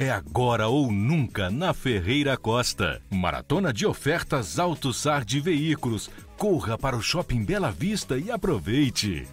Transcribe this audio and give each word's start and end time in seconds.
É 0.00 0.10
agora 0.10 0.66
ou 0.66 0.90
nunca 0.90 1.50
na 1.50 1.74
Ferreira 1.74 2.34
Costa. 2.34 3.02
Maratona 3.10 3.70
de 3.70 3.84
ofertas 3.84 4.58
Alto 4.58 4.94
Sar 4.94 5.26
de 5.26 5.40
veículos. 5.40 6.08
Corra 6.38 6.78
para 6.78 6.96
o 6.96 7.02
Shopping 7.02 7.44
Bela 7.44 7.70
Vista 7.70 8.16
e 8.16 8.30
aproveite. 8.30 9.28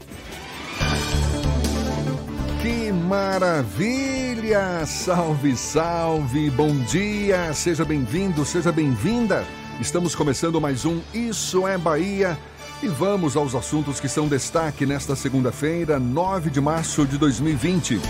Que 2.61 2.91
maravilha! 2.91 4.85
Salve, 4.85 5.55
salve! 5.55 6.49
Bom 6.49 6.77
dia! 6.79 7.53
Seja 7.53 7.85
bem-vindo, 7.85 8.43
seja 8.43 8.69
bem-vinda! 8.69 9.45
Estamos 9.79 10.15
começando 10.15 10.59
mais 10.59 10.83
um 10.83 10.99
Isso 11.13 11.65
é 11.65 11.77
Bahia 11.77 12.37
e 12.83 12.89
vamos 12.89 13.37
aos 13.37 13.55
assuntos 13.55 14.01
que 14.01 14.09
são 14.09 14.27
destaque 14.27 14.85
nesta 14.85 15.15
segunda-feira, 15.15 15.97
9 15.97 16.49
de 16.49 16.59
março 16.59 17.05
de 17.07 17.17
2020. 17.17 18.01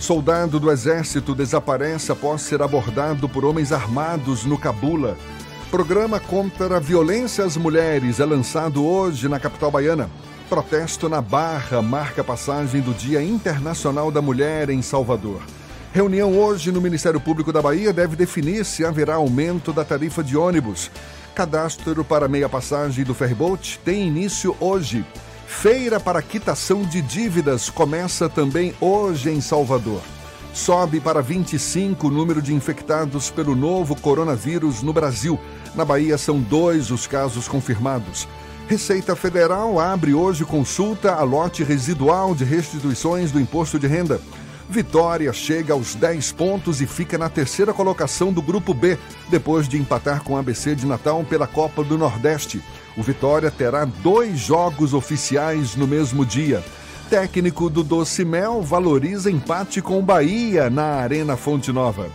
Soldado 0.00 0.60
do 0.60 0.70
Exército 0.70 1.34
desaparece 1.34 2.12
após 2.12 2.42
ser 2.42 2.62
abordado 2.62 3.28
por 3.28 3.44
homens 3.44 3.72
armados 3.72 4.44
no 4.44 4.56
Cabula. 4.56 5.16
Programa 5.70 6.20
contra 6.20 6.76
a 6.76 6.80
violência 6.80 7.44
às 7.44 7.56
mulheres 7.56 8.20
é 8.20 8.24
lançado 8.24 8.86
hoje 8.86 9.28
na 9.28 9.40
capital 9.40 9.70
baiana. 9.72 10.08
Protesto 10.48 11.08
na 11.08 11.20
Barra 11.20 11.82
marca 11.82 12.20
a 12.20 12.24
passagem 12.24 12.80
do 12.80 12.94
Dia 12.94 13.22
Internacional 13.22 14.10
da 14.10 14.22
Mulher 14.22 14.70
em 14.70 14.80
Salvador. 14.82 15.42
Reunião 15.92 16.38
hoje 16.38 16.70
no 16.70 16.80
Ministério 16.80 17.20
Público 17.20 17.52
da 17.52 17.60
Bahia 17.60 17.92
deve 17.92 18.14
definir 18.14 18.64
se 18.64 18.84
haverá 18.84 19.16
aumento 19.16 19.72
da 19.72 19.84
tarifa 19.84 20.22
de 20.22 20.36
ônibus. 20.36 20.90
Cadastro 21.34 22.04
para 22.04 22.28
meia 22.28 22.48
passagem 22.48 23.04
do 23.04 23.14
ferryboat 23.14 23.80
tem 23.84 24.06
início 24.06 24.56
hoje. 24.60 25.04
Feira 25.48 25.98
para 25.98 26.22
quitação 26.22 26.82
de 26.82 27.02
dívidas 27.02 27.68
começa 27.68 28.28
também 28.28 28.72
hoje 28.80 29.28
em 29.28 29.40
Salvador. 29.40 30.00
Sobe 30.54 31.00
para 31.00 31.20
25 31.20 32.06
o 32.06 32.10
número 32.10 32.40
de 32.40 32.54
infectados 32.54 33.28
pelo 33.28 33.56
novo 33.56 34.00
coronavírus 34.00 34.82
no 34.82 34.92
Brasil. 34.92 35.40
Na 35.74 35.84
Bahia 35.84 36.16
são 36.16 36.38
dois 36.38 36.92
os 36.92 37.08
casos 37.08 37.48
confirmados. 37.48 38.28
Receita 38.68 39.16
Federal 39.16 39.80
abre 39.80 40.14
hoje 40.14 40.44
consulta 40.44 41.14
a 41.14 41.24
lote 41.24 41.64
residual 41.64 42.36
de 42.36 42.44
restituições 42.44 43.32
do 43.32 43.40
imposto 43.40 43.80
de 43.80 43.88
renda. 43.88 44.20
Vitória 44.68 45.32
chega 45.32 45.72
aos 45.72 45.94
10 45.94 46.30
pontos 46.32 46.80
e 46.80 46.86
fica 46.86 47.18
na 47.18 47.30
terceira 47.30 47.72
colocação 47.72 48.32
do 48.32 48.42
Grupo 48.42 48.74
B, 48.74 48.96
depois 49.28 49.66
de 49.66 49.78
empatar 49.78 50.22
com 50.22 50.34
o 50.34 50.36
ABC 50.36 50.76
de 50.76 50.86
Natal 50.86 51.24
pela 51.24 51.48
Copa 51.48 51.82
do 51.82 51.98
Nordeste. 51.98 52.62
O 52.98 53.02
Vitória 53.02 53.48
terá 53.48 53.84
dois 53.84 54.40
jogos 54.40 54.92
oficiais 54.92 55.76
no 55.76 55.86
mesmo 55.86 56.26
dia. 56.26 56.64
Técnico 57.08 57.70
do 57.70 57.84
Doce 57.84 58.24
Mel 58.24 58.60
valoriza 58.60 59.30
empate 59.30 59.80
com 59.80 60.00
o 60.00 60.02
Bahia 60.02 60.68
na 60.68 60.96
Arena 60.96 61.36
Fonte 61.36 61.70
Nova. 61.70 62.08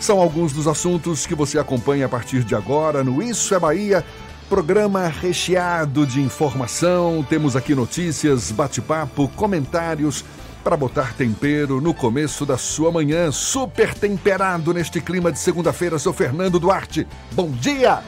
São 0.00 0.18
alguns 0.18 0.50
dos 0.54 0.66
assuntos 0.66 1.26
que 1.26 1.34
você 1.34 1.58
acompanha 1.58 2.06
a 2.06 2.08
partir 2.08 2.42
de 2.42 2.54
agora 2.54 3.04
no 3.04 3.22
Isso 3.22 3.54
é 3.54 3.58
Bahia. 3.58 4.02
Programa 4.48 5.08
recheado 5.08 6.06
de 6.06 6.22
informação. 6.22 7.22
Temos 7.28 7.54
aqui 7.54 7.74
notícias, 7.74 8.50
bate-papo, 8.50 9.28
comentários 9.36 10.24
para 10.64 10.74
botar 10.74 11.12
tempero 11.12 11.82
no 11.82 11.92
começo 11.92 12.46
da 12.46 12.56
sua 12.56 12.90
manhã, 12.90 13.30
super 13.30 13.92
temperado 13.92 14.72
neste 14.72 14.98
clima 15.02 15.30
de 15.30 15.38
segunda-feira, 15.38 15.98
sou 15.98 16.14
Fernando 16.14 16.58
Duarte. 16.58 17.06
Bom 17.32 17.50
dia! 17.50 18.02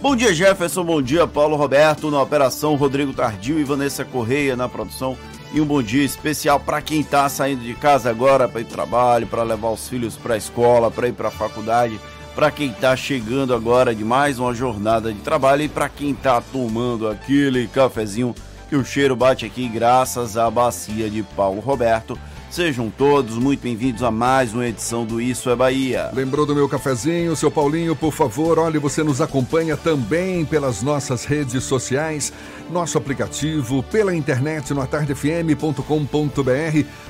Bom 0.00 0.14
dia, 0.14 0.32
Jefferson. 0.32 0.84
Bom 0.84 1.02
dia, 1.02 1.26
Paulo 1.26 1.56
Roberto 1.56 2.08
na 2.08 2.22
operação, 2.22 2.76
Rodrigo 2.76 3.12
Tardio 3.12 3.58
e 3.58 3.64
Vanessa 3.64 4.04
Correia 4.04 4.54
na 4.54 4.68
produção. 4.68 5.18
E 5.52 5.60
um 5.60 5.66
bom 5.66 5.82
dia 5.82 6.04
especial 6.04 6.60
para 6.60 6.80
quem 6.80 7.00
está 7.00 7.28
saindo 7.28 7.64
de 7.64 7.74
casa 7.74 8.08
agora 8.08 8.48
para 8.48 8.60
ir 8.60 8.64
para 8.64 8.74
trabalho, 8.74 9.26
para 9.26 9.42
levar 9.42 9.70
os 9.70 9.88
filhos 9.88 10.16
para 10.16 10.34
a 10.34 10.36
escola, 10.36 10.88
para 10.88 11.08
ir 11.08 11.14
para 11.14 11.28
a 11.28 11.32
faculdade, 11.32 11.98
para 12.32 12.48
quem 12.48 12.70
está 12.70 12.94
chegando 12.94 13.52
agora 13.52 13.92
de 13.92 14.04
mais 14.04 14.38
uma 14.38 14.54
jornada 14.54 15.12
de 15.12 15.18
trabalho 15.18 15.62
e 15.62 15.68
para 15.68 15.88
quem 15.88 16.12
está 16.12 16.40
tomando 16.40 17.08
aquele 17.08 17.66
cafezinho 17.66 18.36
que 18.68 18.76
o 18.76 18.84
cheiro 18.84 19.16
bate 19.16 19.46
aqui 19.46 19.66
graças 19.66 20.36
à 20.36 20.48
bacia 20.48 21.10
de 21.10 21.24
Paulo 21.24 21.60
Roberto. 21.60 22.16
Sejam 22.50 22.88
todos 22.88 23.36
muito 23.36 23.60
bem-vindos 23.60 24.02
a 24.02 24.10
mais 24.10 24.54
uma 24.54 24.66
edição 24.66 25.04
do 25.04 25.20
Isso 25.20 25.50
é 25.50 25.54
Bahia. 25.54 26.10
Lembrou 26.14 26.46
do 26.46 26.54
meu 26.54 26.66
cafezinho, 26.66 27.36
seu 27.36 27.50
Paulinho, 27.50 27.94
por 27.94 28.10
favor, 28.10 28.58
olhe, 28.58 28.78
você 28.78 29.02
nos 29.02 29.20
acompanha 29.20 29.76
também 29.76 30.46
pelas 30.46 30.82
nossas 30.82 31.26
redes 31.26 31.62
sociais, 31.64 32.32
nosso 32.70 32.96
aplicativo, 32.96 33.82
pela 33.82 34.14
internet 34.14 34.72
no 34.72 34.80
atardefm.com.br. 34.80 35.82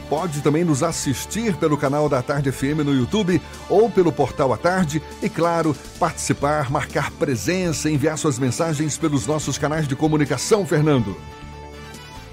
Pode 0.09 0.43
também 0.43 0.65
nos 0.65 0.83
assistir 0.83 1.57
pelo 1.57 1.77
canal 1.77 2.09
da 2.09 2.21
Tarde 2.21 2.51
FM 2.51 2.83
no 2.85 2.93
YouTube 2.93 3.41
ou 3.71 3.89
pelo 3.89 4.11
portal 4.11 4.53
A 4.53 4.57
Tarde 4.57 5.01
e, 5.23 5.29
claro, 5.29 5.75
participar, 6.01 6.69
marcar 6.69 7.13
presença, 7.13 7.89
enviar 7.89 8.19
suas 8.19 8.41
mensagens 8.41 8.99
pelos 8.99 9.27
nossos 9.27 9.57
canais 9.57 9.87
de 9.87 9.95
comunicação, 9.95 10.67
Fernando. 10.67 11.17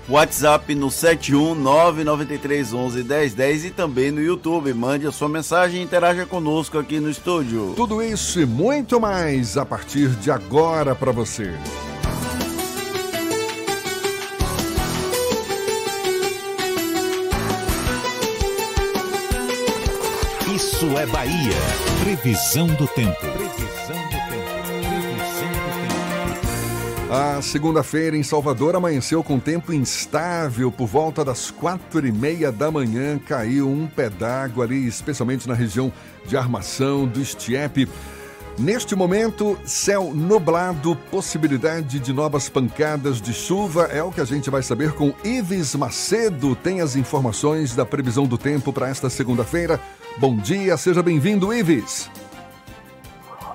WhatsApp 0.08 0.76
no 0.76 0.88
71993111010 0.88 3.66
e 3.66 3.72
também 3.72 4.12
no 4.12 4.22
YouTube. 4.22 4.72
Mande 4.74 5.08
a 5.08 5.12
sua 5.12 5.28
mensagem 5.28 5.82
e 5.82 5.84
interaja 5.84 6.26
conosco 6.26 6.78
aqui 6.78 7.00
no 7.00 7.10
estúdio. 7.10 7.74
Tudo 7.76 8.02
isso 8.02 8.40
e 8.40 8.46
muito 8.46 9.00
mais 9.00 9.58
a 9.58 9.66
partir 9.66 10.10
de 10.10 10.30
agora 10.30 10.94
para 10.94 11.12
você. 11.12 11.52
Isso 20.56 20.86
é 20.98 21.06
Bahia. 21.08 21.58
Previsão 22.04 22.68
do 22.68 22.88
tempo. 22.88 23.45
A 27.18 27.42
segunda-feira 27.42 28.18
em 28.18 28.24
Salvador 28.24 28.76
amanheceu 28.76 29.24
com 29.24 29.40
tempo 29.40 29.72
instável. 29.72 30.70
Por 30.70 30.86
volta 30.86 31.24
das 31.24 31.50
quatro 31.50 32.06
e 32.06 32.12
meia 32.12 32.52
da 32.52 32.70
manhã 32.70 33.18
caiu 33.18 33.70
um 33.70 33.88
pé 33.88 34.10
d'água 34.10 34.66
ali, 34.66 34.86
especialmente 34.86 35.48
na 35.48 35.54
região 35.54 35.94
de 36.26 36.36
Armação 36.36 37.08
do 37.08 37.22
Estiepe. 37.22 37.88
Neste 38.60 38.98
momento, 38.98 39.58
céu 39.64 40.12
nublado, 40.14 40.94
possibilidade 41.10 42.02
de 42.02 42.12
novas 42.12 42.50
pancadas 42.50 43.22
de 43.22 43.34
chuva. 43.34 43.84
É 43.84 44.04
o 44.04 44.12
que 44.12 44.20
a 44.20 44.26
gente 44.26 44.50
vai 44.50 44.62
saber 44.62 44.92
com 44.92 45.14
Ives 45.24 45.74
Macedo. 45.74 46.54
Tem 46.54 46.82
as 46.82 46.98
informações 46.98 47.74
da 47.74 47.86
previsão 47.86 48.26
do 48.26 48.38
tempo 48.38 48.74
para 48.74 48.90
esta 48.90 49.10
segunda-feira. 49.10 49.80
Bom 50.18 50.36
dia, 50.36 50.76
seja 50.76 51.02
bem-vindo, 51.02 51.54
Ives. 51.54 52.10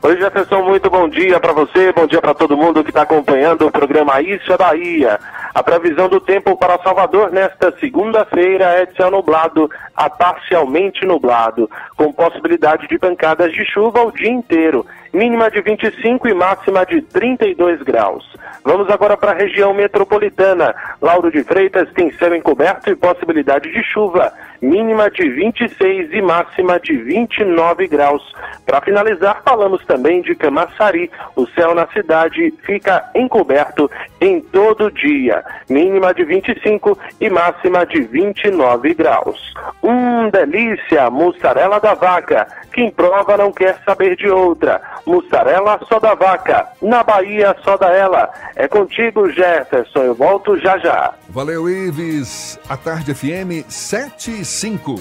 Oi, 0.03 0.17
Jefferson, 0.17 0.63
muito 0.63 0.89
bom 0.89 1.07
dia 1.11 1.39
para 1.39 1.53
você, 1.53 1.93
bom 1.93 2.07
dia 2.07 2.23
para 2.23 2.33
todo 2.33 2.57
mundo 2.57 2.83
que 2.83 2.89
está 2.89 3.03
acompanhando 3.03 3.67
o 3.67 3.71
programa 3.71 4.23
Isso 4.23 4.51
é 4.51 4.57
Bahia. 4.57 5.21
A 5.55 5.63
previsão 5.63 6.09
do 6.09 6.19
tempo 6.19 6.57
para 6.57 6.83
Salvador 6.83 7.31
nesta 7.31 7.71
segunda-feira 7.79 8.65
é 8.65 8.87
de 8.87 8.97
céu 8.97 9.11
nublado 9.11 9.71
a 9.95 10.09
parcialmente 10.09 11.05
nublado, 11.05 11.69
com 11.99 12.11
possibilidade 12.15 12.89
de 12.89 12.99
pancadas 12.99 13.53
de 13.53 13.63
chuva 13.67 14.03
o 14.03 14.11
dia 14.11 14.31
inteiro, 14.31 14.87
mínima 15.13 15.51
de 15.51 15.61
25 15.61 16.29
e 16.29 16.33
máxima 16.33 16.87
de 16.87 17.03
32 17.03 17.83
graus. 17.83 18.25
Vamos 18.65 18.89
agora 18.89 19.19
para 19.19 19.33
a 19.33 19.35
região 19.35 19.75
metropolitana. 19.75 20.75
Lauro 21.03 21.31
de 21.31 21.45
Freitas 21.45 21.91
tem 21.93 22.11
céu 22.13 22.35
encoberto 22.35 22.89
e 22.89 22.97
possibilidade 22.97 23.71
de 23.71 23.83
chuva, 23.85 24.33
mínima 24.61 25.11
de 25.11 25.29
26 25.29 26.13
e 26.13 26.23
máxima 26.23 26.79
de 26.81 26.97
29 26.97 27.87
graus. 27.89 28.23
Para 28.67 28.81
finalizar, 28.81 29.43
falamos 29.45 29.85
também 29.87 30.23
de 30.23 30.35
Camaçari. 30.35 31.11
O 31.35 31.47
céu 31.49 31.75
na 31.75 31.87
cidade 31.89 32.53
fica 32.65 33.09
encoberto 33.15 33.91
em 34.21 34.41
todo 34.41 34.91
dia, 34.91 35.43
mínima 35.69 36.13
de 36.13 36.25
25 36.25 36.99
e 37.21 37.31
máxima 37.31 37.87
de 37.87 38.03
29 38.03 38.95
graus. 38.95 39.55
Hum, 39.83 40.29
delícia, 40.31 41.11
mussarela 41.11 41.81
da 41.81 41.95
vaca. 41.95 42.47
Quem 42.73 42.91
prova 42.91 43.37
não 43.37 43.53
quer 43.53 43.79
saber 43.85 44.17
de 44.17 44.29
outra. 44.29 44.81
Mussarela 45.07 45.81
só 45.89 45.99
da 45.99 46.15
vaca. 46.15 46.67
Na 46.81 47.03
Bahia 47.03 47.57
só 47.65 47.77
da 47.77 47.91
ela. 47.91 48.31
É 48.55 48.69
contigo, 48.69 49.31
Jefferson. 49.31 50.03
Eu 50.03 50.15
volto 50.15 50.59
já 50.59 50.79
já. 50.79 51.15
Valeu, 51.29 51.69
Ives. 51.69 52.59
A 52.69 52.77
tarde 52.77 53.15
FM 53.15 53.65
7 53.69 54.41
e 54.41 54.45
5. 54.51 55.01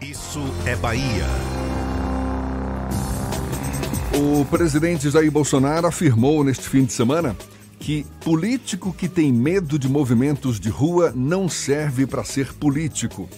Isso 0.00 0.38
é 0.64 0.76
Bahia. 0.76 1.26
O 4.14 4.44
presidente 4.44 5.10
Jair 5.10 5.32
Bolsonaro 5.32 5.88
afirmou 5.88 6.44
neste 6.44 6.68
fim 6.68 6.84
de 6.84 6.92
semana 6.92 7.36
que 7.80 8.06
político 8.20 8.92
que 8.92 9.08
tem 9.08 9.32
medo 9.32 9.80
de 9.80 9.88
movimentos 9.88 10.60
de 10.60 10.68
rua 10.68 11.12
não 11.14 11.48
serve 11.48 12.06
para 12.06 12.22
ser 12.22 12.54
político. 12.54 13.28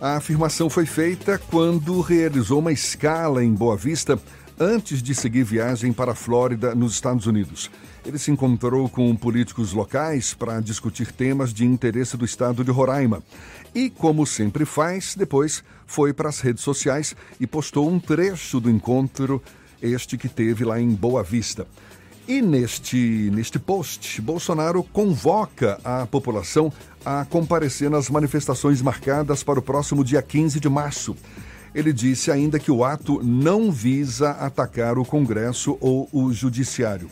A 0.00 0.16
afirmação 0.16 0.68
foi 0.68 0.86
feita 0.86 1.38
quando 1.38 2.00
realizou 2.00 2.58
uma 2.58 2.72
escala 2.72 3.44
em 3.44 3.54
Boa 3.54 3.76
Vista 3.76 4.18
antes 4.58 5.02
de 5.02 5.14
seguir 5.14 5.44
viagem 5.44 5.92
para 5.92 6.12
a 6.12 6.16
Flórida, 6.16 6.74
nos 6.74 6.94
Estados 6.94 7.26
Unidos. 7.26 7.70
Ele 8.04 8.18
se 8.18 8.30
encontrou 8.30 8.88
com 8.88 9.14
políticos 9.16 9.72
locais 9.72 10.34
para 10.34 10.60
discutir 10.60 11.10
temas 11.10 11.54
de 11.54 11.64
interesse 11.64 12.16
do 12.16 12.24
estado 12.24 12.62
de 12.62 12.70
Roraima. 12.70 13.22
E, 13.74 13.90
como 13.90 14.24
sempre 14.24 14.64
faz, 14.64 15.14
depois 15.16 15.64
foi 15.86 16.12
para 16.12 16.28
as 16.28 16.40
redes 16.40 16.62
sociais 16.62 17.16
e 17.40 17.46
postou 17.46 17.90
um 17.90 17.98
trecho 17.98 18.60
do 18.60 18.70
encontro, 18.70 19.42
este 19.82 20.16
que 20.16 20.28
teve 20.28 20.64
lá 20.64 20.80
em 20.80 20.90
Boa 20.90 21.22
Vista. 21.22 21.66
E 22.26 22.40
neste, 22.40 23.30
neste 23.34 23.58
post, 23.58 24.22
Bolsonaro 24.22 24.82
convoca 24.82 25.78
a 25.84 26.06
população 26.06 26.72
a 27.04 27.24
comparecer 27.24 27.90
nas 27.90 28.08
manifestações 28.08 28.80
marcadas 28.80 29.42
para 29.42 29.58
o 29.58 29.62
próximo 29.62 30.02
dia 30.02 30.22
15 30.22 30.58
de 30.58 30.68
março. 30.68 31.14
Ele 31.74 31.92
disse 31.92 32.30
ainda 32.30 32.58
que 32.58 32.70
o 32.70 32.84
ato 32.84 33.20
não 33.22 33.70
visa 33.70 34.30
atacar 34.30 34.96
o 34.96 35.04
Congresso 35.04 35.76
ou 35.80 36.08
o 36.12 36.32
Judiciário. 36.32 37.10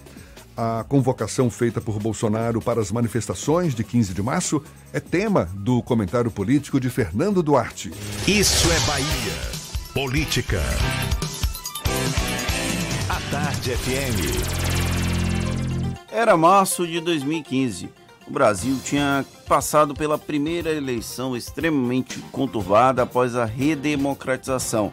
A 0.65 0.85
convocação 0.85 1.51
feita 1.51 1.81
por 1.81 1.99
Bolsonaro 1.99 2.63
para 2.63 2.81
as 2.81 2.93
manifestações 2.93 3.75
de 3.75 3.83
15 3.83 4.15
de 4.15 4.23
março 4.23 4.63
é 4.93 5.01
tema 5.01 5.51
do 5.55 5.83
comentário 5.83 6.31
político 6.31 6.79
de 6.79 6.89
Fernando 6.89 7.43
Duarte. 7.43 7.91
Isso 8.29 8.71
é 8.71 8.79
Bahia. 8.87 9.07
Política. 9.93 10.63
A 13.09 13.21
Tarde 13.29 13.73
FM. 13.73 14.23
Era 16.13 16.37
março 16.37 16.87
de 16.87 17.01
2015. 17.01 17.91
O 18.29 18.31
Brasil 18.31 18.79
tinha 18.85 19.27
passado 19.49 19.95
pela 19.95 20.17
primeira 20.17 20.71
eleição 20.71 21.37
extremamente 21.37 22.21
conturbada 22.31 23.03
após 23.03 23.35
a 23.35 23.45
redemocratização. 23.45 24.93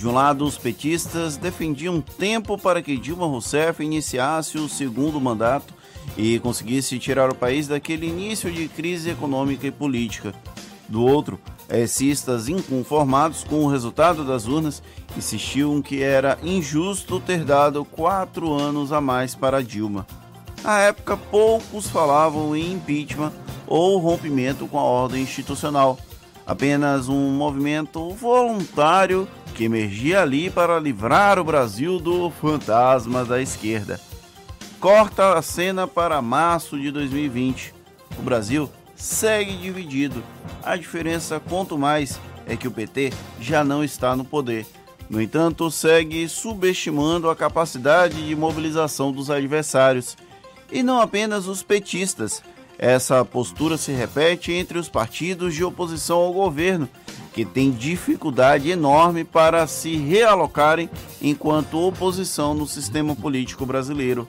De 0.00 0.08
um 0.08 0.14
lado, 0.14 0.46
os 0.46 0.56
petistas 0.56 1.36
defendiam 1.36 2.00
tempo 2.00 2.56
para 2.56 2.80
que 2.80 2.96
Dilma 2.96 3.26
Rousseff 3.26 3.84
iniciasse 3.84 4.56
o 4.56 4.66
segundo 4.66 5.20
mandato 5.20 5.74
e 6.16 6.38
conseguisse 6.38 6.98
tirar 6.98 7.28
o 7.28 7.34
país 7.34 7.68
daquele 7.68 8.06
início 8.06 8.50
de 8.50 8.66
crise 8.66 9.10
econômica 9.10 9.66
e 9.66 9.70
política. 9.70 10.32
Do 10.88 11.04
outro, 11.04 11.38
existas 11.68 12.48
inconformados 12.48 13.44
com 13.44 13.62
o 13.62 13.68
resultado 13.68 14.24
das 14.24 14.46
urnas 14.46 14.82
insistiam 15.18 15.82
que 15.82 16.02
era 16.02 16.38
injusto 16.42 17.20
ter 17.20 17.44
dado 17.44 17.84
quatro 17.84 18.54
anos 18.54 18.92
a 18.92 19.02
mais 19.02 19.34
para 19.34 19.62
Dilma. 19.62 20.06
Na 20.64 20.78
época, 20.78 21.14
poucos 21.14 21.90
falavam 21.90 22.56
em 22.56 22.72
impeachment 22.72 23.34
ou 23.66 23.98
rompimento 23.98 24.66
com 24.66 24.78
a 24.78 24.82
ordem 24.82 25.20
institucional. 25.22 25.98
Apenas 26.46 27.06
um 27.06 27.30
movimento 27.32 28.10
voluntário 28.14 29.28
que 29.54 29.64
emergia 29.64 30.22
ali 30.22 30.50
para 30.50 30.78
livrar 30.78 31.38
o 31.38 31.44
Brasil 31.44 31.98
do 31.98 32.30
fantasma 32.30 33.24
da 33.24 33.40
esquerda. 33.40 34.00
Corta 34.78 35.34
a 35.34 35.42
cena 35.42 35.86
para 35.86 36.22
março 36.22 36.78
de 36.78 36.90
2020. 36.90 37.74
O 38.18 38.22
Brasil 38.22 38.70
segue 38.96 39.56
dividido. 39.56 40.22
A 40.62 40.76
diferença, 40.76 41.40
quanto 41.40 41.76
mais, 41.76 42.20
é 42.46 42.56
que 42.56 42.68
o 42.68 42.70
PT 42.70 43.12
já 43.40 43.62
não 43.62 43.84
está 43.84 44.16
no 44.16 44.24
poder. 44.24 44.66
No 45.08 45.20
entanto, 45.20 45.70
segue 45.70 46.28
subestimando 46.28 47.28
a 47.28 47.36
capacidade 47.36 48.26
de 48.26 48.36
mobilização 48.36 49.10
dos 49.10 49.30
adversários 49.30 50.16
e 50.70 50.82
não 50.82 51.00
apenas 51.00 51.46
os 51.46 51.62
petistas. 51.62 52.42
Essa 52.82 53.22
postura 53.26 53.76
se 53.76 53.92
repete 53.92 54.52
entre 54.52 54.78
os 54.78 54.88
partidos 54.88 55.54
de 55.54 55.62
oposição 55.62 56.16
ao 56.16 56.32
governo, 56.32 56.88
que 57.34 57.44
têm 57.44 57.70
dificuldade 57.70 58.70
enorme 58.70 59.22
para 59.22 59.66
se 59.66 59.96
realocarem 59.96 60.88
enquanto 61.20 61.78
oposição 61.78 62.54
no 62.54 62.66
sistema 62.66 63.14
político 63.14 63.66
brasileiro. 63.66 64.26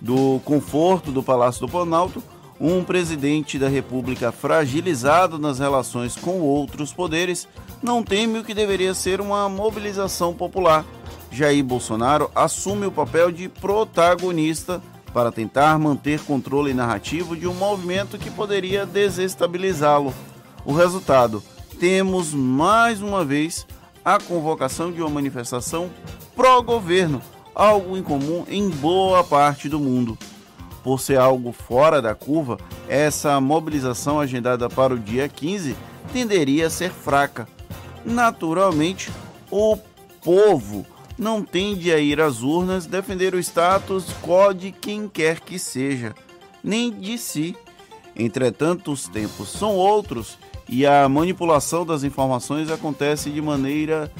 Do 0.00 0.40
conforto 0.44 1.10
do 1.10 1.20
Palácio 1.20 1.62
do 1.62 1.68
Planalto, 1.68 2.22
um 2.60 2.84
presidente 2.84 3.58
da 3.58 3.68
República 3.68 4.30
fragilizado 4.30 5.36
nas 5.36 5.58
relações 5.58 6.14
com 6.14 6.38
outros 6.42 6.92
poderes 6.92 7.48
não 7.82 8.04
teme 8.04 8.38
o 8.38 8.44
que 8.44 8.54
deveria 8.54 8.94
ser 8.94 9.20
uma 9.20 9.48
mobilização 9.48 10.32
popular. 10.32 10.86
Jair 11.32 11.64
Bolsonaro 11.64 12.30
assume 12.36 12.86
o 12.86 12.92
papel 12.92 13.32
de 13.32 13.48
protagonista 13.48 14.80
para 15.12 15.32
tentar 15.32 15.78
manter 15.78 16.20
controle 16.20 16.72
narrativo 16.72 17.36
de 17.36 17.46
um 17.46 17.54
movimento 17.54 18.18
que 18.18 18.30
poderia 18.30 18.86
desestabilizá-lo. 18.86 20.14
O 20.64 20.72
resultado: 20.72 21.42
temos 21.78 22.32
mais 22.32 23.00
uma 23.00 23.24
vez 23.24 23.66
a 24.04 24.18
convocação 24.18 24.92
de 24.92 25.00
uma 25.00 25.10
manifestação 25.10 25.90
pró-governo, 26.34 27.20
algo 27.54 27.96
incomum 27.96 28.44
em 28.48 28.68
boa 28.68 29.22
parte 29.24 29.68
do 29.68 29.78
mundo. 29.78 30.16
Por 30.82 31.00
ser 31.00 31.18
algo 31.18 31.52
fora 31.52 32.00
da 32.00 32.14
curva, 32.14 32.56
essa 32.88 33.40
mobilização 33.40 34.18
agendada 34.18 34.68
para 34.68 34.94
o 34.94 34.98
dia 34.98 35.28
15 35.28 35.76
tenderia 36.12 36.66
a 36.66 36.70
ser 36.70 36.90
fraca. 36.90 37.46
Naturalmente, 38.04 39.12
o 39.50 39.76
povo 40.22 40.86
não 41.20 41.42
tende 41.42 41.92
a 41.92 41.98
ir 41.98 42.18
às 42.18 42.42
urnas 42.42 42.86
defender 42.86 43.34
o 43.34 43.38
status 43.38 44.06
quo 44.22 44.54
de 44.54 44.72
quem 44.72 45.06
quer 45.06 45.38
que 45.38 45.58
seja, 45.58 46.14
nem 46.64 46.90
de 46.90 47.18
si. 47.18 47.54
Entretanto, 48.16 48.90
os 48.90 49.06
tempos 49.06 49.50
são 49.50 49.76
outros 49.76 50.38
e 50.66 50.86
a 50.86 51.06
manipulação 51.10 51.84
das 51.84 52.04
informações 52.04 52.70
acontece 52.70 53.28
de 53.28 53.42
maneira 53.42 54.10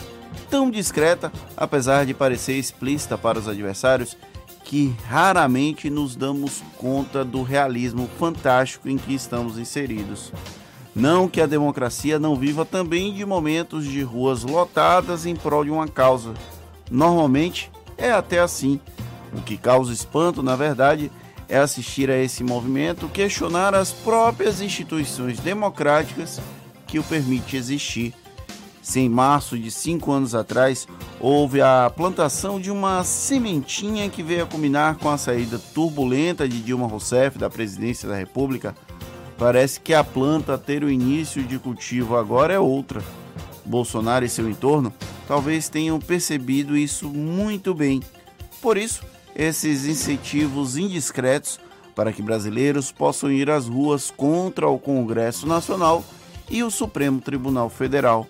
tão 0.51 0.71
discreta, 0.71 1.33
apesar 1.57 2.05
de 2.05 2.13
parecer 2.13 2.59
explícita 2.59 3.17
para 3.17 3.39
os 3.39 3.49
adversários, 3.49 4.15
que 4.63 4.95
raramente 5.09 5.89
nos 5.89 6.15
damos 6.15 6.63
conta 6.77 7.25
do 7.25 7.43
realismo 7.43 8.11
fantástico 8.19 8.91
em 8.91 8.99
que 8.99 9.15
estamos 9.15 9.59
inseridos. 9.59 10.31
Não 10.95 11.29
que 11.29 11.41
a 11.41 11.47
democracia 11.47 12.19
não 12.19 12.37
viva 12.37 12.67
também 12.67 13.15
de 13.15 13.25
momentos 13.25 13.87
de 13.87 14.03
ruas 14.03 14.43
lotadas 14.43 15.25
em 15.25 15.35
prol 15.35 15.65
de 15.65 15.71
uma 15.71 15.89
causa, 15.89 16.35
Normalmente 16.91 17.71
é 17.97 18.11
até 18.11 18.41
assim. 18.41 18.81
O 19.33 19.41
que 19.41 19.57
causa 19.57 19.93
espanto, 19.93 20.43
na 20.43 20.57
verdade, 20.57 21.11
é 21.49 21.59
assistir 21.59 22.11
a 22.11 22.17
esse 22.17 22.43
movimento 22.43 23.09
questionar 23.09 23.75
as 23.75 23.93
próprias 23.93 24.61
instituições 24.61 25.39
democráticas 25.41 26.41
que 26.87 26.99
o 26.99 27.03
permite 27.05 27.57
existir. 27.57 28.15
Se 28.83 28.99
em 28.99 29.09
março 29.09 29.59
de 29.59 29.71
cinco 29.71 30.11
anos 30.11 30.35
atrás 30.35 30.89
houve 31.21 31.61
a 31.61 31.93
plantação 31.95 32.59
de 32.59 32.71
uma 32.71 33.05
sementinha 33.05 34.09
que 34.09 34.23
veio 34.23 34.45
a 34.45 34.47
culminar 34.47 34.97
com 34.97 35.11
a 35.11 35.19
saída 35.19 35.61
turbulenta 35.75 36.49
de 36.49 36.61
Dilma 36.63 36.87
Rousseff 36.87 37.39
da 37.39 37.51
presidência 37.51 38.09
da 38.09 38.17
República, 38.17 38.75
parece 39.37 39.81
que 39.81 39.93
a 39.93 40.03
planta 40.03 40.55
a 40.55 40.59
ter 40.59 40.83
o 40.83 40.91
início 40.91 41.43
de 41.43 41.59
cultivo 41.59 42.17
agora 42.17 42.55
é 42.55 42.59
outra. 42.59 43.03
Bolsonaro 43.71 44.25
e 44.25 44.29
seu 44.29 44.51
entorno 44.51 44.93
talvez 45.27 45.69
tenham 45.69 45.99
percebido 45.99 46.77
isso 46.77 47.09
muito 47.09 47.73
bem. 47.73 48.03
Por 48.61 48.77
isso, 48.77 49.03
esses 49.35 49.87
incentivos 49.87 50.77
indiscretos 50.77 51.61
para 51.95 52.13
que 52.13 52.21
brasileiros 52.21 52.91
possam 52.91 53.31
ir 53.31 53.49
às 53.49 53.69
ruas 53.69 54.11
contra 54.11 54.69
o 54.69 54.79
Congresso 54.79 55.47
Nacional 55.47 56.05
e 56.51 56.63
o 56.63 56.71
Supremo 56.71 57.21
Tribunal 57.21 57.71
Federal. 57.71 58.27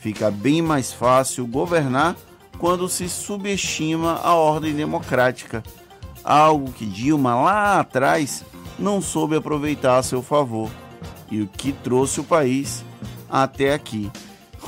Fica 0.00 0.30
bem 0.30 0.62
mais 0.62 0.92
fácil 0.92 1.46
governar 1.46 2.16
quando 2.58 2.88
se 2.88 3.08
subestima 3.08 4.20
a 4.22 4.34
ordem 4.34 4.74
democrática, 4.74 5.62
algo 6.24 6.72
que 6.72 6.86
Dilma 6.86 7.34
lá 7.34 7.80
atrás 7.80 8.44
não 8.78 9.02
soube 9.02 9.36
aproveitar 9.36 9.98
a 9.98 10.02
seu 10.02 10.22
favor 10.22 10.70
e 11.30 11.42
o 11.42 11.46
que 11.46 11.72
trouxe 11.72 12.20
o 12.20 12.24
país 12.24 12.84
até 13.28 13.74
aqui. 13.74 14.10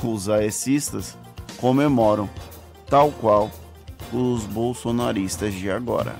Os 0.03 0.29
aecistas 0.29 1.17
comemoram, 1.57 2.29
tal 2.87 3.11
qual 3.11 3.51
os 4.11 4.45
bolsonaristas 4.45 5.53
de 5.53 5.69
agora. 5.69 6.15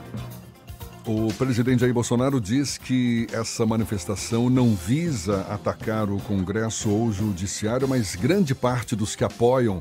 O 1.05 1.33
presidente 1.33 1.79
Jair 1.79 1.93
Bolsonaro 1.93 2.39
diz 2.39 2.77
que 2.77 3.25
essa 3.33 3.65
manifestação 3.65 4.49
não 4.51 4.75
visa 4.75 5.41
atacar 5.49 6.11
o 6.11 6.19
Congresso 6.19 6.91
ou 6.91 7.07
o 7.07 7.11
Judiciário, 7.11 7.87
mas 7.87 8.15
grande 8.15 8.53
parte 8.53 8.95
dos 8.95 9.15
que 9.15 9.23
apoiam 9.23 9.79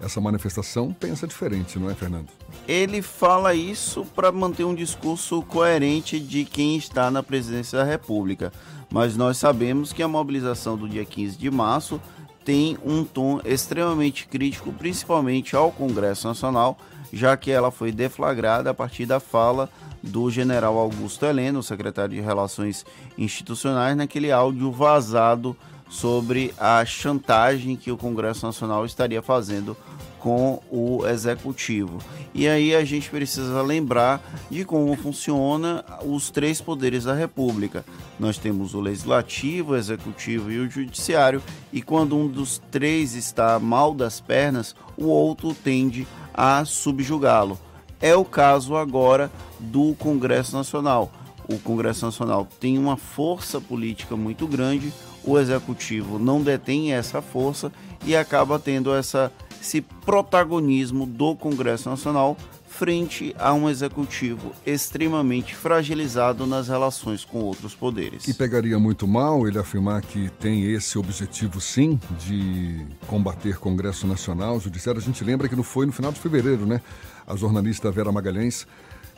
essa 0.00 0.20
manifestação 0.20 0.92
pensa 0.92 1.26
diferente, 1.26 1.78
não 1.78 1.90
é, 1.90 1.94
Fernando? 1.94 2.28
Ele 2.66 3.02
fala 3.02 3.54
isso 3.54 4.04
para 4.16 4.32
manter 4.32 4.64
um 4.64 4.74
discurso 4.74 5.42
coerente 5.42 6.18
de 6.18 6.44
quem 6.44 6.76
está 6.76 7.10
na 7.10 7.22
presidência 7.22 7.78
da 7.78 7.84
República. 7.84 8.52
Mas 8.90 9.16
nós 9.16 9.36
sabemos 9.36 9.92
que 9.92 10.02
a 10.02 10.08
mobilização 10.08 10.76
do 10.76 10.88
dia 10.88 11.04
15 11.04 11.38
de 11.38 11.50
março 11.50 12.00
tem 12.44 12.78
um 12.84 13.04
tom 13.04 13.40
extremamente 13.44 14.26
crítico, 14.26 14.72
principalmente 14.72 15.54
ao 15.54 15.70
Congresso 15.70 16.26
Nacional, 16.26 16.78
já 17.12 17.36
que 17.36 17.50
ela 17.50 17.70
foi 17.70 17.92
deflagrada 17.92 18.70
a 18.70 18.74
partir 18.74 19.06
da 19.06 19.20
fala 19.20 19.68
do 20.02 20.30
general 20.30 20.78
Augusto 20.78 21.24
Heleno, 21.24 21.62
secretário 21.62 22.14
de 22.14 22.20
Relações 22.20 22.84
Institucionais, 23.16 23.96
naquele 23.96 24.32
áudio 24.32 24.72
vazado 24.72 25.56
sobre 25.88 26.54
a 26.58 26.84
chantagem 26.86 27.76
que 27.76 27.92
o 27.92 27.98
Congresso 27.98 28.46
Nacional 28.46 28.86
estaria 28.86 29.20
fazendo 29.20 29.76
com 30.22 30.62
o 30.70 31.04
executivo. 31.04 31.98
E 32.32 32.46
aí 32.46 32.76
a 32.76 32.84
gente 32.84 33.10
precisa 33.10 33.60
lembrar 33.60 34.22
de 34.48 34.64
como 34.64 34.96
funciona 34.96 35.84
os 36.04 36.30
três 36.30 36.60
poderes 36.60 37.04
da 37.04 37.12
República. 37.12 37.84
Nós 38.20 38.38
temos 38.38 38.72
o 38.72 38.80
legislativo, 38.80 39.72
o 39.72 39.76
executivo 39.76 40.50
e 40.52 40.60
o 40.60 40.70
judiciário, 40.70 41.42
e 41.72 41.82
quando 41.82 42.16
um 42.16 42.28
dos 42.28 42.62
três 42.70 43.16
está 43.16 43.58
mal 43.58 43.92
das 43.92 44.20
pernas, 44.20 44.76
o 44.96 45.06
outro 45.06 45.52
tende 45.54 46.06
a 46.32 46.64
subjugá-lo. 46.64 47.58
É 48.00 48.14
o 48.14 48.24
caso 48.24 48.76
agora 48.76 49.28
do 49.58 49.92
Congresso 49.96 50.56
Nacional. 50.56 51.10
O 51.48 51.58
Congresso 51.58 52.04
Nacional 52.04 52.46
tem 52.60 52.78
uma 52.78 52.96
força 52.96 53.60
política 53.60 54.16
muito 54.16 54.46
grande, 54.46 54.92
o 55.24 55.36
executivo 55.36 56.16
não 56.18 56.40
detém 56.40 56.92
essa 56.92 57.20
força 57.20 57.72
e 58.04 58.16
acaba 58.16 58.58
tendo 58.58 58.94
essa, 58.94 59.32
esse 59.62 59.80
protagonismo 59.80 61.06
do 61.06 61.36
Congresso 61.36 61.88
Nacional 61.88 62.36
frente 62.66 63.34
a 63.38 63.54
um 63.54 63.70
executivo 63.70 64.52
extremamente 64.66 65.54
fragilizado 65.54 66.46
nas 66.46 66.66
relações 66.66 67.24
com 67.24 67.38
outros 67.38 67.74
poderes. 67.74 68.26
E 68.26 68.34
pegaria 68.34 68.78
muito 68.78 69.06
mal 69.06 69.46
ele 69.46 69.58
afirmar 69.58 70.02
que 70.02 70.30
tem 70.40 70.64
esse 70.72 70.98
objetivo, 70.98 71.60
sim, 71.60 72.00
de 72.18 72.84
combater 73.06 73.58
Congresso 73.58 74.06
Nacional, 74.06 74.58
Judiciário. 74.58 75.00
A 75.00 75.04
gente 75.04 75.22
lembra 75.22 75.48
que 75.48 75.54
não 75.54 75.62
foi 75.62 75.86
no 75.86 75.92
final 75.92 76.10
de 76.10 76.18
fevereiro, 76.18 76.66
né? 76.66 76.80
A 77.26 77.36
jornalista 77.36 77.90
Vera 77.90 78.10
Magalhães, 78.10 78.66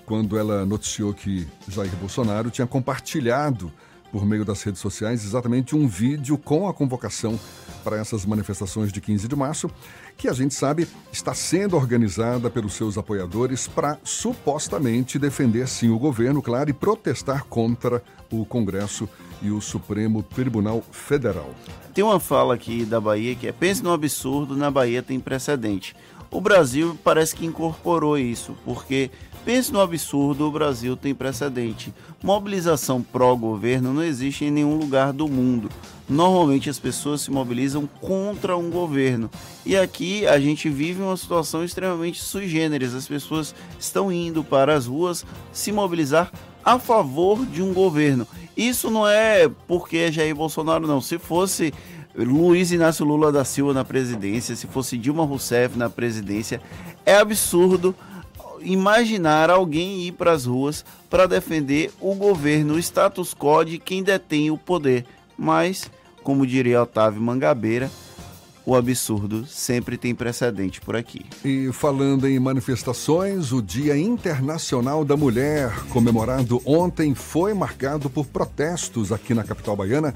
quando 0.05 0.37
ela 0.37 0.67
noticiou 0.67 1.15
que 1.15 1.47
Jair 1.69 1.95
Bolsonaro 1.97 2.51
tinha 2.51 2.67
compartilhado 2.67 3.73
por 4.15 4.25
meio 4.25 4.45
das 4.45 4.63
redes 4.63 4.81
sociais 4.81 5.25
exatamente 5.25 5.75
um 5.75 5.89
vídeo 5.89 6.39
com 6.39 6.69
a 6.69 6.73
convocação 6.73 7.39
para 7.83 7.99
essas 7.99 8.25
manifestações 8.25 8.93
de 8.93 9.01
15 9.01 9.27
de 9.27 9.35
março, 9.35 9.69
que 10.17 10.29
a 10.29 10.33
gente 10.33 10.55
sabe 10.55 10.89
está 11.13 11.35
sendo 11.35 11.77
organizada 11.77 12.49
pelos 12.49 12.75
seus 12.75 12.97
apoiadores 12.97 13.67
para 13.69 13.99
supostamente 14.03 15.19
defender 15.19 15.69
sim 15.69 15.91
o 15.91 15.99
governo, 15.99 16.43
claro, 16.43 16.71
e 16.71 16.73
protestar 16.73 17.45
contra 17.45 18.03
o 18.31 18.45
Congresso 18.45 19.09
e 19.43 19.51
o 19.51 19.61
Supremo 19.61 20.23
Tribunal 20.23 20.83
Federal. 20.91 21.51
Tem 21.93 22.03
uma 22.03 22.19
fala 22.19 22.55
aqui 22.55 22.85
da 22.85 23.01
Bahia 23.01 23.35
que 23.35 23.47
é: 23.47 23.53
pense 23.53 23.83
no 23.83 23.93
absurdo, 23.93 24.57
na 24.57 24.71
Bahia 24.71 25.03
tem 25.03 25.21
precedente. 25.21 25.95
O 26.31 26.41
Brasil 26.41 26.99
parece 27.05 27.37
que 27.37 27.47
incorporou 27.47 28.19
isso, 28.19 28.57
porque 28.65 29.11
pense 29.45 29.73
no 29.73 29.81
absurdo, 29.81 30.47
o 30.47 30.51
Brasil 30.51 30.97
tem 30.97 31.15
precedente. 31.15 31.93
Mobilização 32.23 33.03
pró-governo 33.03 33.93
não 33.93 34.03
existe 34.03 34.45
em 34.45 34.51
nenhum 34.51 34.77
lugar 34.77 35.13
do 35.13 35.29
mundo. 35.29 35.69
Normalmente 36.09 36.69
as 36.71 36.79
pessoas 36.79 37.23
se 37.23 37.31
mobilizam 37.31 37.89
contra 38.01 38.57
um 38.57 38.71
governo. 38.71 39.31
E 39.65 39.77
aqui 39.77 40.27
a 40.27 40.39
gente 40.39 40.69
vive 40.69 41.03
uma 41.03 41.17
situação 41.17 41.65
extremamente 41.65 42.23
sui 42.23 42.49
generis. 42.49 42.95
As 42.95 43.07
pessoas 43.07 43.55
estão 43.79 44.11
indo 44.11 44.43
para 44.43 44.75
as 44.75 44.87
ruas 44.87 45.25
se 45.53 45.73
mobilizar 45.73 46.33
a 46.65 46.79
favor 46.79 47.45
de 47.45 47.63
um 47.63 47.73
governo. 47.73 48.27
Isso 48.57 48.91
não 48.91 49.07
é 49.07 49.49
porque 49.67 49.99
é 49.99 50.13
Jair 50.13 50.35
Bolsonaro, 50.35 50.87
não. 50.87 51.01
Se 51.01 51.19
fosse 51.19 51.73
Luiz 52.17 52.71
Inácio 52.71 53.05
Lula 53.05 53.33
da 53.33 53.45
Silva 53.45 53.75
na 53.75 53.85
presidência, 53.85 54.55
se 54.55 54.67
fosse 54.67 54.97
Dilma 54.97 55.25
Rousseff 55.25 55.77
na 55.77 55.91
presidência, 55.91 56.61
é 57.05 57.17
absurdo 57.17 57.95
imaginar 58.65 59.51
alguém 59.51 60.01
ir 60.03 60.13
para 60.13 60.33
as 60.33 60.47
ruas 60.47 60.85
para 61.09 61.27
defender 61.27 61.93
o 62.01 62.15
governo, 62.15 62.75
o 62.75 62.79
status 62.79 63.35
quo 63.35 63.65
de 63.65 63.79
quem 63.79 64.03
detém 64.03 64.51
o 64.51 64.59
poder. 64.59 65.05
Mas, 65.37 65.91
como 66.23 66.47
diria 66.47 66.83
Otávio 66.83 67.21
Mangabeira, 67.21 67.91
o 68.67 68.75
absurdo 68.75 69.45
sempre 69.47 69.99
tem 69.99 70.15
precedente 70.15 70.81
por 70.81 70.97
aqui. 70.97 71.27
E 71.45 71.71
falando 71.73 72.27
em 72.27 72.39
manifestações, 72.39 73.53
o 73.53 73.61
Dia 73.61 73.97
Internacional 73.97 75.05
da 75.05 75.17
Mulher, 75.17 75.71
comemorado 75.91 76.63
ontem, 76.65 77.15
foi 77.15 77.53
marcado 77.53 78.09
por 78.09 78.27
protestos 78.27 79.13
aqui 79.13 79.35
na 79.35 79.45
capital 79.45 79.77
baiana 79.77 80.15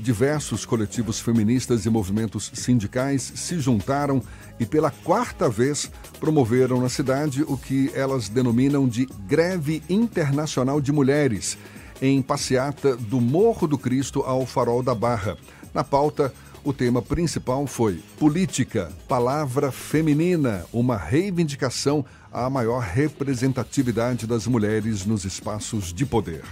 diversos 0.00 0.64
coletivos 0.64 1.20
feministas 1.20 1.84
e 1.84 1.90
movimentos 1.90 2.50
sindicais 2.54 3.32
se 3.36 3.60
juntaram 3.60 4.22
e 4.58 4.66
pela 4.66 4.90
quarta 4.90 5.48
vez 5.48 5.90
promoveram 6.18 6.80
na 6.80 6.88
cidade 6.88 7.42
o 7.42 7.56
que 7.56 7.90
elas 7.94 8.28
denominam 8.28 8.88
de 8.88 9.06
Greve 9.26 9.82
Internacional 9.88 10.80
de 10.80 10.90
Mulheres, 10.90 11.56
em 12.00 12.20
passeata 12.22 12.96
do 12.96 13.20
Morro 13.20 13.68
do 13.68 13.78
Cristo 13.78 14.22
ao 14.22 14.46
Farol 14.46 14.82
da 14.82 14.94
Barra. 14.94 15.36
Na 15.72 15.84
pauta, 15.84 16.32
o 16.64 16.72
tema 16.72 17.00
principal 17.00 17.66
foi 17.66 18.02
Política, 18.18 18.92
Palavra 19.08 19.70
Feminina, 19.70 20.64
uma 20.72 20.96
reivindicação 20.96 22.04
à 22.32 22.50
maior 22.50 22.80
representatividade 22.80 24.26
das 24.26 24.46
mulheres 24.46 25.06
nos 25.06 25.24
espaços 25.24 25.92
de 25.92 26.04
poder. 26.04 26.42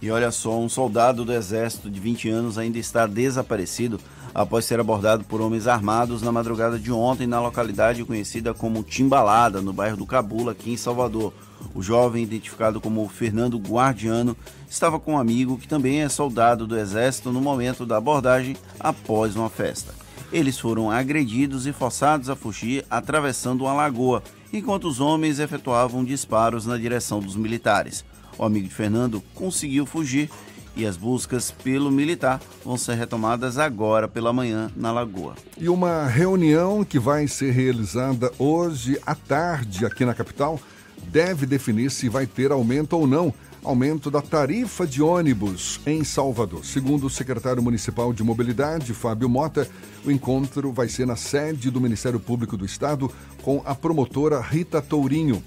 E 0.00 0.10
olha 0.10 0.30
só, 0.30 0.58
um 0.58 0.68
soldado 0.68 1.24
do 1.24 1.32
exército 1.32 1.90
de 1.90 1.98
20 1.98 2.28
anos 2.28 2.58
ainda 2.58 2.78
está 2.78 3.06
desaparecido 3.06 3.98
após 4.34 4.66
ser 4.66 4.78
abordado 4.78 5.24
por 5.24 5.40
homens 5.40 5.66
armados 5.66 6.20
na 6.20 6.30
madrugada 6.30 6.78
de 6.78 6.92
ontem 6.92 7.26
na 7.26 7.40
localidade 7.40 8.04
conhecida 8.04 8.52
como 8.52 8.82
Timbalada, 8.82 9.62
no 9.62 9.72
bairro 9.72 9.96
do 9.96 10.04
Cabula, 10.04 10.52
aqui 10.52 10.72
em 10.72 10.76
Salvador. 10.76 11.32
O 11.74 11.82
jovem, 11.82 12.24
identificado 12.24 12.78
como 12.78 13.08
Fernando 13.08 13.56
Guardiano, 13.58 14.36
estava 14.68 15.00
com 15.00 15.14
um 15.14 15.18
amigo 15.18 15.56
que 15.56 15.66
também 15.66 16.02
é 16.02 16.08
soldado 16.10 16.66
do 16.66 16.78
exército 16.78 17.32
no 17.32 17.40
momento 17.40 17.86
da 17.86 17.96
abordagem 17.96 18.54
após 18.78 19.34
uma 19.34 19.48
festa. 19.48 19.94
Eles 20.30 20.58
foram 20.58 20.90
agredidos 20.90 21.66
e 21.66 21.72
forçados 21.72 22.28
a 22.28 22.36
fugir 22.36 22.84
atravessando 22.90 23.62
uma 23.62 23.72
lagoa, 23.72 24.22
enquanto 24.52 24.86
os 24.86 25.00
homens 25.00 25.38
efetuavam 25.38 26.04
disparos 26.04 26.66
na 26.66 26.76
direção 26.76 27.20
dos 27.20 27.36
militares. 27.36 28.04
O 28.38 28.44
amigo 28.44 28.68
de 28.68 28.74
Fernando 28.74 29.22
conseguiu 29.34 29.86
fugir 29.86 30.30
e 30.76 30.84
as 30.84 30.96
buscas 30.96 31.50
pelo 31.50 31.90
militar 31.90 32.40
vão 32.64 32.76
ser 32.76 32.94
retomadas 32.94 33.58
agora 33.58 34.06
pela 34.06 34.32
manhã 34.32 34.70
na 34.76 34.92
Lagoa. 34.92 35.34
E 35.56 35.68
uma 35.68 36.06
reunião 36.06 36.84
que 36.84 36.98
vai 36.98 37.26
ser 37.26 37.52
realizada 37.52 38.30
hoje 38.38 39.00
à 39.06 39.14
tarde 39.14 39.86
aqui 39.86 40.04
na 40.04 40.12
capital 40.12 40.60
deve 41.08 41.46
definir 41.46 41.90
se 41.90 42.08
vai 42.08 42.26
ter 42.26 42.52
aumento 42.52 42.92
ou 42.94 43.06
não 43.06 43.32
aumento 43.66 44.12
da 44.12 44.22
tarifa 44.22 44.86
de 44.86 45.02
ônibus 45.02 45.80
em 45.84 46.04
Salvador. 46.04 46.64
Segundo 46.64 47.06
o 47.06 47.10
secretário 47.10 47.60
municipal 47.60 48.12
de 48.12 48.22
Mobilidade, 48.22 48.94
Fábio 48.94 49.28
Mota, 49.28 49.68
o 50.04 50.10
encontro 50.10 50.72
vai 50.72 50.88
ser 50.88 51.04
na 51.04 51.16
sede 51.16 51.68
do 51.68 51.80
Ministério 51.80 52.20
Público 52.20 52.56
do 52.56 52.64
Estado 52.64 53.10
com 53.42 53.60
a 53.64 53.74
promotora 53.74 54.40
Rita 54.40 54.80
Tourinho. 54.80 55.42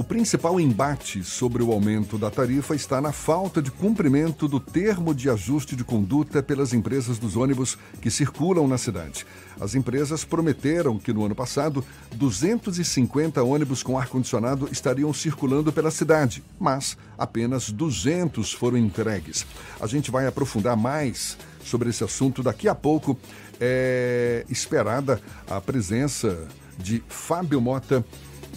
O 0.00 0.02
principal 0.02 0.58
embate 0.58 1.22
sobre 1.22 1.62
o 1.62 1.70
aumento 1.70 2.16
da 2.16 2.30
tarifa 2.30 2.74
está 2.74 3.02
na 3.02 3.12
falta 3.12 3.60
de 3.60 3.70
cumprimento 3.70 4.48
do 4.48 4.58
termo 4.58 5.14
de 5.14 5.28
ajuste 5.28 5.76
de 5.76 5.84
conduta 5.84 6.42
pelas 6.42 6.72
empresas 6.72 7.18
dos 7.18 7.36
ônibus 7.36 7.76
que 8.00 8.10
circulam 8.10 8.66
na 8.66 8.78
cidade. 8.78 9.26
As 9.60 9.74
empresas 9.74 10.24
prometeram 10.24 10.98
que 10.98 11.12
no 11.12 11.26
ano 11.26 11.34
passado 11.34 11.84
250 12.14 13.42
ônibus 13.42 13.82
com 13.82 13.98
ar-condicionado 13.98 14.70
estariam 14.72 15.12
circulando 15.12 15.70
pela 15.70 15.90
cidade, 15.90 16.42
mas 16.58 16.96
apenas 17.18 17.70
200 17.70 18.54
foram 18.54 18.78
entregues. 18.78 19.44
A 19.78 19.86
gente 19.86 20.10
vai 20.10 20.26
aprofundar 20.26 20.78
mais 20.78 21.36
sobre 21.62 21.90
esse 21.90 22.02
assunto 22.02 22.42
daqui 22.42 22.68
a 22.68 22.74
pouco. 22.74 23.18
É 23.60 24.46
esperada 24.48 25.20
a 25.46 25.60
presença 25.60 26.48
de 26.78 27.02
Fábio 27.06 27.60
Mota 27.60 28.02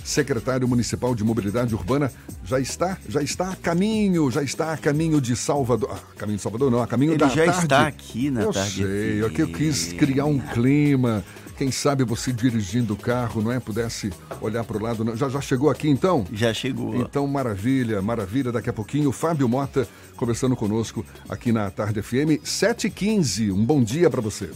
secretário 0.04 0.68
municipal 0.68 1.16
de 1.16 1.24
mobilidade 1.24 1.74
urbana, 1.74 2.12
já 2.46 2.60
está, 2.60 2.98
já 3.08 3.22
está 3.22 3.52
a 3.52 3.56
caminho, 3.56 4.30
já 4.30 4.44
está 4.44 4.74
a 4.74 4.78
caminho 4.78 5.22
de 5.22 5.36
Salvador. 5.36 5.90
Ah, 5.94 6.00
caminho 6.18 6.38
de 6.38 6.44
Salvador 6.44 6.70
não, 6.72 6.82
a 6.82 6.88
caminho 6.88 7.12
Ele 7.14 7.18
da 7.20 7.28
já 7.30 7.46
tarde. 7.46 7.62
está 7.64 7.88
aqui 7.88 8.30
na 8.30 8.42
eu 8.42 8.52
tarde. 8.54 8.84
sei, 8.84 9.26
aqui 9.26 9.42
eu 9.42 9.48
quis 9.48 9.94
criar 9.94 10.26
um 10.26 10.40
clima. 10.40 11.24
Quem 11.56 11.72
sabe 11.72 12.04
você 12.04 12.34
dirigindo 12.34 12.94
o 12.94 12.98
carro, 12.98 13.40
não 13.42 13.52
é? 13.52 13.60
Pudesse 13.60 14.12
olhar 14.42 14.64
para 14.64 14.76
o 14.76 14.82
lado. 14.82 15.04
não. 15.06 15.16
Já, 15.16 15.30
já 15.30 15.40
chegou 15.40 15.70
aqui 15.70 15.88
então? 15.88 16.26
Já 16.34 16.52
chegou. 16.52 16.96
Então, 16.96 17.28
maravilha, 17.28 18.02
maravilha. 18.02 18.52
Daqui 18.52 18.70
a 18.72 18.74
pouquinho, 18.74 19.12
Fábio 19.12 19.48
Mota 19.48 19.88
conversando 20.18 20.56
conosco 20.56 21.06
aqui 21.30 21.52
na 21.52 21.70
Tarde 21.70 22.02
FM, 22.02 22.42
7h15. 22.44 23.52
Um 23.54 23.64
bom 23.64 23.84
dia 23.84 24.10
para 24.10 24.20
você. 24.22 24.50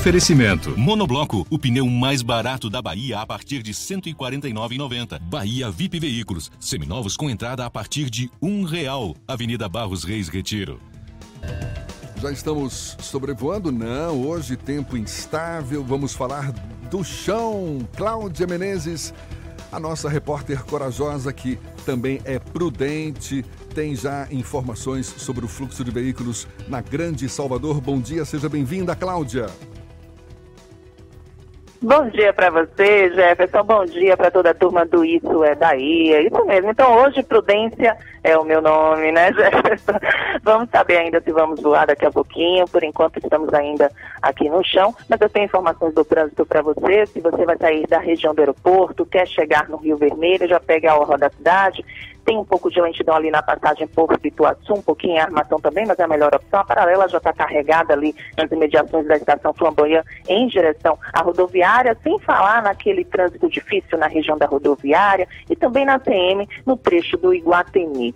Oferecimento. 0.00 0.78
Monobloco, 0.78 1.46
o 1.50 1.58
pneu 1.58 1.86
mais 1.86 2.22
barato 2.22 2.70
da 2.70 2.80
Bahia 2.80 3.20
a 3.20 3.26
partir 3.26 3.62
de 3.62 3.72
R$ 3.72 3.76
149,90. 3.76 5.20
Bahia 5.20 5.70
VIP 5.70 6.00
Veículos, 6.00 6.50
seminovos 6.58 7.18
com 7.18 7.28
entrada 7.28 7.66
a 7.66 7.70
partir 7.70 8.08
de 8.08 8.30
um 8.40 8.64
real. 8.64 9.14
Avenida 9.28 9.68
Barros 9.68 10.02
Reis 10.02 10.28
Retiro. 10.28 10.80
Já 12.20 12.32
estamos 12.32 12.96
sobrevoando? 13.00 13.70
Não, 13.70 14.26
hoje 14.26 14.56
tempo 14.56 14.96
instável. 14.96 15.84
Vamos 15.84 16.14
falar 16.14 16.50
do 16.90 17.04
chão. 17.04 17.86
Cláudia 17.94 18.46
Menezes, 18.46 19.12
a 19.70 19.78
nossa 19.78 20.08
repórter 20.08 20.64
corajosa 20.64 21.30
que 21.32 21.58
também 21.84 22.22
é 22.24 22.38
prudente, 22.38 23.44
tem 23.74 23.94
já 23.94 24.26
informações 24.30 25.06
sobre 25.06 25.44
o 25.44 25.48
fluxo 25.48 25.84
de 25.84 25.90
veículos 25.90 26.46
na 26.68 26.80
Grande 26.80 27.28
Salvador. 27.28 27.80
Bom 27.80 28.00
dia, 28.00 28.24
seja 28.24 28.48
bem-vinda, 28.48 28.94
Cláudia. 28.94 29.46
Bom 31.82 32.10
dia 32.10 32.30
para 32.30 32.50
você, 32.50 33.10
Jefferson. 33.10 33.64
Bom 33.64 33.86
dia 33.86 34.14
para 34.14 34.30
toda 34.30 34.50
a 34.50 34.54
turma 34.54 34.84
do 34.84 35.02
Isso 35.02 35.42
é 35.42 35.54
Daí. 35.54 36.12
É 36.12 36.22
isso 36.26 36.44
mesmo. 36.44 36.70
Então, 36.70 36.92
hoje, 37.02 37.22
Prudência 37.22 37.96
é 38.22 38.36
o 38.36 38.44
meu 38.44 38.60
nome, 38.60 39.10
né, 39.10 39.32
Jefferson? 39.32 39.98
Vamos 40.42 40.68
saber 40.68 40.98
ainda 40.98 41.22
se 41.22 41.32
vamos 41.32 41.58
voar 41.62 41.86
daqui 41.86 42.04
a 42.04 42.10
pouquinho. 42.10 42.66
Por 42.68 42.84
enquanto, 42.84 43.16
estamos 43.16 43.54
ainda 43.54 43.90
aqui 44.20 44.50
no 44.50 44.62
chão. 44.62 44.94
Mas 45.08 45.22
eu 45.22 45.30
tenho 45.30 45.46
informações 45.46 45.94
do 45.94 46.04
trânsito 46.04 46.44
para 46.44 46.60
você. 46.60 47.06
Se 47.06 47.18
você 47.18 47.46
vai 47.46 47.56
sair 47.56 47.86
da 47.86 47.98
região 47.98 48.34
do 48.34 48.40
aeroporto, 48.40 49.06
quer 49.06 49.26
chegar 49.26 49.66
no 49.70 49.78
Rio 49.78 49.96
Vermelho, 49.96 50.46
já 50.46 50.60
pega 50.60 50.92
a 50.92 50.98
orla 50.98 51.16
da 51.16 51.30
cidade. 51.30 51.82
Tem 52.24 52.38
um 52.38 52.44
pouco 52.44 52.70
de 52.70 52.80
lentidão 52.80 53.14
ali 53.16 53.30
na 53.30 53.42
passagem 53.42 53.86
por 53.86 54.18
Pituaçu, 54.18 54.74
um 54.74 54.82
pouquinho 54.82 55.14
em 55.14 55.20
armação 55.20 55.60
também, 55.60 55.86
mas 55.86 55.98
é 55.98 56.04
a 56.04 56.08
melhor 56.08 56.34
opção. 56.34 56.60
A 56.60 56.64
paralela 56.64 57.08
já 57.08 57.18
está 57.18 57.32
carregada 57.32 57.92
ali 57.92 58.14
nas 58.36 58.50
imediações 58.50 59.06
da 59.06 59.16
estação 59.16 59.52
Flamboyant 59.54 60.04
em 60.28 60.46
direção 60.46 60.98
à 61.12 61.22
rodoviária, 61.22 61.96
sem 62.02 62.18
falar 62.20 62.62
naquele 62.62 63.04
trânsito 63.04 63.48
difícil 63.48 63.98
na 63.98 64.06
região 64.06 64.36
da 64.36 64.46
rodoviária 64.46 65.26
e 65.48 65.56
também 65.56 65.84
na 65.84 65.98
CM, 65.98 66.48
no 66.66 66.76
trecho 66.76 67.16
do 67.16 67.34
Iguatemi. 67.34 68.14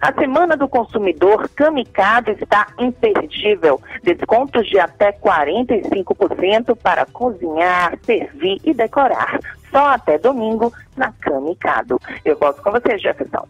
A 0.00 0.12
Semana 0.12 0.56
do 0.56 0.68
Consumidor 0.68 1.48
Kamikaze 1.50 2.30
está 2.30 2.68
imperdível. 2.78 3.80
Descontos 4.02 4.66
de 4.68 4.78
até 4.78 5.12
45% 5.12 6.76
para 6.76 7.06
cozinhar, 7.06 7.98
servir 8.04 8.60
e 8.64 8.74
decorar. 8.74 9.38
Só 9.70 9.88
até 9.90 10.18
domingo 10.18 10.72
na 10.96 11.12
Kamikado. 11.12 12.00
Eu 12.24 12.36
volto 12.36 12.62
com 12.62 12.70
você, 12.70 12.98
Jefferson. 12.98 13.46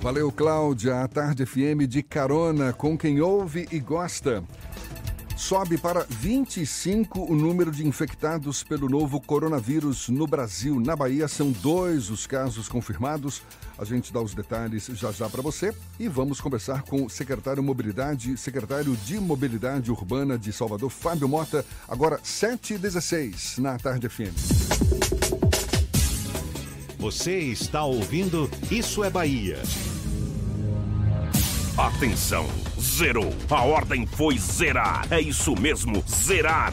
Valeu, 0.00 0.30
Cláudia. 0.30 1.02
A 1.02 1.08
Tarde 1.08 1.44
FM 1.44 1.86
de 1.88 2.02
carona 2.02 2.72
com 2.72 2.96
quem 2.96 3.20
ouve 3.20 3.66
e 3.72 3.78
gosta. 3.78 4.42
Sobe 5.36 5.76
para 5.76 6.06
25 6.08 7.30
o 7.30 7.36
número 7.36 7.70
de 7.70 7.86
infectados 7.86 8.64
pelo 8.64 8.88
novo 8.88 9.20
coronavírus 9.20 10.08
no 10.08 10.26
Brasil. 10.26 10.80
Na 10.80 10.96
Bahia 10.96 11.28
são 11.28 11.52
dois 11.52 12.08
os 12.08 12.26
casos 12.26 12.68
confirmados. 12.68 13.42
A 13.78 13.84
gente 13.84 14.10
dá 14.10 14.20
os 14.20 14.34
detalhes 14.34 14.86
já 14.94 15.12
já 15.12 15.28
para 15.28 15.42
você 15.42 15.74
e 16.00 16.08
vamos 16.08 16.40
conversar 16.40 16.82
com 16.82 17.04
o 17.04 17.10
secretário 17.10 17.62
Mobilidade, 17.62 18.34
secretário 18.38 18.96
de 18.96 19.20
Mobilidade 19.20 19.90
Urbana 19.90 20.38
de 20.38 20.50
Salvador, 20.54 20.88
Fábio 20.88 21.28
Mota, 21.28 21.64
agora 21.86 22.18
7h16 22.18 23.58
na 23.58 23.78
Tarde 23.78 24.08
FM. 24.08 24.34
Você 26.98 27.38
está 27.38 27.84
ouvindo 27.84 28.50
Isso 28.70 29.04
é 29.04 29.10
Bahia. 29.10 29.60
Atenção, 31.76 32.46
zerou. 32.80 33.34
A 33.50 33.62
ordem 33.62 34.06
foi 34.06 34.38
zerar. 34.38 35.06
É 35.10 35.20
isso 35.20 35.54
mesmo, 35.60 36.02
zerar. 36.08 36.72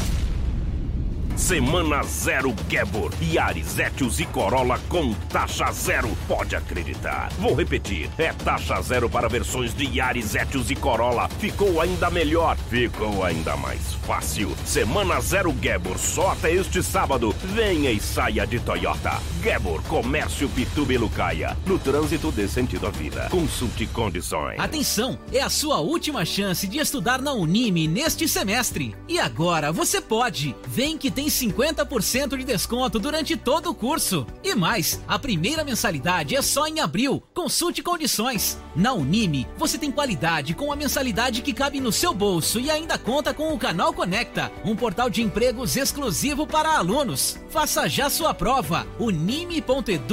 Semana 1.35 2.03
zero 2.03 2.53
Gebor, 2.69 3.11
Yaris, 3.19 3.79
Etios 3.79 4.19
e 4.19 4.25
Corolla 4.25 4.79
com 4.87 5.13
taxa 5.29 5.71
zero. 5.71 6.09
Pode 6.27 6.55
acreditar. 6.55 7.29
Vou 7.39 7.55
repetir. 7.55 8.09
É 8.19 8.31
taxa 8.31 8.79
zero 8.81 9.09
para 9.09 9.27
versões 9.27 9.73
de 9.73 9.85
Yaris, 9.97 10.35
Etios 10.35 10.69
e 10.69 10.75
Corolla. 10.75 11.27
Ficou 11.39 11.81
ainda 11.81 12.09
melhor. 12.11 12.55
Ficou 12.69 13.23
ainda 13.23 13.57
mais 13.57 13.93
fácil. 14.05 14.55
Semana 14.63 15.19
zero 15.21 15.53
Gebor, 15.59 15.97
só 15.97 16.31
até 16.31 16.53
este 16.53 16.83
sábado. 16.83 17.35
Venha 17.43 17.91
e 17.91 17.99
saia 17.99 18.45
de 18.45 18.59
Toyota. 18.59 19.19
Gebor, 19.41 19.81
Comércio 19.83 20.47
Pituba 20.49 20.93
e 20.93 20.97
Lucaia. 20.97 21.57
No 21.65 21.79
trânsito 21.79 22.31
dê 22.31 22.47
sentido 22.47 22.85
à 22.87 22.91
vida. 22.91 23.27
Consulte 23.29 23.87
condições. 23.87 24.59
Atenção, 24.59 25.17
é 25.31 25.41
a 25.41 25.49
sua 25.49 25.79
última 25.79 26.23
chance 26.25 26.67
de 26.67 26.77
estudar 26.77 27.21
na 27.21 27.33
Unime 27.33 27.87
neste 27.87 28.27
semestre. 28.27 28.95
E 29.09 29.19
agora 29.19 29.71
você 29.71 29.99
pode. 29.99 30.55
Vem 30.67 30.97
que 30.97 31.09
tem 31.09 31.22
50% 31.27 32.37
de 32.37 32.43
desconto 32.43 32.99
durante 32.99 33.35
todo 33.35 33.69
o 33.69 33.75
curso. 33.75 34.25
E 34.43 34.55
mais, 34.55 35.01
a 35.07 35.19
primeira 35.19 35.63
mensalidade 35.63 36.35
é 36.35 36.41
só 36.41 36.67
em 36.67 36.79
abril. 36.79 37.21
Consulte 37.33 37.83
condições. 37.83 38.57
Na 38.75 38.93
Unime, 38.93 39.47
você 39.57 39.77
tem 39.77 39.91
qualidade 39.91 40.53
com 40.53 40.71
a 40.71 40.75
mensalidade 40.75 41.41
que 41.41 41.53
cabe 41.53 41.79
no 41.79 41.91
seu 41.91 42.13
bolso 42.13 42.59
e 42.59 42.71
ainda 42.71 42.97
conta 42.97 43.33
com 43.33 43.53
o 43.53 43.59
Canal 43.59 43.93
Conecta, 43.93 44.51
um 44.65 44.75
portal 44.75 45.09
de 45.09 45.21
empregos 45.21 45.75
exclusivo 45.75 46.47
para 46.47 46.77
alunos. 46.77 47.37
Faça 47.49 47.87
já 47.87 48.09
sua 48.09 48.33
prova. 48.33 48.87
unime.edu.br. 48.99 50.03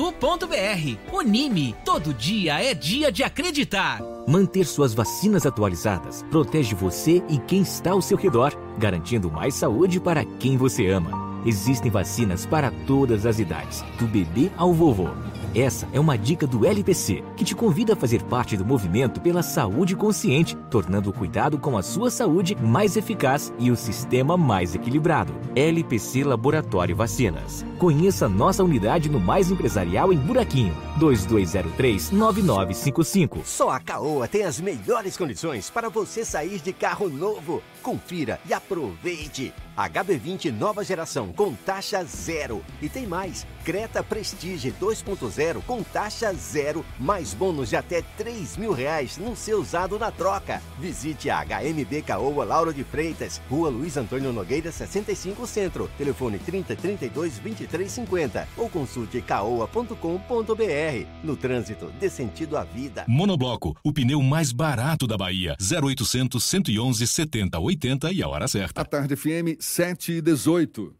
Unime, 1.13 1.75
todo 1.85 2.15
dia 2.15 2.63
é 2.63 2.75
dia 2.75 3.11
de 3.11 3.23
acreditar. 3.23 4.10
Manter 4.31 4.65
suas 4.65 4.95
vacinas 4.95 5.45
atualizadas 5.45 6.25
protege 6.31 6.73
você 6.73 7.21
e 7.29 7.37
quem 7.37 7.63
está 7.63 7.91
ao 7.91 8.01
seu 8.01 8.17
redor, 8.17 8.57
garantindo 8.79 9.29
mais 9.29 9.55
saúde 9.55 9.99
para 9.99 10.25
quem 10.25 10.57
você 10.57 10.87
ama. 10.87 11.11
Existem 11.45 11.91
vacinas 11.91 12.47
para 12.47 12.71
todas 12.87 13.27
as 13.27 13.41
idades, 13.41 13.83
do 13.99 14.07
bebê 14.07 14.49
ao 14.57 14.73
vovô. 14.73 15.09
Essa 15.55 15.87
é 15.93 15.99
uma 15.99 16.17
dica 16.17 16.47
do 16.47 16.65
LPC, 16.65 17.25
que 17.37 17.45
te 17.45 17.57
convida 17.57 17.95
a 17.95 17.97
fazer 17.97 18.23
parte 18.23 18.57
do 18.57 18.65
movimento 18.65 19.21
pela 19.21 19.43
saúde 19.43 19.97
consciente, 19.97 20.57
tornando 20.71 21.11
o 21.11 21.13
cuidado 21.13 21.59
com 21.59 21.77
a 21.77 21.83
sua 21.83 22.09
saúde 22.09 22.55
mais 22.55 22.97
eficaz 22.97 23.53
e 23.59 23.69
o 23.69 23.77
sistema 23.77 24.37
mais 24.37 24.77
equilibrado. 24.77 25.35
LPC 25.57 26.23
Laboratório 26.23 26.95
Vacinas. 26.95 27.67
Conheça 27.79 28.29
nossa 28.29 28.63
unidade 28.63 29.09
no 29.09 29.19
Mais 29.19 29.51
Empresarial 29.51 30.13
em 30.13 30.19
Buraquinho, 30.19 30.73
2203-9955. 31.01 33.39
Só 33.45 33.71
a 33.71 33.81
Caoa 33.81 34.29
tem 34.29 34.45
as 34.45 34.61
melhores 34.61 35.17
condições 35.17 35.69
para 35.69 35.89
você 35.89 36.25
sair 36.25 36.61
de 36.61 36.73
carro 36.73 37.09
novo. 37.09 37.61
Confira 37.83 38.39
e 38.47 38.53
aproveite. 38.53 39.53
HB20 39.77 40.53
nova 40.53 40.85
geração 40.85 41.33
com 41.33 41.55
taxa 41.55 42.05
zero. 42.05 42.63
E 42.83 42.89
tem 42.89 43.07
mais: 43.07 43.47
Creta 43.65 44.03
Prestige 44.03 44.73
2.0 44.81 45.63
com 45.67 45.83
taxa 45.83 46.33
zero, 46.35 46.85
mais 46.99 47.33
bônus 47.33 47.71
de 47.71 47.77
até 47.77 48.03
3 48.19 48.57
mil 48.57 48.73
reais 48.73 49.17
no 49.17 49.35
seu 49.35 49.61
usado 49.61 49.99
na 49.99 50.11
troca. 50.11 50.63
Visite 50.79 51.31
a 51.31 51.43
HMB 51.45 52.03
Caoa 52.07 52.45
Lauro 52.45 52.75
de 52.75 52.85
Freitas, 52.85 53.41
Rua 53.49 53.71
Luiz 53.71 53.97
Antônio 53.97 54.33
Nogueira 54.33 54.71
65 54.71 55.47
Centro. 55.47 55.91
Telefone 55.97 56.39
30 56.39 56.77
32 56.77 57.39
23 57.39 57.91
50 57.91 58.49
ou 58.57 58.69
consulte 58.69 59.21
caoa.com.br. 59.23 61.07
No 61.23 61.37
trânsito, 61.37 61.87
dê 61.99 62.11
sentido 62.11 62.57
à 62.57 62.65
vida. 62.65 63.05
Monobloco, 63.09 63.77
o 63.85 63.93
pneu 63.93 64.21
mais 64.23 64.53
barato 64.53 65.07
da 65.07 65.17
Bahia. 65.17 65.57
0800 65.61 66.43
111 66.43 67.07
70 67.07 67.59
80 67.71 68.13
e 68.13 68.23
a 68.23 68.29
hora 68.29 68.49
certa. 68.49 68.81
A 68.81 68.85
Tarde 68.85 69.17
FM 69.17 69.57
7 69.59 70.13
e 70.13 70.21
18. 70.21 71.00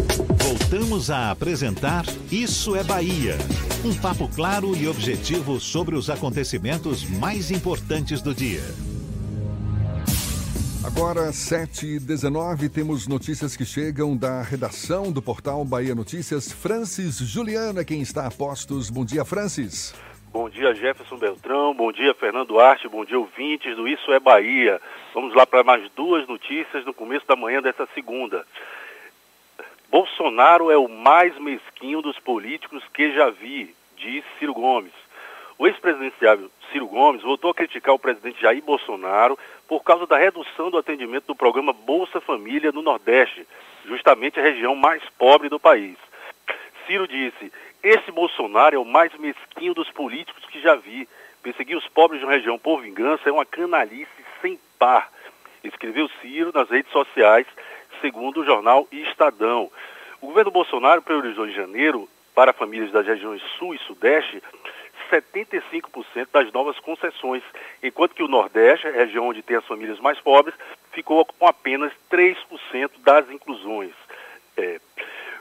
Voltamos 0.51 1.09
a 1.09 1.31
apresentar 1.31 2.03
Isso 2.29 2.75
é 2.75 2.83
Bahia. 2.83 3.35
Um 3.85 3.97
papo 4.01 4.27
claro 4.35 4.75
e 4.75 4.85
objetivo 4.85 5.61
sobre 5.61 5.95
os 5.95 6.09
acontecimentos 6.09 7.09
mais 7.09 7.51
importantes 7.51 8.21
do 8.21 8.35
dia. 8.35 8.59
Agora, 10.85 11.29
7h19, 11.29 12.69
temos 12.69 13.07
notícias 13.07 13.55
que 13.55 13.63
chegam 13.63 14.17
da 14.17 14.41
redação 14.41 15.09
do 15.09 15.21
portal 15.21 15.63
Bahia 15.63 15.95
Notícias. 15.95 16.51
Francis 16.51 17.19
Juliana, 17.19 17.85
quem 17.85 18.01
está 18.01 18.27
a 18.27 18.29
postos. 18.29 18.89
Bom 18.89 19.05
dia, 19.05 19.23
Francis. 19.23 19.95
Bom 20.33 20.49
dia, 20.49 20.75
Jefferson 20.75 21.17
Beltrão. 21.17 21.73
Bom 21.73 21.93
dia, 21.93 22.13
Fernando 22.13 22.59
Arte. 22.59 22.89
Bom 22.89 23.05
dia, 23.05 23.17
ouvintes 23.17 23.73
do 23.77 23.87
Isso 23.87 24.11
é 24.11 24.19
Bahia. 24.19 24.81
Vamos 25.13 25.33
lá 25.33 25.45
para 25.45 25.63
mais 25.63 25.89
duas 25.95 26.27
notícias 26.27 26.85
no 26.85 26.93
começo 26.93 27.25
da 27.25 27.37
manhã 27.37 27.61
dessa 27.61 27.87
segunda. 27.93 28.45
Bolsonaro 29.91 30.71
é 30.71 30.77
o 30.77 30.87
mais 30.87 31.37
mesquinho 31.37 32.01
dos 32.01 32.17
políticos 32.17 32.81
que 32.93 33.13
já 33.13 33.29
vi, 33.29 33.75
diz 33.97 34.23
Ciro 34.39 34.53
Gomes. 34.53 34.93
O 35.57 35.67
ex-presidenciável 35.67 36.49
Ciro 36.71 36.87
Gomes 36.87 37.21
voltou 37.21 37.51
a 37.51 37.53
criticar 37.53 37.93
o 37.93 37.99
presidente 37.99 38.41
Jair 38.41 38.63
Bolsonaro 38.63 39.37
por 39.67 39.83
causa 39.83 40.07
da 40.07 40.17
redução 40.17 40.71
do 40.71 40.77
atendimento 40.77 41.25
do 41.27 41.35
programa 41.35 41.73
Bolsa 41.73 42.21
Família 42.21 42.71
no 42.71 42.81
Nordeste, 42.81 43.45
justamente 43.85 44.39
a 44.39 44.43
região 44.43 44.77
mais 44.77 45.03
pobre 45.17 45.49
do 45.49 45.59
país. 45.59 45.97
Ciro 46.87 47.05
disse: 47.05 47.51
Esse 47.83 48.13
Bolsonaro 48.13 48.73
é 48.73 48.79
o 48.79 48.85
mais 48.85 49.13
mesquinho 49.17 49.73
dos 49.73 49.89
políticos 49.91 50.45
que 50.45 50.61
já 50.61 50.73
vi. 50.75 51.05
Perseguir 51.43 51.75
os 51.75 51.87
pobres 51.89 52.21
de 52.21 52.25
uma 52.25 52.33
região 52.33 52.57
por 52.57 52.81
vingança 52.81 53.27
é 53.27 53.31
uma 53.31 53.45
canalice 53.45 54.07
sem 54.41 54.57
par. 54.79 55.11
Escreveu 55.65 56.09
Ciro 56.21 56.51
nas 56.53 56.69
redes 56.69 56.91
sociais, 56.93 57.45
segundo 57.99 58.41
o 58.41 58.45
jornal 58.45 58.87
Estadão. 58.91 59.71
O 60.21 60.27
governo 60.27 60.51
Bolsonaro 60.51 61.01
priorizou 61.01 61.47
em 61.47 61.53
janeiro, 61.53 62.07
para 62.35 62.53
famílias 62.53 62.91
das 62.91 63.05
regiões 63.05 63.41
Sul 63.57 63.73
e 63.73 63.79
Sudeste, 63.79 64.41
75% 65.11 66.27
das 66.31 66.51
novas 66.53 66.79
concessões, 66.79 67.43
enquanto 67.83 68.13
que 68.13 68.23
o 68.23 68.27
Nordeste, 68.27 68.87
a 68.87 68.91
região 68.91 69.27
onde 69.27 69.41
tem 69.41 69.57
as 69.57 69.65
famílias 69.65 69.99
mais 69.99 70.19
pobres, 70.19 70.55
ficou 70.91 71.25
com 71.25 71.47
apenas 71.47 71.91
3% 72.09 72.91
das 72.99 73.29
inclusões. 73.29 73.91
É. 74.55 74.79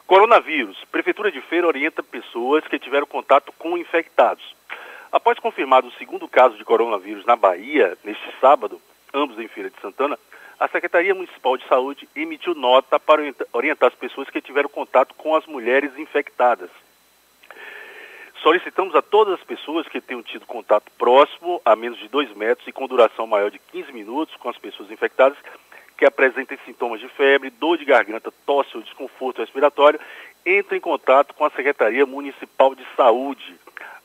Coronavírus. 0.07 0.83
Prefeitura 0.91 1.31
de 1.31 1.41
Feira 1.43 1.67
orienta 1.67 2.03
pessoas 2.03 2.67
que 2.67 2.79
tiveram 2.79 3.07
contato 3.07 3.53
com 3.59 3.79
infectados. 3.79 4.57
Após 5.13 5.39
confirmado 5.39 5.89
o 5.89 5.93
segundo 5.93 6.27
caso 6.27 6.57
de 6.57 6.65
coronavírus 6.65 7.25
na 7.25 7.37
Bahia, 7.37 7.97
neste 8.03 8.29
sábado, 8.41 8.81
ambos 9.13 9.39
em 9.39 9.47
Feira 9.47 9.71
de 9.71 9.81
Santana, 9.81 10.19
a 10.61 10.69
Secretaria 10.69 11.15
Municipal 11.15 11.57
de 11.57 11.67
Saúde 11.67 12.07
emitiu 12.15 12.55
nota 12.55 13.01
para 13.01 13.23
orientar 13.55 13.89
as 13.89 13.95
pessoas 13.95 14.29
que 14.29 14.43
tiveram 14.43 14.69
contato 14.69 15.15
com 15.15 15.35
as 15.35 15.47
mulheres 15.47 15.97
infectadas. 15.99 16.69
Solicitamos 18.43 18.95
a 18.95 19.01
todas 19.01 19.35
as 19.35 19.45
pessoas 19.45 19.89
que 19.89 20.03
tenham 20.03 20.23
tido 20.23 20.45
contato 20.45 20.93
próximo, 20.99 21.63
a 21.65 21.75
menos 21.75 21.99
de 21.99 22.09
2 22.09 22.37
metros 22.37 22.69
e 22.69 22.73
com 22.73 22.87
duração 22.87 23.27
maior 23.27 23.51
de 23.51 23.59
15 23.59 23.91
minutos 23.93 24.37
com 24.37 24.51
as 24.51 24.59
pessoas 24.59 24.91
infectadas, 24.91 25.39
que 25.97 26.05
apresentem 26.05 26.59
sintomas 26.67 27.01
de 27.01 27.09
febre, 27.09 27.49
dor 27.49 27.79
de 27.79 27.87
garganta, 27.87 28.33
tosse 28.45 28.77
ou 28.77 28.83
desconforto 28.83 29.41
respiratório, 29.41 30.01
entre 30.45 30.77
em 30.77 30.81
contato 30.81 31.35
com 31.35 31.45
a 31.45 31.51
Secretaria 31.51 32.05
Municipal 32.05 32.75
de 32.75 32.85
Saúde. 32.97 33.55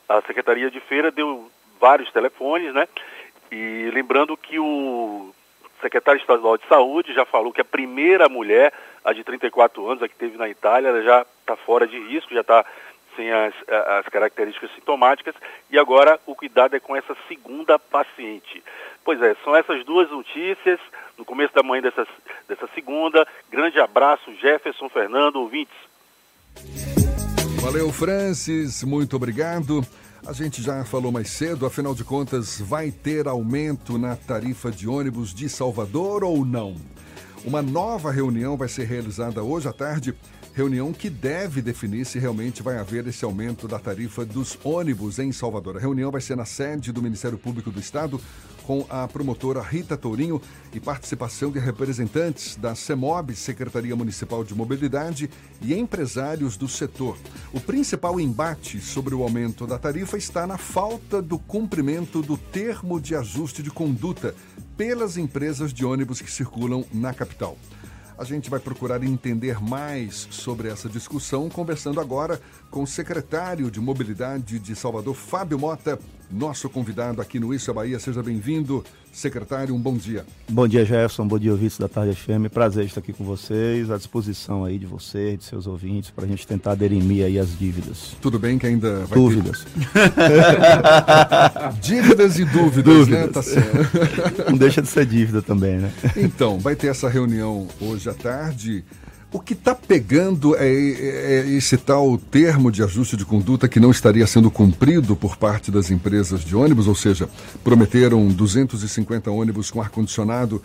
A 0.08 0.22
Secretaria 0.22 0.70
de 0.70 0.80
Feira 0.80 1.10
deu 1.10 1.50
vários 1.78 2.10
telefones, 2.12 2.72
né? 2.72 2.88
E 3.50 3.90
lembrando 3.92 4.36
que 4.36 4.58
o 4.58 5.34
secretário 5.80 6.20
estadual 6.20 6.56
de 6.56 6.66
saúde 6.66 7.14
já 7.14 7.24
falou 7.24 7.52
que 7.52 7.60
a 7.60 7.64
primeira 7.64 8.28
mulher, 8.28 8.72
a 9.04 9.12
de 9.12 9.24
34 9.24 9.86
anos, 9.88 10.02
a 10.02 10.08
que 10.08 10.16
teve 10.16 10.36
na 10.36 10.48
Itália, 10.48 10.88
ela 10.88 11.02
já 11.02 11.26
está 11.40 11.56
fora 11.56 11.86
de 11.86 11.98
risco, 11.98 12.34
já 12.34 12.40
está 12.40 12.64
sem 13.16 13.32
as, 13.32 13.54
as 13.98 14.06
características 14.08 14.70
sintomáticas, 14.74 15.34
e 15.70 15.78
agora 15.78 16.20
o 16.26 16.34
cuidado 16.34 16.76
é 16.76 16.80
com 16.80 16.94
essa 16.94 17.16
segunda 17.26 17.78
paciente. 17.78 18.62
Pois 19.02 19.20
é, 19.22 19.34
são 19.42 19.56
essas 19.56 19.84
duas 19.84 20.10
notícias 20.10 20.78
no 21.16 21.24
começo 21.24 21.54
da 21.54 21.62
manhã 21.62 21.82
dessa, 21.82 22.06
dessa 22.46 22.68
segunda. 22.74 23.26
Grande 23.50 23.80
abraço, 23.80 24.34
Jefferson 24.34 24.88
Fernando, 24.88 25.36
ouvintes. 25.36 25.74
Valeu, 27.62 27.90
Francis, 27.90 28.84
muito 28.84 29.16
obrigado. 29.16 29.80
A 30.26 30.32
gente 30.32 30.60
já 30.60 30.84
falou 30.84 31.12
mais 31.12 31.30
cedo, 31.30 31.64
afinal 31.64 31.94
de 31.94 32.02
contas, 32.02 32.58
vai 32.60 32.90
ter 32.90 33.28
aumento 33.28 33.96
na 33.96 34.16
tarifa 34.16 34.72
de 34.72 34.88
ônibus 34.88 35.32
de 35.32 35.48
Salvador 35.48 36.24
ou 36.24 36.44
não? 36.44 36.74
Uma 37.44 37.62
nova 37.62 38.10
reunião 38.10 38.56
vai 38.56 38.68
ser 38.68 38.88
realizada 38.88 39.40
hoje 39.44 39.68
à 39.68 39.72
tarde 39.72 40.16
reunião 40.52 40.90
que 40.90 41.10
deve 41.10 41.60
definir 41.60 42.06
se 42.06 42.18
realmente 42.18 42.62
vai 42.62 42.78
haver 42.78 43.06
esse 43.06 43.24
aumento 43.26 43.68
da 43.68 43.78
tarifa 43.78 44.24
dos 44.24 44.58
ônibus 44.64 45.18
em 45.18 45.30
Salvador. 45.30 45.76
A 45.76 45.80
reunião 45.80 46.10
vai 46.10 46.22
ser 46.22 46.34
na 46.34 46.46
sede 46.46 46.90
do 46.90 47.02
Ministério 47.02 47.36
Público 47.36 47.70
do 47.70 47.78
Estado, 47.78 48.18
com 48.66 48.84
a 48.90 49.06
promotora 49.06 49.62
Rita 49.62 49.96
Tourinho 49.96 50.42
e 50.74 50.80
participação 50.80 51.52
de 51.52 51.58
representantes 51.58 52.56
da 52.56 52.74
CEMOB, 52.74 53.34
Secretaria 53.36 53.94
Municipal 53.94 54.42
de 54.42 54.54
Mobilidade, 54.54 55.30
e 55.62 55.72
empresários 55.72 56.56
do 56.56 56.68
setor. 56.68 57.16
O 57.52 57.60
principal 57.60 58.18
embate 58.18 58.80
sobre 58.80 59.14
o 59.14 59.22
aumento 59.22 59.66
da 59.66 59.78
tarifa 59.78 60.18
está 60.18 60.46
na 60.46 60.58
falta 60.58 61.22
do 61.22 61.38
cumprimento 61.38 62.20
do 62.20 62.36
termo 62.36 63.00
de 63.00 63.14
ajuste 63.14 63.62
de 63.62 63.70
conduta 63.70 64.34
pelas 64.76 65.16
empresas 65.16 65.72
de 65.72 65.84
ônibus 65.84 66.20
que 66.20 66.30
circulam 66.30 66.84
na 66.92 67.14
capital. 67.14 67.56
A 68.18 68.24
gente 68.24 68.48
vai 68.48 68.58
procurar 68.58 69.02
entender 69.04 69.60
mais 69.60 70.26
sobre 70.30 70.68
essa 70.68 70.88
discussão, 70.88 71.50
conversando 71.50 72.00
agora 72.00 72.40
com 72.70 72.82
o 72.82 72.86
secretário 72.86 73.70
de 73.70 73.78
Mobilidade 73.78 74.58
de 74.58 74.74
Salvador, 74.74 75.14
Fábio 75.14 75.58
Mota, 75.58 75.98
nosso 76.30 76.70
convidado 76.70 77.20
aqui 77.20 77.38
no 77.38 77.52
Isso 77.52 77.70
é 77.70 77.74
Bahia. 77.74 77.98
Seja 77.98 78.22
bem-vindo. 78.22 78.82
Secretário, 79.16 79.74
um 79.74 79.80
bom 79.80 79.96
dia. 79.96 80.26
Bom 80.46 80.68
dia, 80.68 80.84
Jefferson. 80.84 81.26
Bom 81.26 81.38
dia, 81.38 81.50
ouvintes 81.50 81.78
da 81.78 81.88
Tarde 81.88 82.14
FM. 82.14 82.52
Prazer 82.52 82.84
estar 82.84 83.00
aqui 83.00 83.14
com 83.14 83.24
vocês, 83.24 83.90
à 83.90 83.96
disposição 83.96 84.62
aí 84.62 84.78
de 84.78 84.84
vocês, 84.84 85.38
de 85.38 85.44
seus 85.46 85.66
ouvintes, 85.66 86.10
para 86.10 86.26
a 86.26 86.28
gente 86.28 86.46
tentar 86.46 86.74
derimir 86.74 87.24
aí 87.24 87.38
as 87.38 87.58
dívidas. 87.58 88.14
Tudo 88.20 88.38
bem 88.38 88.58
que 88.58 88.66
ainda 88.66 89.06
vai 89.06 89.18
Dúvidas. 89.18 89.64
Ter... 89.64 90.10
dívidas 91.80 92.38
e 92.38 92.44
dúvidas, 92.44 92.84
dúvidas. 92.94 93.08
né? 93.08 93.28
Tá 93.28 93.42
certo. 93.42 94.50
Não 94.50 94.58
deixa 94.58 94.82
de 94.82 94.88
ser 94.88 95.06
dívida 95.06 95.40
também, 95.40 95.78
né? 95.78 95.90
Então, 96.14 96.58
vai 96.58 96.76
ter 96.76 96.88
essa 96.88 97.08
reunião 97.08 97.66
hoje 97.80 98.10
à 98.10 98.14
tarde. 98.14 98.84
O 99.36 99.38
que 99.38 99.52
está 99.52 99.74
pegando 99.74 100.56
é, 100.56 100.66
é, 100.66 101.46
esse 101.50 101.76
tal 101.76 102.16
termo 102.16 102.72
de 102.72 102.82
ajuste 102.82 103.18
de 103.18 103.24
conduta 103.26 103.68
que 103.68 103.78
não 103.78 103.90
estaria 103.90 104.26
sendo 104.26 104.50
cumprido 104.50 105.14
por 105.14 105.36
parte 105.36 105.70
das 105.70 105.90
empresas 105.90 106.40
de 106.42 106.56
ônibus, 106.56 106.88
ou 106.88 106.94
seja, 106.94 107.28
prometeram 107.62 108.28
250 108.28 109.30
ônibus 109.30 109.70
com 109.70 109.82
ar-condicionado 109.82 110.62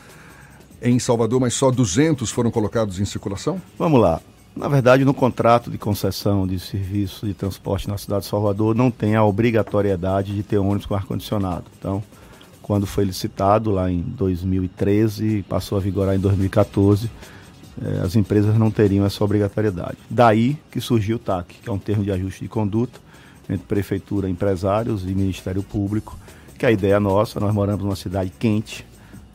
em 0.82 0.98
Salvador, 1.00 1.42
mas 1.42 1.54
só 1.54 1.70
200 1.70 2.32
foram 2.32 2.50
colocados 2.50 2.98
em 2.98 3.04
circulação? 3.04 3.62
Vamos 3.78 4.00
lá. 4.00 4.22
Na 4.56 4.70
verdade, 4.70 5.04
no 5.04 5.14
contrato 5.14 5.70
de 5.70 5.78
concessão 5.78 6.48
de 6.48 6.58
serviço 6.58 7.28
de 7.28 7.34
transporte 7.34 7.90
na 7.90 7.98
cidade 7.98 8.24
de 8.24 8.30
Salvador, 8.30 8.74
não 8.74 8.90
tem 8.90 9.18
a 9.18 9.26
obrigatoriedade 9.26 10.34
de 10.34 10.44
ter 10.44 10.60
ônibus 10.60 10.86
com 10.86 10.96
ar-condicionado. 10.96 11.66
Então, 11.78 12.02
quando 12.62 12.88
foi 12.88 13.04
licitado 13.04 13.70
lá 13.70 13.92
em 13.92 14.00
2013, 14.00 15.44
passou 15.50 15.78
a 15.78 15.82
vigorar 15.82 16.16
em 16.16 16.20
2014 16.20 17.12
eh, 17.84 18.02
as 18.04 18.16
empresas 18.16 18.58
não 18.58 18.70
teriam 18.70 19.06
essa 19.06 19.24
obrigatoriedade. 19.24 19.98
Daí 20.10 20.58
que 20.72 20.80
surgiu 20.80 21.16
o 21.16 21.20
TAC, 21.20 21.56
que 21.64 21.70
é 21.70 21.72
um 21.72 21.80
termo 21.80 22.04
de 22.04 22.12
ajuste 22.12 22.44
de 22.44 22.50
conduta 22.50 23.00
entre 23.50 23.66
prefeitura, 23.66 24.30
empresários 24.30 25.04
e 25.04 25.08
Ministério 25.08 25.64
Público, 25.64 26.18
que 26.58 26.66
é 26.66 26.70
a 26.70 26.72
ideia 26.72 27.00
nossa, 27.00 27.40
nós 27.40 27.54
moramos 27.54 27.84
numa 27.84 27.96
cidade 27.96 28.32
quente, 28.40 28.86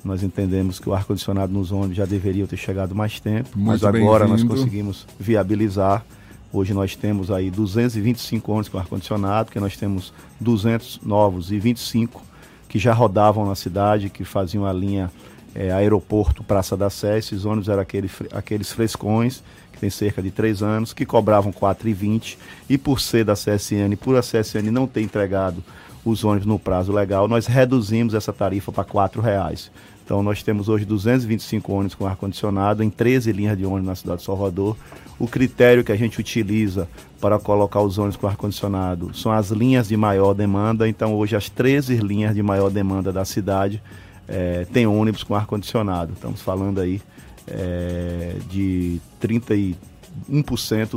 nós 0.05 0.23
entendemos 0.23 0.79
que 0.79 0.89
o 0.89 0.95
ar-condicionado 0.95 1.53
nos 1.53 1.73
ônibus 1.73 1.97
já 1.97 2.07
deveria 2.07 2.47
ter 2.47 2.57
chegado 2.57 2.95
mais 2.95 3.19
tempo, 3.19 3.51
Muito 3.57 3.67
mas 3.67 3.85
agora 3.85 4.27
nós 4.27 4.43
conseguimos 4.43 5.07
viabilizar. 5.19 6.05
Hoje 6.53 6.73
nós 6.73 6.95
temos 6.95 7.31
aí 7.31 7.51
225 7.51 8.53
ônibus 8.53 8.69
com 8.69 8.79
ar-condicionado, 8.79 9.51
que 9.51 9.59
nós 9.59 9.77
temos 9.77 10.13
200 10.41 11.01
novos 11.03 11.51
e 11.51 11.59
25 11.59 12.23
que 12.69 12.79
já 12.79 12.93
rodavam 12.93 13.47
na 13.47 13.55
cidade, 13.55 14.09
que 14.09 14.25
faziam 14.25 14.65
a 14.65 14.73
linha 14.73 15.11
é, 15.57 15.73
aeroporto 15.73 16.45
Praça 16.45 16.77
da 16.77 16.91
Sé. 16.91 17.19
Esses 17.19 17.47
ônibus 17.47 17.69
eram 17.69 17.81
aquele, 17.81 18.11
aqueles 18.33 18.71
frescões, 18.71 19.43
que 19.73 19.81
tem 19.81 19.89
cerca 19.89 20.23
de 20.23 20.31
três 20.31 20.63
anos, 20.63 20.93
que 20.93 21.07
cobravam 21.07 21.51
R$ 21.51 21.59
4,20. 21.59 22.37
E 22.69 22.77
por 22.77 23.01
ser 23.01 23.25
da 23.25 23.33
CSN, 23.33 23.97
por 23.99 24.17
a 24.17 24.21
CSN 24.21 24.71
não 24.71 24.87
ter 24.87 25.01
entregado 25.01 25.65
os 26.05 26.23
ônibus 26.23 26.47
no 26.47 26.59
prazo 26.59 26.93
legal, 26.93 27.27
nós 27.27 27.47
reduzimos 27.47 28.15
essa 28.15 28.33
tarifa 28.33 28.71
para 28.71 28.85
R$ 28.85 29.21
reais. 29.21 29.71
Então 30.05 30.23
nós 30.23 30.41
temos 30.41 30.69
hoje 30.69 30.85
225 30.85 31.73
ônibus 31.73 31.97
com 31.97 32.07
ar-condicionado 32.07 32.81
em 32.81 32.89
13 32.89 33.33
linhas 33.33 33.59
de 33.59 33.67
ônibus 33.67 33.87
na 33.87 33.95
cidade 33.97 34.19
de 34.21 34.25
Salvador. 34.25 34.77
O 35.19 35.27
critério 35.27 35.83
que 35.83 35.91
a 35.91 35.97
gente 35.97 36.21
utiliza 36.21 36.87
para 37.21 37.41
colocar 37.41 37.81
os 37.81 37.99
ônibus 37.99 38.17
com 38.17 38.29
ar-condicionado 38.29 39.13
são 39.17 39.33
as 39.33 39.51
linhas 39.51 39.89
de 39.89 39.97
maior 39.97 40.33
demanda. 40.33 40.89
Então 40.89 41.13
hoje 41.15 41.35
as 41.35 41.51
13 41.51 41.97
linhas 41.97 42.37
de 42.37 42.43
maior 42.43 42.71
demanda 42.71 43.13
da 43.13 43.25
cidade 43.25 43.83
é, 44.29 44.67
tem 44.73 44.87
ônibus 44.87 45.23
com 45.23 45.35
ar-condicionado. 45.35 46.13
Estamos 46.13 46.43
falando 46.43 46.81
aí 46.81 47.01
é, 47.47 48.37
de 48.49 49.01
31% 49.21 49.77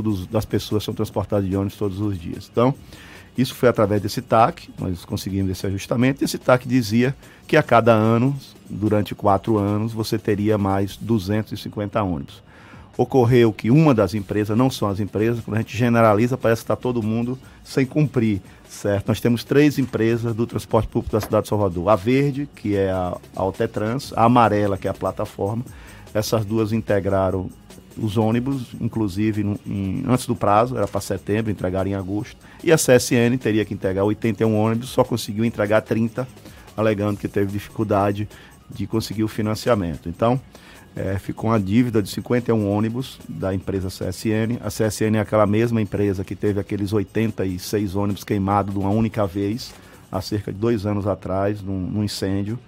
dos, 0.02 0.26
das 0.26 0.44
pessoas 0.44 0.84
são 0.84 0.94
transportadas 0.94 1.48
de 1.48 1.56
ônibus 1.56 1.76
todos 1.76 2.00
os 2.00 2.18
dias. 2.18 2.48
Então, 2.50 2.74
isso 3.38 3.54
foi 3.54 3.68
através 3.68 4.02
desse 4.02 4.20
TAC, 4.20 4.68
nós 4.78 5.04
conseguimos 5.04 5.50
esse 5.50 5.66
ajustamento. 5.66 6.24
Esse 6.24 6.36
TAC 6.36 6.66
dizia 6.66 7.14
que 7.46 7.56
a 7.56 7.62
cada 7.62 7.92
ano, 7.92 8.36
durante 8.68 9.14
quatro 9.14 9.56
anos, 9.56 9.92
você 9.92 10.18
teria 10.18 10.58
mais 10.58 10.96
250 10.96 12.02
ônibus. 12.02 12.42
Ocorreu 12.96 13.52
que 13.52 13.70
uma 13.70 13.94
das 13.94 14.14
empresas, 14.14 14.56
não 14.56 14.70
são 14.70 14.88
as 14.88 15.00
empresas, 15.00 15.42
quando 15.42 15.56
a 15.56 15.60
gente 15.60 15.76
generaliza, 15.76 16.36
parece 16.36 16.60
que 16.60 16.64
está 16.64 16.76
todo 16.76 17.02
mundo 17.02 17.38
sem 17.64 17.86
cumprir, 17.86 18.42
certo? 18.68 19.08
Nós 19.08 19.20
temos 19.20 19.44
três 19.44 19.78
empresas 19.78 20.34
do 20.34 20.46
transporte 20.46 20.88
público 20.88 21.12
da 21.12 21.20
cidade 21.20 21.44
de 21.44 21.48
Salvador. 21.48 21.88
A 21.88 21.96
verde, 21.96 22.48
que 22.54 22.76
é 22.76 22.90
a 22.90 23.16
Altetrans, 23.34 24.12
a 24.14 24.24
amarela, 24.24 24.76
que 24.76 24.86
é 24.86 24.90
a 24.90 24.94
plataforma. 24.94 25.64
Essas 26.12 26.44
duas 26.44 26.72
integraram 26.72 27.48
os 27.96 28.16
ônibus, 28.16 28.68
inclusive 28.80 29.44
no, 29.44 29.58
em, 29.66 30.04
antes 30.08 30.26
do 30.26 30.34
prazo, 30.34 30.76
era 30.76 30.86
para 30.86 31.00
setembro, 31.00 31.50
entregar 31.50 31.86
em 31.86 31.94
agosto. 31.94 32.36
E 32.62 32.72
a 32.72 32.76
CSN 32.76 33.36
teria 33.38 33.64
que 33.64 33.74
entregar 33.74 34.04
81 34.04 34.54
ônibus, 34.58 34.88
só 34.90 35.04
conseguiu 35.04 35.44
entregar 35.44 35.82
30, 35.82 36.26
alegando 36.76 37.18
que 37.18 37.28
teve 37.28 37.52
dificuldade 37.52 38.28
de 38.68 38.86
conseguir 38.86 39.24
o 39.24 39.28
financiamento. 39.28 40.08
Então, 40.08 40.40
é, 40.94 41.18
ficou 41.18 41.50
uma 41.50 41.60
dívida 41.60 42.02
de 42.02 42.10
51 42.10 42.68
ônibus 42.68 43.18
da 43.28 43.54
empresa 43.54 43.88
CSN. 43.88 44.58
A 44.60 44.68
CSN 44.68 45.16
é 45.16 45.20
aquela 45.20 45.46
mesma 45.46 45.80
empresa 45.80 46.24
que 46.24 46.34
teve 46.34 46.58
aqueles 46.58 46.92
86 46.92 47.94
ônibus 47.94 48.24
queimados 48.24 48.74
de 48.74 48.78
uma 48.78 48.90
única 48.90 49.26
vez, 49.26 49.72
há 50.10 50.20
cerca 50.20 50.52
de 50.52 50.58
dois 50.58 50.86
anos 50.86 51.06
atrás, 51.06 51.62
num, 51.62 51.80
num 51.80 52.04
incêndio. 52.04 52.58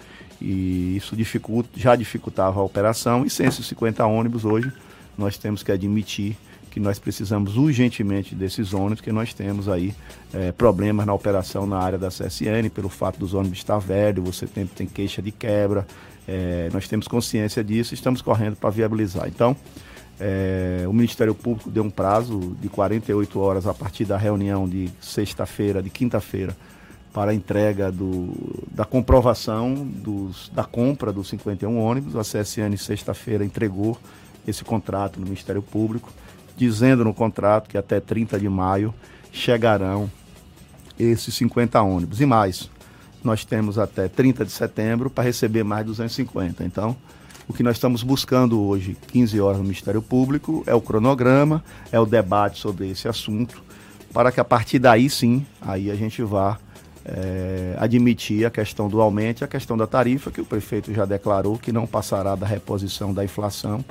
E 0.41 0.97
isso 0.97 1.15
dificulta, 1.15 1.69
já 1.77 1.95
dificultava 1.97 2.61
a 2.61 2.63
operação. 2.63 3.25
E 3.25 3.31
sem 3.31 3.47
esses 3.47 3.67
50 3.67 4.05
ônibus 4.07 4.45
hoje, 4.45 4.73
nós 5.17 5.37
temos 5.37 5.63
que 5.63 5.73
admitir 5.73 6.37
que 6.71 6.81
nós 6.81 6.99
precisamos 6.99 7.59
urgentemente 7.59 8.35
desses 8.35 8.73
ônibus, 8.73 9.03
que 9.03 9.13
nós 9.13 9.35
temos 9.35 9.69
aí 9.69 9.95
é, 10.33 10.51
problemas 10.53 11.05
na 11.05 11.13
operação 11.13 11.67
na 11.67 11.79
área 11.79 11.99
da 11.99 12.09
CSN, 12.09 12.71
pelo 12.75 12.89
fato 12.89 13.19
dos 13.19 13.35
ônibus 13.35 13.59
estar 13.59 13.79
velhos, 13.79 14.25
você 14.25 14.47
tem, 14.47 14.67
tem 14.67 14.87
queixa 14.87 15.21
de 15.21 15.31
quebra, 15.31 15.87
é, 16.27 16.69
nós 16.73 16.87
temos 16.89 17.09
consciência 17.09 17.63
disso 17.63 17.93
e 17.93 17.97
estamos 17.97 18.23
correndo 18.23 18.57
para 18.57 18.71
viabilizar. 18.71 19.29
Então, 19.29 19.57
é, 20.21 20.85
o 20.87 20.93
Ministério 20.93 21.35
Público 21.35 21.71
deu 21.71 21.83
um 21.83 21.91
prazo 21.91 22.57
de 22.61 22.69
48 22.69 23.41
horas 23.41 23.67
a 23.67 23.75
partir 23.75 24.05
da 24.05 24.17
reunião 24.17 24.69
de 24.69 24.89
sexta-feira, 25.01 25.83
de 25.83 25.91
quinta-feira, 25.91 26.57
para 27.13 27.33
a 27.33 27.35
entrega 27.35 27.91
do, 27.91 28.33
da 28.71 28.85
comprovação 28.85 29.75
dos, 29.75 30.49
da 30.55 30.65
compra 30.65 31.13
dos 31.13 31.29
51 31.29 31.79
ônibus. 31.79 32.17
A 32.17 32.23
CSN, 32.23 32.77
sexta-feira, 32.79 33.45
entregou 33.45 33.99
esse 34.47 34.65
contrato 34.65 35.19
no 35.19 35.27
Ministério 35.27 35.63
Público, 35.63 36.11
dizendo 36.57 37.05
no 37.05 37.13
contrato 37.13 37.69
que 37.69 37.77
até 37.77 38.01
30 38.01 38.39
de 38.39 38.49
maio 38.49 38.95
chegarão 39.33 40.11
esses 40.99 41.35
50 41.35 41.81
ônibus. 41.83 42.21
E 42.21 42.27
mais, 42.27 42.71
nós 43.23 43.45
temos 43.45 43.79
até 43.79 44.09
30 44.09 44.45
de 44.45 44.51
setembro 44.51 45.11
para 45.11 45.25
receber 45.25 45.63
mais 45.63 45.87
250. 45.87 46.65
Então, 46.65 46.97
o 47.49 47.53
que 47.53 47.63
nós 47.63 47.77
estamos 47.77 48.03
buscando 48.03 48.61
hoje, 48.61 48.97
15 49.09 49.41
horas 49.41 49.59
no 49.59 49.65
Ministério 49.65 50.03
Público, 50.03 50.63
é 50.67 50.75
o 50.75 50.81
cronograma, 50.81 51.63
é 51.91 51.99
o 51.99 52.07
debate 52.07 52.59
sobre 52.59 52.91
esse 52.91 53.09
assunto, 53.09 53.63
para 54.13 54.31
que 54.31 54.41
a 54.41 54.45
partir 54.45 54.79
daí 54.79 55.09
sim, 55.09 55.45
aí 55.61 55.91
a 55.91 55.95
gente 55.95 56.23
vá 56.23 56.59
é, 57.05 57.75
admitir 57.79 58.45
a 58.47 58.51
questão 58.51 58.89
do 58.89 59.01
aumento 59.01 59.41
e 59.41 59.45
a 59.45 59.49
questão 59.49 59.77
da 59.77 59.87
tarifa, 59.87 60.31
que 60.31 60.41
o 60.41 60.45
prefeito 60.45 60.93
já 60.93 61.05
declarou 61.05 61.59
que 61.59 61.73
não 61.73 61.87
passará 61.87 62.35
da 62.35 62.47
reposição 62.47 63.13
da 63.13 63.25
inflação, 63.25 63.85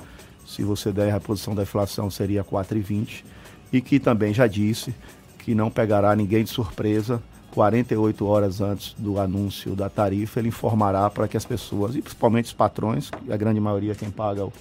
se 0.46 0.64
você 0.64 0.92
der 0.92 1.10
a 1.10 1.14
reposição 1.14 1.56
da 1.56 1.64
inflação, 1.64 2.10
seria 2.12 2.44
4,20. 2.44 3.24
E 3.72 3.80
que 3.80 4.00
também 4.00 4.34
já 4.34 4.48
disse 4.48 4.94
que 5.40 5.56
não 5.56 5.72
pegará 5.72 6.14
ninguém 6.14 6.44
de 6.44 6.50
surpresa 6.50 7.24
48 7.52 8.26
horas 8.26 8.62
antes 8.62 8.96
do 8.98 9.20
anúncio 9.20 9.76
da 9.76 9.90
tarifa, 9.90 10.40
ele 10.40 10.48
informará 10.48 11.10
para 11.10 11.28
que 11.28 11.38
as 11.38 11.46
pessoas, 11.46 11.96
e 11.96 12.02
principalmente 12.02 12.46
os 12.46 12.54
patrões, 12.54 13.12
a 13.30 13.38
grande 13.38 13.60
maioria 13.60 13.94
quem 13.94 14.10
paga 14.10 14.46
o, 14.46 14.54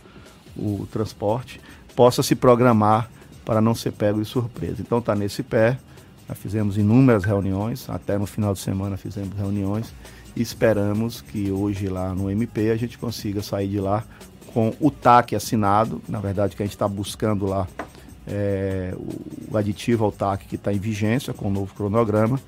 o 0.57 0.89
transporte, 0.91 1.61
possa 1.95 2.23
se 2.23 2.35
programar 2.35 3.11
para 3.45 3.61
não 3.61 3.75
ser 3.75 3.93
pego 3.93 4.21
de 4.21 4.25
surpresa. 4.27 4.77
Então 4.81 4.99
está 4.99 5.15
nesse 5.15 5.43
pé, 5.43 5.79
já 6.29 6.35
fizemos 6.35 6.77
inúmeras 6.77 7.25
reuniões, 7.25 7.89
até 7.89 8.19
no 8.19 8.27
final 8.27 8.53
de 8.53 8.61
semana 8.61 8.97
fizemos 8.97 9.37
reuniões, 9.37 9.93
e 10.37 10.43
esperamos 10.43 11.21
que 11.21 11.51
hoje 11.51 11.89
lá 11.89 12.15
no 12.15 12.31
MP 12.31 12.71
a 12.71 12.77
gente 12.77 12.99
consiga 12.99 13.43
sair 13.43 13.69
de 13.69 13.81
lá 13.81 14.05
com 14.53 14.75
o 14.81 14.91
TAC 14.91 15.35
assinado, 15.35 16.01
na 16.09 16.21
verdade 16.21 16.57
que 16.57 16.63
a 16.63 16.67
gente 16.67 16.75
está 16.75 16.89
buscando 16.89 17.47
lá 17.47 17.67
é, 18.27 18.95
o 19.51 19.57
aditivo 19.57 20.05
ao 20.05 20.13
TAC 20.13 20.47
que 20.47 20.57
está 20.57 20.73
em 20.73 20.79
vigência 20.79 21.33
com 21.33 21.49
o 21.49 21.51
novo 21.51 21.75
cronograma, 21.75 22.41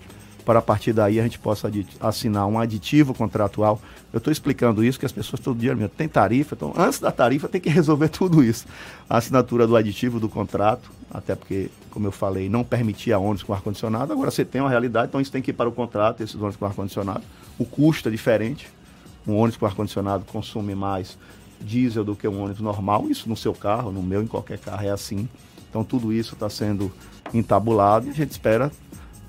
para 0.44 0.58
a 0.58 0.62
partir 0.62 0.92
daí 0.92 1.20
a 1.20 1.22
gente 1.22 1.38
possa 1.38 1.70
assinar 2.00 2.46
um 2.46 2.58
aditivo 2.58 3.14
contratual. 3.14 3.80
Eu 4.12 4.18
estou 4.18 4.32
explicando 4.32 4.84
isso 4.84 4.98
que 4.98 5.06
as 5.06 5.12
pessoas 5.12 5.40
todo 5.40 5.58
dia 5.58 5.74
me 5.74 5.88
tem 5.88 6.08
tarifa, 6.08 6.54
então 6.54 6.72
antes 6.76 6.98
da 6.98 7.10
tarifa 7.10 7.48
tem 7.48 7.60
que 7.60 7.68
resolver 7.68 8.08
tudo 8.10 8.42
isso. 8.42 8.66
A 9.08 9.18
assinatura 9.18 9.66
do 9.66 9.76
aditivo 9.76 10.18
do 10.20 10.28
contrato, 10.28 10.90
até 11.10 11.34
porque, 11.34 11.70
como 11.90 12.06
eu 12.06 12.12
falei, 12.12 12.48
não 12.48 12.64
permitia 12.64 13.18
ônibus 13.18 13.42
com 13.42 13.54
ar-condicionado, 13.54 14.12
agora 14.12 14.30
você 14.30 14.44
tem 14.44 14.60
uma 14.60 14.70
realidade, 14.70 15.08
então 15.08 15.20
isso 15.20 15.32
tem 15.32 15.40
que 15.40 15.50
ir 15.50 15.54
para 15.54 15.68
o 15.68 15.72
contrato, 15.72 16.22
esses 16.22 16.34
ônibus 16.34 16.56
com 16.56 16.66
ar-condicionado. 16.66 17.22
O 17.58 17.64
custo 17.64 18.08
é 18.08 18.12
diferente, 18.12 18.68
um 19.26 19.34
ônibus 19.34 19.56
com 19.56 19.66
ar-condicionado 19.66 20.24
consome 20.24 20.74
mais 20.74 21.16
diesel 21.60 22.04
do 22.04 22.16
que 22.16 22.26
um 22.26 22.42
ônibus 22.42 22.60
normal. 22.60 23.08
Isso 23.08 23.28
no 23.28 23.36
seu 23.36 23.54
carro, 23.54 23.92
no 23.92 24.02
meu, 24.02 24.22
em 24.22 24.26
qualquer 24.26 24.58
carro 24.58 24.84
é 24.84 24.90
assim. 24.90 25.28
Então 25.70 25.84
tudo 25.84 26.12
isso 26.12 26.34
está 26.34 26.50
sendo 26.50 26.92
entabulado 27.32 28.06
e 28.06 28.10
a 28.10 28.12
gente 28.12 28.30
espera 28.30 28.70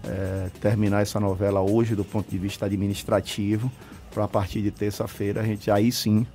é, 0.03 0.49
terminar 0.61 1.01
essa 1.01 1.19
novela 1.19 1.61
hoje 1.61 1.95
do 1.95 2.03
ponto 2.03 2.29
de 2.29 2.37
vista 2.37 2.65
administrativo, 2.65 3.71
para 4.13 4.25
a 4.25 4.27
partir 4.27 4.61
de 4.61 4.71
terça-feira 4.71 5.41
a 5.41 5.43
gente 5.43 5.71
aí 5.71 5.91
sim 5.91 6.25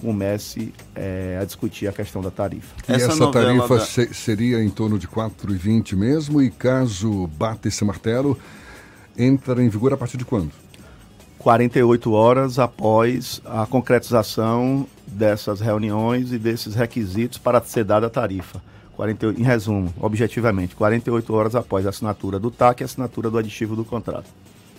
comece 0.00 0.72
é, 0.94 1.38
a 1.40 1.44
discutir 1.44 1.86
a 1.86 1.92
questão 1.92 2.20
da 2.20 2.30
tarifa. 2.30 2.74
E 2.88 2.92
essa, 2.92 3.12
essa 3.12 3.30
tarifa 3.30 3.76
da... 3.76 3.84
se, 3.84 4.12
seria 4.12 4.62
em 4.62 4.70
torno 4.70 4.98
de 4.98 5.06
4,20 5.06 5.96
mesmo 5.96 6.42
e 6.42 6.50
caso 6.50 7.26
bata 7.28 7.68
esse 7.68 7.84
martelo, 7.84 8.38
entra 9.16 9.62
em 9.62 9.68
vigor 9.68 9.92
a 9.92 9.96
partir 9.96 10.16
de 10.16 10.24
quando? 10.24 10.50
48 11.38 12.12
horas 12.12 12.58
após 12.58 13.40
a 13.44 13.66
concretização 13.66 14.86
dessas 15.06 15.60
reuniões 15.60 16.32
e 16.32 16.38
desses 16.38 16.74
requisitos 16.74 17.38
para 17.38 17.60
ser 17.62 17.84
dada 17.84 18.06
a 18.06 18.10
tarifa. 18.10 18.62
48, 18.96 19.40
em 19.40 19.44
resumo, 19.44 19.92
objetivamente, 20.00 20.74
48 20.74 21.34
horas 21.34 21.54
após 21.54 21.86
a 21.86 21.90
assinatura 21.90 22.38
do 22.38 22.50
TAC 22.50 22.80
e 22.80 22.84
a 22.84 22.86
assinatura 22.86 23.30
do 23.30 23.38
aditivo 23.38 23.74
do 23.74 23.84
contrato. 23.84 24.26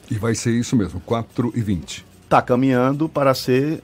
E 0.09 0.15
vai 0.15 0.35
ser 0.35 0.51
isso 0.51 0.75
mesmo, 0.75 0.99
4 1.01 1.51
e 1.55 1.61
20. 1.61 2.05
Está 2.23 2.41
caminhando 2.41 3.09
para 3.09 3.33
ser 3.33 3.81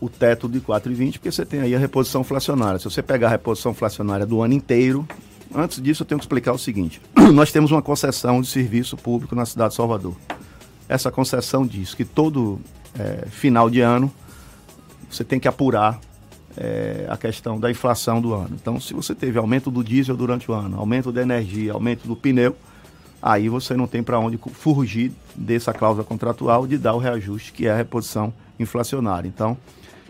o 0.00 0.08
teto 0.08 0.48
de 0.48 0.60
4,20, 0.60 1.12
porque 1.12 1.30
você 1.30 1.46
tem 1.46 1.60
aí 1.60 1.74
a 1.74 1.78
reposição 1.78 2.22
inflacionária. 2.22 2.78
Se 2.78 2.84
você 2.84 3.02
pegar 3.02 3.28
a 3.28 3.30
reposição 3.30 3.70
inflacionária 3.70 4.26
do 4.26 4.42
ano 4.42 4.52
inteiro, 4.52 5.06
antes 5.54 5.80
disso 5.80 6.02
eu 6.02 6.06
tenho 6.06 6.18
que 6.18 6.24
explicar 6.24 6.52
o 6.52 6.58
seguinte: 6.58 7.00
nós 7.32 7.52
temos 7.52 7.70
uma 7.70 7.80
concessão 7.80 8.40
de 8.40 8.48
serviço 8.48 8.96
público 8.96 9.34
na 9.34 9.46
cidade 9.46 9.70
de 9.70 9.76
Salvador. 9.76 10.16
Essa 10.88 11.10
concessão 11.10 11.64
diz 11.64 11.94
que 11.94 12.04
todo 12.04 12.60
é, 12.98 13.26
final 13.28 13.70
de 13.70 13.80
ano 13.80 14.12
você 15.08 15.22
tem 15.22 15.38
que 15.38 15.46
apurar 15.46 16.00
é, 16.56 17.06
a 17.08 17.16
questão 17.16 17.58
da 17.58 17.70
inflação 17.70 18.20
do 18.20 18.34
ano. 18.34 18.50
Então, 18.52 18.80
se 18.80 18.92
você 18.92 19.14
teve 19.14 19.38
aumento 19.38 19.70
do 19.70 19.82
diesel 19.82 20.16
durante 20.16 20.50
o 20.50 20.54
ano, 20.54 20.78
aumento 20.78 21.10
da 21.10 21.22
energia, 21.22 21.72
aumento 21.72 22.06
do 22.06 22.16
pneu, 22.16 22.56
aí 23.20 23.48
você 23.48 23.74
não 23.74 23.86
tem 23.86 24.02
para 24.02 24.18
onde 24.18 24.38
fugir 24.52 25.12
dessa 25.34 25.72
cláusula 25.72 26.04
contratual 26.04 26.66
de 26.66 26.76
dar 26.76 26.94
o 26.94 26.98
reajuste, 26.98 27.52
que 27.52 27.66
é 27.66 27.70
a 27.70 27.76
reposição 27.76 28.32
inflacionária. 28.58 29.28
Então, 29.28 29.56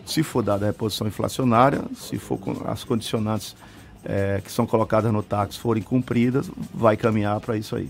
se 0.05 0.21
for 0.23 0.43
dada 0.43 0.65
a 0.65 0.67
reposição 0.67 1.07
inflacionária, 1.07 1.81
se 1.95 2.17
for 2.17 2.39
as 2.65 2.83
condicionantes 2.83 3.55
é, 4.03 4.41
que 4.43 4.51
são 4.51 4.65
colocadas 4.65 5.11
no 5.11 5.23
táxi 5.23 5.57
forem 5.57 5.81
cumpridas, 5.81 6.51
vai 6.73 6.97
caminhar 6.97 7.39
para 7.39 7.55
isso 7.55 7.75
aí. 7.75 7.89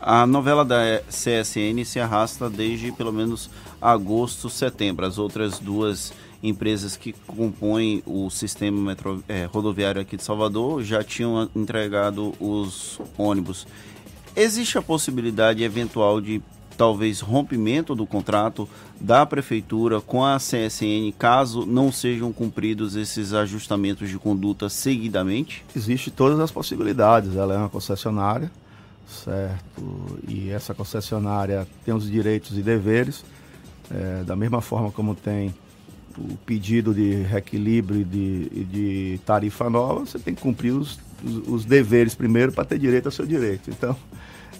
A 0.00 0.26
novela 0.26 0.64
da 0.64 1.02
CSN 1.08 1.84
se 1.84 1.98
arrasta 1.98 2.48
desde 2.48 2.92
pelo 2.92 3.12
menos 3.12 3.50
agosto, 3.80 4.48
setembro. 4.48 5.04
As 5.04 5.18
outras 5.18 5.58
duas 5.58 6.12
empresas 6.42 6.96
que 6.96 7.12
compõem 7.12 8.02
o 8.06 8.30
sistema 8.30 8.80
metro, 8.80 9.22
é, 9.28 9.44
rodoviário 9.44 10.00
aqui 10.00 10.16
de 10.16 10.22
Salvador 10.22 10.82
já 10.82 11.02
tinham 11.02 11.48
entregado 11.54 12.34
os 12.40 13.00
ônibus. 13.16 13.66
Existe 14.36 14.78
a 14.78 14.82
possibilidade 14.82 15.64
eventual 15.64 16.20
de 16.20 16.40
talvez 16.76 17.18
rompimento 17.18 17.92
do 17.92 18.06
contrato 18.06 18.68
da 19.00 19.26
prefeitura 19.26 20.00
com 20.00 20.24
a 20.24 20.36
CSN 20.36 21.12
caso 21.18 21.66
não 21.66 21.90
sejam 21.90 22.32
cumpridos 22.32 22.94
esses 22.94 23.32
ajustamentos 23.32 24.08
de 24.08 24.16
conduta 24.16 24.68
seguidamente? 24.68 25.64
Existe 25.74 26.08
todas 26.08 26.38
as 26.38 26.52
possibilidades. 26.52 27.34
Ela 27.34 27.54
é 27.54 27.58
uma 27.58 27.68
concessionária, 27.68 28.48
certo? 29.08 30.20
E 30.28 30.50
essa 30.50 30.72
concessionária 30.72 31.66
tem 31.84 31.92
os 31.92 32.08
direitos 32.08 32.56
e 32.56 32.62
deveres, 32.62 33.24
é, 33.90 34.22
da 34.22 34.36
mesma 34.36 34.60
forma 34.60 34.92
como 34.92 35.16
tem 35.16 35.52
o 36.18 36.36
pedido 36.44 36.92
de 36.92 37.22
reequilíbrio 37.22 38.00
e 38.00 38.04
de, 38.04 38.64
de, 38.64 39.20
tarifa 39.24 39.70
nova, 39.70 40.00
você 40.00 40.18
tem 40.18 40.34
que 40.34 40.42
cumprir 40.42 40.72
os, 40.72 40.98
os, 41.24 41.48
os 41.48 41.64
deveres 41.64 42.14
primeiro 42.14 42.52
para 42.52 42.64
ter 42.64 42.78
direito 42.78 43.06
ao 43.06 43.12
seu 43.12 43.24
direito. 43.24 43.70
Então, 43.70 43.96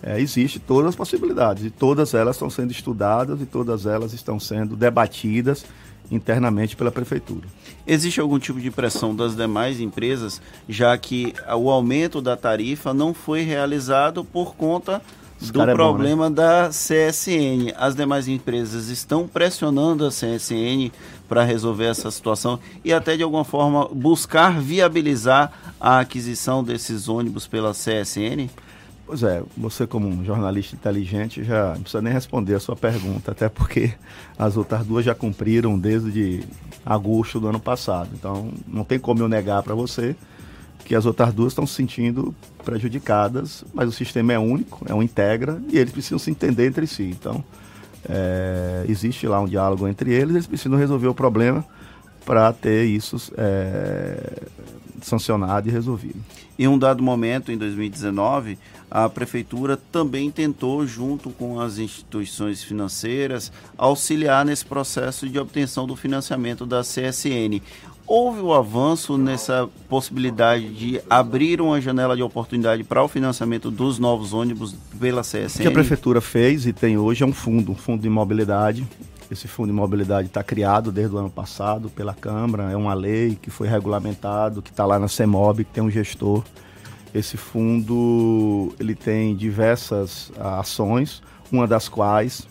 é, 0.03 0.21
existe 0.21 0.59
todas 0.59 0.91
as 0.91 0.97
possibilidades 0.97 1.65
e 1.65 1.71
todas 1.71 2.15
elas 2.15 2.37
estão 2.37 2.49
sendo 2.49 2.71
estudadas 2.71 3.41
e 3.41 3.47
todas 3.47 3.87
elas 3.87 4.13
estão 4.13 4.39
sendo 4.39 4.77
debatidas 4.77 5.65
internamente 6.11 6.77
pela 6.77 6.91
prefeitura. 6.91 7.47
Existe 7.87 8.21
algum 8.21 8.39
tipo 8.39 8.61
de 8.61 8.71
pressão 8.71 9.15
das 9.15 9.37
demais 9.37 9.81
empresas, 9.81 10.41
já 10.69 10.97
que 10.97 11.35
o 11.57 11.71
aumento 11.71 12.21
da 12.23 12.37
tarifa 12.37 12.95
não 12.95 13.13
foi 13.13 13.43
realizado 13.43 14.25
por 14.25 14.55
conta 14.55 15.03
do 15.41 15.53
problema 15.53 16.27
é 16.27 16.31
bom, 16.31 16.35
né? 16.35 16.37
da 16.37 16.69
CSN. 16.69 17.73
As 17.77 17.95
demais 17.95 18.29
empresas 18.29 18.89
estão 18.89 19.27
pressionando 19.27 20.05
a 20.05 20.09
CSN 20.09 20.91
para 21.29 21.45
resolver 21.45 21.87
essa 21.87 22.11
situação 22.11 22.59
e 22.85 22.93
até 22.93 23.17
de 23.17 23.23
alguma 23.23 23.45
forma 23.45 23.89
buscar 23.89 24.61
viabilizar 24.61 25.53
a 25.81 26.01
aquisição 26.01 26.65
desses 26.65 27.09
ônibus 27.09 27.47
pela 27.47 27.73
CSN? 27.73 28.49
Pois 29.07 29.23
é, 29.23 29.43
você 29.57 29.87
como 29.87 30.07
um 30.07 30.23
jornalista 30.25 30.77
inteligente 30.77 31.43
já 31.43 31.75
não 31.75 31.81
precisa 31.81 32.03
nem 32.03 32.13
responder 32.13 32.55
a 32.55 32.61
sua 32.61 32.77
pergunta, 32.77 33.31
até 33.33 33.49
porque 33.49 33.95
as 34.39 34.57
outras 34.57 34.85
duas 34.85 35.05
já 35.05 35.15
cumpriram 35.15 35.79
desde 35.79 36.45
agosto 36.85 37.41
do 37.41 37.49
ano 37.49 37.61
passado. 37.61 38.11
Então 38.13 38.51
não 38.67 38.85
tem 38.85 38.99
como 38.99 39.23
eu 39.23 39.29
negar 39.29 39.63
para 39.63 39.75
você 39.75 40.15
que 40.89 40.95
as 40.95 41.05
outras 41.05 41.35
duas 41.35 41.53
estão 41.53 41.67
se 41.67 41.75
sentindo 41.75 42.35
prejudicadas, 42.65 43.63
mas 43.75 43.91
o 43.91 43.93
sistema 43.93 44.33
é 44.33 44.39
único, 44.39 44.83
é 44.89 44.95
um 44.95 45.03
integra 45.03 45.61
e 45.69 45.79
eles 45.79 45.93
precisam 45.93 46.19
se 46.19 46.31
entender 46.31 46.67
entre 46.67 46.87
si. 46.87 47.03
Então 47.03 47.45
é, 48.09 48.87
existe 48.89 49.27
lá 49.27 49.39
um 49.39 49.47
diálogo 49.47 49.87
entre 49.87 50.11
eles, 50.11 50.35
eles 50.35 50.47
precisam 50.47 50.79
resolver 50.79 51.09
o 51.09 51.15
problema 51.15 51.63
para 52.25 52.51
ter 52.55 52.87
isso 52.87 53.31
é, 53.37 54.45
sancionado 55.03 55.69
e 55.69 55.71
resolvido. 55.71 56.19
Em 56.59 56.67
um 56.67 56.79
dado 56.79 57.03
momento, 57.03 57.53
em 57.53 57.59
2019, 57.59 58.59
a 58.91 59.09
prefeitura 59.09 59.77
também 59.77 60.31
tentou, 60.31 60.87
junto 60.87 61.31
com 61.31 61.61
as 61.61 61.79
instituições 61.79 62.65
financeiras, 62.65 63.53
auxiliar 63.77 64.45
nesse 64.45 64.65
processo 64.65 65.29
de 65.29 65.39
obtenção 65.39 65.87
do 65.87 65.95
financiamento 65.95 66.65
da 66.65 66.81
CSN. 66.81 67.61
Houve 68.09 68.41
o 68.41 68.47
um 68.47 68.53
avanço 68.55 69.19
nessa 69.19 69.69
possibilidade 69.89 70.71
de 70.71 71.01
abrir 71.11 71.61
uma 71.61 71.81
janela 71.81 72.17
de 72.17 72.23
oportunidade 72.23 72.83
para 72.83 73.03
o 73.03 73.09
financiamento 73.09 73.71
dos 73.71 73.99
novos 73.99 74.33
ônibus 74.33 74.75
pela 74.99 75.21
CSN? 75.21 75.59
O 75.59 75.63
que 75.63 75.69
a 75.69 75.73
prefeitura 75.73 76.21
fez 76.21 76.67
e 76.67 76.73
tem 76.73 76.97
hoje 76.97 77.23
é 77.23 77.27
um 77.27 77.33
fundo, 77.33 77.73
um 77.73 77.75
fundo 77.75 78.01
de 78.01 78.07
imobilidade. 78.07 78.87
Esse 79.31 79.47
fundo 79.47 79.67
de 79.67 79.73
imobilidade 79.73 80.29
está 80.29 80.43
criado 80.43 80.91
desde 80.91 81.15
o 81.15 81.19
ano 81.19 81.29
passado 81.29 81.91
pela 81.91 82.15
Câmara, 82.15 82.73
é 82.73 82.77
uma 82.77 82.95
lei 82.95 83.39
que 83.41 83.51
foi 83.51 83.69
regulamentado, 83.69 84.63
que 84.63 84.71
está 84.71 84.87
lá 84.87 84.99
na 84.99 85.07
CEMOB, 85.07 85.65
que 85.65 85.73
tem 85.73 85.85
um 85.85 85.91
gestor 85.91 86.43
esse 87.15 87.37
fundo 87.37 88.75
ele 88.79 88.95
tem 88.95 89.35
diversas 89.35 90.31
ações, 90.39 91.23
uma 91.51 91.67
das 91.67 91.89
quais, 91.89 92.47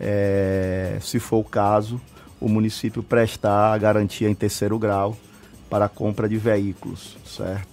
é, 0.00 0.98
se 1.00 1.18
for 1.18 1.38
o 1.38 1.44
caso, 1.44 2.00
o 2.42 2.48
município 2.48 3.02
prestar 3.02 3.72
a 3.72 3.78
garantia 3.78 4.28
em 4.28 4.34
terceiro 4.34 4.76
grau 4.78 5.16
para 5.70 5.84
a 5.84 5.88
compra 5.88 6.28
de 6.28 6.36
veículos, 6.36 7.16
certo? 7.24 7.68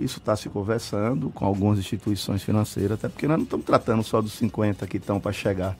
Isso 0.00 0.18
está 0.18 0.34
se 0.34 0.48
conversando 0.48 1.30
com 1.30 1.44
algumas 1.44 1.78
instituições 1.78 2.42
financeiras, 2.42 2.92
até 2.92 3.08
porque 3.08 3.28
nós 3.28 3.36
não 3.36 3.44
estamos 3.44 3.66
tratando 3.66 4.02
só 4.02 4.20
dos 4.20 4.32
50 4.32 4.86
que 4.86 4.96
estão 4.96 5.20
para 5.20 5.32
chegar. 5.32 5.76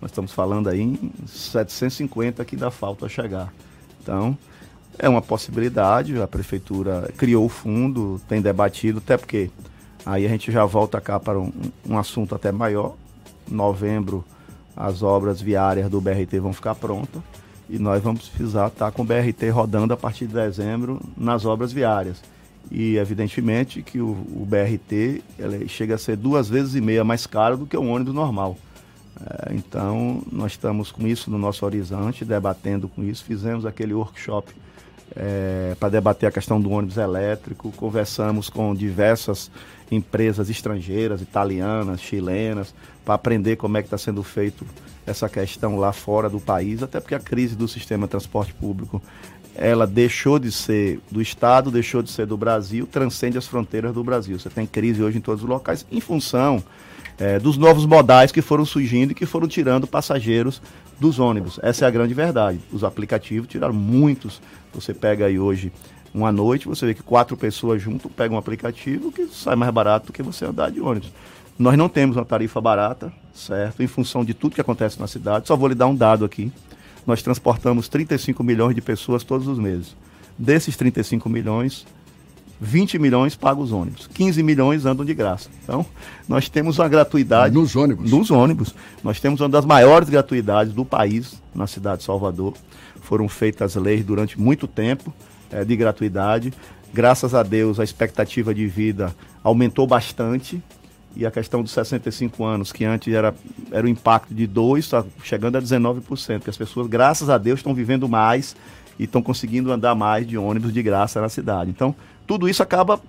Nós 0.00 0.10
estamos 0.10 0.32
falando 0.32 0.68
aí 0.68 0.80
em 0.80 1.12
750 1.26 2.44
que 2.44 2.56
dá 2.56 2.70
falta 2.70 3.08
chegar. 3.08 3.52
Então, 4.02 4.36
é 4.98 5.08
uma 5.08 5.22
possibilidade, 5.22 6.20
a 6.20 6.26
prefeitura 6.26 7.12
criou 7.16 7.44
o 7.44 7.48
fundo, 7.48 8.20
tem 8.26 8.40
debatido, 8.40 8.98
até 8.98 9.16
porque 9.16 9.50
aí 10.04 10.24
a 10.24 10.28
gente 10.28 10.50
já 10.50 10.64
volta 10.64 11.00
cá 11.00 11.20
para 11.20 11.38
um, 11.38 11.52
um 11.86 11.98
assunto 11.98 12.34
até 12.34 12.50
maior. 12.50 12.96
Novembro, 13.46 14.24
as 14.76 15.02
obras 15.02 15.40
viárias 15.40 15.88
do 15.90 16.00
BRT 16.00 16.40
vão 16.40 16.52
ficar 16.52 16.74
prontas 16.74 17.22
e 17.68 17.78
nós 17.78 18.02
vamos 18.02 18.28
precisar 18.28 18.68
estar 18.68 18.90
com 18.92 19.02
o 19.02 19.04
BRT 19.04 19.48
rodando 19.50 19.94
a 19.94 19.96
partir 19.96 20.26
de 20.26 20.34
dezembro 20.34 21.00
nas 21.16 21.44
obras 21.44 21.72
viárias. 21.72 22.22
E 22.70 22.96
evidentemente 22.96 23.82
que 23.82 24.00
o, 24.00 24.10
o 24.10 24.46
BRT 24.46 25.22
chega 25.68 25.94
a 25.94 25.98
ser 25.98 26.16
duas 26.16 26.48
vezes 26.48 26.74
e 26.74 26.80
meia 26.80 27.04
mais 27.04 27.26
caro 27.26 27.56
do 27.56 27.66
que 27.66 27.76
um 27.76 27.90
ônibus 27.90 28.14
normal. 28.14 28.56
É, 29.20 29.54
então, 29.54 30.22
nós 30.30 30.52
estamos 30.52 30.90
com 30.90 31.06
isso 31.06 31.30
no 31.30 31.38
nosso 31.38 31.64
horizonte, 31.64 32.24
debatendo 32.24 32.88
com 32.88 33.04
isso. 33.04 33.24
Fizemos 33.24 33.64
aquele 33.64 33.94
workshop 33.94 34.52
é, 35.14 35.76
para 35.78 35.88
debater 35.88 36.28
a 36.28 36.32
questão 36.32 36.60
do 36.60 36.70
ônibus 36.70 36.96
elétrico. 36.96 37.70
Conversamos 37.72 38.48
com 38.48 38.74
diversas 38.74 39.50
empresas 39.90 40.50
estrangeiras, 40.50 41.20
italianas, 41.20 42.00
chilenas, 42.00 42.74
para 43.04 43.14
aprender 43.14 43.56
como 43.56 43.76
é 43.76 43.82
que 43.82 43.86
está 43.86 43.98
sendo 43.98 44.22
feito 44.22 44.66
essa 45.06 45.28
questão 45.28 45.76
lá 45.76 45.92
fora 45.92 46.28
do 46.28 46.40
país, 46.40 46.82
até 46.82 47.00
porque 47.00 47.14
a 47.14 47.20
crise 47.20 47.54
do 47.54 47.68
sistema 47.68 48.06
de 48.06 48.10
transporte 48.10 48.54
público 48.54 49.02
ela 49.56 49.86
deixou 49.86 50.38
de 50.38 50.50
ser 50.50 50.98
do 51.10 51.22
Estado, 51.22 51.70
deixou 51.70 52.02
de 52.02 52.10
ser 52.10 52.26
do 52.26 52.36
Brasil, 52.36 52.88
transcende 52.90 53.38
as 53.38 53.46
fronteiras 53.46 53.94
do 53.94 54.02
Brasil. 54.02 54.38
Você 54.38 54.50
tem 54.50 54.66
crise 54.66 55.00
hoje 55.02 55.18
em 55.18 55.20
todos 55.20 55.44
os 55.44 55.48
locais 55.48 55.86
em 55.92 56.00
função 56.00 56.62
é, 57.16 57.38
dos 57.38 57.56
novos 57.56 57.86
modais 57.86 58.32
que 58.32 58.42
foram 58.42 58.64
surgindo 58.64 59.12
e 59.12 59.14
que 59.14 59.26
foram 59.26 59.46
tirando 59.46 59.86
passageiros 59.86 60.60
dos 60.98 61.20
ônibus. 61.20 61.60
Essa 61.62 61.84
é 61.84 61.88
a 61.88 61.90
grande 61.90 62.14
verdade. 62.14 62.58
Os 62.72 62.82
aplicativos 62.82 63.48
tiraram 63.48 63.74
muitos 63.74 64.40
você 64.74 64.92
pega 64.92 65.26
aí 65.26 65.38
hoje 65.38 65.72
uma 66.12 66.32
noite, 66.32 66.68
você 66.68 66.86
vê 66.86 66.94
que 66.94 67.02
quatro 67.02 67.36
pessoas 67.36 67.80
junto 67.80 68.08
pegam 68.08 68.36
um 68.36 68.38
aplicativo 68.38 69.12
que 69.12 69.26
sai 69.28 69.56
mais 69.56 69.72
barato 69.72 70.06
do 70.06 70.12
que 70.12 70.22
você 70.22 70.44
andar 70.44 70.70
de 70.70 70.80
ônibus. 70.80 71.12
Nós 71.58 71.76
não 71.78 71.88
temos 71.88 72.16
uma 72.16 72.24
tarifa 72.24 72.60
barata, 72.60 73.12
certo? 73.34 73.82
Em 73.82 73.86
função 73.86 74.24
de 74.24 74.34
tudo 74.34 74.54
que 74.54 74.60
acontece 74.60 75.00
na 75.00 75.06
cidade. 75.06 75.48
Só 75.48 75.56
vou 75.56 75.68
lhe 75.68 75.74
dar 75.74 75.86
um 75.86 75.94
dado 75.94 76.24
aqui. 76.24 76.52
Nós 77.06 77.22
transportamos 77.22 77.88
35 77.88 78.42
milhões 78.42 78.74
de 78.74 78.80
pessoas 78.80 79.24
todos 79.24 79.46
os 79.46 79.58
meses. 79.58 79.94
Desses 80.38 80.76
35 80.76 81.28
milhões, 81.28 81.86
20 82.60 82.98
milhões 82.98 83.36
pagam 83.36 83.62
os 83.62 83.72
ônibus, 83.72 84.08
15 84.14 84.42
milhões 84.42 84.86
andam 84.86 85.04
de 85.04 85.12
graça. 85.12 85.50
Então, 85.62 85.84
nós 86.26 86.48
temos 86.48 86.78
uma 86.78 86.88
gratuidade. 86.88 87.54
Nos 87.54 87.76
ônibus. 87.76 88.10
Nos 88.10 88.30
ônibus. 88.30 88.74
Nós 89.02 89.20
temos 89.20 89.40
uma 89.40 89.48
das 89.48 89.64
maiores 89.64 90.08
gratuidades 90.08 90.72
do 90.72 90.84
país, 90.84 91.40
na 91.54 91.66
cidade 91.66 91.98
de 91.98 92.04
Salvador 92.04 92.54
foram 93.04 93.28
feitas 93.28 93.76
leis 93.76 94.04
durante 94.04 94.40
muito 94.40 94.66
tempo 94.66 95.14
é, 95.52 95.64
de 95.64 95.76
gratuidade. 95.76 96.52
Graças 96.92 97.34
a 97.34 97.42
Deus, 97.42 97.78
a 97.78 97.84
expectativa 97.84 98.54
de 98.54 98.66
vida 98.66 99.14
aumentou 99.42 99.86
bastante. 99.86 100.62
E 101.16 101.24
a 101.24 101.30
questão 101.30 101.62
dos 101.62 101.72
65 101.72 102.44
anos, 102.44 102.72
que 102.72 102.84
antes 102.84 103.12
era, 103.12 103.34
era 103.70 103.86
o 103.86 103.88
impacto 103.88 104.34
de 104.34 104.48
2%, 104.48 104.78
está 104.78 105.04
chegando 105.22 105.56
a 105.56 105.62
19%. 105.62 106.40
Que 106.42 106.50
as 106.50 106.56
pessoas, 106.56 106.86
graças 106.86 107.30
a 107.30 107.38
Deus, 107.38 107.60
estão 107.60 107.72
vivendo 107.72 108.08
mais 108.08 108.56
e 108.98 109.04
estão 109.04 109.22
conseguindo 109.22 109.70
andar 109.70 109.94
mais 109.94 110.26
de 110.26 110.36
ônibus 110.36 110.72
de 110.72 110.82
graça 110.82 111.20
na 111.20 111.28
cidade. 111.28 111.70
Então, 111.70 111.94
tudo 112.26 112.48
isso 112.48 112.62
acaba 112.62 113.00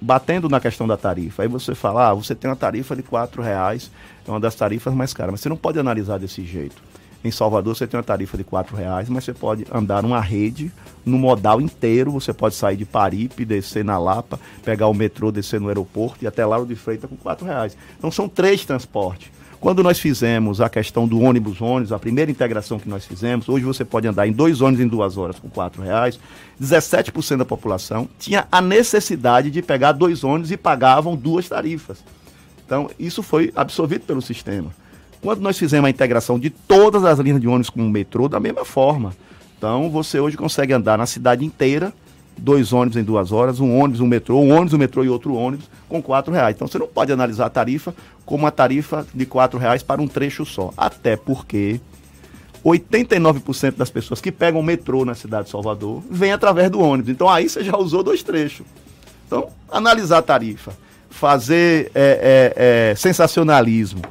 batendo 0.00 0.48
na 0.48 0.60
questão 0.60 0.86
da 0.86 0.96
tarifa. 0.96 1.42
Aí 1.42 1.48
você 1.48 1.74
fala, 1.74 2.10
ah, 2.10 2.14
você 2.14 2.34
tem 2.34 2.50
uma 2.50 2.56
tarifa 2.56 2.94
de 2.94 3.02
R$ 3.02 3.42
reais, 3.42 3.90
é 4.26 4.30
uma 4.30 4.40
das 4.40 4.54
tarifas 4.54 4.92
mais 4.94 5.14
caras. 5.14 5.32
Mas 5.32 5.40
você 5.40 5.48
não 5.48 5.56
pode 5.56 5.78
analisar 5.78 6.18
desse 6.18 6.44
jeito. 6.44 6.82
Em 7.26 7.30
Salvador 7.32 7.74
você 7.74 7.88
tem 7.88 7.98
uma 7.98 8.04
tarifa 8.04 8.36
de 8.36 8.44
R$ 8.44 8.76
reais, 8.76 9.08
mas 9.08 9.24
você 9.24 9.34
pode 9.34 9.66
andar 9.72 10.00
numa 10.00 10.20
rede, 10.20 10.70
no 11.04 11.18
modal 11.18 11.60
inteiro, 11.60 12.12
você 12.12 12.32
pode 12.32 12.54
sair 12.54 12.76
de 12.76 12.84
Paripe, 12.84 13.44
descer 13.44 13.84
na 13.84 13.98
Lapa, 13.98 14.38
pegar 14.64 14.86
o 14.86 14.94
metrô, 14.94 15.32
descer 15.32 15.60
no 15.60 15.66
aeroporto 15.66 16.24
e 16.24 16.28
até 16.28 16.46
lá 16.46 16.62
de 16.62 16.76
Freitas 16.76 17.10
com 17.10 17.28
R$ 17.28 17.36
reais. 17.44 17.76
Então 17.98 18.12
são 18.12 18.28
três 18.28 18.64
transportes. 18.64 19.32
Quando 19.58 19.82
nós 19.82 19.98
fizemos 19.98 20.60
a 20.60 20.68
questão 20.68 21.08
do 21.08 21.18
ônibus-ônibus, 21.20 21.90
a 21.90 21.98
primeira 21.98 22.30
integração 22.30 22.78
que 22.78 22.88
nós 22.88 23.04
fizemos, 23.04 23.48
hoje 23.48 23.64
você 23.64 23.84
pode 23.84 24.06
andar 24.06 24.28
em 24.28 24.32
dois 24.32 24.60
ônibus 24.60 24.84
em 24.84 24.88
duas 24.88 25.16
horas 25.16 25.36
com 25.40 25.48
R$ 25.48 25.84
reais. 25.84 26.20
17% 26.62 27.38
da 27.38 27.44
população 27.44 28.08
tinha 28.20 28.46
a 28.52 28.60
necessidade 28.60 29.50
de 29.50 29.62
pegar 29.62 29.90
dois 29.90 30.22
ônibus 30.22 30.52
e 30.52 30.56
pagavam 30.56 31.16
duas 31.16 31.48
tarifas. 31.48 32.04
Então, 32.64 32.88
isso 32.98 33.20
foi 33.20 33.52
absorvido 33.56 34.02
pelo 34.02 34.22
sistema. 34.22 34.70
Quando 35.26 35.40
nós 35.40 35.58
fizemos 35.58 35.88
a 35.88 35.90
integração 35.90 36.38
de 36.38 36.50
todas 36.50 37.04
as 37.04 37.18
linhas 37.18 37.40
de 37.40 37.48
ônibus 37.48 37.68
com 37.68 37.84
o 37.84 37.90
metrô, 37.90 38.28
da 38.28 38.38
mesma 38.38 38.64
forma. 38.64 39.12
Então 39.58 39.90
você 39.90 40.20
hoje 40.20 40.36
consegue 40.36 40.72
andar 40.72 40.96
na 40.96 41.04
cidade 41.04 41.44
inteira, 41.44 41.92
dois 42.38 42.72
ônibus 42.72 42.96
em 42.96 43.02
duas 43.02 43.32
horas, 43.32 43.58
um 43.58 43.76
ônibus, 43.76 43.98
um 43.98 44.06
metrô, 44.06 44.38
um 44.38 44.52
ônibus, 44.52 44.74
um 44.74 44.78
metrô 44.78 45.02
e 45.02 45.08
outro 45.08 45.34
ônibus, 45.34 45.68
com 45.88 46.00
quatro 46.00 46.32
reais. 46.32 46.54
Então 46.54 46.68
você 46.68 46.78
não 46.78 46.86
pode 46.86 47.10
analisar 47.10 47.46
a 47.46 47.50
tarifa 47.50 47.92
como 48.24 48.44
uma 48.44 48.52
tarifa 48.52 49.04
de 49.12 49.26
quatro 49.26 49.58
reais 49.58 49.82
para 49.82 50.00
um 50.00 50.06
trecho 50.06 50.46
só. 50.46 50.72
Até 50.76 51.16
porque 51.16 51.80
89% 52.64 53.74
das 53.74 53.90
pessoas 53.90 54.20
que 54.20 54.30
pegam 54.30 54.60
o 54.60 54.62
metrô 54.62 55.04
na 55.04 55.16
cidade 55.16 55.46
de 55.46 55.50
Salvador 55.50 56.04
vêm 56.08 56.30
através 56.30 56.70
do 56.70 56.78
ônibus. 56.78 57.10
Então 57.10 57.28
aí 57.28 57.48
você 57.48 57.64
já 57.64 57.76
usou 57.76 58.04
dois 58.04 58.22
trechos. 58.22 58.64
Então, 59.26 59.48
analisar 59.72 60.18
a 60.18 60.22
tarifa, 60.22 60.72
fazer 61.10 61.90
é, 61.96 62.52
é, 62.54 62.90
é, 62.92 62.94
sensacionalismo 62.94 64.02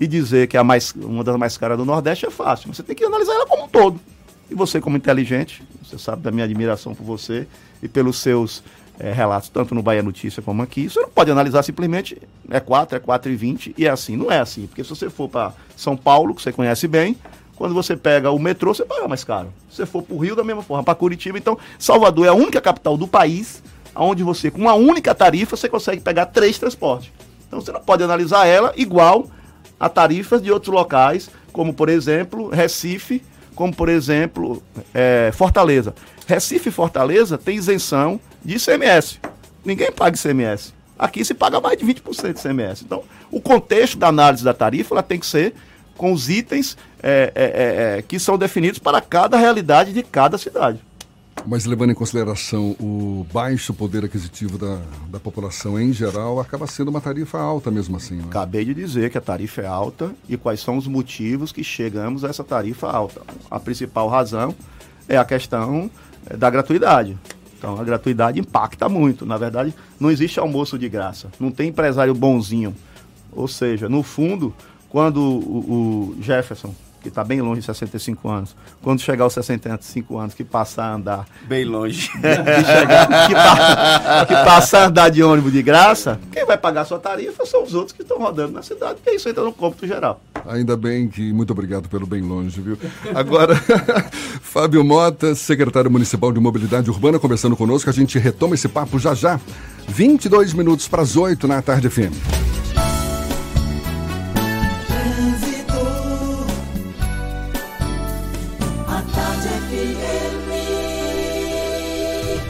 e 0.00 0.06
dizer 0.06 0.46
que 0.46 0.56
é 0.56 0.60
a 0.60 0.64
mais, 0.64 0.92
uma 0.92 1.24
das 1.24 1.36
mais 1.36 1.56
caras 1.56 1.76
do 1.76 1.84
Nordeste 1.84 2.26
é 2.26 2.30
fácil. 2.30 2.72
Você 2.72 2.82
tem 2.82 2.94
que 2.94 3.04
analisar 3.04 3.32
ela 3.32 3.46
como 3.46 3.64
um 3.64 3.68
todo. 3.68 4.00
E 4.50 4.54
você, 4.54 4.80
como 4.80 4.96
inteligente, 4.96 5.62
você 5.82 5.98
sabe 5.98 6.22
da 6.22 6.30
minha 6.30 6.44
admiração 6.44 6.94
por 6.94 7.04
você 7.04 7.46
e 7.82 7.88
pelos 7.88 8.18
seus 8.18 8.62
é, 8.98 9.12
relatos, 9.12 9.48
tanto 9.48 9.74
no 9.74 9.82
Bahia 9.82 10.02
Notícia 10.02 10.42
como 10.42 10.62
aqui, 10.62 10.88
você 10.88 11.00
não 11.00 11.08
pode 11.08 11.30
analisar 11.30 11.62
simplesmente 11.62 12.20
é 12.50 12.58
4, 12.58 12.96
é 12.96 13.00
4,20 13.00 13.74
e 13.76 13.86
é 13.86 13.90
assim. 13.90 14.16
Não 14.16 14.30
é 14.30 14.40
assim, 14.40 14.66
porque 14.66 14.82
se 14.82 14.90
você 14.90 15.08
for 15.08 15.28
para 15.28 15.52
São 15.76 15.96
Paulo, 15.96 16.34
que 16.34 16.42
você 16.42 16.52
conhece 16.52 16.88
bem, 16.88 17.16
quando 17.54 17.74
você 17.74 17.96
pega 17.96 18.30
o 18.30 18.38
metrô, 18.38 18.74
você 18.74 18.84
paga 18.84 19.06
mais 19.06 19.22
caro. 19.24 19.52
Se 19.70 19.76
você 19.76 19.86
for 19.86 20.02
para 20.02 20.14
o 20.14 20.18
Rio, 20.18 20.34
da 20.34 20.44
mesma 20.44 20.62
forma, 20.62 20.82
para 20.82 20.94
Curitiba. 20.94 21.38
Então, 21.38 21.58
Salvador 21.78 22.26
é 22.26 22.28
a 22.28 22.34
única 22.34 22.60
capital 22.60 22.96
do 22.96 23.06
país 23.06 23.62
onde 23.94 24.22
você, 24.22 24.50
com 24.50 24.60
uma 24.60 24.74
única 24.74 25.12
tarifa, 25.14 25.56
você 25.56 25.68
consegue 25.68 26.00
pegar 26.00 26.26
três 26.26 26.58
transportes. 26.58 27.10
Então, 27.46 27.60
você 27.60 27.72
não 27.72 27.80
pode 27.80 28.02
analisar 28.02 28.46
ela 28.46 28.72
igual 28.76 29.26
a 29.78 29.88
tarifas 29.88 30.42
de 30.42 30.50
outros 30.50 30.74
locais, 30.74 31.30
como, 31.52 31.72
por 31.72 31.88
exemplo, 31.88 32.48
Recife, 32.48 33.22
como, 33.54 33.74
por 33.74 33.88
exemplo, 33.88 34.62
é, 34.94 35.30
Fortaleza. 35.32 35.94
Recife 36.26 36.68
e 36.68 36.72
Fortaleza 36.72 37.38
tem 37.38 37.56
isenção 37.56 38.20
de 38.44 38.56
ICMS. 38.56 39.18
Ninguém 39.64 39.90
paga 39.90 40.16
ICMS. 40.16 40.72
Aqui 40.98 41.24
se 41.24 41.34
paga 41.34 41.60
mais 41.60 41.78
de 41.78 41.84
20% 41.84 42.34
de 42.34 42.40
ICMS. 42.40 42.84
Então, 42.84 43.02
o 43.30 43.40
contexto 43.40 43.98
da 43.98 44.08
análise 44.08 44.44
da 44.44 44.54
tarifa 44.54 44.94
ela 44.94 45.02
tem 45.02 45.18
que 45.18 45.26
ser 45.26 45.54
com 45.96 46.12
os 46.12 46.28
itens 46.28 46.76
é, 47.02 47.32
é, 47.34 47.44
é, 47.44 47.98
é, 47.98 48.02
que 48.02 48.18
são 48.18 48.38
definidos 48.38 48.78
para 48.78 49.00
cada 49.00 49.36
realidade 49.36 49.92
de 49.92 50.02
cada 50.02 50.38
cidade. 50.38 50.80
Mas 51.46 51.64
levando 51.64 51.90
em 51.90 51.94
consideração 51.94 52.76
o 52.78 53.26
baixo 53.32 53.72
poder 53.72 54.04
aquisitivo 54.04 54.58
da, 54.58 54.80
da 55.08 55.18
população 55.18 55.80
em 55.80 55.92
geral, 55.92 56.40
acaba 56.40 56.66
sendo 56.66 56.88
uma 56.88 57.00
tarifa 57.00 57.38
alta 57.38 57.70
mesmo 57.70 57.96
assim. 57.96 58.16
Né? 58.16 58.24
Acabei 58.26 58.64
de 58.64 58.74
dizer 58.74 59.10
que 59.10 59.18
a 59.18 59.20
tarifa 59.20 59.62
é 59.62 59.66
alta 59.66 60.14
e 60.28 60.36
quais 60.36 60.60
são 60.60 60.76
os 60.76 60.86
motivos 60.86 61.52
que 61.52 61.64
chegamos 61.64 62.24
a 62.24 62.28
essa 62.28 62.44
tarifa 62.44 62.90
alta. 62.90 63.22
A 63.50 63.58
principal 63.58 64.08
razão 64.08 64.54
é 65.08 65.16
a 65.16 65.24
questão 65.24 65.90
é, 66.26 66.36
da 66.36 66.50
gratuidade. 66.50 67.16
Então 67.58 67.80
a 67.80 67.84
gratuidade 67.84 68.38
impacta 68.38 68.88
muito. 68.88 69.26
Na 69.26 69.36
verdade, 69.36 69.74
não 69.98 70.10
existe 70.10 70.38
almoço 70.38 70.78
de 70.78 70.88
graça. 70.88 71.28
Não 71.40 71.50
tem 71.50 71.70
empresário 71.70 72.14
bonzinho. 72.14 72.74
Ou 73.32 73.48
seja, 73.48 73.88
no 73.88 74.02
fundo, 74.02 74.54
quando 74.88 75.20
o, 75.20 76.14
o 76.18 76.22
Jefferson, 76.22 76.74
que 77.08 77.12
está 77.12 77.24
bem 77.24 77.40
longe 77.40 77.60
de 77.60 77.66
65 77.66 78.28
anos, 78.28 78.56
quando 78.82 79.00
chegar 79.00 79.24
aos 79.24 79.32
65 79.32 80.18
anos, 80.18 80.34
que 80.34 80.44
passar 80.44 80.84
a 80.84 80.94
andar. 80.94 81.26
Bem 81.46 81.64
longe. 81.64 82.10
que, 82.12 82.64
chegar, 82.64 84.26
que, 84.26 84.34
que 84.34 84.44
passar 84.44 84.84
a 84.84 84.86
andar 84.86 85.08
de 85.10 85.22
ônibus 85.22 85.52
de 85.52 85.62
graça, 85.62 86.20
quem 86.32 86.44
vai 86.46 86.58
pagar 86.58 86.84
sua 86.84 86.98
tarifa 86.98 87.44
são 87.46 87.64
os 87.64 87.74
outros 87.74 87.92
que 87.92 88.02
estão 88.02 88.18
rodando 88.18 88.52
na 88.52 88.62
cidade, 88.62 88.96
porque 88.96 89.16
isso 89.16 89.28
entra 89.28 89.42
no 89.42 89.52
cômputo 89.52 89.86
geral. 89.86 90.20
Ainda 90.46 90.76
bem 90.76 91.08
que. 91.08 91.32
Muito 91.32 91.52
obrigado 91.52 91.88
pelo 91.88 92.06
bem 92.06 92.22
longe, 92.22 92.60
viu? 92.60 92.78
Agora, 93.14 93.54
Fábio 94.40 94.84
Mota, 94.84 95.34
secretário 95.34 95.90
municipal 95.90 96.32
de 96.32 96.40
Mobilidade 96.40 96.90
Urbana, 96.90 97.18
conversando 97.18 97.56
conosco. 97.56 97.90
A 97.90 97.92
gente 97.92 98.18
retoma 98.18 98.54
esse 98.54 98.68
papo 98.68 98.98
já 98.98 99.14
já. 99.14 99.40
22 99.88 100.52
minutos 100.52 100.86
para 100.86 101.02
as 101.02 101.16
8 101.16 101.48
na 101.48 101.62
tarde 101.62 101.88
FM. 101.88 102.57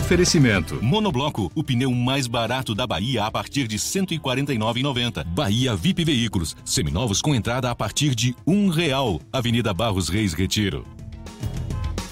Oferecimento. 0.09 0.83
Monobloco, 0.83 1.53
o 1.55 1.63
pneu 1.63 1.93
mais 1.93 2.27
barato 2.27 2.75
da 2.75 2.87
Bahia 2.87 3.27
a 3.27 3.31
partir 3.31 3.69
de 3.69 3.77
R$ 3.77 3.83
149,90. 3.83 5.23
Bahia 5.23 5.77
VIP 5.77 6.03
Veículos, 6.03 6.57
seminovos 6.65 7.21
com 7.21 7.35
entrada 7.35 7.71
a 7.71 7.75
partir 7.75 8.15
de 8.15 8.35
um 8.47 8.71
real. 8.71 9.21
Avenida 9.31 9.75
Barros 9.75 10.09
Reis 10.09 10.33
Retiro. 10.33 10.83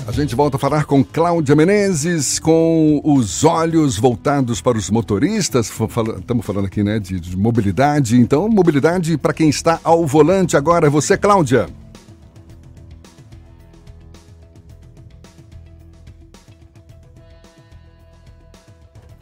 A 0.07 0.13
gente 0.13 0.35
volta 0.35 0.59
a 0.59 0.61
falar 0.61 0.85
com 0.85 1.03
Cláudia 1.03 1.57
Menezes, 1.57 2.39
com 2.39 3.01
os 3.03 3.45
olhos 3.45 3.97
voltados 3.97 4.61
para 4.61 4.77
os 4.77 4.91
motoristas. 4.91 5.73
Estamos 6.21 6.45
falando 6.45 6.67
aqui 6.67 6.83
né, 6.83 6.99
de, 6.99 7.19
de 7.19 7.35
mobilidade. 7.35 8.21
Então, 8.21 8.47
mobilidade 8.47 9.17
para 9.17 9.33
quem 9.33 9.49
está 9.49 9.81
ao 9.83 10.07
volante 10.07 10.55
agora. 10.55 10.87
É 10.87 10.91
você, 10.91 11.17
Cláudia. 11.17 11.67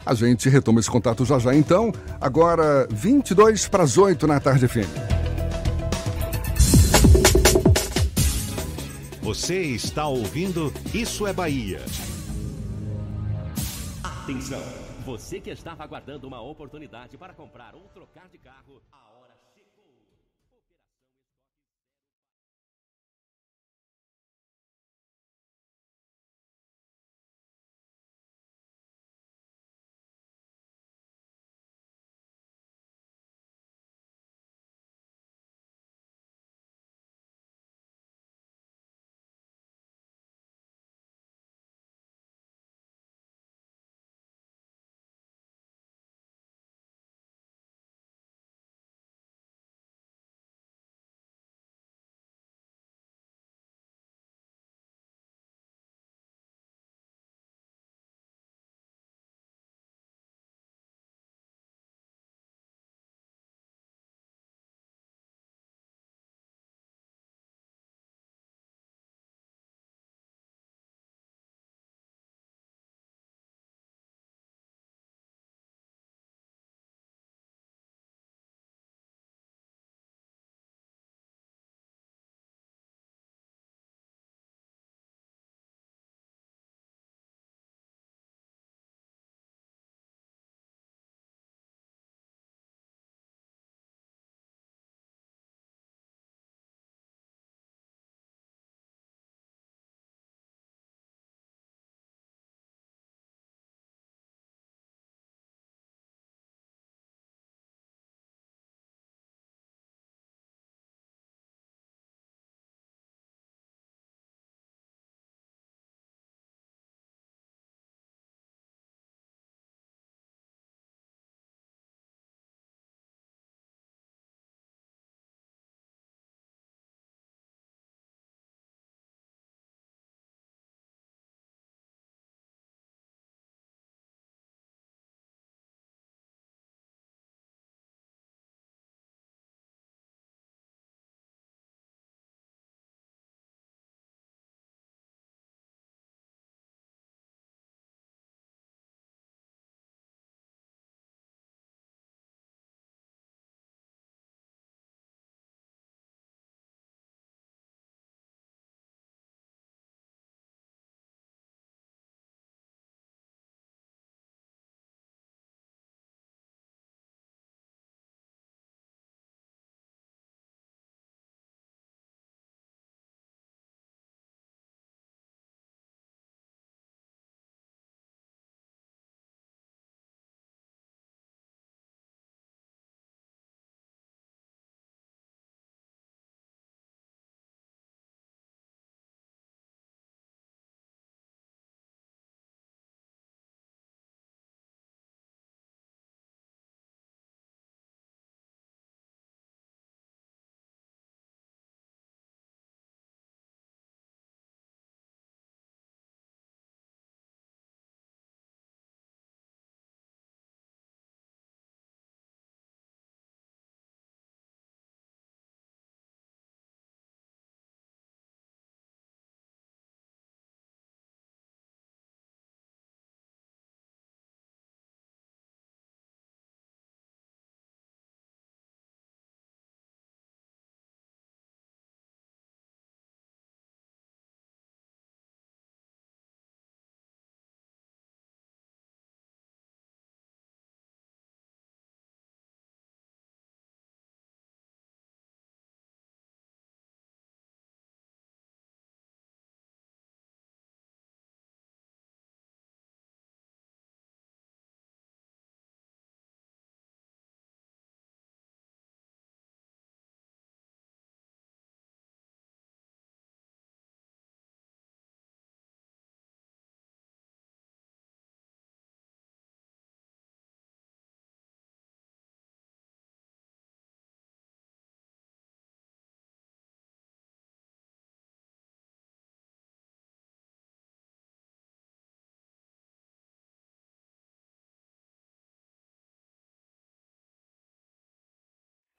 A 0.05 0.13
gente 0.13 0.47
retoma 0.49 0.79
esse 0.79 0.89
contato 0.89 1.25
já 1.25 1.39
já. 1.39 1.55
Então, 1.55 1.91
agora 2.21 2.87
22 2.91 3.67
para 3.67 3.83
as 3.83 3.97
8 3.97 4.27
na 4.27 4.39
tarde 4.39 4.67
FM. 4.67 5.15
Você 9.21 9.61
está 9.61 10.07
ouvindo 10.07 10.71
Isso 10.93 11.25
é 11.25 11.33
Bahia. 11.33 11.81
Atenção! 14.03 14.61
Você 15.05 15.39
que 15.39 15.51
estava 15.51 15.83
aguardando 15.83 16.27
uma 16.27 16.41
oportunidade 16.41 17.15
para 17.17 17.33
comprar 17.33 17.75
ou 17.75 17.81
trocar 17.93 18.27
de 18.27 18.39
carro. 18.39 18.81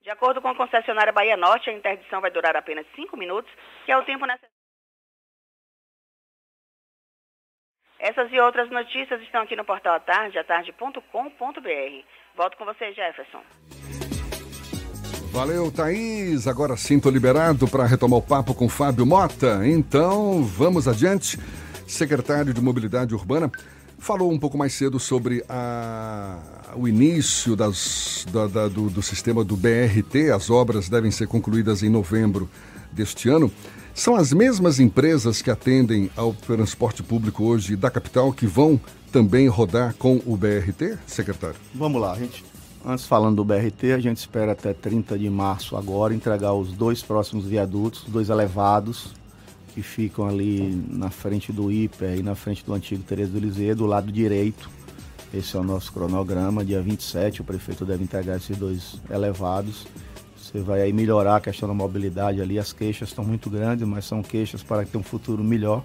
De 0.07 0.11
acordo 0.11 0.41
com 0.41 0.47
a 0.47 0.55
concessionária 0.55 1.11
Bahia 1.11 1.35
Norte, 1.35 1.69
a 1.69 1.73
interdição 1.73 2.21
vai 2.21 2.31
durar 2.31 2.55
apenas 2.55 2.85
5 2.95 3.17
minutos, 3.17 3.51
que 3.85 3.91
é 3.91 3.97
o 3.97 4.05
tempo 4.05 4.25
necessário. 4.25 4.55
Essas 7.99 8.31
e 8.31 8.39
outras 8.39 8.69
notícias 8.69 9.21
estão 9.23 9.41
aqui 9.41 9.53
no 9.57 9.65
portal 9.65 9.95
Atarde, 9.95 10.39
atarde.com.br. 10.39 11.01
Volto 12.37 12.55
com 12.55 12.63
você, 12.63 12.93
Jefferson. 12.93 13.43
Valeu, 15.33 15.69
Thaís. 15.75 16.47
Agora 16.47 16.77
sim, 16.77 17.01
tô 17.01 17.09
liberado 17.09 17.67
para 17.67 17.85
retomar 17.85 18.19
o 18.19 18.25
papo 18.25 18.55
com 18.55 18.69
Fábio 18.69 19.05
Mota. 19.05 19.59
Então, 19.67 20.41
vamos 20.41 20.87
adiante. 20.87 21.37
Secretário 21.85 22.53
de 22.53 22.61
Mobilidade 22.61 23.13
Urbana 23.13 23.51
falou 23.99 24.31
um 24.31 24.39
pouco 24.39 24.57
mais 24.57 24.71
cedo 24.71 25.01
sobre 25.01 25.43
a, 25.49 26.39
o 26.75 26.87
início 26.87 27.55
das, 27.55 28.25
da, 28.31 28.47
da, 28.47 28.67
do, 28.67 28.89
do 28.89 29.01
sistema 29.01 29.43
do 29.43 29.55
BRT. 29.55 30.31
As 30.33 30.49
obras 30.49 30.89
devem 30.89 31.11
ser 31.11 31.27
concluídas 31.27 31.83
em 31.83 31.89
novembro 31.89 32.49
deste 32.91 33.29
ano. 33.29 33.51
São 33.93 34.15
as 34.15 34.31
mesmas 34.31 34.79
empresas 34.79 35.41
que 35.41 35.49
atendem 35.49 36.09
ao 36.15 36.33
transporte 36.33 37.01
público 37.01 37.43
hoje 37.43 37.75
da 37.75 37.89
capital 37.89 38.31
que 38.31 38.45
vão 38.45 38.79
também 39.11 39.47
rodar 39.47 39.95
com 39.95 40.21
o 40.25 40.37
BRT, 40.37 40.97
secretário? 41.07 41.55
Vamos 41.73 41.99
lá, 41.99 42.15
gente. 42.15 42.45
Antes 42.85 43.05
falando 43.05 43.37
do 43.37 43.43
BRT, 43.43 43.91
a 43.93 43.99
gente 43.99 44.17
espera 44.17 44.51
até 44.51 44.73
30 44.73 45.17
de 45.17 45.29
março 45.29 45.75
agora 45.75 46.13
entregar 46.13 46.53
os 46.53 46.71
dois 46.71 47.01
próximos 47.01 47.45
viadutos, 47.45 48.05
dois 48.07 48.29
elevados, 48.29 49.13
que 49.73 49.81
ficam 49.81 50.27
ali 50.27 50.81
na 50.89 51.09
frente 51.09 51.51
do 51.51 51.71
IPE 51.71 52.19
e 52.19 52.23
na 52.23 52.35
frente 52.35 52.63
do 52.63 52.73
antigo 52.73 53.03
Tereza 53.03 53.31
do 53.31 53.39
Liseu, 53.39 53.75
do 53.75 53.85
lado 53.85 54.11
direito. 54.11 54.69
Esse 55.33 55.55
é 55.55 55.59
o 55.59 55.63
nosso 55.63 55.91
cronograma. 55.91 56.63
Dia 56.63 56.81
27 56.81 57.41
o 57.41 57.43
prefeito 57.43 57.85
deve 57.85 58.03
entregar 58.03 58.37
esses 58.37 58.57
dois 58.57 59.01
elevados. 59.09 59.85
Você 60.37 60.59
vai 60.59 60.81
aí 60.81 60.93
melhorar 60.93 61.37
a 61.37 61.41
questão 61.41 61.67
da 61.67 61.75
mobilidade 61.75 62.41
ali. 62.41 62.57
As 62.57 62.71
queixas 62.71 63.09
estão 63.09 63.25
muito 63.25 63.49
grandes, 63.49 63.85
mas 63.87 64.05
são 64.05 64.23
queixas 64.23 64.63
para 64.63 64.85
ter 64.85 64.97
um 64.97 65.03
futuro 65.03 65.43
melhor. 65.43 65.83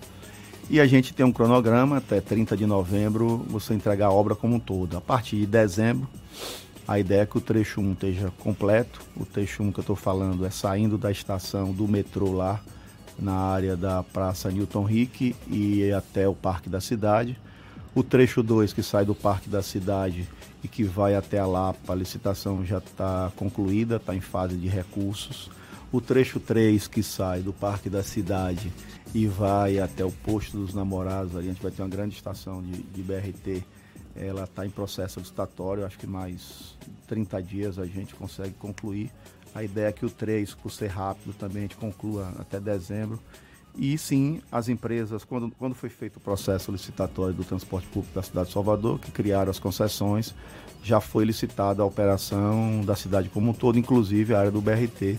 E 0.71 0.81
a 0.81 0.87
gente 0.87 1.13
tem 1.13 1.27
um 1.27 1.33
cronograma 1.33 1.97
até 1.97 2.21
30 2.21 2.57
de 2.57 2.67
novembro 2.67 3.45
você 3.49 3.75
entregar 3.75 4.07
a 4.07 4.13
obra 4.13 4.37
como 4.37 4.55
um 4.55 4.61
todo. 4.61 4.97
A 4.97 5.01
partir 5.01 5.37
de 5.37 5.47
dezembro, 5.47 6.09
a 6.87 6.99
ideia 6.99 7.23
é 7.23 7.27
que 7.27 7.37
o 7.37 7.41
trecho 7.41 7.81
1 7.81 7.93
esteja 7.93 8.33
completo. 8.39 9.01
O 9.17 9.27
trecho 9.27 9.63
1 9.65 9.73
que 9.73 9.81
eu 9.81 9.83
estou 9.83 9.97
falando 9.97 10.47
é 10.47 10.51
saindo 10.51 10.97
da 10.97 11.11
estação 11.11 11.73
do 11.73 11.89
metrô 11.89 12.33
lá, 12.33 12.61
na 13.19 13.35
área 13.35 13.77
da 13.77 14.03
Praça 14.05 14.51
Newton 14.51 14.85
Rick 14.85 15.35
e 15.51 15.93
até 15.93 16.29
o 16.29 16.35
Parque 16.35 16.69
da 16.69 16.81
Cidade. 16.81 17.37
O 17.95 18.03
trecho 18.03 18.43
2 18.43 18.73
que 18.73 18.83
sai 18.83 19.05
do 19.05 19.15
Parque 19.15 19.49
da 19.49 19.63
Cidade 19.63 20.29
e 20.65 20.69
que 20.69 20.83
vai 20.85 21.15
até 21.15 21.39
a 21.39 21.47
Lapa, 21.47 21.93
a 21.93 21.97
licitação 21.97 22.65
já 22.65 22.79
está 22.79 23.31
concluída, 23.37 23.97
está 23.97 24.15
em 24.15 24.21
fase 24.21 24.57
de 24.57 24.69
recursos. 24.69 25.51
O 25.91 26.01
trecho 26.01 26.41
3 26.41 26.87
que 26.89 27.03
sai 27.03 27.41
do 27.43 27.53
Parque 27.53 27.91
da 27.91 28.03
Cidade 28.03 28.73
e 29.15 29.27
vai 29.27 29.79
até 29.79 30.05
o 30.05 30.11
Posto 30.11 30.57
dos 30.57 30.73
Namorados, 30.73 31.37
ali 31.37 31.49
a 31.49 31.53
gente 31.53 31.63
vai 31.63 31.71
ter 31.71 31.83
uma 31.83 31.89
grande 31.89 32.15
estação 32.15 32.63
de, 32.63 32.83
de 32.83 33.03
BRT 33.03 33.63
ela 34.15 34.45
está 34.45 34.67
em 34.67 34.71
processo 34.71 35.19
licitatório, 35.21 35.87
acho 35.87 35.99
que 35.99 36.07
mais 36.07 36.77
30 37.07 37.43
dias 37.43 37.79
a 37.79 37.87
gente 37.87 38.15
consegue 38.15 38.53
concluir. 38.55 39.11
A 39.55 39.63
ideia 39.63 39.89
é 39.89 39.93
que 39.93 40.05
o 40.05 40.11
3, 40.11 40.55
por 40.55 40.71
ser 40.71 40.89
rápido, 40.89 41.35
também 41.35 41.59
a 41.59 41.63
gente 41.63 41.77
conclua 41.77 42.33
até 42.39 42.59
dezembro. 42.59 43.19
E 43.77 43.97
sim, 43.97 44.41
as 44.51 44.69
empresas, 44.69 45.25
quando, 45.25 45.51
quando 45.59 45.75
foi 45.75 45.89
feito 45.89 46.19
o 46.19 46.21
processo 46.21 46.71
licitatório 46.71 47.35
do 47.35 47.43
transporte 47.43 47.89
público 47.89 48.15
da 48.15 48.23
cidade 48.23 48.49
de 48.49 48.53
Salvador, 48.53 48.99
que 48.99 49.11
criaram 49.11 49.51
as 49.51 49.59
concessões, 49.59 50.35
já 50.83 51.01
foi 51.01 51.25
licitada 51.25 51.83
a 51.83 51.87
operação 51.87 52.83
da 52.85 52.95
cidade 52.95 53.31
como 53.31 53.51
um 53.51 53.55
todo, 53.55 53.79
inclusive 53.79 54.35
a 54.35 54.41
área 54.41 54.51
do 54.51 54.61
BRT. 54.61 55.19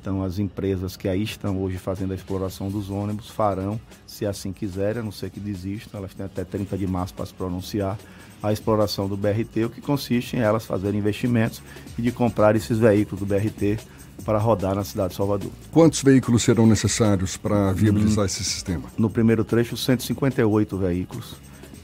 Então, 0.00 0.22
as 0.22 0.38
empresas 0.38 0.96
que 0.96 1.08
aí 1.08 1.24
estão 1.24 1.60
hoje 1.60 1.76
fazendo 1.76 2.12
a 2.12 2.14
exploração 2.14 2.70
dos 2.70 2.88
ônibus 2.88 3.30
farão, 3.30 3.80
se 4.06 4.24
assim 4.24 4.52
quiserem, 4.52 5.00
a 5.00 5.04
não 5.04 5.10
ser 5.10 5.28
que 5.28 5.40
desistam, 5.40 5.98
elas 5.98 6.14
têm 6.14 6.24
até 6.24 6.44
30 6.44 6.78
de 6.78 6.86
março 6.86 7.14
para 7.14 7.26
se 7.26 7.34
pronunciar 7.34 7.98
a 8.40 8.52
exploração 8.52 9.08
do 9.08 9.16
BRT, 9.16 9.64
o 9.64 9.70
que 9.70 9.80
consiste 9.80 10.36
em 10.36 10.40
elas 10.40 10.64
fazerem 10.64 11.00
investimentos 11.00 11.60
e 11.98 12.02
de 12.02 12.12
comprar 12.12 12.54
esses 12.54 12.78
veículos 12.78 13.18
do 13.18 13.26
BRT 13.26 13.78
para 14.24 14.38
rodar 14.38 14.74
na 14.74 14.84
cidade 14.84 15.10
de 15.10 15.16
Salvador. 15.16 15.50
Quantos 15.70 16.02
veículos 16.02 16.42
serão 16.42 16.66
necessários 16.66 17.36
para 17.36 17.72
viabilizar 17.72 18.24
hum, 18.24 18.26
esse 18.26 18.44
sistema? 18.44 18.84
No 18.96 19.08
primeiro 19.08 19.44
trecho, 19.44 19.76
158 19.76 20.76
veículos. 20.76 21.36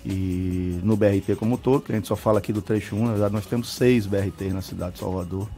E 0.04 0.78
no 0.82 0.96
BRT 0.96 1.34
como 1.38 1.54
um 1.54 1.58
todo, 1.58 1.82
que 1.82 1.92
a 1.92 1.94
gente 1.94 2.06
só 2.06 2.14
fala 2.14 2.38
aqui 2.38 2.52
do 2.52 2.60
trecho 2.60 2.94
1, 2.94 3.04
na 3.06 3.12
verdade 3.12 3.32
nós 3.32 3.46
temos 3.46 3.72
seis 3.72 4.06
BRTs 4.06 4.52
na 4.52 4.60
cidade 4.60 4.94
de 4.94 4.98
Salvador. 5.00 5.48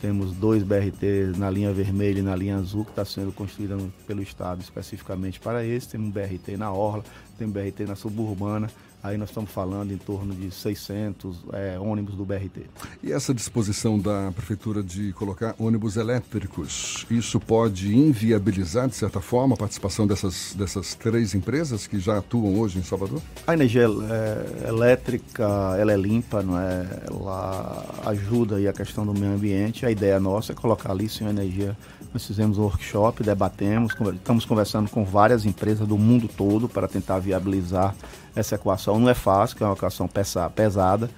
Temos 0.00 0.32
dois 0.32 0.62
BRT 0.62 1.38
na 1.38 1.48
linha 1.48 1.72
vermelha 1.72 2.18
e 2.18 2.22
na 2.22 2.34
linha 2.36 2.56
azul, 2.56 2.84
que 2.84 2.90
está 2.90 3.04
sendo 3.04 3.32
construída 3.32 3.78
pelo 4.06 4.20
Estado 4.20 4.60
especificamente 4.60 5.40
para 5.40 5.64
esse. 5.64 5.88
Temos 5.88 6.08
um 6.08 6.10
BRT 6.10 6.56
na 6.58 6.70
Orla, 6.72 7.04
tem 7.38 7.46
um 7.46 7.50
BRT 7.50 7.86
na 7.86 7.94
suburbana, 7.94 8.68
Aí 9.04 9.18
nós 9.18 9.28
estamos 9.28 9.50
falando 9.50 9.92
em 9.92 9.98
torno 9.98 10.34
de 10.34 10.50
600 10.50 11.44
é, 11.52 11.78
ônibus 11.78 12.14
do 12.14 12.24
BRT. 12.24 12.62
E 13.02 13.12
essa 13.12 13.34
disposição 13.34 13.98
da 13.98 14.32
Prefeitura 14.34 14.82
de 14.82 15.12
colocar 15.12 15.54
ônibus 15.58 15.98
elétricos, 15.98 17.04
isso 17.10 17.38
pode 17.38 17.94
inviabilizar, 17.94 18.88
de 18.88 18.94
certa 18.94 19.20
forma, 19.20 19.56
a 19.56 19.58
participação 19.58 20.06
dessas, 20.06 20.54
dessas 20.56 20.94
três 20.94 21.34
empresas 21.34 21.86
que 21.86 21.98
já 21.98 22.16
atuam 22.16 22.58
hoje 22.58 22.78
em 22.78 22.82
Salvador? 22.82 23.20
A 23.46 23.52
energia 23.52 23.82
é, 23.84 24.68
elétrica, 24.68 25.44
ela 25.78 25.92
é 25.92 25.96
limpa, 25.98 26.42
não 26.42 26.58
é? 26.58 26.88
ela 27.06 27.84
ajuda 28.06 28.56
aí 28.56 28.66
a 28.66 28.72
questão 28.72 29.04
do 29.04 29.12
meio 29.12 29.34
ambiente. 29.34 29.84
A 29.84 29.90
ideia 29.90 30.18
nossa 30.18 30.52
é 30.52 30.54
colocar 30.54 30.92
ali 30.92 31.10
sim 31.10 31.28
energia. 31.28 31.76
Nós 32.14 32.24
fizemos 32.24 32.56
um 32.58 32.62
workshop, 32.62 33.22
debatemos, 33.24 33.92
estamos 34.14 34.44
conversando 34.44 34.88
com 34.88 35.04
várias 35.04 35.44
empresas 35.44 35.86
do 35.86 35.98
mundo 35.98 36.28
todo 36.28 36.68
para 36.68 36.86
tentar 36.86 37.18
viabilizar 37.18 37.94
essa 38.36 38.56
equação 38.56 38.98
não 38.98 39.08
é 39.08 39.14
fácil, 39.14 39.56
é 39.60 39.64
uma 39.64 39.74
equação 39.74 40.08
pesada. 40.54 41.08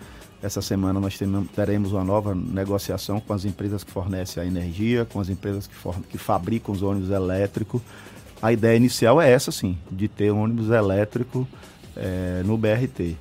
Essa 0.42 0.60
semana 0.60 1.00
nós 1.00 1.18
teremos 1.54 1.92
uma 1.92 2.04
nova 2.04 2.34
negociação 2.34 3.20
com 3.20 3.32
as 3.32 3.44
empresas 3.44 3.82
que 3.82 3.90
fornecem 3.90 4.42
a 4.42 4.46
energia, 4.46 5.06
com 5.06 5.18
as 5.18 5.30
empresas 5.30 5.66
que, 5.66 5.74
que 6.10 6.18
fabricam 6.18 6.74
os 6.74 6.82
ônibus 6.82 7.10
elétricos. 7.10 7.80
A 8.40 8.52
ideia 8.52 8.76
inicial 8.76 9.20
é 9.20 9.30
essa, 9.30 9.50
sim, 9.50 9.78
de 9.90 10.08
ter 10.08 10.30
um 10.30 10.42
ônibus 10.42 10.68
elétrico 10.68 11.48
é, 11.96 12.42
no 12.44 12.58
BRT. 12.58 13.16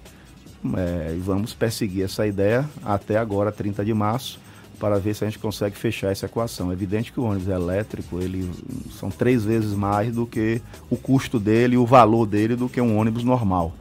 É, 0.75 1.13
e 1.15 1.19
vamos 1.19 1.53
perseguir 1.53 2.03
essa 2.03 2.27
ideia 2.27 2.69
até 2.83 3.17
agora, 3.17 3.51
30 3.51 3.85
de 3.85 3.93
março, 3.93 4.39
para 4.79 4.99
ver 4.99 5.15
se 5.15 5.23
a 5.23 5.27
gente 5.27 5.39
consegue 5.39 5.75
fechar 5.75 6.11
essa 6.11 6.25
equação. 6.25 6.69
É 6.69 6.73
evidente 6.73 7.11
que 7.11 7.19
o 7.19 7.23
ônibus 7.23 7.47
elétrico 7.47 8.19
ele 8.19 8.49
são 8.99 9.09
três 9.09 9.43
vezes 9.43 9.73
mais 9.73 10.13
do 10.13 10.25
que 10.25 10.61
o 10.89 10.95
custo 10.95 11.39
dele 11.39 11.75
e 11.75 11.77
o 11.77 11.85
valor 11.85 12.25
dele 12.25 12.55
do 12.55 12.69
que 12.69 12.79
um 12.81 12.97
ônibus 12.97 13.23
normal. 13.23 13.73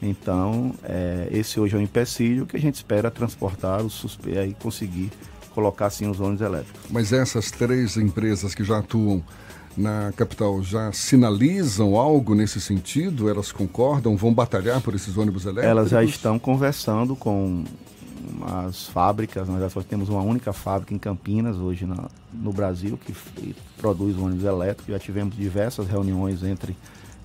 Então, 0.00 0.74
é, 0.84 1.28
esse 1.32 1.58
hoje 1.58 1.74
é 1.74 1.78
um 1.78 1.82
empecilho 1.82 2.46
que 2.46 2.56
a 2.56 2.60
gente 2.60 2.74
espera 2.74 3.10
transportar 3.10 3.82
o 3.82 3.90
suspeito 3.90 4.50
e 4.50 4.54
conseguir 4.54 5.10
colocar 5.54 5.86
assim 5.86 6.08
os 6.08 6.20
ônibus 6.20 6.42
elétricos. 6.42 6.82
Mas 6.90 7.12
essas 7.12 7.50
três 7.50 7.96
empresas 7.96 8.54
que 8.54 8.62
já 8.62 8.78
atuam 8.78 9.22
na 9.76 10.12
capital 10.16 10.62
já 10.62 10.90
sinalizam 10.92 11.96
algo 11.96 12.34
nesse 12.34 12.60
sentido? 12.60 13.28
Elas 13.28 13.52
concordam? 13.52 14.16
Vão 14.16 14.32
batalhar 14.32 14.80
por 14.80 14.94
esses 14.94 15.16
ônibus 15.16 15.44
elétricos? 15.44 15.70
Elas 15.70 15.90
já 15.90 16.02
estão 16.02 16.38
conversando 16.38 17.14
com 17.14 17.64
as 18.66 18.86
fábricas. 18.86 19.48
Nós 19.48 19.72
já 19.72 19.82
temos 19.82 20.08
uma 20.08 20.22
única 20.22 20.52
fábrica 20.52 20.94
em 20.94 20.98
Campinas 20.98 21.56
hoje 21.56 21.84
na, 21.86 22.08
no 22.32 22.52
Brasil 22.52 22.98
que 22.98 23.14
produz 23.78 24.16
ônibus 24.16 24.44
elétricos. 24.44 24.92
Já 24.92 24.98
tivemos 24.98 25.36
diversas 25.36 25.86
reuniões 25.86 26.42
entre 26.42 26.76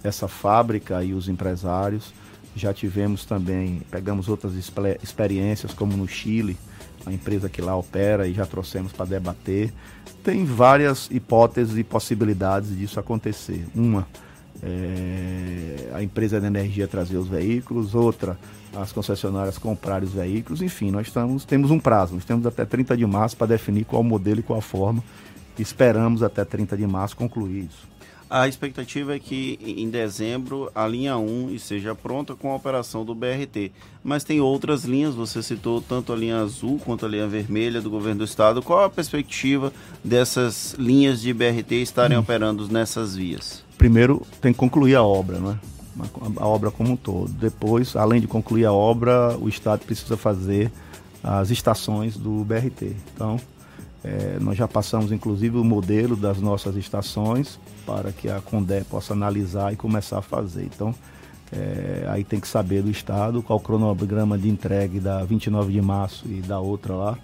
essa 0.04 0.28
fábrica 0.28 1.04
e 1.04 1.14
os 1.14 1.28
empresários. 1.28 2.14
Já 2.56 2.74
tivemos 2.74 3.24
também, 3.26 3.82
pegamos 3.90 4.28
outras 4.28 4.54
experiências, 5.02 5.74
como 5.74 5.96
no 5.96 6.08
Chile, 6.08 6.58
a 7.06 7.12
empresa 7.12 7.50
que 7.50 7.62
lá 7.62 7.76
opera 7.76 8.28
e 8.28 8.34
já 8.34 8.46
trouxemos 8.46 8.92
para 8.92 9.06
debater. 9.06 9.74
Tem 10.24 10.46
várias 10.46 11.10
hipóteses 11.10 11.78
e 11.78 11.84
possibilidades 11.84 12.78
disso 12.78 13.00
acontecer. 13.00 13.66
Uma, 13.74 14.06
é, 14.62 15.92
a 15.94 16.04
empresa 16.04 16.40
de 16.40 16.46
energia 16.46 16.88
trazer 16.88 17.18
os 17.18 17.28
veículos, 17.28 17.96
outra, 17.96 18.38
as 18.76 18.92
concessionárias 18.92 19.58
comprarem 19.58 20.08
os 20.08 20.14
veículos, 20.14 20.62
enfim, 20.62 20.92
nós 20.92 21.08
estamos, 21.08 21.46
temos 21.46 21.72
um 21.72 21.80
prazo, 21.80 22.16
nós 22.16 22.26
temos 22.26 22.46
até 22.46 22.66
30 22.66 22.96
de 22.96 23.06
março 23.06 23.36
para 23.36 23.48
definir 23.48 23.86
qual 23.86 24.04
modelo 24.04 24.40
e 24.40 24.44
qual 24.44 24.62
forma. 24.62 25.04
Esperamos 25.60 26.24
até 26.24 26.46
30 26.46 26.78
de 26.78 26.88
março 26.88 27.16
concluir 27.16 27.66
isso. 27.66 27.92
A 28.32 28.48
expectativa 28.48 29.14
é 29.14 29.20
que 29.20 29.60
em 29.62 29.90
dezembro 29.90 30.72
a 30.74 30.88
linha 30.88 31.18
1 31.18 31.52
esteja 31.52 31.94
pronta 31.94 32.34
com 32.34 32.50
a 32.50 32.56
operação 32.56 33.04
do 33.04 33.14
BRT. 33.14 33.74
Mas 34.02 34.24
tem 34.24 34.40
outras 34.40 34.86
linhas, 34.86 35.14
você 35.14 35.44
citou 35.44 35.82
tanto 35.82 36.14
a 36.14 36.16
linha 36.16 36.38
azul 36.38 36.80
quanto 36.80 37.06
a 37.06 37.10
linha 37.10 37.28
vermelha 37.28 37.82
do 37.82 37.90
governo 37.90 38.20
do 38.20 38.24
estado. 38.24 38.62
Qual 38.62 38.86
a 38.86 38.90
perspectiva 38.90 39.74
dessas 40.02 40.74
linhas 40.80 41.22
de 41.22 41.34
BRT 41.34 41.74
estarem 41.82 42.18
hum. 42.18 42.22
operando 42.22 42.66
nessas 42.70 43.18
vias? 43.18 43.66
Primeiro 43.78 44.26
tem 44.40 44.54
que 44.54 44.60
concluir 44.60 44.96
a 44.96 45.04
obra, 45.04 45.38
né? 45.38 45.60
A 46.38 46.48
obra 46.48 46.72
como 46.72 46.92
um 46.94 46.96
todo. 46.96 47.32
Depois, 47.32 47.96
além 47.96 48.22
de 48.22 48.28
concluir 48.28 48.66
a 48.66 48.74
obra, 48.74 49.38
o 49.40 49.50
estado 49.50 49.86
precisa 49.86 50.16
fazer 50.16 50.72
as 51.24 51.52
estações 51.52 52.18
do 52.18 52.44
BRT. 52.44 52.96
Então, 53.14 53.40
É, 54.04 54.40
nós 54.40 54.58
já 54.58 54.68
passamos, 54.68 55.12
inclusive, 55.12 55.58
o 55.58 55.64
modelo 55.64 56.16
das 56.16 56.40
nossas 56.40 56.76
estações 56.76 57.60
para 57.86 58.12
que 58.12 58.30
a 58.30 58.42
Condé 58.42 58.84
possa 58.84 59.14
analisar 59.14 59.72
e 59.72 59.76
começar 59.76 60.18
a 60.18 60.22
fazer. 60.24 60.64
Então, 60.64 60.94
é, 61.52 62.08
aí 62.10 62.24
tem 62.24 62.40
que 62.40 62.48
saber 62.48 62.82
do 62.82 62.90
Estado 62.90 63.44
qual 63.44 63.60
o 63.60 63.62
cronograma 63.62 64.38
de 64.40 64.50
entrega 64.50 65.00
da 65.00 65.24
29 65.24 65.72
de 65.72 65.82
março 65.82 66.26
e 66.28 66.42
da 66.42 66.60
outra 66.60 66.96
lá. 66.96 67.18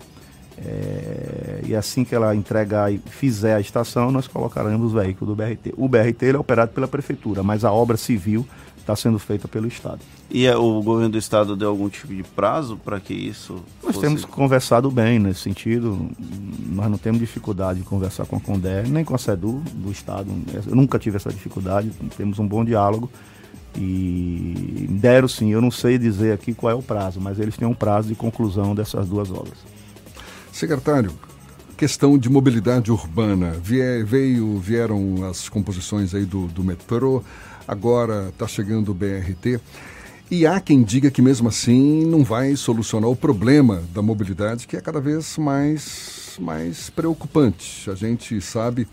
É, 0.66 1.62
e 1.66 1.76
assim 1.76 2.04
que 2.04 2.16
ela 2.16 2.36
entregar 2.36 2.92
e 2.92 2.98
fizer 2.98 3.56
a 3.56 3.60
estação, 3.60 4.12
nós 4.12 4.28
colocaremos 4.28 4.88
os 4.88 4.94
veículos 4.94 5.36
do 5.36 5.44
BRT. 5.44 5.74
O 5.78 5.88
BRT 5.88 6.26
ele 6.26 6.38
é 6.38 6.40
operado 6.40 6.72
pela 6.72 6.88
Prefeitura, 6.88 7.44
mas 7.44 7.64
a 7.64 7.72
obra 7.72 7.98
civil 7.98 8.46
está 8.88 8.96
sendo 8.96 9.20
feita 9.20 9.48
pelo 9.48 9.68
Estado. 9.68 10.00
E 10.30 10.46
é, 10.46 10.56
o 10.56 10.82
governo 10.82 11.10
do 11.10 11.18
Estado 11.18 11.56
deu 11.58 11.70
algum 11.70 11.90
tipo 11.90 12.14
de 12.14 12.24
prazo 12.24 12.78
para 12.78 13.00
que 13.00 13.14
isso 13.14 13.62
Nós 13.84 13.96
fosse... 13.96 14.00
temos 14.00 14.26
conversado 14.26 14.90
bem 14.90 15.20
nesse 15.20 15.42
sentido. 15.42 16.10
Nós 16.70 16.90
não 16.90 16.98
temos 16.98 17.20
dificuldade 17.20 17.80
de 17.80 17.86
conversar 17.86 18.26
com 18.26 18.38
a 18.38 18.40
Condé, 18.40 18.84
nem 18.84 19.04
com 19.04 19.14
a 19.14 19.18
SEDU 19.18 19.62
do 19.74 19.92
Estado. 19.92 20.32
Eu 20.66 20.76
nunca 20.76 20.98
tive 20.98 21.18
essa 21.18 21.30
dificuldade. 21.30 21.92
Temos 22.16 22.40
um 22.40 22.48
bom 22.48 22.64
diálogo. 22.64 23.12
E 23.76 24.88
deram 24.90 25.28
sim, 25.28 25.52
eu 25.52 25.62
não 25.62 25.70
sei 25.70 26.00
dizer 26.00 26.34
aqui 26.34 26.52
qual 26.54 26.72
é 26.72 26.76
o 26.76 26.82
prazo, 26.82 27.22
mas 27.22 27.40
eles 27.40 27.56
têm 27.56 27.68
um 27.68 27.76
prazo 27.76 28.08
de 28.08 28.16
conclusão 28.16 28.74
dessas 28.74 29.08
duas 29.08 29.30
obras. 29.30 29.77
Secretário, 30.58 31.12
questão 31.78 32.18
de 32.18 32.32
mobilidade 32.32 32.92
urbana. 32.92 33.52
Veio, 33.62 34.58
vieram 34.58 35.24
as 35.30 35.48
composições 35.48 36.16
aí 36.16 36.26
do, 36.26 36.48
do 36.48 36.64
metrô, 36.64 37.22
agora 37.68 38.30
está 38.30 38.48
chegando 38.48 38.90
o 38.90 38.94
BRT. 38.96 39.60
E 40.32 40.48
há 40.48 40.60
quem 40.60 40.82
diga 40.82 41.12
que 41.12 41.22
mesmo 41.22 41.48
assim 41.48 42.04
não 42.08 42.24
vai 42.24 42.56
solucionar 42.56 43.08
o 43.08 43.16
problema 43.16 43.84
da 43.94 44.02
mobilidade, 44.02 44.66
que 44.66 44.76
é 44.76 44.82
cada 44.82 45.00
vez 45.00 45.38
mais, 45.38 46.40
mais 46.40 46.90
preocupante. 46.90 47.88
A 47.92 47.94
gente 47.94 48.42
sabe 48.42 48.88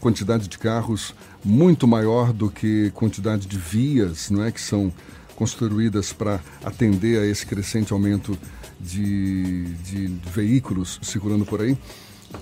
quantidade 0.00 0.48
de 0.48 0.56
carros 0.56 1.14
muito 1.44 1.86
maior 1.86 2.32
do 2.32 2.48
que 2.48 2.90
quantidade 2.94 3.46
de 3.46 3.58
vias, 3.58 4.30
não 4.30 4.42
é, 4.42 4.50
que 4.50 4.62
são 4.62 4.90
construídas 5.36 6.10
para 6.10 6.40
atender 6.64 7.20
a 7.20 7.26
esse 7.26 7.44
crescente 7.44 7.92
aumento 7.92 8.38
de, 8.82 9.64
de 9.76 10.08
veículos 10.30 10.98
circulando 11.02 11.46
por 11.46 11.62
aí. 11.62 11.78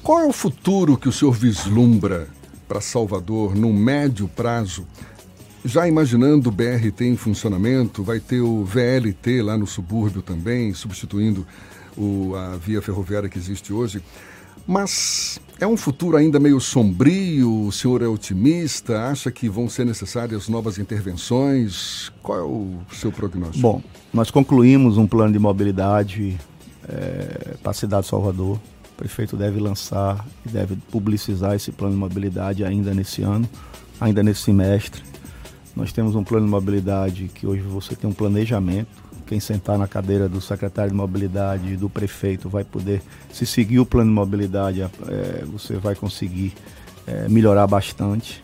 Qual 0.03 0.21
é 0.21 0.27
o 0.27 0.33
futuro 0.33 0.97
que 0.97 1.09
o 1.09 1.13
senhor 1.13 1.33
vislumbra 1.33 2.29
para 2.67 2.81
Salvador 2.81 3.55
no 3.55 3.73
médio 3.73 4.27
prazo? 4.29 4.87
Já 5.65 5.87
imaginando 5.87 6.49
o 6.49 6.53
BRT 6.53 7.03
em 7.03 7.17
funcionamento, 7.17 8.03
vai 8.03 8.19
ter 8.19 8.41
o 8.41 8.65
VLT 8.65 9.43
lá 9.43 9.59
no 9.59 9.67
subúrbio 9.67 10.23
também, 10.23 10.73
substituindo 10.73 11.47
o, 11.97 12.35
a 12.35 12.57
via 12.57 12.81
ferroviária 12.81 13.29
que 13.29 13.37
existe 13.37 13.73
hoje. 13.73 14.03
Mas 14.67 15.39
é 15.61 15.67
um 15.67 15.77
futuro 15.77 16.17
ainda 16.17 16.41
meio 16.41 16.59
sombrio? 16.59 17.67
O 17.67 17.71
senhor 17.71 18.01
é 18.03 18.09
otimista? 18.09 19.09
Acha 19.09 19.31
que 19.31 19.49
vão 19.49 19.69
ser 19.69 19.85
necessárias 19.85 20.49
novas 20.49 20.79
intervenções? 20.79 22.11
Qual 22.23 22.39
é 22.39 22.43
o 22.43 22.79
seu 22.91 23.13
prognóstico? 23.13 23.61
Bom, 23.61 23.83
nós 24.13 24.31
concluímos 24.31 24.97
um 24.97 25.07
plano 25.07 25.33
de 25.33 25.39
mobilidade 25.39 26.39
para 27.63 27.73
a 27.73 27.75
cidade 27.75 28.05
de 28.05 28.09
Salvador. 28.09 28.57
O 28.57 28.97
prefeito 28.97 29.37
deve 29.37 29.61
lançar 29.61 30.27
e 30.47 30.49
deve 30.49 30.77
publicizar 30.91 31.55
esse 31.55 31.71
plano 31.71 31.93
de 31.93 32.01
mobilidade 32.01 32.65
ainda 32.65 32.95
nesse 32.95 33.23
ano, 33.23 33.49
ainda 34.01 34.23
nesse 34.23 34.41
semestre. 34.43 35.03
Nós 35.77 35.93
temos 35.93 36.15
um 36.15 36.25
plano 36.25 36.47
de 36.47 36.51
mobilidade 36.51 37.31
que 37.35 37.47
hoje 37.47 37.63
você 37.63 37.95
tem 37.95 38.09
um 38.09 38.15
planejamento. 38.15 39.00
Quem 39.31 39.39
sentar 39.39 39.79
na 39.79 39.87
cadeira 39.87 40.29
do 40.29 40.41
secretário 40.41 40.91
de 40.91 40.97
mobilidade 40.97 41.75
e 41.75 41.77
do 41.77 41.89
prefeito 41.89 42.49
vai 42.49 42.65
poder, 42.65 43.01
se 43.33 43.47
seguir 43.47 43.79
o 43.79 43.87
plano 43.87 44.11
de 44.11 44.15
mobilidade, 44.17 44.83
eh, 44.83 45.45
você 45.47 45.77
vai 45.77 45.95
conseguir 45.95 46.53
eh, 47.07 47.29
melhorar 47.29 47.69
bastante. 47.69 48.43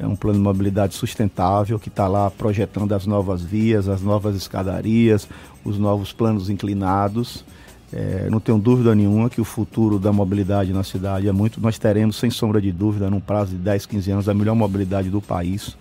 É 0.00 0.06
um 0.06 0.16
plano 0.16 0.38
de 0.38 0.42
mobilidade 0.42 0.94
sustentável 0.94 1.78
que 1.78 1.90
está 1.90 2.08
lá 2.08 2.30
projetando 2.30 2.94
as 2.94 3.04
novas 3.04 3.42
vias, 3.42 3.88
as 3.88 4.00
novas 4.00 4.34
escadarias, 4.34 5.28
os 5.62 5.78
novos 5.78 6.14
planos 6.14 6.48
inclinados. 6.48 7.44
É, 7.92 8.30
não 8.30 8.40
tenho 8.40 8.56
dúvida 8.56 8.94
nenhuma 8.94 9.28
que 9.28 9.38
o 9.38 9.44
futuro 9.44 9.98
da 9.98 10.14
mobilidade 10.14 10.72
na 10.72 10.82
cidade 10.82 11.28
é 11.28 11.32
muito. 11.32 11.60
Nós 11.60 11.78
teremos, 11.78 12.16
sem 12.16 12.30
sombra 12.30 12.58
de 12.58 12.72
dúvida, 12.72 13.10
num 13.10 13.20
prazo 13.20 13.50
de 13.50 13.58
10, 13.58 13.84
15 13.84 14.10
anos, 14.10 14.28
a 14.30 14.32
melhor 14.32 14.54
mobilidade 14.54 15.10
do 15.10 15.20
país. 15.20 15.76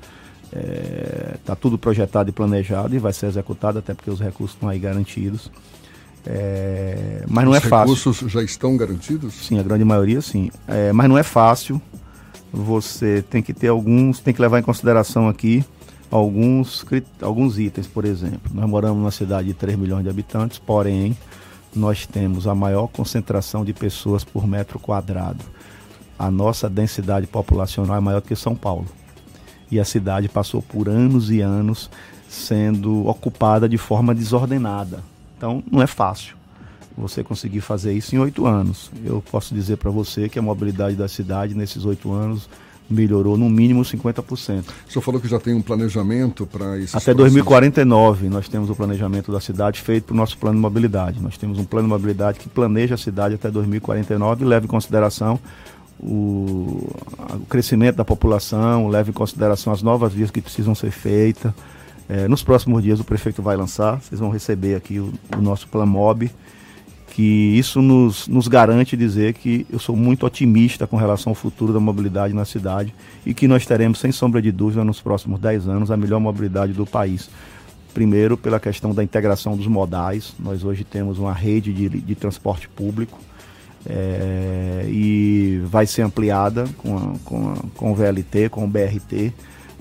Está 1.36 1.56
tudo 1.56 1.78
projetado 1.78 2.30
e 2.30 2.34
planejado 2.34 2.96
e 2.96 3.00
vai 3.00 3.14
ser 3.14 3.28
executado, 3.28 3.80
até 3.80 3.94
porque 3.94 4.10
os 4.12 4.20
recursos 4.20 4.56
estão 4.56 4.70
aí 4.70 4.80
garantidos. 4.80 5.52
É, 6.26 7.24
mas 7.28 7.46
não 7.46 7.52
Os 7.52 7.58
é 7.58 7.62
fácil. 7.62 7.96
recursos 7.96 8.32
já 8.32 8.44
estão 8.44 8.78
garantidos? 8.78 9.34
Sim, 9.34 9.60
a 9.60 9.64
grande 9.64 9.84
maioria 9.84 10.22
sim. 10.22 10.52
É, 10.68 10.92
mas 10.92 11.10
não 11.10 11.18
é 11.18 11.24
fácil. 11.24 11.82
Você 12.54 13.24
tem 13.30 13.42
que 13.42 13.54
ter 13.54 13.70
alguns, 13.70 14.20
tem 14.20 14.34
que 14.34 14.42
levar 14.42 14.60
em 14.60 14.64
consideração 14.64 15.28
aqui 15.30 15.64
alguns, 16.12 16.86
alguns 17.22 17.58
itens, 17.58 17.88
por 17.88 18.04
exemplo. 18.06 18.52
Nós 18.54 18.70
moramos 18.70 18.98
numa 18.98 19.12
cidade 19.12 19.48
de 19.48 19.54
3 19.54 19.78
milhões 19.78 20.04
de 20.04 20.10
habitantes, 20.10 20.60
porém, 20.60 21.18
nós 21.74 22.06
temos 22.06 22.46
a 22.48 22.54
maior 22.54 22.88
concentração 22.88 23.64
de 23.64 23.74
pessoas 23.74 24.24
por 24.24 24.46
metro 24.46 24.78
quadrado. 24.78 25.44
A 26.20 26.30
nossa 26.30 26.70
densidade 26.70 27.26
populacional 27.26 27.96
é 27.96 28.00
maior 28.00 28.22
que 28.22 28.36
São 28.36 28.54
Paulo. 28.54 28.86
E 29.72 29.80
a 29.80 29.86
cidade 29.86 30.28
passou 30.28 30.62
por 30.62 30.90
anos 30.90 31.32
e 31.32 31.42
anos 31.42 31.90
sendo 32.30 33.08
ocupada 33.08 33.68
de 33.68 33.78
forma 33.78 34.14
desordenada. 34.14 35.04
Então, 35.38 35.64
não 35.72 35.82
é 35.82 35.88
fácil 35.88 36.36
você 36.98 37.24
conseguir 37.24 37.62
fazer 37.62 37.94
isso 37.94 38.16
em 38.16 38.20
oito 38.20 38.46
anos. 38.46 38.92
Eu 39.04 39.24
posso 39.32 39.54
dizer 39.54 39.78
para 39.78 39.90
você 39.90 40.30
que 40.30 40.38
a 40.38 40.42
mobilidade 40.42 40.96
da 40.96 41.08
cidade 41.08 41.56
nesses 41.56 41.86
oito 41.86 42.12
anos 42.12 42.50
melhorou 42.90 43.38
no 43.38 43.50
mínimo 43.50 43.82
50%. 43.82 44.26
O 44.28 44.38
senhor 44.92 45.02
falou 45.02 45.20
que 45.20 45.28
já 45.28 45.40
tem 45.40 45.54
um 45.54 45.62
planejamento 45.62 46.46
para 46.46 46.78
isso. 46.78 46.96
Até 46.96 47.14
2049 47.14 48.30
nós 48.30 48.50
temos 48.50 48.70
o 48.70 48.76
planejamento 48.76 49.32
da 49.32 49.40
cidade 49.40 49.82
feito 49.82 50.06
para 50.06 50.14
o 50.14 50.18
nosso 50.18 50.38
plano 50.38 50.58
de 50.58 50.62
mobilidade. 50.62 51.22
Nós 51.22 51.38
temos 51.38 51.58
um 51.58 51.64
plano 51.64 51.88
de 51.88 51.94
mobilidade 51.94 52.40
que 52.40 52.50
planeja 52.50 52.96
a 52.96 52.98
cidade 52.98 53.36
até 53.36 53.50
2049 53.50 54.44
e 54.44 54.48
leva 54.48 54.66
em 54.66 54.70
consideração 54.70 55.40
o, 56.02 56.90
o 57.34 57.46
crescimento 57.48 57.96
da 57.96 58.06
população, 58.06 58.88
leva 58.88 59.10
em 59.10 59.14
consideração 59.14 59.72
as 59.72 59.82
novas 59.82 60.14
vias 60.14 60.32
que 60.32 60.42
precisam 60.42 60.74
ser 60.74 60.92
feitas. 60.92 61.54
É, 62.10 62.28
nos 62.28 62.44
próximos 62.44 62.84
dias 62.84 63.00
o 63.00 63.04
prefeito 63.04 63.42
vai 63.42 63.56
lançar, 63.56 64.02
vocês 64.02 64.20
vão 64.20 64.30
receber 64.30 64.76
aqui 64.76 65.00
o, 65.00 65.14
o 65.38 65.42
nosso 65.42 65.68
Plan 65.68 65.86
Mob, 65.86 66.30
que 67.08 67.22
isso 67.58 67.82
nos, 67.82 68.28
nos 68.28 68.48
garante 68.48 68.98
dizer 68.98 69.34
que 69.34 69.66
eu 69.70 69.80
sou 69.80 69.96
muito 69.96 70.26
otimista 70.26 70.88
com 70.88 70.98
relação 70.98 71.32
ao 71.32 71.36
futuro 71.36 71.72
da 71.72 71.80
mobilidade 71.80 72.34
na 72.34 72.46
cidade 72.46 72.94
e 73.26 73.34
que 73.34 73.48
nós 73.48 73.66
teremos, 73.66 74.00
sem 74.00 74.12
sombra 74.12 74.42
de 74.42 74.52
dúvida, 74.52 74.84
nos 74.84 75.02
próximos 75.02 75.40
10 75.40 75.68
anos, 75.68 75.92
a 75.92 75.98
melhor 75.98 76.20
mobilidade 76.20 76.74
do 76.74 76.86
país. 76.86 77.30
Primeiro, 77.94 78.38
pela 78.38 78.60
questão 78.60 78.94
da 78.94 79.04
integração 79.04 79.56
dos 79.56 79.68
modais, 79.68 80.34
nós 80.40 80.64
hoje 80.64 80.86
temos 80.86 81.20
uma 81.20 81.34
rede 81.34 81.74
de, 81.74 81.90
de 81.90 82.16
transporte 82.16 82.70
público 82.70 83.20
é, 83.88 84.86
e 84.88 85.62
vai 85.66 85.86
ser 85.86 86.02
ampliada 86.04 86.66
com, 86.78 86.98
a- 86.98 87.14
com, 87.26 87.50
a- 87.52 87.58
com 87.76 87.92
o 87.92 87.96
VLT, 87.96 88.50
com 88.50 88.66
o 88.66 88.68
BRT. 88.68 89.34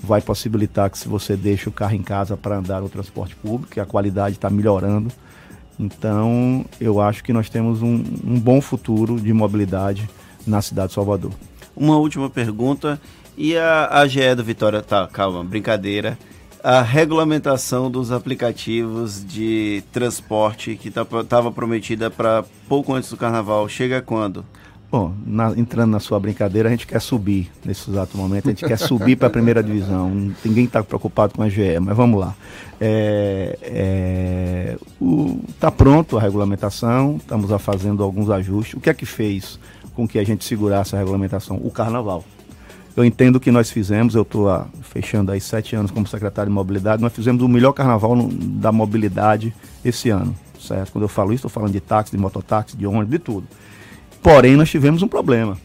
Vai 0.03 0.19
possibilitar 0.21 0.89
que 0.89 0.97
se 0.97 1.07
você 1.07 1.35
deixa 1.37 1.69
o 1.69 1.71
carro 1.71 1.93
em 1.95 2.01
casa 2.01 2.35
para 2.35 2.57
andar 2.57 2.81
no 2.81 2.89
transporte 2.89 3.35
público, 3.35 3.79
a 3.79 3.85
qualidade 3.85 4.35
está 4.37 4.49
melhorando. 4.49 5.11
Então, 5.79 6.65
eu 6.79 6.99
acho 7.01 7.23
que 7.23 7.31
nós 7.33 7.49
temos 7.49 7.81
um, 7.81 8.03
um 8.25 8.39
bom 8.39 8.59
futuro 8.61 9.19
de 9.19 9.31
mobilidade 9.33 10.09
na 10.45 10.61
cidade 10.61 10.89
de 10.89 10.93
Salvador. 10.95 11.31
Uma 11.75 11.97
última 11.97 12.29
pergunta. 12.29 12.99
E 13.37 13.55
a 13.55 13.87
AGE 14.01 14.35
do 14.35 14.43
Vitória, 14.43 14.81
tá, 14.81 15.07
calma, 15.07 15.43
brincadeira. 15.43 16.17
A 16.63 16.81
regulamentação 16.83 17.89
dos 17.89 18.11
aplicativos 18.11 19.25
de 19.25 19.83
transporte 19.91 20.75
que 20.75 20.89
estava 20.89 21.51
prometida 21.51 22.09
para 22.11 22.43
pouco 22.69 22.93
antes 22.93 23.09
do 23.09 23.17
carnaval, 23.17 23.67
chega 23.67 24.01
quando? 24.01 24.45
Bom, 24.91 25.13
na- 25.25 25.53
entrando 25.57 25.89
na 25.89 25.99
sua 25.99 26.19
brincadeira, 26.19 26.67
a 26.67 26.71
gente 26.71 26.85
quer 26.85 26.99
subir 27.01 27.49
nesse 27.65 27.89
exato 27.89 28.15
momento, 28.17 28.47
a 28.47 28.49
gente 28.51 28.65
quer 28.65 28.77
subir 28.77 29.15
para 29.15 29.27
a 29.27 29.31
primeira 29.31 29.63
divisão. 29.63 30.33
Ninguém 30.43 30.65
está 30.65 30.83
preocupado 30.83 31.33
com 31.33 31.41
a 31.41 31.49
GE, 31.49 31.79
mas 31.79 31.95
vamos 31.95 32.19
lá. 32.19 32.35
É, 32.79 33.57
é, 33.63 34.77
Está 35.49 35.71
pronto 35.71 36.17
a 36.17 36.21
regulamentação, 36.21 37.15
estamos 37.17 37.49
fazendo 37.61 38.03
alguns 38.03 38.29
ajustes. 38.29 38.75
O 38.75 38.79
que 38.81 38.89
é 38.89 38.93
que 38.93 39.05
fez 39.05 39.57
com 39.95 40.07
que 40.07 40.19
a 40.19 40.23
gente 40.25 40.43
segurasse 40.45 40.93
a 40.95 40.99
regulamentação? 40.99 41.55
O 41.63 41.71
carnaval. 41.71 42.23
Eu 42.95 43.05
entendo 43.05 43.39
que 43.39 43.51
nós 43.51 43.71
fizemos, 43.71 44.15
eu 44.15 44.23
estou 44.23 44.49
fechando 44.81 45.31
aí 45.31 45.39
sete 45.39 45.75
anos 45.75 45.91
como 45.91 46.05
secretário 46.05 46.49
de 46.49 46.53
mobilidade, 46.55 47.01
nós 47.01 47.13
fizemos 47.13 47.41
o 47.41 47.47
melhor 47.47 47.71
carnaval 47.71 48.15
no- 48.15 48.27
da 48.27 48.71
mobilidade 48.71 49.53
esse 49.83 50.09
ano, 50.09 50.35
certo? 50.59 50.91
Quando 50.91 51.03
eu 51.03 51.07
falo 51.09 51.29
isso, 51.31 51.47
estou 51.47 51.49
falando 51.49 51.71
de 51.71 51.79
táxi, 51.79 52.11
de 52.11 52.17
mototáxi, 52.17 52.75
de 52.75 52.85
ônibus, 52.85 53.09
de 53.09 53.19
tudo. 53.19 53.47
Porém, 54.21 54.55
nós 54.57 54.69
tivemos 54.69 55.01
um 55.01 55.07
problema, 55.07 55.57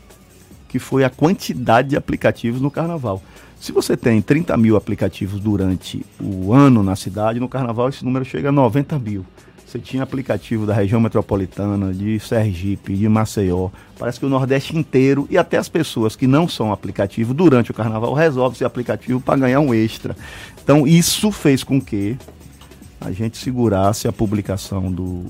que 0.69 0.79
foi 0.79 1.03
a 1.03 1.11
quantidade 1.11 1.89
de 1.91 1.97
aplicativos 1.97 2.61
no 2.61 2.71
carnaval. 2.71 3.21
Se 3.59 3.73
você 3.73 3.97
tem 3.97 4.23
30 4.23 4.57
mil 4.57 4.77
aplicativos 4.77 5.41
durante 5.41 6.07
o 6.21 6.53
ano 6.53 6.83
na 6.83 6.95
cidade, 6.95 7.41
no 7.41 7.49
carnaval 7.49 7.89
esse 7.89 8.05
número 8.05 8.25
chega 8.25 8.51
a 8.51 8.53
90 8.53 8.99
mil. 8.99 9.27
Você 9.67 9.81
tinha 9.81 10.05
aplicativo 10.05 10.65
da 10.65 10.73
região 10.73 11.01
metropolitana, 11.01 11.93
de 11.93 12.21
Sergipe, 12.21 12.95
de 12.95 13.09
Maceió. 13.09 13.71
Parece 13.99 14.21
que 14.21 14.25
o 14.25 14.29
Nordeste 14.29 14.77
inteiro 14.77 15.27
e 15.29 15.37
até 15.37 15.57
as 15.57 15.69
pessoas 15.69 16.15
que 16.15 16.29
não 16.29 16.49
são 16.49 16.73
aplicativo 16.73 17.35
durante 17.35 17.73
o 17.73 17.75
carnaval 17.75 18.15
resolvem 18.15 18.57
ser 18.57 18.65
aplicativo 18.65 19.21
para 19.21 19.41
ganhar 19.41 19.59
um 19.59 19.75
extra. 19.75 20.17
Então 20.63 20.87
isso 20.87 21.33
fez 21.33 21.65
com 21.65 21.81
que 21.81 22.17
a 23.01 23.11
gente 23.11 23.37
segurasse 23.39 24.07
a 24.07 24.13
publicação 24.13 24.91
do, 24.91 25.27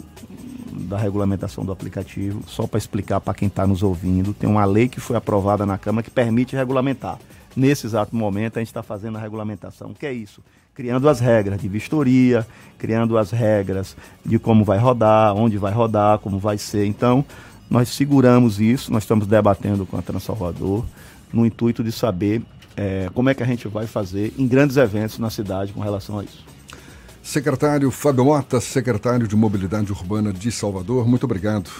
da 0.70 0.99
regulamentação 0.99 1.64
do 1.64 1.72
aplicativo, 1.72 2.43
só 2.47 2.66
para 2.66 2.78
explicar 2.78 3.20
para 3.20 3.32
quem 3.32 3.49
está 3.49 3.66
nos 3.66 3.82
ouvindo, 3.82 4.34
tem 4.34 4.49
uma 4.49 4.66
lei 4.66 4.87
que 4.87 5.01
foi 5.01 5.16
aprovada 5.16 5.64
na 5.64 5.78
Câmara 5.78 6.03
que 6.03 6.11
permite 6.11 6.55
regulamentar. 6.55 7.18
Nesse 7.57 7.87
exato 7.87 8.14
momento, 8.14 8.59
a 8.59 8.61
gente 8.61 8.68
está 8.68 8.82
fazendo 8.82 9.16
a 9.16 9.20
regulamentação. 9.20 9.91
O 9.91 9.95
que 9.95 10.05
é 10.05 10.12
isso? 10.12 10.43
Criando 10.77 11.09
as 11.09 11.20
regras 11.20 11.61
de 11.61 11.68
vistoria, 11.68 12.47
criando 12.77 13.16
as 13.16 13.31
regras 13.31 13.97
de 14.24 14.39
como 14.39 14.62
vai 14.62 14.79
rodar, 14.79 15.35
onde 15.35 15.57
vai 15.57 15.72
rodar, 15.72 16.18
como 16.18 16.39
vai 16.39 16.59
ser. 16.59 16.85
Então, 16.85 17.24
nós 17.70 17.89
seguramos 17.89 18.61
isso, 18.61 18.93
nós 18.93 19.03
estamos 19.03 19.27
debatendo 19.27 19.87
com 19.87 19.97
a 19.97 20.03
Transalvador, 20.03 20.85
no 21.33 21.47
intuito 21.47 21.83
de 21.83 21.91
saber 21.91 22.43
é, 22.77 23.09
como 23.14 23.31
é 23.31 23.35
que 23.35 23.43
a 23.43 23.47
gente 23.47 23.66
vai 23.68 23.87
fazer 23.87 24.35
em 24.39 24.47
grandes 24.47 24.77
eventos 24.77 25.18
na 25.18 25.31
cidade 25.31 25.72
com 25.72 25.81
relação 25.81 26.18
a 26.18 26.24
isso. 26.24 26.45
Secretário 27.22 27.91
Fábio 27.91 28.27
Mota, 28.27 28.61
secretário 28.61 29.27
de 29.27 29.35
Mobilidade 29.35 29.91
Urbana 29.91 30.33
de 30.33 30.53
Salvador, 30.53 31.09
muito 31.09 31.24
obrigado 31.24 31.70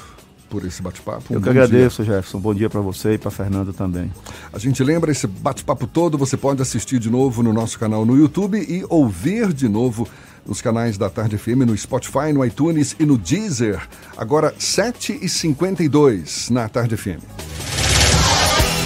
por 0.49 0.65
esse 0.65 0.83
bate-papo. 0.83 1.25
Eu 1.33 1.39
um 1.39 1.43
que 1.43 1.49
agradeço, 1.49 2.03
dia. 2.03 2.15
Jefferson. 2.15 2.41
Bom 2.41 2.55
dia 2.55 2.69
para 2.71 2.81
você 2.81 3.15
e 3.15 3.19
para 3.19 3.31
Fernando 3.31 3.73
também. 3.73 4.11
A 4.53 4.59
gente 4.59 4.83
lembra 4.83 5.11
esse 5.11 5.27
bate-papo 5.27 5.87
todo, 5.87 6.17
você 6.19 6.37
pode 6.37 6.61
assistir 6.63 6.99
de 6.99 7.11
novo 7.11 7.43
no 7.43 7.53
nosso 7.53 7.79
canal 7.79 8.05
no 8.05 8.17
YouTube 8.17 8.59
e 8.59 8.85
ouvir 8.89 9.53
de 9.53 9.69
novo 9.69 10.09
nos 10.47 10.61
canais 10.63 10.97
da 10.97 11.11
Tarde 11.11 11.37
FM, 11.37 11.67
no 11.67 11.77
Spotify, 11.77 12.33
no 12.33 12.45
iTunes 12.45 12.95
e 12.99 13.05
no 13.05 13.19
Deezer. 13.19 13.81
Agora, 14.17 14.53
7h52 14.55 16.51
na 16.51 16.69
Tarde 16.69 16.97
FM. 16.97 17.21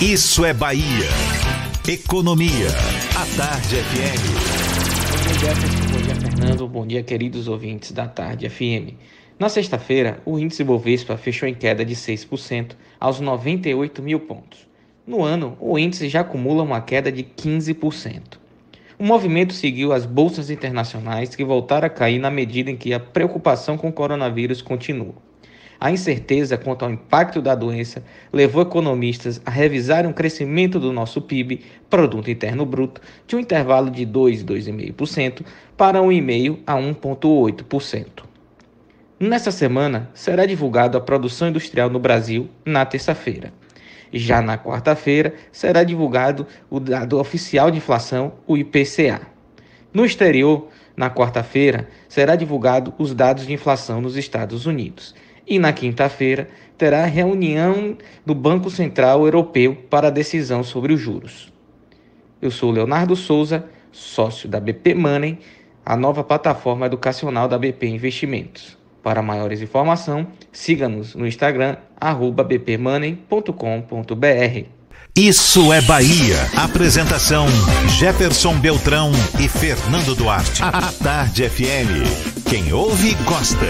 Isso 0.01 0.45
é 0.45 0.55
Bahia. 0.55 1.09
Economia. 1.87 2.69
A 3.15 3.27
Tarde 3.37 3.77
FM. 3.77 4.61
Fernando. 6.41 6.67
Bom 6.67 6.87
dia, 6.87 7.03
queridos 7.03 7.49
ouvintes 7.49 7.93
da 7.93 8.09
Tarde 8.09 8.49
FM. 8.49 8.97
Na 9.41 9.49
sexta-feira, 9.49 10.21
o 10.27 10.39
índice 10.39 10.63
Bovespa 10.63 11.17
fechou 11.17 11.49
em 11.49 11.55
queda 11.55 11.83
de 11.83 11.97
6% 11.97 12.73
aos 13.01 13.21
98 13.21 14.03
mil 14.03 14.21
pontos. 14.21 14.69
No 15.07 15.25
ano, 15.25 15.57
o 15.59 15.79
índice 15.79 16.11
já 16.11 16.21
acumula 16.21 16.63
uma 16.63 16.83
queda 16.83 17.11
de 17.11 17.23
15%. 17.25 18.39
O 18.99 19.03
movimento 19.03 19.55
seguiu 19.55 19.95
as 19.95 20.05
bolsas 20.05 20.51
internacionais 20.51 21.35
que 21.35 21.43
voltaram 21.43 21.87
a 21.87 21.89
cair 21.89 22.19
na 22.19 22.31
medida 22.31 22.71
em 22.71 22.77
que 22.77 22.93
a 22.93 23.01
preocupação 23.01 23.79
com 23.79 23.89
o 23.89 23.93
coronavírus 23.95 24.61
continua. 24.61 25.15
A 25.81 25.91
incerteza 25.91 26.59
quanto 26.59 26.85
ao 26.85 26.91
impacto 26.91 27.41
da 27.41 27.55
doença 27.55 28.05
levou 28.31 28.61
economistas 28.61 29.41
a 29.47 29.51
revisarem 29.51 30.11
o 30.11 30.15
crescimento 30.15 30.79
do 30.79 30.93
nosso 30.93 31.23
PIB, 31.23 31.63
Produto 31.89 32.31
Interno 32.31 32.67
Bruto, 32.67 33.01
de 33.27 33.37
um 33.37 33.41
intervalo 33.41 33.91
de 33.91 34.05
2, 34.05 34.45
2,5% 34.45 35.47
para 35.79 35.99
1,5% 35.99 36.59
a 36.67 36.75
1,8%. 36.75 38.30
Nessa 39.23 39.51
semana, 39.51 40.09
será 40.15 40.47
divulgado 40.47 40.97
a 40.97 41.01
produção 41.01 41.51
industrial 41.51 41.91
no 41.91 41.99
Brasil 41.99 42.49
na 42.65 42.87
terça-feira. 42.87 43.53
Já 44.11 44.41
na 44.41 44.57
quarta-feira, 44.57 45.35
será 45.53 45.85
divulgado 45.85 46.47
o 46.71 46.81
dado 46.81 47.19
oficial 47.19 47.71
de 47.71 47.77
inflação, 47.77 48.33
o 48.47 48.57
IPCA. 48.57 49.21
No 49.93 50.07
exterior, 50.07 50.69
na 50.97 51.11
quarta-feira, 51.11 51.87
será 52.09 52.35
divulgado 52.35 52.95
os 52.97 53.15
dados 53.15 53.47
de 53.47 53.53
inflação 53.53 54.01
nos 54.01 54.17
Estados 54.17 54.65
Unidos 54.65 55.15
e 55.47 55.59
na 55.59 55.71
quinta-feira 55.71 56.49
terá 56.79 57.05
reunião 57.05 57.99
do 58.25 58.35
Banco 58.35 58.71
Central 58.71 59.27
Europeu 59.27 59.77
para 59.91 60.09
decisão 60.09 60.65
sobre 60.65 60.95
os 60.95 61.01
juros. 61.01 61.53
Eu 62.41 62.51
sou 62.51 62.71
Leonardo 62.71 63.15
Souza, 63.15 63.67
sócio 63.93 64.49
da 64.49 64.59
BP 64.59 64.95
Money, 64.95 65.39
a 65.85 65.95
nova 65.95 66.25
plataforma 66.25 66.87
educacional 66.87 67.47
da 67.47 67.59
BP 67.59 67.87
Investimentos. 67.87 68.80
Para 69.03 69.23
maiores 69.23 69.63
informações, 69.63 70.27
siga-nos 70.53 71.15
no 71.15 71.27
Instagram, 71.27 71.77
bpmoney.com.br. 72.47 74.81
Isso 75.17 75.73
é 75.73 75.81
Bahia. 75.83 76.37
Apresentação: 76.57 77.47
Jefferson 77.99 78.59
Beltrão 78.59 79.11
e 79.39 79.49
Fernando 79.49 80.15
Duarte. 80.15 80.63
A 80.63 80.93
Tarde 81.03 81.49
FM. 81.49 82.49
Quem 82.49 82.73
ouve, 82.73 83.15
gosta. 83.25 83.67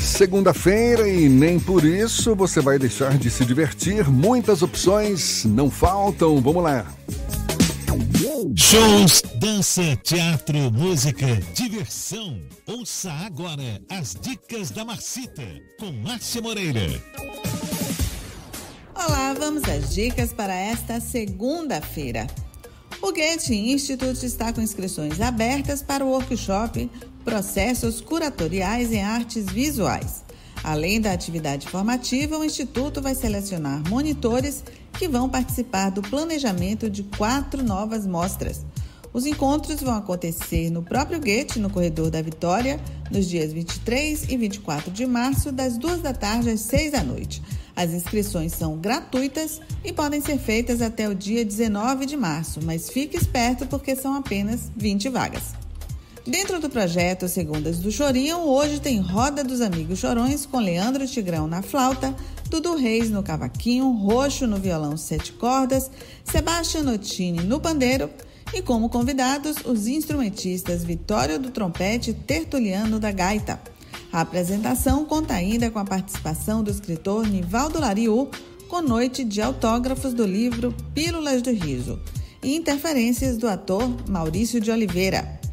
Segunda-feira 0.00 1.08
e 1.08 1.28
nem 1.28 1.58
por 1.58 1.84
isso 1.84 2.34
você 2.34 2.60
vai 2.60 2.78
deixar 2.78 3.18
de 3.18 3.30
se 3.30 3.44
divertir. 3.44 4.08
Muitas 4.08 4.62
opções 4.62 5.44
não 5.44 5.70
faltam. 5.70 6.40
Vamos 6.40 6.62
lá. 6.62 6.86
Shows, 8.54 9.22
dança, 9.36 9.96
teatro, 10.02 10.70
música, 10.70 11.26
diversão. 11.54 12.38
Ouça 12.66 13.10
agora 13.10 13.80
as 13.88 14.14
dicas 14.20 14.70
da 14.70 14.84
Marcita 14.84 15.42
com 15.80 15.90
Márcia 15.92 16.42
Moreira. 16.42 17.02
Olá, 18.94 19.32
vamos 19.32 19.62
às 19.64 19.94
dicas 19.94 20.30
para 20.32 20.54
esta 20.54 21.00
segunda-feira. 21.00 22.26
O 23.00 23.12
Goethe 23.12 23.54
Institute 23.54 24.26
está 24.26 24.52
com 24.52 24.60
inscrições 24.60 25.18
abertas 25.20 25.82
para 25.82 26.04
o 26.04 26.10
workshop 26.10 26.90
Processos 27.24 28.02
Curatoriais 28.02 28.92
em 28.92 29.02
Artes 29.02 29.46
Visuais. 29.46 30.22
Além 30.62 31.00
da 31.00 31.12
atividade 31.12 31.68
formativa, 31.68 32.36
o 32.36 32.44
Instituto 32.44 33.00
vai 33.00 33.14
selecionar 33.14 33.88
monitores 33.88 34.64
que 34.98 35.08
vão 35.08 35.28
participar 35.28 35.90
do 35.90 36.02
planejamento 36.02 36.88
de 36.88 37.02
quatro 37.02 37.62
novas 37.62 38.06
mostras. 38.06 38.64
Os 39.12 39.24
encontros 39.24 39.80
vão 39.80 39.94
acontecer 39.94 40.68
no 40.68 40.82
próprio 40.82 41.18
Goethe, 41.18 41.58
no 41.58 41.70
Corredor 41.70 42.10
da 42.10 42.20
Vitória, 42.20 42.78
nos 43.10 43.26
dias 43.26 43.52
23 43.52 44.28
e 44.28 44.36
24 44.36 44.90
de 44.90 45.06
março, 45.06 45.50
das 45.50 45.78
2 45.78 46.02
da 46.02 46.12
tarde 46.12 46.50
às 46.50 46.60
6 46.60 46.92
da 46.92 47.02
noite. 47.02 47.42
As 47.74 47.92
inscrições 47.92 48.52
são 48.52 48.76
gratuitas 48.76 49.60
e 49.84 49.92
podem 49.92 50.20
ser 50.20 50.38
feitas 50.38 50.82
até 50.82 51.08
o 51.08 51.14
dia 51.14 51.44
19 51.44 52.04
de 52.04 52.16
março, 52.16 52.60
mas 52.62 52.90
fique 52.90 53.16
esperto 53.16 53.66
porque 53.66 53.96
são 53.96 54.14
apenas 54.14 54.70
20 54.76 55.08
vagas. 55.08 55.65
Dentro 56.26 56.58
do 56.58 56.68
projeto 56.68 57.28
Segundas 57.28 57.78
do 57.78 57.92
Chorinho, 57.92 58.38
hoje 58.38 58.80
tem 58.80 58.98
Roda 58.98 59.44
dos 59.44 59.60
Amigos 59.60 60.00
Chorões 60.00 60.44
com 60.44 60.58
Leandro 60.58 61.06
Tigrão 61.06 61.46
na 61.46 61.62
flauta, 61.62 62.12
Dudu 62.50 62.74
Reis 62.74 63.08
no 63.08 63.22
cavaquinho, 63.22 63.92
Roxo 63.92 64.44
no 64.44 64.56
violão 64.56 64.96
sete 64.96 65.32
cordas, 65.32 65.88
Sebastião 66.24 66.82
Notini 66.82 67.44
no 67.44 67.60
pandeiro 67.60 68.10
e 68.52 68.60
como 68.60 68.88
convidados 68.88 69.58
os 69.64 69.86
instrumentistas 69.86 70.82
Vitório 70.82 71.38
do 71.38 71.52
trompete 71.52 72.10
e 72.10 72.14
Tertuliano 72.14 72.98
da 72.98 73.12
gaita. 73.12 73.60
A 74.12 74.22
apresentação 74.22 75.04
conta 75.04 75.32
ainda 75.32 75.70
com 75.70 75.78
a 75.78 75.84
participação 75.84 76.60
do 76.60 76.72
escritor 76.72 77.24
Nivaldo 77.24 77.78
Lariu, 77.78 78.28
com 78.68 78.82
noite 78.82 79.22
de 79.22 79.40
autógrafos 79.40 80.12
do 80.12 80.26
livro 80.26 80.74
Pílulas 80.92 81.40
do 81.40 81.52
Riso 81.52 82.00
e 82.42 82.56
interferências 82.56 83.38
do 83.38 83.46
ator 83.46 83.88
Maurício 84.08 84.60
de 84.60 84.72
Oliveira. 84.72 85.45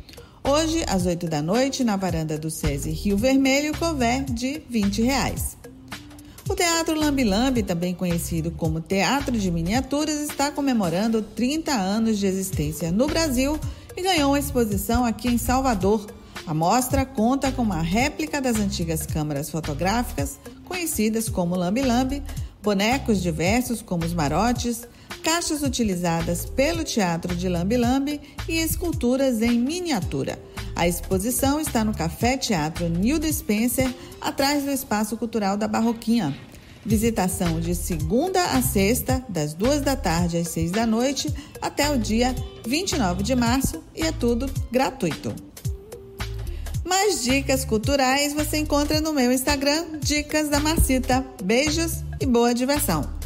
Hoje, 0.45 0.83
às 0.89 1.05
8 1.05 1.25
da 1.27 1.41
noite, 1.41 1.85
na 1.85 1.95
varanda 1.95 2.37
do 2.37 2.51
SESI 2.51 2.91
Rio 2.91 3.15
Vermelho, 3.15 3.77
cover 3.77 4.25
de 4.25 4.61
20 4.69 5.01
reais. 5.01 5.57
O 6.49 6.53
Teatro 6.53 6.99
Lambi 6.99 7.23
Lambi, 7.23 7.63
também 7.63 7.95
conhecido 7.95 8.51
como 8.51 8.81
Teatro 8.81 9.37
de 9.37 9.49
Miniaturas, 9.49 10.19
está 10.19 10.51
comemorando 10.51 11.21
30 11.21 11.71
anos 11.71 12.19
de 12.19 12.25
existência 12.25 12.91
no 12.91 13.07
Brasil 13.07 13.57
e 13.95 14.01
ganhou 14.01 14.31
uma 14.31 14.39
exposição 14.39 15.05
aqui 15.05 15.29
em 15.29 15.37
Salvador, 15.37 16.05
a 16.45 16.53
mostra 16.53 17.05
conta 17.05 17.49
com 17.49 17.61
uma 17.61 17.81
réplica 17.81 18.41
das 18.41 18.57
antigas 18.57 19.05
câmaras 19.05 19.49
fotográficas, 19.49 20.37
conhecidas 20.65 21.29
como 21.29 21.55
lambi-lambi, 21.55 22.21
bonecos 22.61 23.21
diversos 23.21 23.81
como 23.81 24.03
os 24.03 24.13
marotes, 24.13 24.85
caixas 25.23 25.63
utilizadas 25.63 26.45
pelo 26.45 26.83
teatro 26.83 27.35
de 27.35 27.47
lambi-lambi 27.47 28.19
e 28.47 28.57
esculturas 28.57 29.41
em 29.41 29.57
miniatura. 29.59 30.37
A 30.75 30.87
exposição 30.87 31.59
está 31.59 31.83
no 31.83 31.93
Café 31.93 32.35
Teatro 32.37 32.89
Nildo 32.89 33.31
Spencer, 33.31 33.93
atrás 34.19 34.63
do 34.63 34.71
Espaço 34.71 35.15
Cultural 35.15 35.55
da 35.55 35.67
Barroquinha. 35.67 36.35
Visitação 36.85 37.61
de 37.61 37.73
segunda 37.73 38.43
a 38.43 38.61
sexta, 38.61 39.23
das 39.29 39.53
duas 39.53 39.81
da 39.81 39.95
tarde 39.95 40.37
às 40.37 40.49
seis 40.49 40.71
da 40.71 40.85
noite, 40.85 41.33
até 41.61 41.89
o 41.89 41.97
dia 41.97 42.35
29 42.65 43.23
de 43.23 43.35
março 43.35 43.81
e 43.95 44.01
é 44.01 44.11
tudo 44.11 44.51
gratuito. 44.69 45.33
Mais 46.83 47.23
dicas 47.23 47.63
culturais 47.63 48.33
você 48.33 48.57
encontra 48.57 48.99
no 48.99 49.13
meu 49.13 49.31
Instagram, 49.31 49.99
Dicas 50.01 50.49
da 50.49 50.59
Marcita. 50.59 51.25
Beijos 51.41 52.03
e 52.19 52.25
boa 52.25 52.53
diversão! 52.53 53.22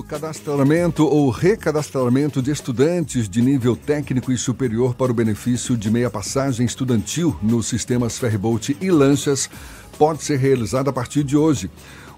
O 0.00 0.02
Cadastramento 0.02 1.04
ou 1.04 1.28
recadastramento 1.28 2.40
de 2.40 2.50
estudantes 2.50 3.28
de 3.28 3.42
nível 3.42 3.76
técnico 3.76 4.32
e 4.32 4.38
superior 4.38 4.94
para 4.94 5.12
o 5.12 5.14
benefício 5.14 5.76
de 5.76 5.90
meia 5.90 6.08
passagem 6.08 6.64
estudantil 6.64 7.38
nos 7.42 7.66
sistemas 7.66 8.18
Ferryboat 8.18 8.74
e 8.80 8.90
lanchas 8.90 9.50
pode 9.98 10.24
ser 10.24 10.38
realizado 10.38 10.88
a 10.88 10.92
partir 10.92 11.22
de 11.22 11.36
hoje. 11.36 11.70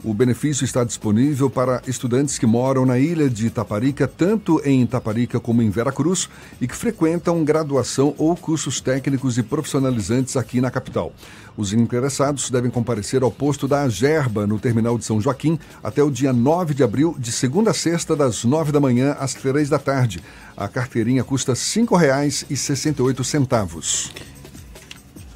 O 0.05 0.13
benefício 0.13 0.65
está 0.65 0.83
disponível 0.83 1.49
para 1.49 1.81
estudantes 1.87 2.37
que 2.37 2.45
moram 2.45 2.85
na 2.85 2.99
ilha 2.99 3.31
de 3.31 3.47
Itaparica, 3.47 4.09
tanto 4.09 4.61
em 4.65 4.83
Itaparica 4.83 5.39
como 5.39 5.63
em 5.63 5.71
Veracruz, 5.71 6.29
e 6.61 6.67
que 6.67 6.75
frequentam 6.75 7.45
graduação 7.45 8.13
ou 8.19 8.35
cursos 8.35 8.81
técnicos 8.81 9.39
e 9.39 9.45
profissionalizantes 9.45 10.37
aqui 10.37 10.61
na 10.61 10.73
capital. 10.73 11.13
Os 11.57 11.73
interessados 11.73 12.51
devem 12.51 12.69
comparecer 12.69 13.23
ao 13.23 13.31
posto 13.31 13.69
da 13.69 13.83
Agerba, 13.83 14.45
no 14.45 14.59
terminal 14.59 14.99
de 14.99 15.05
São 15.05 15.21
Joaquim, 15.21 15.57
até 15.85 16.03
o 16.03 16.11
dia 16.11 16.33
9 16.33 16.75
de 16.75 16.83
abril, 16.83 17.15
de 17.17 17.31
segunda 17.31 17.71
a 17.71 17.75
sexta, 17.75 18.17
das 18.17 18.43
9 18.43 18.73
da 18.73 18.81
manhã 18.81 19.17
às 19.21 19.35
3 19.35 19.69
da 19.69 19.79
tarde. 19.79 20.21
A 20.57 20.67
carteirinha 20.67 21.23
custa 21.23 21.53
R$ 21.53 21.59
5,68 21.59 24.11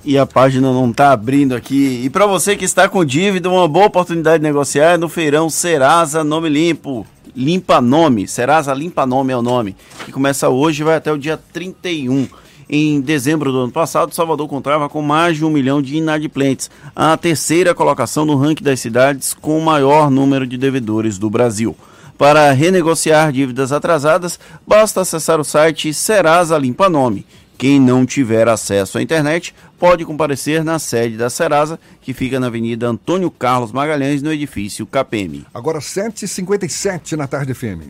e 0.06 0.16
a 0.16 0.24
página 0.24 0.72
não 0.72 0.90
está 0.90 1.10
abrindo 1.10 1.54
aqui. 1.54 2.02
E 2.04 2.08
para 2.08 2.26
você 2.26 2.56
que 2.56 2.64
está 2.64 2.88
com 2.88 3.04
dívida, 3.04 3.50
uma 3.50 3.66
boa 3.66 3.86
oportunidade 3.86 4.38
de 4.38 4.44
negociar 4.44 4.92
é 4.92 4.96
no 4.96 5.08
feirão 5.08 5.50
Serasa 5.50 6.22
Nome 6.22 6.48
Limpo. 6.48 7.04
Limpa 7.34 7.80
Nome, 7.80 8.28
Serasa 8.28 8.72
Limpa 8.72 9.04
Nome 9.04 9.32
é 9.32 9.36
o 9.36 9.42
nome, 9.42 9.76
que 10.06 10.12
começa 10.12 10.48
hoje 10.48 10.80
e 10.80 10.84
vai 10.84 10.94
até 10.94 11.12
o 11.12 11.18
dia 11.18 11.36
31. 11.52 12.28
Em 12.68 13.00
dezembro 13.00 13.52
do 13.52 13.58
ano 13.58 13.72
passado, 13.72 14.14
Salvador 14.14 14.48
contava 14.48 14.88
com 14.88 15.02
mais 15.02 15.36
de 15.36 15.44
um 15.44 15.50
milhão 15.50 15.82
de 15.82 15.96
inadimplentes, 15.96 16.70
a 16.94 17.16
terceira 17.16 17.74
colocação 17.74 18.24
no 18.24 18.36
ranking 18.36 18.64
das 18.64 18.80
cidades 18.80 19.34
com 19.34 19.58
o 19.58 19.64
maior 19.64 20.10
número 20.10 20.46
de 20.46 20.56
devedores 20.56 21.18
do 21.18 21.28
Brasil. 21.28 21.76
Para 22.16 22.50
renegociar 22.52 23.30
dívidas 23.30 23.70
atrasadas, 23.70 24.40
basta 24.66 25.02
acessar 25.02 25.38
o 25.38 25.44
site 25.44 25.92
Serasa 25.92 26.56
Limpa 26.56 26.88
Nome. 26.88 27.26
Quem 27.58 27.80
não 27.80 28.04
tiver 28.04 28.48
acesso 28.48 28.98
à 28.98 29.02
internet 29.02 29.54
pode 29.78 30.04
comparecer 30.04 30.64
na 30.64 30.78
sede 30.78 31.16
da 31.16 31.30
Serasa, 31.30 31.78
que 32.00 32.12
fica 32.12 32.40
na 32.40 32.46
Avenida 32.46 32.88
Antônio 32.88 33.30
Carlos 33.30 33.72
Magalhães, 33.72 34.22
no 34.22 34.32
edifício 34.32 34.86
KPM. 34.86 35.46
Agora 35.52 35.78
7h57 35.78 37.12
na 37.12 37.26
tarde 37.26 37.54
FM. 37.54 37.82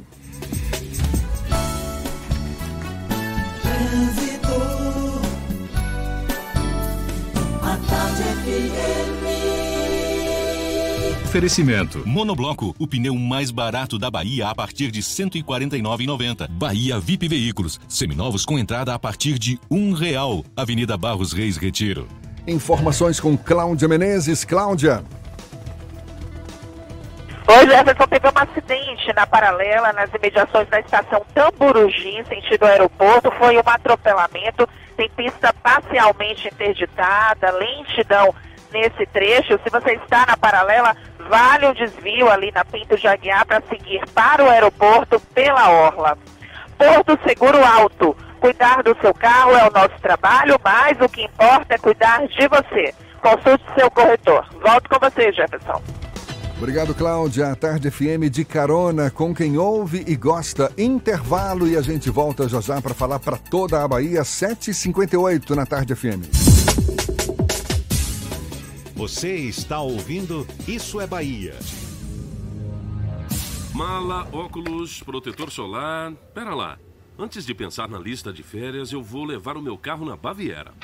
Oferecimento. 11.37 12.03
Monobloco, 12.07 12.75
o 12.79 12.87
pneu 12.87 13.15
mais 13.15 13.51
barato 13.51 13.99
da 13.99 14.11
Bahia 14.11 14.49
a 14.49 14.55
partir 14.55 14.91
de 14.91 15.01
R$ 15.01 15.05
149,90. 15.05 16.49
Bahia 16.49 16.99
VIP 16.99 17.29
Veículos, 17.29 17.79
seminovos 17.87 18.47
com 18.47 18.59
entrada 18.59 18.95
a 18.95 18.99
partir 18.99 19.39
de 19.39 19.61
um 19.71 19.93
real. 19.93 20.43
Avenida 20.57 20.97
Barros 20.97 21.35
Reis 21.35 21.59
Retiro. 21.59 22.09
Informações 22.47 23.21
com 23.21 23.37
Cláudia 23.37 23.87
Menezes. 23.87 24.47
Cláudia. 24.47 25.05
Oi, 27.49 27.67
Jefferson, 27.67 28.07
teve 28.07 28.29
um 28.29 28.33
acidente 28.35 29.13
na 29.15 29.27
paralela, 29.27 29.93
nas 29.93 30.09
imediações 30.15 30.67
da 30.71 30.81
estação 30.81 31.23
Tamburugi, 31.35 32.25
sentido 32.27 32.65
aeroporto. 32.65 33.31
Foi 33.33 33.59
um 33.59 33.63
atropelamento, 33.67 34.67
tem 34.97 35.11
pista 35.11 35.53
parcialmente 35.63 36.49
interditada, 36.49 37.51
lentidão 37.51 38.35
nesse 38.77 39.07
trecho. 39.07 39.59
Se 39.65 39.71
você 39.71 39.95
está 39.95 40.27
na 40.27 40.37
paralela, 40.37 40.95
vale 41.29 41.67
o 41.67 41.75
desvio 41.75 42.31
ali 42.31 42.53
na 42.55 42.65
Pinto 42.65 42.97
de 42.97 43.09
Aguiar 43.09 43.47
para 43.47 43.63
seguir 43.69 44.05
para 44.15 44.45
o 44.45 44.51
aeroporto 44.51 45.19
pela 45.35 45.71
Orla. 45.71 46.19
Porto 46.77 47.19
Seguro 47.27 47.65
Alto. 47.65 48.17
Cuidar 48.39 48.83
do 48.83 48.95
seu 49.01 49.15
carro 49.15 49.57
é 49.57 49.67
o 49.67 49.73
nosso 49.73 49.99
trabalho, 50.01 50.61
mas 50.63 51.01
o 51.01 51.09
que 51.09 51.25
importa 51.25 51.75
é 51.75 51.79
cuidar 51.79 52.27
de 52.29 52.49
você. 52.49 52.95
Consulte 53.21 53.65
seu 53.77 53.91
corretor. 53.91 54.47
Volto 54.63 54.89
com 54.89 54.99
você, 55.01 55.33
Jefferson. 55.33 55.83
Obrigado, 56.59 56.95
Cláudia. 56.95 57.51
A 57.51 57.57
Tarde 57.57 57.91
FM 57.91 58.31
de 58.31 58.45
carona 58.45 59.11
com 59.11 59.35
quem 59.35 59.59
ouve 59.59 60.05
e 60.07 60.15
gosta. 60.17 60.71
Intervalo 60.77 61.67
e 61.67 61.77
a 61.77 61.83
gente 61.83 62.09
volta 62.11 62.49
já 62.49 62.61
já 62.61 62.81
para 62.81 62.95
falar 62.95 63.19
para 63.19 63.37
toda 63.37 63.83
a 63.83 63.89
Bahia, 63.89 64.23
7h58 64.23 65.51
na 65.51 65.67
Tarde 65.67 65.95
FM. 65.95 66.66
Você 68.97 69.35
está 69.35 69.79
ouvindo 69.79 70.47
Isso 70.67 70.99
é 70.99 71.07
Bahia. 71.07 71.55
Mala, 73.75 74.27
óculos, 74.33 75.03
protetor 75.03 75.51
solar. 75.51 76.15
Pera 76.33 76.55
lá. 76.55 76.79
Antes 77.19 77.47
de 77.47 77.55
pensar 77.55 77.89
na 77.89 77.99
lista 77.99 78.31
de 78.31 78.43
férias, 78.43 78.93
eu 78.93 79.03
vou 79.03 79.25
levar 79.25 79.57
o 79.57 79.63
meu 79.63 79.79
carro 79.79 80.05
na 80.05 80.17
Baviera. 80.17 80.75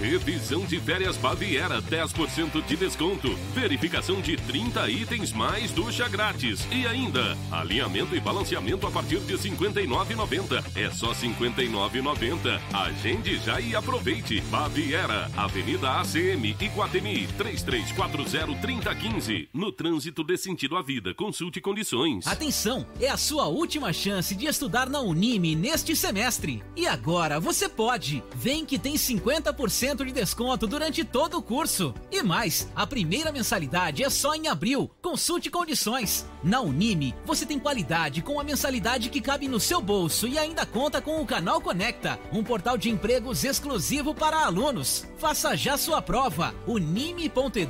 Revisão 0.00 0.66
de 0.66 0.80
férias 0.80 1.16
Baviera, 1.16 1.80
10% 1.80 2.60
de 2.66 2.76
desconto. 2.76 3.32
Verificação 3.54 4.20
de 4.20 4.36
30 4.36 4.90
itens 4.90 5.32
mais 5.32 5.70
ducha 5.70 6.08
grátis. 6.08 6.66
E 6.72 6.88
ainda, 6.88 7.38
alinhamento 7.52 8.16
e 8.16 8.20
balanceamento 8.20 8.84
a 8.84 8.90
partir 8.90 9.20
de 9.20 9.36
R$ 9.36 9.38
59,90. 9.38 10.64
É 10.74 10.90
só 10.90 11.12
R$ 11.12 11.28
59,90. 11.28 12.60
Agende 12.72 13.36
já 13.38 13.60
e 13.60 13.76
aproveite. 13.76 14.40
Baviera, 14.50 15.30
Avenida 15.36 16.00
ACM, 16.00 16.56
Iguatemi, 16.60 17.28
3340-3015. 17.38 19.50
No 19.54 19.70
trânsito 19.70 20.24
de 20.24 20.36
sentido 20.36 20.76
à 20.76 20.82
vida. 20.82 21.14
Consulte 21.14 21.60
condições. 21.60 22.26
Atenção, 22.26 22.84
é 23.00 23.08
a 23.08 23.16
sua 23.16 23.46
última 23.46 23.92
chance 23.92 24.34
de 24.34 24.46
estudar 24.46 24.90
na 24.90 25.00
Unime 25.00 25.54
neste 25.76 25.94
semestre. 25.94 26.64
E 26.74 26.86
agora 26.86 27.38
você 27.38 27.68
pode. 27.68 28.24
Vem 28.34 28.64
que 28.64 28.78
tem 28.78 28.94
50% 28.94 30.06
de 30.06 30.10
desconto 30.10 30.66
durante 30.66 31.04
todo 31.04 31.36
o 31.36 31.42
curso. 31.42 31.92
E 32.10 32.22
mais, 32.22 32.66
a 32.74 32.86
primeira 32.86 33.30
mensalidade 33.30 34.02
é 34.02 34.08
só 34.08 34.34
em 34.34 34.48
abril. 34.48 34.90
Consulte 35.02 35.50
condições. 35.50 36.24
Na 36.42 36.62
Unime, 36.62 37.14
você 37.26 37.44
tem 37.44 37.58
qualidade 37.58 38.22
com 38.22 38.40
a 38.40 38.44
mensalidade 38.44 39.10
que 39.10 39.20
cabe 39.20 39.48
no 39.48 39.60
seu 39.60 39.82
bolso 39.82 40.26
e 40.26 40.38
ainda 40.38 40.64
conta 40.64 41.02
com 41.02 41.20
o 41.20 41.26
Canal 41.26 41.60
Conecta, 41.60 42.18
um 42.32 42.42
portal 42.42 42.78
de 42.78 42.88
empregos 42.88 43.44
exclusivo 43.44 44.14
para 44.14 44.46
alunos. 44.46 45.06
Faça 45.18 45.54
já 45.54 45.76
sua 45.76 46.00
prova. 46.00 46.54
unime.edu.br. 46.66 47.66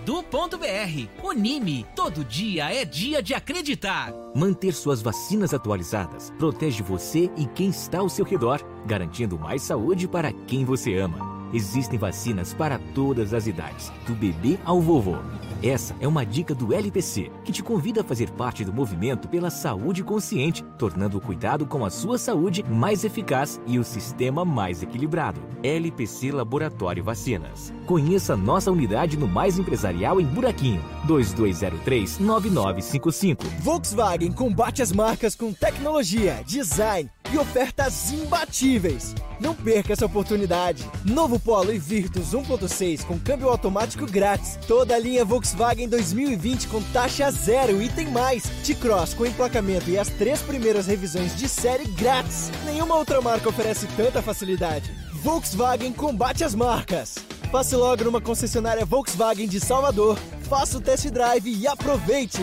Unime, 1.24 1.84
todo 1.96 2.24
dia 2.24 2.72
é 2.72 2.84
dia 2.84 3.20
de 3.20 3.34
acreditar. 3.34 4.14
Manter 4.36 4.74
suas 4.74 5.00
vacinas 5.00 5.54
atualizadas 5.54 6.30
protege 6.38 6.82
você 6.82 7.30
e 7.38 7.46
quem 7.46 7.70
está 7.70 7.95
ao 7.98 8.08
seu 8.08 8.24
redor, 8.24 8.60
garantindo 8.86 9.38
mais 9.38 9.62
saúde 9.62 10.06
para 10.08 10.32
quem 10.32 10.64
você 10.64 10.96
ama. 10.98 11.35
Existem 11.52 11.98
vacinas 11.98 12.52
para 12.52 12.78
todas 12.94 13.32
as 13.32 13.46
idades, 13.46 13.90
do 14.06 14.14
bebê 14.14 14.58
ao 14.64 14.80
vovô. 14.80 15.16
Essa 15.62 15.96
é 16.00 16.06
uma 16.06 16.24
dica 16.24 16.54
do 16.54 16.74
LPC, 16.74 17.30
que 17.44 17.50
te 17.50 17.62
convida 17.62 18.02
a 18.02 18.04
fazer 18.04 18.30
parte 18.30 18.64
do 18.64 18.72
movimento 18.72 19.26
pela 19.26 19.48
saúde 19.48 20.04
consciente, 20.04 20.62
tornando 20.78 21.16
o 21.16 21.20
cuidado 21.20 21.66
com 21.66 21.84
a 21.84 21.90
sua 21.90 22.18
saúde 22.18 22.62
mais 22.62 23.04
eficaz 23.04 23.60
e 23.66 23.78
o 23.78 23.84
sistema 23.84 24.44
mais 24.44 24.82
equilibrado. 24.82 25.40
LPC 25.62 26.30
Laboratório 26.30 27.02
Vacinas. 27.02 27.72
Conheça 27.86 28.36
nossa 28.36 28.70
unidade 28.70 29.16
no 29.16 29.26
Mais 29.26 29.58
Empresarial 29.58 30.20
em 30.20 30.26
Buraquinho, 30.26 30.84
2203-9955. 31.06 33.38
Volkswagen 33.60 34.32
combate 34.32 34.82
as 34.82 34.92
marcas 34.92 35.34
com 35.34 35.50
tecnologia, 35.52 36.42
design 36.46 37.10
e 37.32 37.38
ofertas 37.38 38.12
imbatíveis. 38.12 39.14
Não 39.40 39.54
perca 39.54 39.92
essa 39.92 40.06
oportunidade. 40.06 40.88
Novo 41.04 41.35
Polo 41.38 41.72
e 41.72 41.78
Virtus 41.78 42.32
1.6 42.32 43.04
com 43.04 43.18
câmbio 43.18 43.48
automático 43.48 44.06
grátis. 44.06 44.58
Toda 44.66 44.94
a 44.94 44.98
linha 44.98 45.24
Volkswagen 45.24 45.88
2020 45.88 46.68
com 46.68 46.82
taxa 46.92 47.30
zero 47.30 47.80
e 47.82 47.88
tem 47.88 48.10
mais. 48.10 48.44
T-Cross 48.64 49.14
com 49.14 49.26
emplacamento 49.26 49.90
e 49.90 49.98
as 49.98 50.08
três 50.08 50.40
primeiras 50.42 50.86
revisões 50.86 51.36
de 51.36 51.48
série 51.48 51.86
grátis. 51.88 52.50
Nenhuma 52.64 52.96
outra 52.96 53.20
marca 53.20 53.48
oferece 53.48 53.86
tanta 53.96 54.22
facilidade. 54.22 54.90
Volkswagen 55.22 55.92
combate 55.92 56.44
as 56.44 56.54
marcas. 56.54 57.16
Passe 57.50 57.74
logo 57.76 58.04
numa 58.04 58.20
concessionária 58.20 58.84
Volkswagen 58.84 59.48
de 59.48 59.60
Salvador. 59.60 60.18
Faça 60.48 60.78
o 60.78 60.80
test 60.80 61.08
drive 61.10 61.48
e 61.48 61.66
aproveite. 61.66 62.42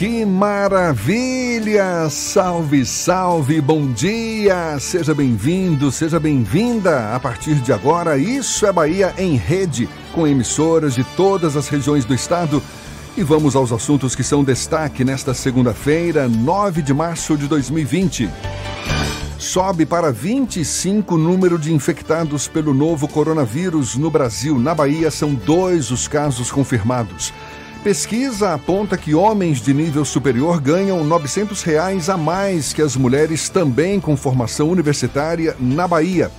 Que 0.00 0.24
maravilha! 0.24 2.08
Salve, 2.08 2.86
salve, 2.86 3.60
bom 3.60 3.92
dia! 3.92 4.78
Seja 4.80 5.14
bem-vindo, 5.14 5.92
seja 5.92 6.18
bem-vinda! 6.18 7.14
A 7.14 7.20
partir 7.20 7.56
de 7.56 7.70
agora, 7.70 8.16
Isso 8.16 8.64
é 8.64 8.72
Bahia 8.72 9.12
em 9.18 9.36
rede, 9.36 9.90
com 10.14 10.26
emissoras 10.26 10.94
de 10.94 11.04
todas 11.04 11.54
as 11.54 11.68
regiões 11.68 12.06
do 12.06 12.14
estado. 12.14 12.62
E 13.14 13.22
vamos 13.22 13.54
aos 13.54 13.72
assuntos 13.72 14.14
que 14.14 14.24
são 14.24 14.42
destaque 14.42 15.04
nesta 15.04 15.34
segunda-feira, 15.34 16.26
9 16.26 16.80
de 16.80 16.94
março 16.94 17.36
de 17.36 17.46
2020. 17.46 18.30
Sobe 19.38 19.84
para 19.84 20.10
25 20.10 21.14
o 21.14 21.18
número 21.18 21.58
de 21.58 21.74
infectados 21.74 22.48
pelo 22.48 22.72
novo 22.72 23.06
coronavírus 23.06 23.96
no 23.96 24.10
Brasil. 24.10 24.58
Na 24.58 24.74
Bahia, 24.74 25.10
são 25.10 25.34
dois 25.34 25.90
os 25.90 26.08
casos 26.08 26.50
confirmados. 26.50 27.34
Pesquisa 27.82 28.52
aponta 28.52 28.94
que 28.98 29.14
homens 29.14 29.58
de 29.58 29.72
nível 29.72 30.04
superior 30.04 30.60
ganham 30.60 31.02
900 31.02 31.62
reais 31.62 32.10
a 32.10 32.16
mais 32.16 32.74
que 32.74 32.82
as 32.82 32.94
mulheres 32.94 33.48
também 33.48 33.98
com 33.98 34.14
formação 34.18 34.68
universitária 34.68 35.56
na 35.58 35.88
Bahia. 35.88 36.30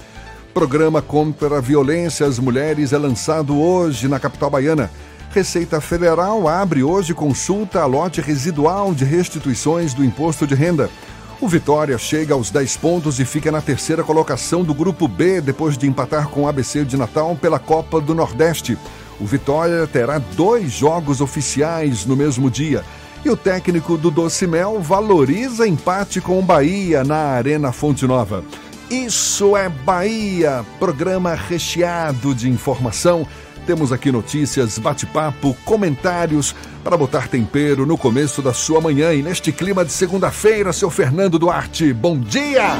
Programa 0.53 1.01
contra 1.01 1.57
a 1.57 1.61
violência 1.61 2.27
às 2.27 2.37
mulheres 2.37 2.93
é 2.93 2.97
lançado 2.99 3.59
hoje 3.59 4.07
na 4.07 4.19
capital 4.19 4.51
baiana. 4.51 4.91
Receita 5.31 5.81
Federal 5.81 6.47
abre 6.47 6.83
hoje 6.83 7.15
consulta 7.15 7.81
a 7.81 7.87
lote 7.87 8.21
residual 8.21 8.93
de 8.93 9.03
restituições 9.03 9.95
do 9.95 10.05
imposto 10.05 10.45
de 10.45 10.53
renda. 10.53 10.91
O 11.39 11.47
Vitória 11.47 11.97
chega 11.97 12.35
aos 12.35 12.51
10 12.51 12.77
pontos 12.77 13.19
e 13.19 13.25
fica 13.25 13.51
na 13.51 13.61
terceira 13.61 14.03
colocação 14.03 14.63
do 14.63 14.75
grupo 14.75 15.07
B 15.07 15.41
depois 15.41 15.75
de 15.75 15.87
empatar 15.87 16.27
com 16.27 16.41
o 16.41 16.47
ABC 16.47 16.85
de 16.85 16.95
Natal 16.95 17.35
pela 17.35 17.57
Copa 17.57 17.99
do 17.99 18.13
Nordeste. 18.13 18.77
O 19.21 19.25
Vitória 19.25 19.85
terá 19.85 20.17
dois 20.17 20.71
jogos 20.71 21.21
oficiais 21.21 22.07
no 22.07 22.15
mesmo 22.15 22.49
dia. 22.49 22.83
E 23.23 23.29
o 23.29 23.37
técnico 23.37 23.95
do 23.95 24.09
Doce 24.09 24.47
Mel 24.47 24.81
valoriza 24.81 25.67
empate 25.67 26.19
com 26.19 26.39
o 26.39 26.41
Bahia 26.41 27.03
na 27.03 27.17
Arena 27.17 27.71
Fonte 27.71 28.07
Nova. 28.07 28.43
Isso 28.89 29.55
é 29.55 29.69
Bahia, 29.69 30.65
programa 30.79 31.35
recheado 31.35 32.33
de 32.33 32.49
informação. 32.49 33.27
Temos 33.67 33.91
aqui 33.91 34.11
notícias, 34.11 34.79
bate-papo, 34.79 35.55
comentários 35.63 36.55
para 36.83 36.97
botar 36.97 37.27
tempero 37.27 37.85
no 37.85 37.99
começo 37.99 38.41
da 38.41 38.53
sua 38.53 38.81
manhã. 38.81 39.13
E 39.13 39.21
neste 39.21 39.51
clima 39.51 39.85
de 39.85 39.91
segunda-feira, 39.91 40.73
seu 40.73 40.89
Fernando 40.89 41.37
Duarte, 41.37 41.93
bom 41.93 42.19
dia! 42.19 42.71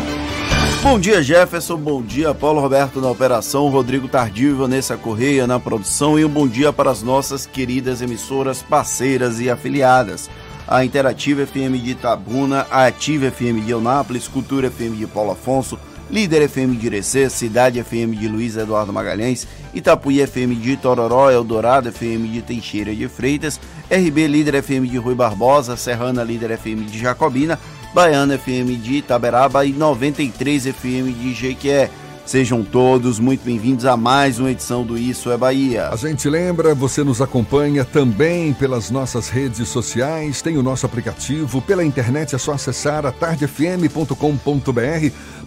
Bom 0.83 0.99
dia, 0.99 1.21
Jefferson. 1.21 1.77
Bom 1.77 2.01
dia, 2.01 2.33
Paulo 2.33 2.59
Roberto 2.59 2.99
na 2.99 3.07
operação, 3.07 3.69
Rodrigo 3.69 4.07
Tardio 4.07 4.49
e 4.49 4.53
Vanessa 4.53 4.97
Correia 4.97 5.45
na 5.45 5.59
produção. 5.59 6.17
E 6.17 6.25
um 6.25 6.29
bom 6.29 6.47
dia 6.47 6.73
para 6.73 6.89
as 6.89 7.03
nossas 7.03 7.45
queridas 7.45 8.01
emissoras 8.01 8.63
parceiras 8.63 9.39
e 9.39 9.47
afiliadas. 9.47 10.27
A 10.67 10.83
Interativa 10.83 11.45
FM 11.45 11.77
de 11.83 11.91
Itabuna, 11.91 12.65
a 12.71 12.87
Ativa 12.87 13.29
FM 13.29 13.63
de 13.63 13.69
Eunápolis, 13.71 14.27
Cultura 14.27 14.71
FM 14.71 14.97
de 14.97 15.05
Paulo 15.05 15.31
Afonso, 15.31 15.77
Líder 16.09 16.49
FM 16.49 16.75
de 16.75 16.87
Irecê, 16.87 17.29
Cidade 17.29 17.81
FM 17.81 18.15
de 18.17 18.27
Luiz 18.27 18.57
Eduardo 18.57 18.91
Magalhães, 18.91 19.47
Itapuí 19.75 20.19
FM 20.19 20.55
de 20.55 20.75
Tororó, 20.77 21.29
Eldorado 21.29 21.89
FM 21.89 22.27
de 22.27 22.41
Teixeira 22.41 22.93
de 22.93 23.07
Freitas, 23.07 23.59
RB 23.89 24.27
Líder 24.27 24.55
FM 24.55 24.87
de 24.87 24.97
Rui 24.97 25.13
Barbosa, 25.13 25.77
Serrana 25.77 26.23
Líder 26.23 26.51
FM 26.51 26.85
de 26.85 26.99
Jacobina, 26.99 27.59
Baiana 27.93 28.37
FM 28.37 28.81
de 28.81 28.97
Itaberaba 28.97 29.65
e 29.65 29.73
93 29.73 30.67
FM 30.67 31.13
de 31.19 31.33
Jequié. 31.33 31.89
Sejam 32.25 32.63
todos 32.63 33.19
muito 33.19 33.43
bem-vindos 33.43 33.85
a 33.85 33.97
mais 33.97 34.39
uma 34.39 34.51
edição 34.51 34.85
do 34.85 34.97
Isso 34.97 35.29
é 35.29 35.35
Bahia. 35.35 35.89
A 35.89 35.97
gente 35.97 36.29
lembra, 36.29 36.73
você 36.73 37.03
nos 37.03 37.21
acompanha 37.21 37.83
também 37.83 38.53
pelas 38.53 38.89
nossas 38.89 39.27
redes 39.27 39.67
sociais, 39.67 40.41
tem 40.41 40.55
o 40.55 40.63
nosso 40.63 40.85
aplicativo, 40.85 41.61
pela 41.61 41.83
internet 41.83 42.33
é 42.33 42.37
só 42.37 42.53
acessar 42.53 43.05
atardefm.com.br. 43.05 44.15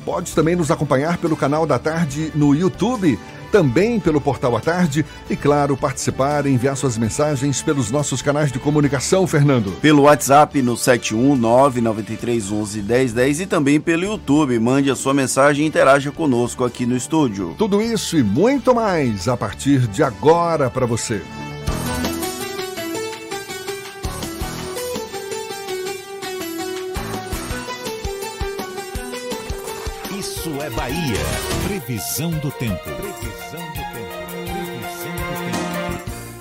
Pode 0.05 0.35
também 0.35 0.55
nos 0.55 0.71
acompanhar 0.71 1.17
pelo 1.17 1.37
canal 1.37 1.65
da 1.65 1.79
Tarde 1.79 2.31
no 2.35 2.55
YouTube 2.55 3.19
também 3.55 3.99
pelo 4.01 4.21
Portal 4.21 4.57
à 4.57 4.61
Tarde 4.61 5.07
e, 5.31 5.37
claro, 5.37 5.77
participar 5.77 6.45
e 6.45 6.51
enviar 6.51 6.77
suas 6.77 6.99
mensagens 6.99 7.63
pelos 7.63 7.89
nossos 7.89 8.21
canais 8.21 8.51
de 8.51 8.59
comunicação, 8.59 9.29
Fernando. 9.29 9.71
Pelo 9.81 10.03
WhatsApp 10.03 10.61
no 10.61 10.75
71993111010 10.75 13.43
e 13.43 13.47
também 13.47 13.81
pelo 13.81 14.03
YouTube. 14.03 14.59
Mande 14.59 14.91
a 14.91 14.97
sua 14.97 15.15
mensagem 15.15 15.65
e 15.65 15.69
interaja 15.69 16.11
conosco 16.11 16.65
aqui 16.65 16.85
no 16.85 16.97
estúdio. 16.97 17.55
Tudo 17.57 17.81
isso 17.81 18.19
e 18.19 18.25
muito 18.25 18.75
mais 18.75 19.29
a 19.29 19.37
partir 19.37 19.87
de 19.87 20.03
agora 20.03 20.69
para 20.69 20.85
você. 20.85 21.23
Isso 30.19 30.51
é 30.61 30.69
Bahia. 30.71 31.21
Previsão 31.69 32.33
do 32.33 32.51
tempo. 32.51 33.04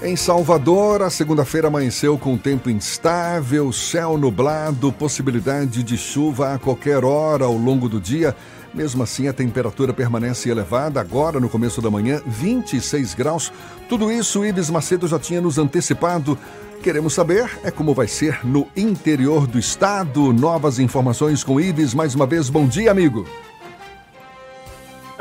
Em 0.05 0.17
Salvador, 0.17 1.01
a 1.01 1.09
segunda-feira 1.09 1.69
amanheceu 1.69 2.17
com 2.17 2.37
tempo 2.37 2.69
instável, 2.69 3.71
céu 3.71 4.17
nublado, 4.17 4.91
possibilidade 4.91 5.81
de 5.81 5.97
chuva 5.97 6.53
a 6.53 6.59
qualquer 6.59 7.05
hora 7.05 7.45
ao 7.45 7.53
longo 7.53 7.87
do 7.87 8.01
dia. 8.01 8.35
Mesmo 8.73 9.01
assim, 9.01 9.29
a 9.29 9.33
temperatura 9.33 9.93
permanece 9.93 10.49
elevada. 10.49 10.99
Agora, 10.99 11.39
no 11.39 11.47
começo 11.47 11.81
da 11.81 11.89
manhã, 11.89 12.21
26 12.27 13.13
graus. 13.13 13.49
Tudo 13.87 14.11
isso 14.11 14.43
Ives 14.43 14.69
Macedo 14.69 15.07
já 15.07 15.17
tinha 15.17 15.39
nos 15.39 15.57
antecipado. 15.57 16.37
Queremos 16.81 17.13
saber 17.13 17.49
é 17.63 17.71
como 17.71 17.93
vai 17.93 18.09
ser 18.09 18.45
no 18.45 18.67
interior 18.75 19.47
do 19.47 19.57
estado. 19.57 20.33
Novas 20.33 20.79
informações 20.79 21.45
com 21.45 21.61
Ives. 21.61 21.93
Mais 21.93 22.13
uma 22.13 22.25
vez, 22.25 22.49
bom 22.49 22.67
dia, 22.67 22.91
amigo. 22.91 23.25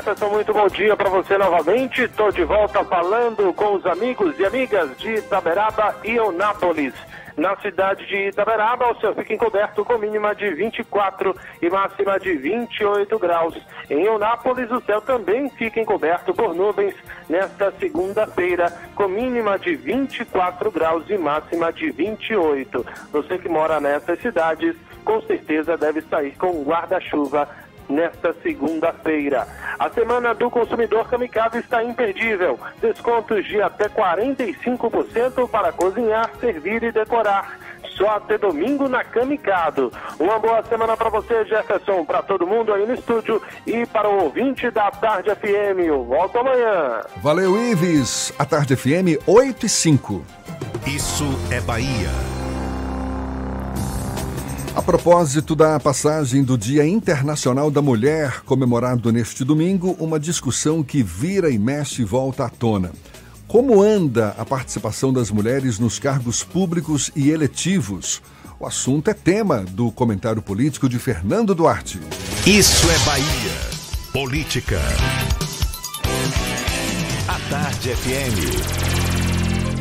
Pessoal, 0.05 0.33
muito 0.33 0.53
bom 0.53 0.67
dia 0.67 0.97
para 0.97 1.09
você 1.09 1.39
novamente. 1.39 2.03
Estou 2.03 2.33
de 2.33 2.43
volta 2.43 2.85
falando 2.85 3.53
com 3.55 3.77
os 3.77 3.87
amigos 3.87 4.37
e 4.37 4.45
amigas 4.45 4.99
de 4.99 5.15
Itaberaba 5.15 5.95
e 6.03 6.17
Eunápolis. 6.17 6.93
Na 7.37 7.57
cidade 7.59 8.05
de 8.07 8.29
Itaberaba, 8.29 8.91
o 8.91 9.01
céu 9.01 9.15
fica 9.15 9.33
encoberto 9.33 9.85
com 9.85 9.97
mínima 9.97 10.35
de 10.35 10.51
24 10.51 11.37
e 11.63 11.71
máxima 11.71 12.19
de 12.19 12.35
28 12.35 13.17
graus. 13.17 13.57
Em 13.89 14.03
Eunápolis, 14.03 14.71
o 14.73 14.81
céu 14.81 15.01
também 15.01 15.49
fica 15.51 15.81
encoberto 15.81 16.35
por 16.35 16.53
nuvens 16.53 16.95
nesta 17.29 17.71
segunda-feira, 17.79 18.73
com 18.97 19.07
mínima 19.07 19.57
de 19.57 19.77
24 19.77 20.69
graus 20.73 21.09
e 21.09 21.17
máxima 21.17 21.73
de 21.73 21.93
28. 21.93 22.85
Você 23.13 23.39
que 23.39 23.49
mora 23.49 23.81
nessas 23.81 24.21
cidades, 24.21 24.75
com 25.05 25.21
certeza 25.23 25.77
deve 25.77 26.03
sair 26.03 26.37
com 26.37 26.63
guarda-chuva 26.65 27.49
nesta 27.93 28.35
segunda-feira. 28.43 29.47
A 29.79 29.89
semana 29.91 30.35
do 30.35 30.51
consumidor 30.51 31.09
Kamikaze 31.09 31.59
está 31.59 31.85
imperdível. 31.85 32.59
Descontos 32.81 33.45
de 33.47 33.61
até 33.61 33.89
45% 33.89 35.49
para 35.49 35.73
cozinhar, 35.73 36.31
servir 36.41 36.83
e 36.83 36.93
decorar. 36.93 37.59
Só 37.97 38.09
até 38.17 38.39
domingo 38.39 38.89
na 38.89 39.05
Kamikado. 39.05 39.93
Uma 40.19 40.39
boa 40.39 40.63
semana 40.65 40.97
para 40.97 41.11
você, 41.11 41.45
Jefferson, 41.45 42.05
para 42.05 42.23
todo 42.23 42.47
mundo 42.47 42.73
aí 42.73 42.87
no 42.87 42.95
estúdio 42.95 43.43
e 43.67 43.85
para 43.87 44.09
o 44.09 44.25
ouvinte 44.25 44.71
da 44.71 44.91
Tarde 44.91 45.31
FM. 45.35 45.81
Eu 45.87 46.05
volto 46.05 46.39
amanhã. 46.39 47.03
Valeu, 47.23 47.57
Ives. 47.59 48.33
A 48.39 48.45
Tarde 48.45 48.75
FM 48.77 49.23
8 49.27 49.67
e 49.67 49.69
5. 49.69 50.25
Isso 50.87 51.25
é 51.51 51.61
Bahia. 51.61 52.42
A 54.75 54.81
propósito 54.81 55.55
da 55.55 55.79
passagem 55.79 56.43
do 56.43 56.57
Dia 56.57 56.87
Internacional 56.87 57.71
da 57.71 57.83
Mulher, 57.83 58.41
comemorado 58.47 59.13
neste 59.13 59.45
domingo, 59.45 59.95
uma 60.01 60.19
discussão 60.19 60.83
que 60.83 61.03
vira 61.03 61.51
e 61.51 61.59
mexe 61.59 62.03
volta 62.05 62.47
à 62.47 62.49
tona. 62.49 62.91
Como 63.47 63.83
anda 63.83 64.35
a 64.39 64.47
participação 64.47 65.13
das 65.13 65.31
mulheres 65.31 65.79
nos 65.79 65.99
cargos 65.99 66.43
públicos 66.43 67.11
e 67.15 67.31
eletivos? 67.31 68.23
O 68.59 68.67
assunto 68.67 69.09
é 69.09 69.15
tema 69.15 69.59
do 69.59 69.93
comentário 69.93 70.41
político 70.41 70.89
de 70.89 70.99
Fernando 70.99 71.55
Duarte. 71.55 72.01
Isso 72.47 72.91
é 72.91 72.99
Bahia. 73.05 73.73
Política. 74.11 74.81
A 77.29 77.51
Tarde 77.51 77.91
FM. 77.91 79.12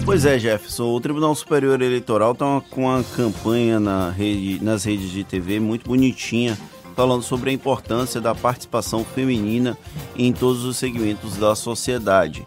Pois 0.04 0.26
é, 0.26 0.38
Jefferson, 0.38 0.94
o 0.94 1.00
Tribunal 1.00 1.34
Superior 1.36 1.82
Eleitoral 1.82 2.32
está 2.34 2.62
com 2.70 2.86
uma 2.86 3.04
campanha 3.16 3.80
na 3.80 4.10
rede, 4.10 4.62
nas 4.62 4.84
redes 4.84 5.12
de 5.12 5.24
TV 5.24 5.60
muito 5.60 5.88
bonitinha, 5.88 6.58
falando 6.96 7.22
sobre 7.22 7.52
a 7.52 7.54
importância 7.54 8.20
da 8.20 8.34
participação 8.34 9.06
feminina 9.06 9.78
em 10.18 10.34
todos 10.34 10.66
os 10.66 10.78
segmentos 10.78 11.38
da 11.38 11.56
sociedade. 11.56 12.46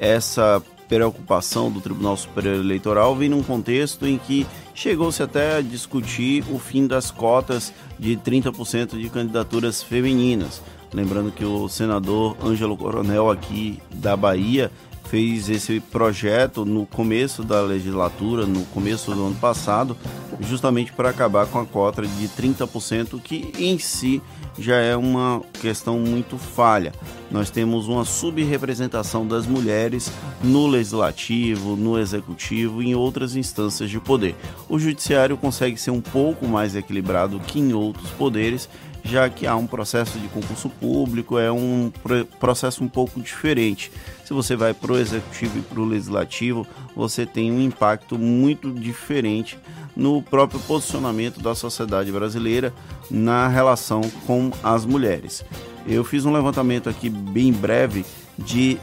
Essa 0.00 0.62
preocupação 0.88 1.70
do 1.70 1.80
Tribunal 1.80 2.16
Superior 2.16 2.56
Eleitoral 2.56 3.14
vem 3.14 3.28
num 3.28 3.42
contexto 3.42 4.06
em 4.06 4.18
que 4.18 4.46
chegou-se 4.74 5.22
até 5.22 5.56
a 5.56 5.62
discutir 5.62 6.44
o 6.50 6.58
fim 6.58 6.86
das 6.86 7.10
cotas 7.10 7.72
de 7.98 8.16
30% 8.16 8.98
de 8.98 9.08
candidaturas 9.08 9.82
femininas. 9.82 10.60
Lembrando 10.92 11.32
que 11.32 11.44
o 11.44 11.68
senador 11.68 12.36
Ângelo 12.42 12.76
Coronel 12.76 13.30
aqui 13.30 13.80
da 13.94 14.16
Bahia 14.16 14.70
fez 15.08 15.48
esse 15.48 15.80
projeto 15.80 16.64
no 16.64 16.84
começo 16.84 17.42
da 17.42 17.60
legislatura, 17.60 18.44
no 18.44 18.64
começo 18.66 19.14
do 19.14 19.26
ano 19.26 19.36
passado, 19.36 19.96
justamente 20.40 20.92
para 20.92 21.10
acabar 21.10 21.46
com 21.46 21.58
a 21.58 21.64
cota 21.64 22.02
de 22.02 22.28
30%, 22.28 23.20
que 23.22 23.52
em 23.58 23.78
si 23.78 24.20
já 24.58 24.76
é 24.76 24.96
uma 24.96 25.42
questão 25.60 25.98
muito 25.98 26.36
falha. 26.36 26.92
Nós 27.30 27.50
temos 27.50 27.88
uma 27.88 28.04
subrepresentação 28.04 29.26
das 29.26 29.46
mulheres 29.46 30.10
no 30.42 30.66
legislativo, 30.66 31.76
no 31.76 31.98
executivo 31.98 32.82
e 32.82 32.88
em 32.88 32.94
outras 32.94 33.36
instâncias 33.36 33.90
de 33.90 34.00
poder. 34.00 34.34
O 34.68 34.78
judiciário 34.78 35.36
consegue 35.36 35.76
ser 35.76 35.90
um 35.90 36.00
pouco 36.00 36.46
mais 36.46 36.74
equilibrado 36.74 37.40
que 37.40 37.58
em 37.58 37.72
outros 37.72 38.10
poderes, 38.10 38.68
já 39.06 39.30
que 39.30 39.46
há 39.46 39.54
um 39.56 39.66
processo 39.66 40.18
de 40.18 40.28
concurso 40.28 40.68
público, 40.68 41.38
é 41.38 41.50
um 41.50 41.92
processo 42.40 42.82
um 42.82 42.88
pouco 42.88 43.20
diferente. 43.20 43.90
Se 44.24 44.34
você 44.34 44.56
vai 44.56 44.74
para 44.74 44.92
o 44.92 44.98
executivo 44.98 45.58
e 45.58 45.62
para 45.62 45.80
o 45.80 45.84
legislativo, 45.84 46.66
você 46.94 47.24
tem 47.24 47.52
um 47.52 47.60
impacto 47.60 48.18
muito 48.18 48.70
diferente 48.72 49.58
no 49.94 50.20
próprio 50.20 50.60
posicionamento 50.60 51.40
da 51.40 51.54
sociedade 51.54 52.10
brasileira 52.10 52.74
na 53.10 53.48
relação 53.48 54.00
com 54.26 54.50
as 54.62 54.84
mulheres. 54.84 55.44
Eu 55.86 56.02
fiz 56.02 56.26
um 56.26 56.32
levantamento 56.32 56.88
aqui 56.88 57.08
bem 57.08 57.52
breve 57.52 58.04
de 58.36 58.78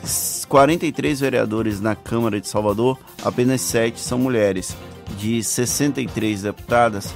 43 0.48 1.20
vereadores 1.20 1.80
na 1.80 1.96
Câmara 1.96 2.40
de 2.40 2.48
Salvador, 2.48 2.98
apenas 3.24 3.62
7 3.62 4.00
são 4.00 4.18
mulheres. 4.18 4.76
De 5.18 5.44
63 5.44 6.44
deputadas, 6.44 7.14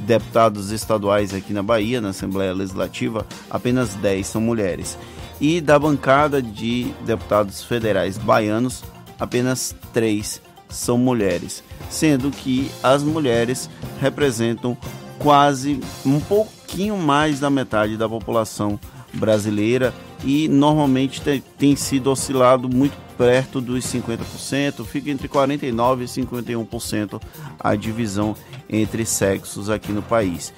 deputados 0.00 0.70
estaduais 0.70 1.32
aqui 1.32 1.52
na 1.52 1.62
Bahia, 1.62 2.00
na 2.00 2.10
Assembleia 2.10 2.52
Legislativa, 2.52 3.26
apenas 3.50 3.94
10 3.94 4.26
são 4.26 4.40
mulheres. 4.40 4.98
E 5.40 5.60
da 5.60 5.78
bancada 5.78 6.40
de 6.40 6.92
deputados 7.04 7.62
federais 7.62 8.18
baianos, 8.18 8.84
apenas 9.18 9.74
3 9.92 10.40
são 10.68 10.98
mulheres, 10.98 11.62
sendo 11.88 12.30
que 12.30 12.70
as 12.82 13.02
mulheres 13.02 13.70
representam 14.00 14.76
quase 15.18 15.80
um 16.04 16.20
pouquinho 16.20 16.96
mais 16.96 17.40
da 17.40 17.48
metade 17.48 17.96
da 17.96 18.08
população 18.08 18.78
brasileira 19.12 19.94
e 20.24 20.48
normalmente 20.48 21.20
tem, 21.20 21.42
tem 21.58 21.76
sido 21.76 22.10
oscilado 22.10 22.68
muito 22.68 22.96
perto 23.16 23.60
dos 23.60 23.84
50%, 23.84 24.84
fica 24.84 25.10
entre 25.10 25.28
49% 25.28 26.00
e 26.00 26.22
51% 26.22 27.22
a 27.60 27.74
divisão 27.76 28.34
entre 28.68 29.04
sexos 29.04 29.70
aqui 29.70 29.92
no 29.92 30.02
país. 30.02 30.52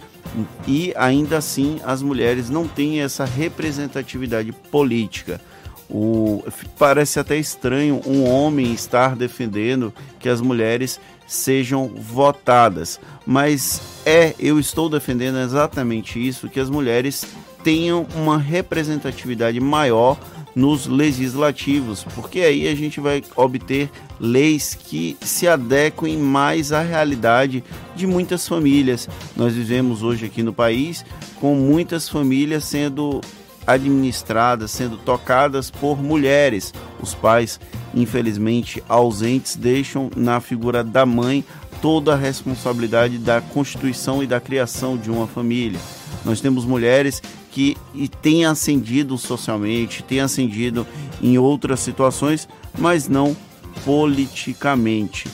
E 0.66 0.92
ainda 0.96 1.38
assim 1.38 1.80
as 1.84 2.02
mulheres 2.02 2.48
não 2.48 2.66
têm 2.66 3.00
essa 3.00 3.24
representatividade 3.24 4.52
política. 4.52 5.40
O, 5.88 6.42
parece 6.78 7.20
até 7.20 7.36
estranho 7.36 8.00
um 8.06 8.28
homem 8.28 8.72
estar 8.72 9.14
defendendo 9.14 9.94
que 10.18 10.28
as 10.28 10.40
mulheres 10.40 11.00
sejam 11.26 11.88
votadas, 11.88 13.00
mas 13.24 13.80
é, 14.04 14.34
eu 14.38 14.58
estou 14.58 14.88
defendendo 14.88 15.38
exatamente 15.38 16.24
isso, 16.24 16.48
que 16.48 16.60
as 16.60 16.70
mulheres 16.70 17.26
tenham 17.66 18.06
uma 18.14 18.38
representatividade 18.38 19.58
maior 19.58 20.16
nos 20.54 20.86
legislativos, 20.86 22.04
porque 22.14 22.38
aí 22.38 22.68
a 22.68 22.76
gente 22.76 23.00
vai 23.00 23.24
obter 23.34 23.90
leis 24.20 24.72
que 24.72 25.16
se 25.20 25.48
adequem 25.48 26.16
mais 26.16 26.70
à 26.70 26.80
realidade 26.80 27.64
de 27.96 28.06
muitas 28.06 28.46
famílias. 28.46 29.08
Nós 29.34 29.54
vivemos 29.54 30.04
hoje 30.04 30.26
aqui 30.26 30.44
no 30.44 30.52
país 30.52 31.04
com 31.40 31.56
muitas 31.56 32.08
famílias 32.08 32.62
sendo 32.62 33.20
administradas, 33.66 34.70
sendo 34.70 34.96
tocadas 34.96 35.68
por 35.68 36.00
mulheres. 36.00 36.72
Os 37.02 37.16
pais, 37.16 37.58
infelizmente 37.92 38.80
ausentes, 38.88 39.56
deixam 39.56 40.08
na 40.14 40.40
figura 40.40 40.84
da 40.84 41.04
mãe 41.04 41.44
toda 41.82 42.12
a 42.12 42.16
responsabilidade 42.16 43.18
da 43.18 43.40
constituição 43.40 44.22
e 44.22 44.26
da 44.28 44.40
criação 44.40 44.96
de 44.96 45.10
uma 45.10 45.26
família. 45.26 45.80
Nós 46.24 46.40
temos 46.40 46.64
mulheres 46.64 47.22
que 47.50 47.76
têm 48.20 48.44
ascendido 48.44 49.16
socialmente, 49.16 50.02
têm 50.02 50.20
ascendido 50.20 50.86
em 51.22 51.38
outras 51.38 51.80
situações, 51.80 52.48
mas 52.78 53.08
não 53.08 53.36
politicamente. 53.84 55.28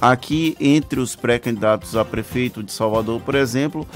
Aqui, 0.00 0.56
entre 0.60 1.00
os 1.00 1.16
pré-candidatos 1.16 1.96
a 1.96 2.04
prefeito 2.04 2.62
de 2.62 2.70
Salvador, 2.70 3.20
por 3.22 3.34
exemplo, 3.34 3.86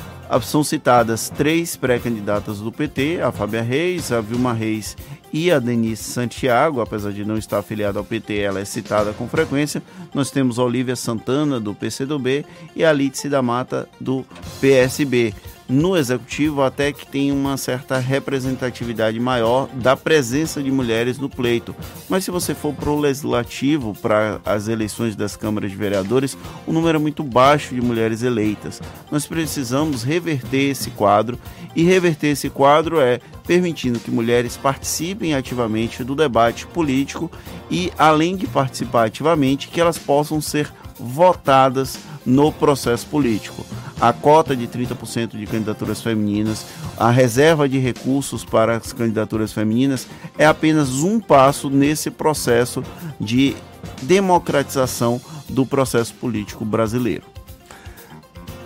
são 0.42 0.64
citadas 0.64 1.28
três 1.28 1.76
pré-candidatas 1.76 2.60
do 2.60 2.72
PT, 2.72 3.20
a 3.20 3.30
Fábia 3.30 3.62
Reis, 3.62 4.10
a 4.10 4.20
Vilma 4.20 4.54
Reis 4.54 4.96
e 5.30 5.50
a 5.50 5.58
Denise 5.58 6.04
Santiago, 6.04 6.80
apesar 6.80 7.12
de 7.12 7.24
não 7.24 7.36
estar 7.36 7.58
afiliada 7.58 7.98
ao 7.98 8.04
PT, 8.04 8.38
ela 8.38 8.60
é 8.60 8.64
citada 8.64 9.12
com 9.12 9.28
frequência. 9.28 9.82
Nós 10.14 10.30
temos 10.30 10.58
a 10.58 10.62
Olivia 10.62 10.96
Santana, 10.96 11.60
do 11.60 11.74
PCdoB, 11.74 12.46
e 12.74 12.82
a 12.82 12.92
Lídice 12.92 13.28
da 13.28 13.42
Mata, 13.42 13.86
do 14.00 14.24
PSB 14.60 15.34
no 15.68 15.96
executivo 15.96 16.62
até 16.62 16.92
que 16.92 17.06
tem 17.06 17.30
uma 17.30 17.56
certa 17.56 17.98
representatividade 17.98 19.20
maior 19.20 19.68
da 19.74 19.96
presença 19.96 20.62
de 20.62 20.70
mulheres 20.70 21.18
no 21.18 21.28
pleito. 21.28 21.76
Mas 22.08 22.24
se 22.24 22.30
você 22.30 22.54
for 22.54 22.72
para 22.72 22.90
o 22.90 22.98
legislativo, 22.98 23.94
para 24.00 24.40
as 24.44 24.66
eleições 24.66 25.14
das 25.14 25.36
câmaras 25.36 25.70
de 25.70 25.76
vereadores, 25.76 26.38
o 26.66 26.72
número 26.72 26.96
é 26.96 27.00
muito 27.00 27.22
baixo 27.22 27.74
de 27.74 27.82
mulheres 27.82 28.22
eleitas. 28.22 28.80
Nós 29.10 29.26
precisamos 29.26 30.02
reverter 30.02 30.70
esse 30.70 30.90
quadro 30.90 31.38
e 31.76 31.82
reverter 31.82 32.28
esse 32.28 32.48
quadro 32.48 33.00
é 33.00 33.20
permitindo 33.46 33.98
que 33.98 34.10
mulheres 34.10 34.56
participem 34.56 35.34
ativamente 35.34 36.04
do 36.04 36.14
debate 36.14 36.66
político 36.66 37.30
e, 37.70 37.90
além 37.98 38.36
de 38.36 38.46
participar 38.46 39.04
ativamente, 39.06 39.68
que 39.68 39.80
elas 39.80 39.96
possam 39.96 40.40
ser 40.40 40.70
votadas 40.98 41.98
no 42.24 42.52
processo 42.52 43.06
político 43.06 43.64
a 44.00 44.12
cota 44.12 44.54
de 44.54 44.66
30% 44.66 45.36
de 45.36 45.46
candidaturas 45.46 46.00
femininas, 46.00 46.66
a 46.96 47.10
reserva 47.10 47.68
de 47.68 47.78
recursos 47.78 48.44
para 48.44 48.76
as 48.76 48.92
candidaturas 48.92 49.52
femininas 49.52 50.06
é 50.36 50.46
apenas 50.46 51.02
um 51.02 51.18
passo 51.18 51.68
nesse 51.68 52.10
processo 52.10 52.82
de 53.20 53.56
democratização 54.02 55.20
do 55.48 55.66
processo 55.66 56.14
político 56.14 56.64
brasileiro. 56.64 57.37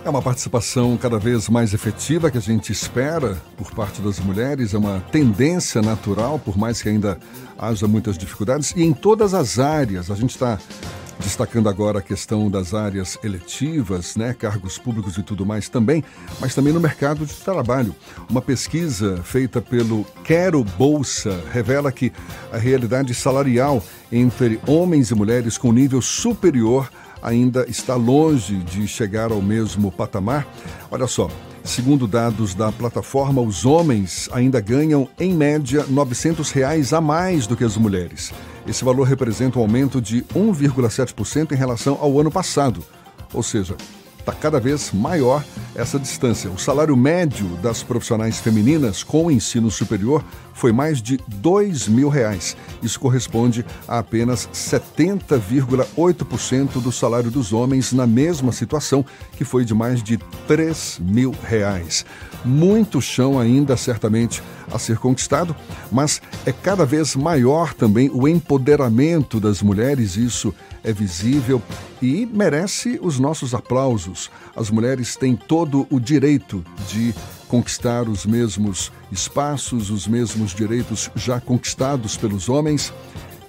É 0.05 0.09
uma 0.09 0.21
participação 0.21 0.97
cada 0.97 1.17
vez 1.17 1.47
mais 1.47 1.73
efetiva 1.73 2.29
que 2.29 2.37
a 2.37 2.41
gente 2.41 2.73
espera 2.73 3.41
por 3.55 3.71
parte 3.71 4.01
das 4.01 4.19
mulheres, 4.19 4.73
é 4.73 4.77
uma 4.77 4.99
tendência 4.99 5.81
natural, 5.81 6.37
por 6.37 6.57
mais 6.57 6.81
que 6.81 6.89
ainda 6.89 7.17
haja 7.57 7.87
muitas 7.87 8.17
dificuldades, 8.17 8.73
e 8.75 8.83
em 8.83 8.91
todas 8.91 9.33
as 9.33 9.59
áreas. 9.59 10.11
A 10.11 10.15
gente 10.15 10.31
está 10.31 10.59
destacando 11.19 11.69
agora 11.69 11.99
a 11.99 12.01
questão 12.01 12.51
das 12.51 12.73
áreas 12.73 13.17
eletivas, 13.23 14.17
né, 14.17 14.33
cargos 14.33 14.77
públicos 14.77 15.17
e 15.17 15.23
tudo 15.23 15.45
mais 15.45 15.69
também, 15.69 16.03
mas 16.41 16.53
também 16.53 16.73
no 16.73 16.81
mercado 16.81 17.25
de 17.25 17.33
trabalho. 17.35 17.95
Uma 18.29 18.41
pesquisa 18.41 19.21
feita 19.23 19.61
pelo 19.61 20.05
Quero 20.25 20.65
Bolsa 20.65 21.41
revela 21.53 21.93
que 21.93 22.11
a 22.51 22.57
realidade 22.57 23.13
salarial 23.13 23.81
entre 24.11 24.59
homens 24.67 25.11
e 25.11 25.15
mulheres 25.15 25.57
com 25.57 25.71
nível 25.71 26.01
superior 26.01 26.91
ainda 27.23 27.65
está 27.69 27.95
longe 27.95 28.57
de 28.57 28.87
chegar 28.87 29.31
ao 29.31 29.41
mesmo 29.41 29.91
patamar. 29.91 30.45
Olha 30.91 31.07
só, 31.07 31.29
Segundo 31.63 32.07
dados 32.07 32.53
da 32.53 32.73
plataforma, 32.73 33.41
os 33.41 33.65
homens 33.65 34.27
ainda 34.33 34.59
ganham, 34.59 35.07
em 35.17 35.33
média, 35.33 35.85
900 35.87 36.51
reais 36.51 36.91
a 36.91 36.99
mais 36.99 37.47
do 37.47 37.55
que 37.55 37.63
as 37.63 37.77
mulheres. 37.77 38.33
Esse 38.67 38.83
valor 38.83 39.07
representa 39.07 39.57
um 39.57 39.61
aumento 39.61 40.01
de 40.01 40.23
1,7% 40.35 41.53
em 41.53 41.55
relação 41.55 41.97
ao 42.01 42.19
ano 42.19 42.29
passado. 42.29 42.83
Ou 43.33 43.41
seja, 43.41 43.77
está 44.23 44.31
cada 44.31 44.59
vez 44.59 44.91
maior 44.93 45.43
essa 45.75 45.99
distância. 45.99 46.49
O 46.49 46.57
salário 46.57 46.95
médio 46.95 47.45
das 47.61 47.83
profissionais 47.83 48.39
femininas 48.39 49.03
com 49.03 49.29
ensino 49.29 49.69
superior 49.69 50.23
foi 50.53 50.71
mais 50.71 51.01
de 51.01 51.19
dois 51.27 51.89
mil 51.89 52.07
reais. 52.07 52.55
Isso 52.81 52.97
corresponde 52.99 53.65
a 53.87 53.99
apenas 53.99 54.49
70,8% 54.53 56.81
do 56.81 56.91
salário 56.91 57.29
dos 57.29 57.51
homens 57.51 57.91
na 57.91 58.07
mesma 58.07 58.53
situação, 58.53 59.05
que 59.33 59.43
foi 59.43 59.65
de 59.65 59.73
mais 59.73 60.01
de 60.01 60.17
três 60.47 60.97
mil 61.01 61.35
reais. 61.43 62.05
Muito 62.45 63.01
chão 63.01 63.37
ainda, 63.39 63.75
certamente, 63.75 64.41
a 64.71 64.79
ser 64.79 64.97
conquistado, 64.97 65.53
mas 65.91 66.21
é 66.45 66.53
cada 66.53 66.85
vez 66.85 67.15
maior 67.15 67.73
também 67.73 68.11
o 68.13 68.27
empoderamento 68.27 69.39
das 69.39 69.61
mulheres. 69.61 70.15
Isso 70.15 70.53
é 70.83 70.91
visível 70.91 71.61
e 72.01 72.25
merece 72.25 72.99
os 73.01 73.19
nossos 73.19 73.53
aplausos. 73.53 74.29
As 74.55 74.69
mulheres 74.69 75.15
têm 75.15 75.35
todo 75.35 75.87
o 75.89 75.99
direito 75.99 76.63
de 76.89 77.13
conquistar 77.47 78.09
os 78.09 78.25
mesmos 78.25 78.91
espaços, 79.11 79.89
os 79.89 80.07
mesmos 80.07 80.53
direitos 80.53 81.09
já 81.15 81.39
conquistados 81.39 82.17
pelos 82.17 82.49
homens. 82.49 82.93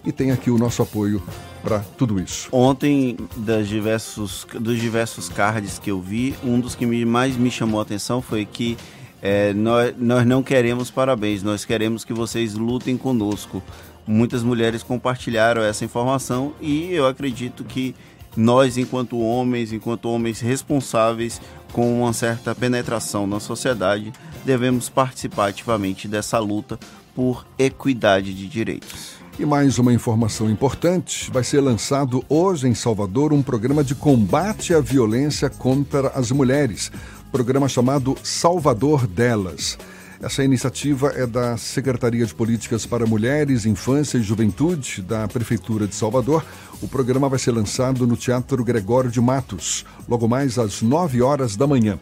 E 0.04 0.12
tem 0.12 0.30
aqui 0.30 0.50
o 0.50 0.58
nosso 0.58 0.82
apoio 0.82 1.22
para 1.62 1.80
tudo 1.80 2.20
isso. 2.20 2.48
Ontem, 2.52 3.16
das 3.36 3.66
diversos, 3.66 4.46
dos 4.60 4.78
diversos 4.78 5.30
cards 5.30 5.78
que 5.78 5.90
eu 5.90 6.00
vi, 6.00 6.34
um 6.44 6.60
dos 6.60 6.74
que 6.74 6.86
mais 7.06 7.36
me 7.36 7.50
chamou 7.50 7.80
a 7.80 7.82
atenção 7.82 8.20
foi 8.20 8.44
que 8.44 8.76
é, 9.22 9.54
nós, 9.54 9.94
nós 9.96 10.26
não 10.26 10.42
queremos 10.42 10.90
parabéns, 10.90 11.42
nós 11.42 11.64
queremos 11.64 12.04
que 12.04 12.12
vocês 12.12 12.52
lutem 12.52 12.98
conosco. 12.98 13.62
Muitas 14.06 14.42
mulheres 14.42 14.82
compartilharam 14.82 15.62
essa 15.62 15.84
informação 15.84 16.52
e 16.60 16.92
eu 16.92 17.06
acredito 17.06 17.64
que 17.64 17.94
nós, 18.36 18.76
enquanto 18.76 19.18
homens, 19.18 19.72
enquanto 19.72 20.08
homens 20.08 20.40
responsáveis 20.40 21.40
com 21.72 22.02
uma 22.02 22.12
certa 22.12 22.54
penetração 22.54 23.26
na 23.26 23.40
sociedade, 23.40 24.12
devemos 24.44 24.88
participar 24.88 25.48
ativamente 25.48 26.06
dessa 26.06 26.38
luta 26.38 26.78
por 27.14 27.46
equidade 27.58 28.34
de 28.34 28.46
direitos. 28.46 29.14
E 29.38 29.44
mais 29.44 29.78
uma 29.78 29.92
informação 29.92 30.48
importante: 30.48 31.30
vai 31.30 31.42
ser 31.42 31.60
lançado 31.60 32.24
hoje 32.28 32.68
em 32.68 32.74
Salvador 32.74 33.32
um 33.32 33.42
programa 33.42 33.82
de 33.82 33.94
combate 33.94 34.74
à 34.74 34.80
violência 34.80 35.50
contra 35.50 36.08
as 36.08 36.30
mulheres, 36.30 36.92
programa 37.32 37.68
chamado 37.68 38.16
Salvador 38.22 39.06
Delas. 39.06 39.76
Essa 40.24 40.42
iniciativa 40.42 41.12
é 41.14 41.26
da 41.26 41.54
Secretaria 41.58 42.24
de 42.24 42.34
Políticas 42.34 42.86
para 42.86 43.04
Mulheres, 43.04 43.66
Infância 43.66 44.16
e 44.16 44.22
Juventude 44.22 45.02
da 45.02 45.28
Prefeitura 45.28 45.86
de 45.86 45.94
Salvador. 45.94 46.42
O 46.80 46.88
programa 46.88 47.28
vai 47.28 47.38
ser 47.38 47.50
lançado 47.50 48.06
no 48.06 48.16
Teatro 48.16 48.64
Gregório 48.64 49.10
de 49.10 49.20
Matos, 49.20 49.84
logo 50.08 50.26
mais 50.26 50.58
às 50.58 50.80
9 50.80 51.20
horas 51.20 51.56
da 51.56 51.66
manhã. 51.66 52.00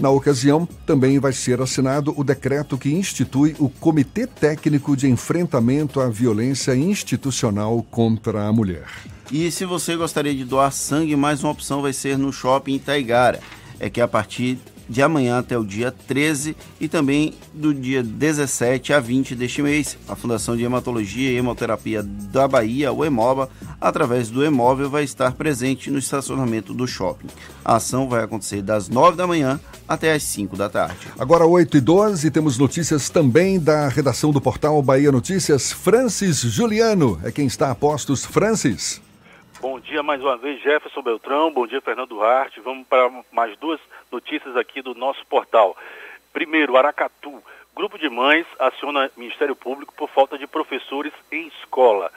Na 0.00 0.08
ocasião, 0.08 0.66
também 0.86 1.18
vai 1.18 1.34
ser 1.34 1.60
assinado 1.60 2.14
o 2.16 2.24
decreto 2.24 2.78
que 2.78 2.90
institui 2.90 3.54
o 3.58 3.68
Comitê 3.68 4.26
Técnico 4.26 4.96
de 4.96 5.06
Enfrentamento 5.06 6.00
à 6.00 6.08
Violência 6.08 6.74
Institucional 6.74 7.84
contra 7.90 8.46
a 8.46 8.52
Mulher. 8.52 8.86
E 9.30 9.50
se 9.50 9.66
você 9.66 9.94
gostaria 9.94 10.34
de 10.34 10.46
doar 10.46 10.72
sangue, 10.72 11.14
mais 11.14 11.44
uma 11.44 11.52
opção 11.52 11.82
vai 11.82 11.92
ser 11.92 12.16
no 12.16 12.32
Shopping 12.32 12.76
Itaigara. 12.76 13.40
É 13.78 13.90
que 13.90 14.00
a 14.00 14.08
partir 14.08 14.58
de 14.88 15.02
amanhã 15.02 15.38
até 15.38 15.58
o 15.58 15.64
dia 15.64 15.92
13 15.92 16.56
e 16.80 16.88
também 16.88 17.34
do 17.52 17.74
dia 17.74 18.02
17 18.02 18.92
a 18.92 19.00
20 19.00 19.34
deste 19.34 19.62
mês. 19.62 19.98
A 20.08 20.16
Fundação 20.16 20.56
de 20.56 20.64
Hematologia 20.64 21.30
e 21.30 21.36
Hemoterapia 21.36 22.02
da 22.02 22.48
Bahia, 22.48 22.92
o 22.92 23.04
EMOBA, 23.04 23.50
através 23.80 24.30
do 24.30 24.44
Emóvel, 24.44 24.88
vai 24.88 25.04
estar 25.04 25.32
presente 25.32 25.90
no 25.90 25.98
estacionamento 25.98 26.72
do 26.72 26.86
shopping. 26.86 27.28
A 27.64 27.76
ação 27.76 28.08
vai 28.08 28.24
acontecer 28.24 28.62
das 28.62 28.88
9 28.88 29.16
da 29.16 29.26
manhã 29.26 29.60
até 29.86 30.12
as 30.12 30.22
5 30.22 30.56
da 30.56 30.68
tarde. 30.68 31.08
Agora 31.18 31.46
8 31.46 31.76
e 31.76 31.80
12 31.80 32.30
temos 32.30 32.58
notícias 32.58 33.10
também 33.10 33.58
da 33.60 33.88
redação 33.88 34.30
do 34.30 34.40
portal 34.40 34.80
Bahia 34.82 35.12
Notícias. 35.12 35.72
Francis 35.72 36.40
Juliano 36.40 37.20
é 37.24 37.30
quem 37.30 37.46
está 37.46 37.70
a 37.70 37.74
postos. 37.74 38.24
Francis. 38.24 39.02
Bom 39.60 39.80
dia 39.80 40.04
mais 40.04 40.22
uma 40.22 40.36
vez, 40.36 40.62
Jefferson 40.62 41.02
Beltrão. 41.02 41.52
Bom 41.52 41.66
dia, 41.66 41.80
Fernando 41.80 42.10
Duarte. 42.10 42.60
Vamos 42.60 42.86
para 42.86 43.10
mais 43.32 43.58
duas 43.58 43.80
notícias 44.10 44.56
aqui 44.56 44.82
do 44.82 44.94
nosso 44.94 45.24
portal. 45.26 45.76
Primeiro, 46.32 46.76
Aracatu. 46.76 47.42
Grupo 47.74 47.98
de 47.98 48.08
mães 48.08 48.46
aciona 48.58 49.10
Ministério 49.16 49.54
Público 49.54 49.94
por 49.94 50.08
falta 50.10 50.36
de 50.36 50.46
professores 50.46 51.12
em 51.30 51.46
escola. 51.48 52.10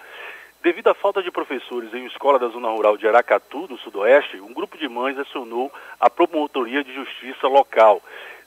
Devido 0.64 0.90
à 0.90 0.94
falta 0.94 1.22
de 1.22 1.32
professores 1.32 1.94
em 1.94 2.06
escola 2.06 2.38
da 2.38 2.48
zona 2.48 2.70
rural 2.70 2.98
de 2.98 3.08
Aracatu, 3.08 3.68
no 3.70 3.78
sudoeste, 3.78 4.40
um 4.40 4.54
grupo 4.54 4.78
de 4.78 4.88
mães 4.88 5.18
acionou 5.18 5.72
a 6.00 6.10
Promotoria 6.10 6.84
de 6.84 6.94
Justiça 6.94 7.48
local. 7.48 8.02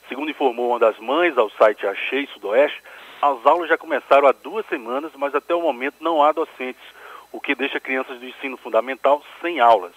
Segundo 0.07 0.29
informou 0.29 0.69
uma 0.69 0.79
das 0.79 0.97
mães 0.99 1.37
ao 1.37 1.49
site 1.51 1.87
Achei 1.87 2.27
Sudoeste, 2.27 2.81
as 3.21 3.45
aulas 3.45 3.69
já 3.69 3.77
começaram 3.77 4.27
há 4.27 4.31
duas 4.31 4.65
semanas, 4.67 5.11
mas 5.15 5.33
até 5.33 5.55
o 5.55 5.61
momento 5.61 5.95
não 5.99 6.21
há 6.21 6.31
docentes 6.31 6.83
o 7.31 7.41
que 7.41 7.55
deixa 7.55 7.79
crianças 7.79 8.17
do 8.19 8.25
ensino 8.25 8.55
fundamental 8.55 9.21
sem 9.41 9.59
aulas. 9.59 9.93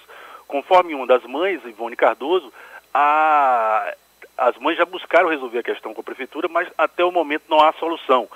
Conforme 0.47 0.95
uma 0.95 1.07
das 1.07 1.23
mães, 1.25 1.65
Ivone 1.65 1.95
Cardoso, 1.95 2.53
a... 2.93 3.93
as 4.37 4.57
mães 4.59 4.77
já 4.77 4.85
buscaram 4.85 5.29
resolver 5.29 5.59
a 5.59 5.63
questão 5.63 5.95
com 5.95 6.01
a 6.01 6.05
prefeitura, 6.05 6.49
mas 6.49 6.69
até 6.77 7.05
o 7.05 7.13
momento 7.13 7.45
não 7.49 7.61
há 7.61 7.73
solução. 7.75 8.29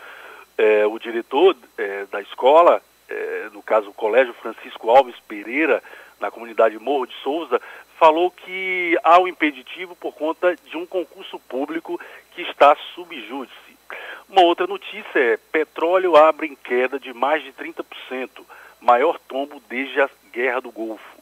É, 0.56 0.86
o 0.86 0.98
diretor 0.98 1.56
é, 1.78 2.06
da 2.06 2.20
escola, 2.20 2.82
é, 3.08 3.48
no 3.52 3.62
caso 3.62 3.90
o 3.90 3.94
Colégio 3.94 4.34
Francisco 4.34 4.90
Alves 4.90 5.18
Pereira, 5.26 5.82
na 6.20 6.30
comunidade 6.30 6.78
Morro 6.78 7.06
de 7.06 7.14
Souza, 7.22 7.60
falou 7.98 8.30
que 8.30 8.98
há 9.02 9.18
um 9.20 9.28
impeditivo 9.28 9.94
por 9.96 10.14
conta 10.14 10.56
de 10.56 10.76
um 10.76 10.86
concurso 10.86 11.38
público 11.40 12.00
que 12.34 12.42
está 12.42 12.76
sub 12.94 13.14
júdice. 13.28 13.56
Uma 14.28 14.42
outra 14.42 14.66
notícia 14.66 15.18
é: 15.18 15.36
petróleo 15.36 16.16
abre 16.16 16.46
em 16.46 16.56
queda 16.56 16.98
de 16.98 17.12
mais 17.12 17.42
de 17.42 17.52
30% 17.52 18.28
maior 18.80 19.18
tombo 19.28 19.62
desde 19.68 20.00
a 20.00 20.10
Guerra 20.32 20.60
do 20.60 20.72
Golfo. 20.72 21.21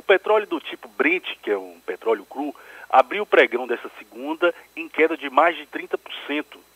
O 0.00 0.02
petróleo 0.02 0.46
do 0.46 0.58
tipo 0.58 0.88
Brent, 0.88 1.36
que 1.42 1.50
é 1.50 1.58
um 1.58 1.78
petróleo 1.84 2.24
cru, 2.24 2.56
abriu 2.88 3.22
o 3.22 3.26
pregão 3.26 3.66
dessa 3.66 3.90
segunda 3.98 4.54
em 4.74 4.88
queda 4.88 5.14
de 5.14 5.28
mais 5.28 5.54
de 5.54 5.66
30%, 5.66 5.98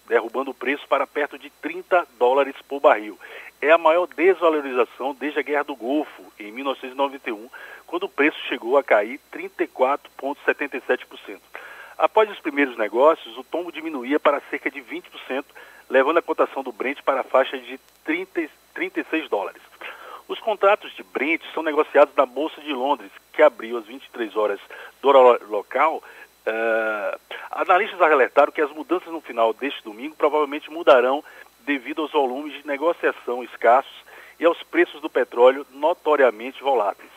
derrubando 0.07 0.51
o 0.51 0.55
preço 0.55 0.87
para 0.87 1.07
perto 1.07 1.39
de 1.39 1.49
30 1.49 2.07
dólares 2.19 2.55
por 2.69 2.81
barril. 2.81 3.19
É 3.63 3.71
a 3.71 3.79
maior 3.79 4.07
desvalorização 4.07 5.15
desde 5.15 5.39
a 5.39 5.43
Guerra 5.43 5.63
do 5.63 5.75
Golfo, 5.75 6.23
em 6.39 6.53
1991, 6.53 7.49
quando 7.87 8.03
o 8.03 8.11
preço 8.11 8.37
chegou 8.47 8.77
a 8.77 8.85
cair 8.85 9.19
34,77%. 9.33 11.41
Após 11.97 12.31
os 12.31 12.41
primeiros 12.41 12.77
negócios, 12.77 13.39
o 13.39 13.45
tombo 13.45 13.73
diminuía 13.73 14.21
para 14.21 14.43
cerca 14.51 14.71
de 14.71 14.83
20%, 14.83 15.47
levando 15.89 16.19
a 16.19 16.23
cotação 16.23 16.63
do 16.63 16.73
Brent 16.73 17.01
para 17.01 17.23
a 17.23 17.25
faixa 17.25 17.57
de 17.57 17.81
30, 18.05 18.51
36 18.75 19.31
dólares. 19.31 19.63
Os 20.27 20.41
contratos 20.41 20.95
de 20.95 21.03
Brent 21.03 21.43
são 21.53 21.63
negociados 21.63 22.15
na 22.17 22.25
Bolsa 22.25 22.61
de 22.61 22.73
Londres, 22.73 23.11
que 23.33 23.43
abriu 23.43 23.77
às 23.77 23.87
23 23.87 24.35
horas 24.37 24.61
do 25.03 25.09
horário 25.09 25.47
local. 25.49 26.03
Uh, 26.47 27.21
analistas 27.51 28.01
alertaram 28.01 28.53
que 28.53 28.61
as 28.61 28.71
mudanças 28.71 29.13
no 29.13 29.21
final 29.21 29.53
deste 29.53 29.83
domingo 29.83 30.15
provavelmente 30.17 30.71
mudarão 30.71 31.23
devido 31.61 32.03
aos 32.03 32.13
volumes 32.13 32.53
de 32.55 32.67
negociação 32.67 33.43
escassos 33.43 34.05
e 34.39 34.45
aos 34.45 34.63
preços 34.63 35.01
do 35.01 35.11
petróleo 35.11 35.67
notoriamente 35.71 36.63
voláteis. 36.63 37.11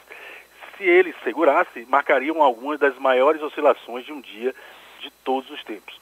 Se 0.76 0.84
ele 0.84 1.14
segurasse, 1.24 1.86
marcariam 1.90 2.42
algumas 2.42 2.80
das 2.80 2.98
maiores 2.98 3.42
oscilações 3.42 4.06
de 4.06 4.14
um 4.14 4.22
dia 4.22 4.54
de 5.00 5.10
todos 5.24 5.50
os 5.50 5.64
tempos. 5.64 6.00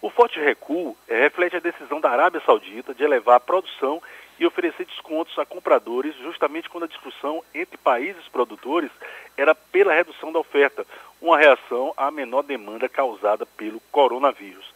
O 0.00 0.10
forte 0.10 0.38
recuo 0.38 0.96
é, 1.08 1.22
reflete 1.22 1.56
a 1.56 1.60
decisão 1.60 2.00
da 2.00 2.10
Arábia 2.10 2.42
Saudita 2.44 2.94
de 2.94 3.02
elevar 3.02 3.36
a 3.36 3.40
produção 3.40 4.00
e 4.38 4.46
oferecer 4.46 4.84
descontos 4.86 5.38
a 5.38 5.44
compradores, 5.44 6.14
justamente 6.16 6.68
quando 6.68 6.84
a 6.84 6.88
discussão 6.88 7.42
entre 7.54 7.76
países 7.76 8.26
produtores 8.28 8.90
era 9.36 9.54
pela 9.54 9.92
redução 9.92 10.32
da 10.32 10.38
oferta, 10.38 10.86
uma 11.20 11.38
reação 11.38 11.92
à 11.96 12.10
menor 12.10 12.42
demanda 12.42 12.88
causada 12.88 13.44
pelo 13.44 13.80
coronavírus. 13.92 14.72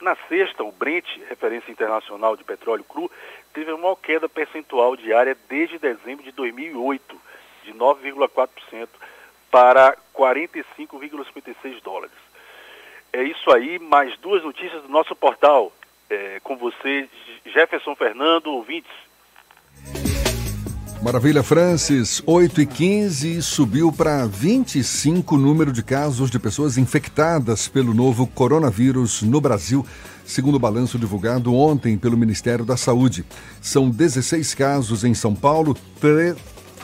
Na 0.00 0.14
sexta, 0.28 0.62
o 0.62 0.70
Brent, 0.70 1.06
referência 1.28 1.72
internacional 1.72 2.36
de 2.36 2.44
petróleo 2.44 2.84
cru, 2.84 3.10
teve 3.54 3.70
a 3.70 3.76
maior 3.76 3.96
queda 3.96 4.28
percentual 4.28 4.94
diária 4.94 5.36
desde 5.48 5.78
dezembro 5.78 6.22
de 6.22 6.32
2008, 6.32 7.20
de 7.64 7.72
9,4% 7.72 8.88
para 9.50 9.96
45,56 10.14 11.82
dólares. 11.82 12.14
É 13.12 13.22
isso 13.22 13.50
aí, 13.50 13.78
mais 13.78 14.16
duas 14.18 14.42
notícias 14.42 14.82
do 14.82 14.88
nosso 14.88 15.16
portal. 15.16 15.72
É, 16.08 16.38
com 16.44 16.56
você, 16.56 17.08
Jefferson 17.46 17.96
Fernando, 17.96 18.48
ouvintes. 18.48 18.92
Maravilha, 21.06 21.40
Francis. 21.40 22.20
8 22.26 22.62
e 22.62 22.66
15 22.66 23.40
subiu 23.40 23.92
para 23.92 24.26
25 24.26 25.36
o 25.36 25.38
número 25.38 25.72
de 25.72 25.80
casos 25.80 26.28
de 26.28 26.36
pessoas 26.36 26.76
infectadas 26.76 27.68
pelo 27.68 27.94
novo 27.94 28.26
coronavírus 28.26 29.22
no 29.22 29.40
Brasil, 29.40 29.86
segundo 30.26 30.56
o 30.56 30.58
balanço 30.58 30.98
divulgado 30.98 31.54
ontem 31.54 31.96
pelo 31.96 32.16
Ministério 32.16 32.64
da 32.64 32.76
Saúde. 32.76 33.24
São 33.62 33.88
16 33.88 34.52
casos 34.54 35.04
em 35.04 35.14
São 35.14 35.32
Paulo, 35.32 35.76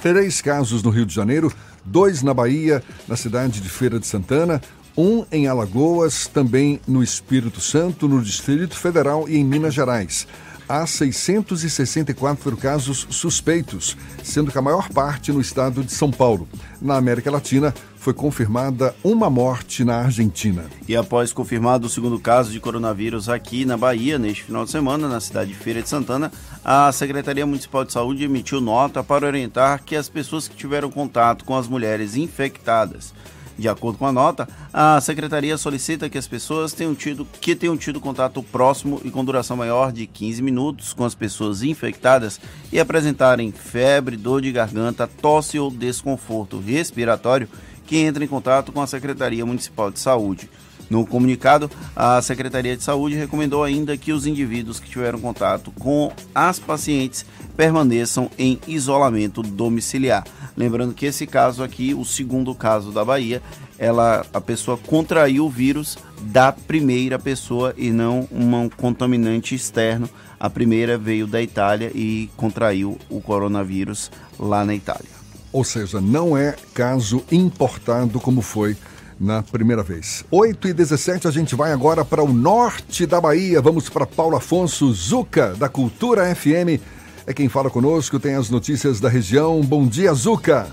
3 0.00 0.40
casos 0.40 0.84
no 0.84 0.90
Rio 0.90 1.04
de 1.04 1.12
Janeiro, 1.12 1.52
dois 1.84 2.22
na 2.22 2.32
Bahia, 2.32 2.80
na 3.08 3.16
cidade 3.16 3.60
de 3.60 3.68
Feira 3.68 3.98
de 3.98 4.06
Santana, 4.06 4.62
um 4.96 5.24
em 5.32 5.48
Alagoas, 5.48 6.28
também 6.28 6.80
no 6.86 7.02
Espírito 7.02 7.60
Santo, 7.60 8.06
no 8.06 8.22
Distrito 8.22 8.76
Federal 8.76 9.28
e 9.28 9.36
em 9.36 9.44
Minas 9.44 9.74
Gerais 9.74 10.28
há 10.72 10.86
664 10.86 12.56
casos 12.56 13.06
suspeitos, 13.10 13.94
sendo 14.24 14.50
que 14.50 14.56
a 14.56 14.62
maior 14.62 14.88
parte 14.88 15.30
no 15.30 15.38
estado 15.38 15.84
de 15.84 15.92
São 15.92 16.10
Paulo. 16.10 16.48
Na 16.80 16.96
América 16.96 17.30
Latina, 17.30 17.74
foi 17.94 18.14
confirmada 18.14 18.96
uma 19.04 19.28
morte 19.28 19.84
na 19.84 19.98
Argentina. 19.98 20.64
E 20.88 20.96
após 20.96 21.30
confirmado 21.30 21.86
o 21.86 21.90
segundo 21.90 22.18
caso 22.18 22.50
de 22.50 22.58
coronavírus 22.58 23.28
aqui 23.28 23.66
na 23.66 23.76
Bahia, 23.76 24.18
neste 24.18 24.44
final 24.44 24.64
de 24.64 24.70
semana, 24.70 25.06
na 25.06 25.20
cidade 25.20 25.52
de 25.52 25.58
Feira 25.58 25.82
de 25.82 25.90
Santana, 25.90 26.32
a 26.64 26.90
Secretaria 26.90 27.44
Municipal 27.44 27.84
de 27.84 27.92
Saúde 27.92 28.24
emitiu 28.24 28.58
nota 28.58 29.04
para 29.04 29.26
orientar 29.26 29.84
que 29.84 29.94
as 29.94 30.08
pessoas 30.08 30.48
que 30.48 30.56
tiveram 30.56 30.90
contato 30.90 31.44
com 31.44 31.54
as 31.54 31.68
mulheres 31.68 32.16
infectadas 32.16 33.12
De 33.58 33.68
acordo 33.68 33.98
com 33.98 34.06
a 34.06 34.12
nota, 34.12 34.48
a 34.72 35.00
secretaria 35.00 35.56
solicita 35.58 36.08
que 36.08 36.16
as 36.16 36.26
pessoas 36.26 36.72
tenham 36.72 36.94
tido, 36.94 37.26
que 37.40 37.54
tenham 37.54 37.76
tido 37.76 38.00
contato 38.00 38.42
próximo 38.42 39.00
e 39.04 39.10
com 39.10 39.24
duração 39.24 39.56
maior 39.56 39.92
de 39.92 40.06
15 40.06 40.42
minutos 40.42 40.92
com 40.92 41.04
as 41.04 41.14
pessoas 41.14 41.62
infectadas 41.62 42.40
e 42.72 42.80
apresentarem 42.80 43.52
febre, 43.52 44.16
dor 44.16 44.40
de 44.40 44.50
garganta, 44.50 45.06
tosse 45.06 45.58
ou 45.58 45.70
desconforto 45.70 46.58
respiratório 46.58 47.48
que 47.86 48.00
entrem 48.00 48.24
em 48.24 48.28
contato 48.28 48.72
com 48.72 48.80
a 48.80 48.86
Secretaria 48.86 49.44
Municipal 49.44 49.90
de 49.90 50.00
Saúde. 50.00 50.48
No 50.90 51.06
comunicado, 51.06 51.70
a 51.96 52.20
Secretaria 52.20 52.76
de 52.76 52.82
Saúde 52.82 53.14
recomendou 53.16 53.64
ainda 53.64 53.96
que 53.96 54.12
os 54.12 54.26
indivíduos 54.26 54.78
que 54.78 54.90
tiveram 54.90 55.18
contato 55.18 55.72
com 55.78 56.12
as 56.34 56.58
pacientes 56.58 57.24
permaneçam 57.56 58.30
em 58.38 58.58
isolamento 58.66 59.42
domiciliar. 59.42 60.24
Lembrando 60.56 60.94
que 60.94 61.06
esse 61.06 61.26
caso 61.26 61.62
aqui, 61.62 61.94
o 61.94 62.04
segundo 62.04 62.54
caso 62.54 62.92
da 62.92 63.04
Bahia, 63.04 63.42
ela 63.78 64.24
a 64.32 64.40
pessoa 64.40 64.76
contraiu 64.76 65.46
o 65.46 65.50
vírus 65.50 65.96
da 66.20 66.52
primeira 66.52 67.18
pessoa 67.18 67.74
e 67.76 67.90
não 67.90 68.28
um 68.30 68.68
contaminante 68.68 69.54
externo. 69.54 70.08
A 70.38 70.50
primeira 70.50 70.98
veio 70.98 71.26
da 71.26 71.40
Itália 71.40 71.90
e 71.94 72.30
contraiu 72.36 72.98
o 73.08 73.20
coronavírus 73.20 74.10
lá 74.38 74.64
na 74.64 74.74
Itália. 74.74 75.10
Ou 75.52 75.64
seja, 75.64 76.00
não 76.00 76.36
é 76.36 76.56
caso 76.74 77.22
importado 77.30 78.18
como 78.18 78.40
foi 78.40 78.76
na 79.22 79.40
primeira 79.40 79.84
vez. 79.84 80.24
8 80.32 80.68
e 80.68 80.72
17 80.72 81.28
a 81.28 81.30
gente 81.30 81.54
vai 81.54 81.70
agora 81.70 82.04
para 82.04 82.22
o 82.24 82.32
norte 82.32 83.06
da 83.06 83.20
Bahia. 83.20 83.62
Vamos 83.62 83.88
para 83.88 84.04
Paulo 84.04 84.36
Afonso 84.36 84.92
Zuca, 84.92 85.54
da 85.54 85.68
Cultura 85.68 86.34
FM. 86.34 86.82
É 87.24 87.32
quem 87.32 87.48
fala 87.48 87.70
conosco, 87.70 88.18
tem 88.18 88.34
as 88.34 88.50
notícias 88.50 88.98
da 88.98 89.08
região. 89.08 89.60
Bom 89.60 89.86
dia, 89.86 90.12
Zuca. 90.12 90.66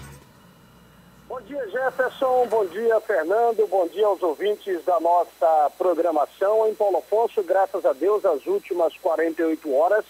Bom 1.28 1.40
dia, 1.42 1.64
Jefferson. 1.70 2.48
Bom 2.50 2.66
dia, 2.66 3.00
Fernando. 3.02 3.68
Bom 3.68 3.88
dia 3.88 4.08
aos 4.08 4.24
ouvintes 4.24 4.84
da 4.84 5.00
nossa 5.00 5.72
programação 5.78 6.68
em 6.68 6.74
Paulo 6.74 6.98
Afonso. 6.98 7.44
Graças 7.44 7.86
a 7.86 7.94
Deus, 7.94 8.26
as 8.26 8.48
últimas 8.48 8.98
48 8.98 9.72
horas, 9.72 10.04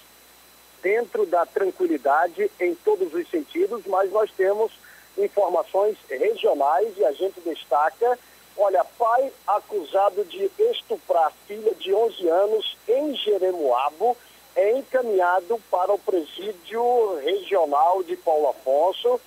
dentro 0.82 1.26
da 1.26 1.46
tranquilidade 1.46 2.50
em 2.58 2.74
todos 2.74 3.14
os 3.14 3.30
sentidos, 3.30 3.82
mas 3.86 4.10
nós 4.14 4.32
temos 4.32 4.72
informações 5.18 5.98
regionais 6.10 6.88
e 6.98 7.04
a 7.04 7.12
gente 7.12 7.42
destaca 7.42 8.18
Olha, 8.62 8.84
pai 8.84 9.32
acusado 9.48 10.26
de 10.26 10.52
estuprar 10.60 11.32
filha 11.48 11.74
de 11.76 11.94
11 11.94 12.28
anos 12.28 12.78
em 12.90 13.16
Jeremoabo 13.16 14.18
é 14.54 14.78
encaminhado 14.78 15.58
para 15.72 15.94
o 15.94 15.98
presídio 15.98 17.16
regional 17.24 18.04
de 18.04 18.18
Paulo 18.18 18.50
Afonso. 18.50 19.18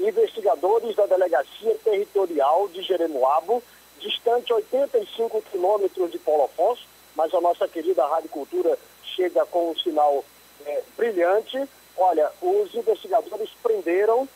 Investigadores 0.00 0.96
da 0.96 1.04
Delegacia 1.04 1.74
Territorial 1.84 2.66
de 2.68 2.80
Jeremoabo, 2.80 3.62
distante 4.00 4.54
85 4.54 5.42
quilômetros 5.50 6.10
de 6.10 6.18
Paulo 6.18 6.44
Afonso, 6.44 6.86
mas 7.14 7.34
a 7.34 7.42
nossa 7.42 7.68
querida 7.68 8.06
Rádio 8.06 8.30
Cultura 8.30 8.78
chega 9.04 9.44
com 9.44 9.70
um 9.70 9.76
sinal 9.76 10.24
é, 10.64 10.82
brilhante. 10.96 11.62
Olha, 11.94 12.32
os 12.40 12.74
investigadores 12.74 13.50
prenderam 13.62 14.26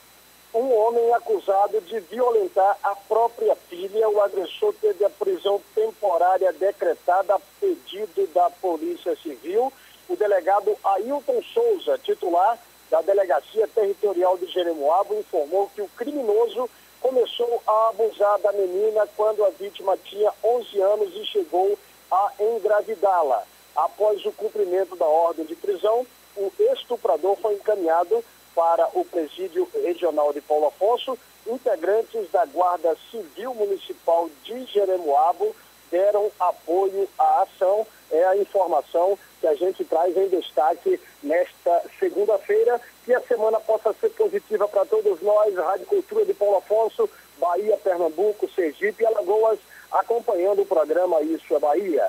um 0.54 0.74
homem 0.76 1.12
acusado 1.14 1.80
de 1.80 2.00
violentar 2.00 2.78
a 2.82 2.94
própria 2.94 3.56
filha. 3.68 4.08
O 4.08 4.20
agressor 4.20 4.74
teve 4.80 5.04
a 5.04 5.10
prisão 5.10 5.60
temporária 5.74 6.52
decretada 6.52 7.34
a 7.34 7.40
pedido 7.60 8.26
da 8.34 8.50
Polícia 8.50 9.16
Civil. 9.16 9.72
O 10.08 10.16
delegado 10.16 10.76
Ailton 10.84 11.42
Souza, 11.54 11.98
titular 11.98 12.58
da 12.90 13.00
Delegacia 13.00 13.66
Territorial 13.68 14.36
de 14.36 14.46
Jeremoabo, 14.46 15.14
informou 15.14 15.70
que 15.74 15.80
o 15.80 15.88
criminoso 15.88 16.68
começou 17.00 17.62
a 17.66 17.88
abusar 17.88 18.38
da 18.40 18.52
menina 18.52 19.08
quando 19.16 19.44
a 19.44 19.50
vítima 19.50 19.96
tinha 20.04 20.32
11 20.44 20.80
anos 20.80 21.16
e 21.16 21.24
chegou 21.26 21.78
a 22.10 22.32
engravidá-la. 22.38 23.42
Após 23.74 24.24
o 24.26 24.32
cumprimento 24.32 24.94
da 24.96 25.06
ordem 25.06 25.46
de 25.46 25.56
prisão, 25.56 26.06
o 26.36 26.52
estuprador 26.72 27.36
foi 27.36 27.54
encaminhado 27.54 28.22
para 28.54 28.88
o 28.94 29.04
Presídio 29.04 29.68
Regional 29.82 30.32
de 30.32 30.40
Paulo 30.40 30.66
Afonso, 30.66 31.18
integrantes 31.46 32.30
da 32.30 32.44
Guarda 32.46 32.96
Civil 33.10 33.54
Municipal 33.54 34.28
de 34.44 34.64
Jeremoabo 34.66 35.54
deram 35.92 36.32
apoio 36.40 37.06
à 37.18 37.42
ação. 37.42 37.86
É 38.10 38.24
a 38.24 38.36
informação 38.36 39.18
que 39.40 39.46
a 39.46 39.54
gente 39.54 39.84
traz 39.84 40.16
em 40.16 40.28
destaque 40.28 40.98
nesta 41.22 41.82
segunda-feira. 42.00 42.80
Que 43.04 43.14
a 43.14 43.20
semana 43.20 43.60
possa 43.60 43.92
ser 43.94 44.10
positiva 44.10 44.66
para 44.66 44.86
todos 44.86 45.20
nós. 45.20 45.54
Rádio 45.54 45.86
Cultura 45.86 46.24
de 46.24 46.34
Paulo 46.34 46.56
Afonso, 46.56 47.08
Bahia, 47.38 47.76
Pernambuco, 47.76 48.48
Sergipe 48.54 49.02
e 49.02 49.06
Alagoas, 49.06 49.58
acompanhando 49.90 50.62
o 50.62 50.66
programa 50.66 51.20
Isso 51.20 51.54
é 51.54 51.58
Bahia. 51.58 52.08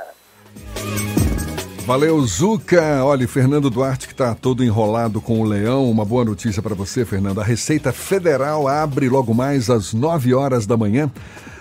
Valeu, 1.85 2.25
Zuca. 2.25 3.03
Olha, 3.03 3.27
Fernando 3.27 3.69
Duarte 3.69 4.07
que 4.07 4.13
está 4.13 4.33
todo 4.33 4.63
enrolado 4.63 5.19
com 5.19 5.41
o 5.41 5.43
leão. 5.43 5.91
Uma 5.91 6.05
boa 6.05 6.23
notícia 6.23 6.61
para 6.61 6.73
você, 6.73 7.03
Fernando. 7.03 7.41
A 7.41 7.43
Receita 7.43 7.91
Federal 7.91 8.69
abre 8.69 9.09
logo 9.09 9.33
mais 9.33 9.69
às 9.69 9.93
9 9.93 10.33
horas 10.33 10.65
da 10.65 10.77
manhã 10.77 11.11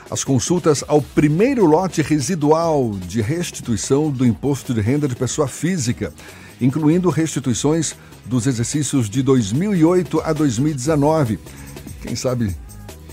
as 0.09 0.23
consultas 0.23 0.85
ao 0.87 1.03
primeiro 1.03 1.65
lote 1.65 2.03
residual 2.03 2.91
de 3.09 3.21
restituição 3.21 4.11
do 4.11 4.25
imposto 4.27 4.73
de 4.73 4.81
renda 4.81 5.09
de 5.09 5.17
pessoa 5.17 5.49
física, 5.49 6.13
incluindo 6.61 7.09
restituições 7.09 7.97
dos 8.27 8.47
exercícios 8.47 9.09
de 9.09 9.23
2008 9.23 10.21
a 10.21 10.33
2019. 10.33 11.41
Quem 12.03 12.15
sabe 12.15 12.55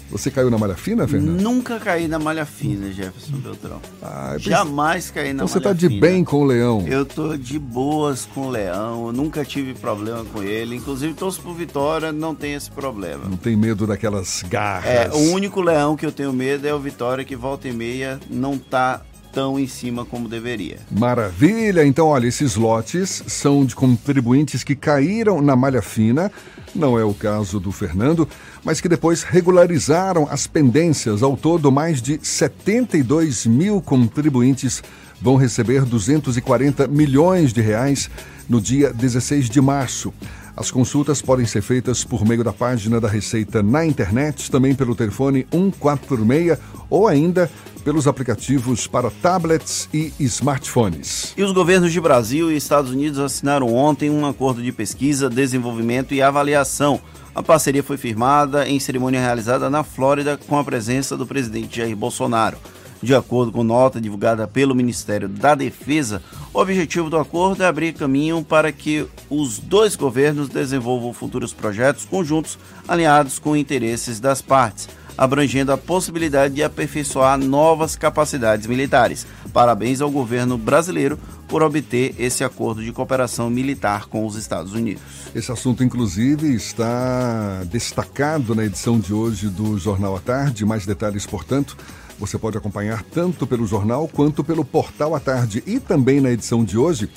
você 0.09 0.31
caiu 0.31 0.49
na 0.49 0.57
malha 0.57 0.75
fina, 0.75 1.07
Fernando? 1.07 1.41
Nunca 1.41 1.79
caí 1.79 2.07
na 2.07 2.17
malha 2.19 2.45
fina, 2.45 2.91
Jefferson 2.91 3.37
Beltrão. 3.37 3.79
Ah, 4.01 4.35
Jamais 4.37 5.11
caí 5.11 5.33
na 5.33 5.43
então 5.43 5.47
malha 5.47 5.53
Você 5.53 5.59
tá 5.61 5.73
de 5.73 5.87
fina. 5.87 6.01
bem 6.01 6.23
com 6.23 6.37
o 6.41 6.45
leão. 6.45 6.85
Eu 6.87 7.05
tô 7.05 7.37
de 7.37 7.59
boas 7.59 8.25
com 8.33 8.47
o 8.47 8.49
leão, 8.49 9.07
eu 9.07 9.13
nunca 9.13 9.45
tive 9.45 9.73
problema 9.73 10.25
com 10.25 10.41
ele. 10.43 10.75
Inclusive, 10.75 11.13
torço 11.13 11.41
por 11.41 11.53
Vitória, 11.53 12.11
não 12.11 12.33
tem 12.33 12.53
esse 12.53 12.71
problema. 12.71 13.25
Não 13.29 13.37
tem 13.37 13.55
medo 13.55 13.85
daquelas 13.85 14.43
garras. 14.49 14.85
É, 14.89 15.09
o 15.13 15.31
único 15.33 15.61
leão 15.61 15.95
que 15.95 16.05
eu 16.05 16.11
tenho 16.11 16.33
medo 16.33 16.67
é 16.67 16.73
o 16.73 16.79
Vitória, 16.79 17.23
que 17.23 17.35
volta 17.35 17.67
e 17.67 17.71
meia 17.73 18.19
não 18.29 18.57
tá 18.57 19.01
tão 19.31 19.59
em 19.59 19.67
cima 19.67 20.03
como 20.05 20.27
deveria. 20.27 20.77
Maravilha! 20.89 21.85
Então, 21.85 22.07
olha, 22.07 22.25
esses 22.27 22.55
lotes 22.55 23.23
são 23.27 23.63
de 23.63 23.75
contribuintes 23.75 24.63
que 24.63 24.75
caíram 24.75 25.39
na 25.41 25.55
malha 25.55 25.81
fina, 25.83 26.31
não 26.73 26.97
é 26.97 27.03
o 27.03 27.13
caso 27.13 27.59
do 27.59 27.71
Fernando, 27.71 28.27
mas 28.69 28.79
que 28.79 28.87
depois 28.87 29.23
regularizaram 29.23 30.27
as 30.29 30.45
pendências. 30.45 31.23
Ao 31.23 31.35
todo, 31.35 31.71
mais 31.71 31.99
de 31.99 32.19
72 32.21 33.47
mil 33.47 33.81
contribuintes 33.81 34.83
vão 35.19 35.37
receber 35.37 35.83
240 35.83 36.87
milhões 36.87 37.51
de 37.51 37.61
reais 37.61 38.11
no 38.47 38.61
dia 38.61 38.93
16 38.93 39.49
de 39.49 39.59
março. 39.59 40.13
As 40.55 40.69
consultas 40.69 41.19
podem 41.19 41.47
ser 41.47 41.63
feitas 41.63 42.03
por 42.03 42.23
meio 42.23 42.43
da 42.43 42.53
página 42.53 43.01
da 43.01 43.07
Receita 43.07 43.63
na 43.63 43.83
internet, 43.83 44.51
também 44.51 44.75
pelo 44.75 44.93
telefone 44.93 45.47
146 45.51 46.59
ou 46.91 47.07
ainda 47.07 47.49
pelos 47.83 48.05
aplicativos 48.05 48.85
para 48.85 49.09
tablets 49.09 49.89
e 49.91 50.13
smartphones. 50.19 51.33
E 51.35 51.41
os 51.41 51.53
governos 51.53 51.91
de 51.91 51.99
Brasil 51.99 52.51
e 52.51 52.57
Estados 52.57 52.91
Unidos 52.91 53.17
assinaram 53.17 53.73
ontem 53.73 54.11
um 54.11 54.27
acordo 54.27 54.61
de 54.61 54.71
pesquisa, 54.71 55.27
desenvolvimento 55.27 56.13
e 56.13 56.21
avaliação. 56.21 57.01
A 57.39 57.41
parceria 57.41 57.81
foi 57.81 57.95
firmada 57.95 58.67
em 58.67 58.81
cerimônia 58.81 59.21
realizada 59.21 59.69
na 59.69 59.81
Flórida 59.81 60.37
com 60.45 60.59
a 60.59 60.63
presença 60.63 61.15
do 61.15 61.25
presidente 61.25 61.77
Jair 61.77 61.95
Bolsonaro. 61.95 62.57
De 63.01 63.15
acordo 63.15 63.49
com 63.49 63.63
nota 63.63 64.01
divulgada 64.01 64.45
pelo 64.45 64.75
Ministério 64.75 65.29
da 65.29 65.55
Defesa, 65.55 66.21
o 66.53 66.59
objetivo 66.59 67.09
do 67.09 67.17
acordo 67.17 67.63
é 67.63 67.65
abrir 67.65 67.93
caminho 67.93 68.43
para 68.43 68.73
que 68.73 69.07
os 69.29 69.57
dois 69.57 69.95
governos 69.95 70.49
desenvolvam 70.49 71.13
futuros 71.13 71.53
projetos 71.53 72.03
conjuntos 72.03 72.59
alinhados 72.85 73.39
com 73.39 73.55
interesses 73.55 74.19
das 74.19 74.41
partes, 74.41 74.89
abrangendo 75.19 75.73
a 75.73 75.77
possibilidade 75.77 76.55
de 76.55 76.63
aperfeiçoar 76.63 77.37
novas 77.37 77.97
capacidades 77.97 78.65
militares. 78.67 79.27
Parabéns 79.51 79.99
ao 79.99 80.09
governo 80.09 80.57
brasileiro 80.57 81.19
por 81.45 81.61
obter 81.61 82.15
esse 82.17 82.41
acordo 82.41 82.81
de 82.81 82.93
cooperação 82.93 83.49
militar 83.49 84.05
com 84.05 84.25
os 84.25 84.37
Estados 84.37 84.71
Unidos. 84.71 85.03
Esse 85.35 85.51
assunto, 85.51 85.83
inclusive, 85.83 86.55
está 86.55 87.65
destacado 87.65 88.55
na 88.55 88.63
edição 88.63 88.97
de 88.97 89.13
hoje 89.13 89.49
do 89.49 89.77
Jornal 89.77 90.15
à 90.15 90.21
Tarde. 90.21 90.63
Mais 90.63 90.85
detalhes, 90.85 91.25
portanto, 91.25 91.75
você 92.17 92.37
pode 92.37 92.57
acompanhar 92.57 93.03
tanto 93.03 93.45
pelo 93.45 93.67
jornal 93.67 94.07
quanto 94.07 94.41
pelo 94.41 94.63
portal 94.63 95.13
à 95.13 95.19
tarde. 95.19 95.61
E 95.67 95.81
também 95.81 96.21
na 96.21 96.31
edição 96.31 96.63
de 96.63 96.77
hoje, 96.77 97.09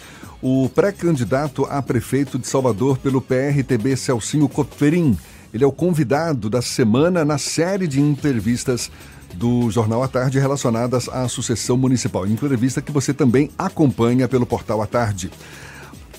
o 0.43 0.69
pré-candidato 0.69 1.65
a 1.70 1.81
prefeito 1.81 2.37
de 2.37 2.49
Salvador 2.49 2.99
pelo 2.99 3.20
PRTB, 3.20 3.97
Celcinho 3.97 4.49
Cotrim. 4.49 5.16
Ele 5.53 5.65
é 5.65 5.66
o 5.66 5.73
convidado 5.73 6.49
da 6.49 6.62
semana 6.62 7.24
na 7.24 7.37
série 7.37 7.87
de 7.87 8.01
entrevistas 8.01 8.91
do 9.35 9.70
Jornal 9.70 10.03
à 10.03 10.09
Tarde 10.09 10.39
relacionadas 10.39 11.09
à 11.09 11.29
sucessão 11.29 11.77
municipal. 11.77 12.27
Entrevista 12.27 12.81
que 12.81 12.91
você 12.91 13.12
também 13.12 13.51
acompanha 13.59 14.27
pelo 14.27 14.47
portal 14.47 14.81
à 14.81 14.87
tarde. 14.87 15.31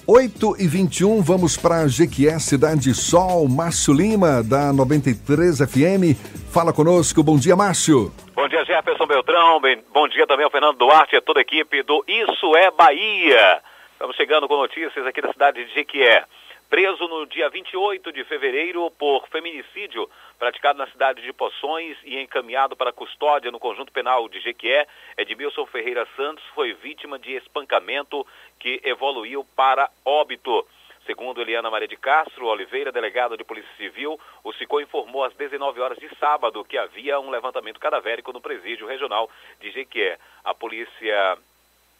8 0.06 0.58
e 0.60 0.68
21 0.68 1.22
vamos 1.22 1.56
para 1.56 1.88
Jequié, 1.88 2.38
Cidade 2.38 2.94
Sol. 2.94 3.48
Márcio 3.48 3.94
Lima, 3.94 4.44
da 4.44 4.74
93 4.74 5.60
FM. 5.60 6.14
Fala 6.52 6.74
conosco. 6.74 7.24
Bom 7.24 7.38
dia, 7.38 7.56
Márcio. 7.56 8.12
Bom 8.36 8.48
dia, 8.48 8.66
Jefferson 8.66 9.08
Beltrão. 9.08 9.62
Bom 9.94 10.08
dia 10.10 10.28
também 10.28 10.44
ao 10.44 10.52
Fernando 10.52 10.78
Duarte 10.78 11.16
e 11.16 11.18
a 11.18 11.22
toda 11.22 11.40
a 11.40 11.42
equipe 11.42 11.82
do 11.84 12.04
Isso 12.08 12.56
é 12.58 12.70
Bahia. 12.70 13.62
Estamos 13.94 14.16
chegando 14.16 14.48
com 14.48 14.58
notícias 14.58 15.08
aqui 15.08 15.22
da 15.22 15.32
cidade 15.32 15.66
de 15.66 15.74
Jequié. 15.74 16.26
Preso 16.74 17.08
no 17.08 17.28
dia 17.28 17.52
28 17.52 18.12
de 18.12 18.24
fevereiro 18.24 18.90
por 18.98 19.28
feminicídio 19.28 20.10
praticado 20.40 20.80
na 20.80 20.88
cidade 20.88 21.22
de 21.22 21.32
Poções 21.32 21.95
e 22.04 22.20
encaminhado 22.20 22.76
para 22.76 22.91
custódia 22.91 23.52
no 23.52 23.60
conjunto 23.60 23.91
penal 23.91 24.28
de 24.28 24.40
Jequié, 24.40 24.88
Edmilson 25.16 25.68
Ferreira 25.68 26.08
Santos 26.16 26.44
foi 26.56 26.74
vítima 26.74 27.20
de 27.20 27.34
espancamento 27.34 28.26
que 28.58 28.82
evoluiu 28.84 29.45
para 29.56 29.88
óbito. 30.04 30.66
Segundo 31.06 31.40
Eliana 31.41 31.70
Maria 31.70 31.88
de 31.88 31.95
Castro 31.95 32.48
Oliveira, 32.48 32.91
delegada 32.91 33.38
de 33.38 33.44
Polícia 33.44 33.70
Civil, 33.78 34.20
o 34.44 34.52
SICO 34.52 34.82
informou 34.82 35.24
às 35.24 35.36
19 35.36 35.80
horas 35.80 36.00
de 36.00 36.10
sábado 36.16 36.66
que 36.66 36.80
havia 36.80 37.20
um 37.20 37.30
levantamento 37.30 37.80
cadavérico 37.80 38.34
no 38.34 38.41
presídio 38.41 38.88
regional 38.88 39.30
de 39.62 39.70
Jequié. 39.70 40.18
A 40.44 40.56
polícia 40.56 41.38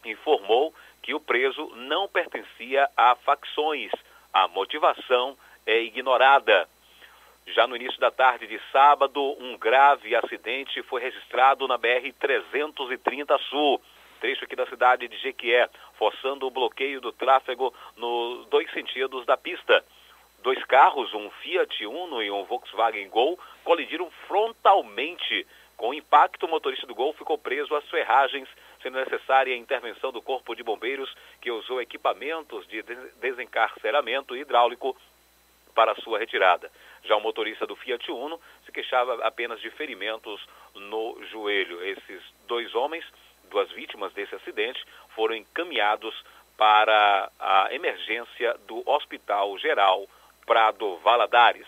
informou 0.04 0.74
que 1.00 1.14
o 1.14 1.20
preso 1.20 1.70
não 1.76 2.08
pertencia 2.08 2.88
a 2.96 3.14
facções 3.14 3.92
a 4.34 4.48
motivação 4.48 5.38
é 5.64 5.80
ignorada. 5.80 6.68
Já 7.46 7.68
no 7.68 7.76
início 7.76 8.00
da 8.00 8.10
tarde 8.10 8.48
de 8.48 8.60
sábado, 8.72 9.20
um 9.38 9.56
grave 9.56 10.16
acidente 10.16 10.82
foi 10.82 11.00
registrado 11.00 11.68
na 11.68 11.78
BR-330 11.78 13.38
Sul, 13.48 13.80
trecho 14.20 14.44
aqui 14.44 14.56
da 14.56 14.66
cidade 14.66 15.06
de 15.06 15.16
Jequié, 15.18 15.70
forçando 15.96 16.46
o 16.46 16.50
bloqueio 16.50 17.00
do 17.00 17.12
tráfego 17.12 17.72
nos 17.96 18.46
dois 18.46 18.68
sentidos 18.72 19.24
da 19.24 19.36
pista. 19.36 19.84
Dois 20.42 20.62
carros, 20.64 21.14
um 21.14 21.30
Fiat 21.30 21.86
Uno 21.86 22.20
e 22.20 22.30
um 22.30 22.44
Volkswagen 22.44 23.08
Gol, 23.08 23.38
colidiram 23.62 24.10
frontalmente. 24.26 25.46
Com 25.76 25.90
o 25.90 25.94
impacto, 25.94 26.46
o 26.46 26.48
motorista 26.48 26.86
do 26.86 26.94
Gol 26.94 27.12
ficou 27.12 27.38
preso 27.38 27.74
às 27.74 27.88
ferragens 27.88 28.48
sendo 28.84 28.98
necessária 28.98 29.54
a 29.54 29.56
intervenção 29.56 30.12
do 30.12 30.20
Corpo 30.20 30.54
de 30.54 30.62
Bombeiros, 30.62 31.12
que 31.40 31.50
usou 31.50 31.80
equipamentos 31.80 32.68
de 32.68 32.82
desencarceramento 33.18 34.36
hidráulico 34.36 34.94
para 35.74 35.94
sua 35.96 36.18
retirada. 36.18 36.70
Já 37.02 37.16
o 37.16 37.20
motorista 37.20 37.66
do 37.66 37.74
Fiat 37.74 38.10
Uno 38.12 38.38
se 38.66 38.70
queixava 38.70 39.24
apenas 39.24 39.58
de 39.60 39.70
ferimentos 39.70 40.46
no 40.74 41.18
joelho. 41.30 41.82
Esses 41.82 42.22
dois 42.46 42.74
homens, 42.74 43.04
duas 43.50 43.70
vítimas 43.72 44.12
desse 44.12 44.34
acidente, 44.34 44.84
foram 45.14 45.34
encaminhados 45.34 46.14
para 46.56 47.30
a 47.40 47.74
emergência 47.74 48.54
do 48.66 48.82
Hospital 48.88 49.58
Geral 49.58 50.06
Prado 50.44 50.98
Valadares. 50.98 51.66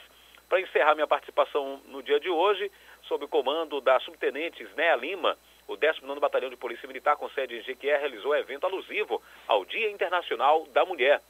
Para 0.51 0.61
encerrar 0.61 0.95
minha 0.95 1.07
participação 1.07 1.81
no 1.87 2.03
dia 2.03 2.21
de 2.21 2.29
hoje, 2.29 2.71
sob 3.05 3.25
o 3.25 3.29
comando 3.29 3.81
da 3.81 3.99
subtenente 4.01 4.63
Isnéa 4.63 4.95
Lima, 4.97 5.37
o 5.67 5.77
19º 5.77 6.21
Batalhão 6.21 6.51
de 6.51 6.57
Polícia 6.57 6.87
Militar, 6.87 7.17
com 7.17 7.29
sede 7.31 7.57
em 7.57 7.63
Jequié, 7.63 7.99
realizou 7.99 8.37
evento 8.37 8.65
alusivo 8.65 9.23
ao 9.47 9.65
Dia 9.65 9.91
Internacional 9.91 10.67
da 10.67 10.85
Mulher, 10.85 11.21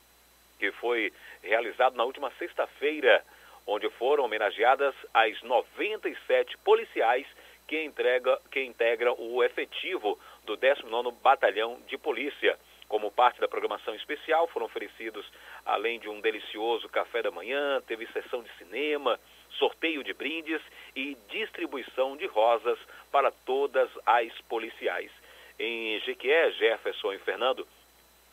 que 0.58 0.70
foi 0.72 1.12
realizado 1.42 1.96
na 1.96 2.04
última 2.04 2.30
sexta-feira, 2.38 3.24
onde 3.66 3.88
foram 3.90 4.24
homenageadas 4.24 4.94
as 5.12 5.42
97 5.42 6.56
policiais 6.58 7.26
que, 7.66 7.82
entrega, 7.82 8.38
que 8.50 8.62
integram 8.62 9.16
o 9.18 9.42
efetivo 9.42 10.18
do 10.44 10.56
19º 10.56 11.12
Batalhão 11.20 11.80
de 11.88 11.98
Polícia. 11.98 12.58
Como 12.88 13.10
parte 13.10 13.40
da 13.40 13.48
programação 13.48 13.94
especial, 13.96 14.46
foram 14.46 14.66
oferecidos, 14.66 15.26
além 15.64 15.98
de 15.98 16.08
um 16.08 16.20
delicioso 16.20 16.88
café 16.88 17.20
da 17.20 17.32
manhã, 17.32 17.82
teve 17.86 18.06
sessão 18.12 18.42
de 18.42 18.52
cinema, 18.58 19.18
sorteio 19.58 20.02
de 20.02 20.12
brindes 20.12 20.60
e 20.94 21.16
distribuição 21.30 22.16
de 22.16 22.26
rosas 22.26 22.78
para 23.10 23.30
todas 23.30 23.90
as 24.04 24.32
policiais. 24.42 25.10
Em 25.58 25.98
Jequié, 26.00 26.50
Jefferson 26.52 27.12
e 27.12 27.18
Fernando, 27.18 27.66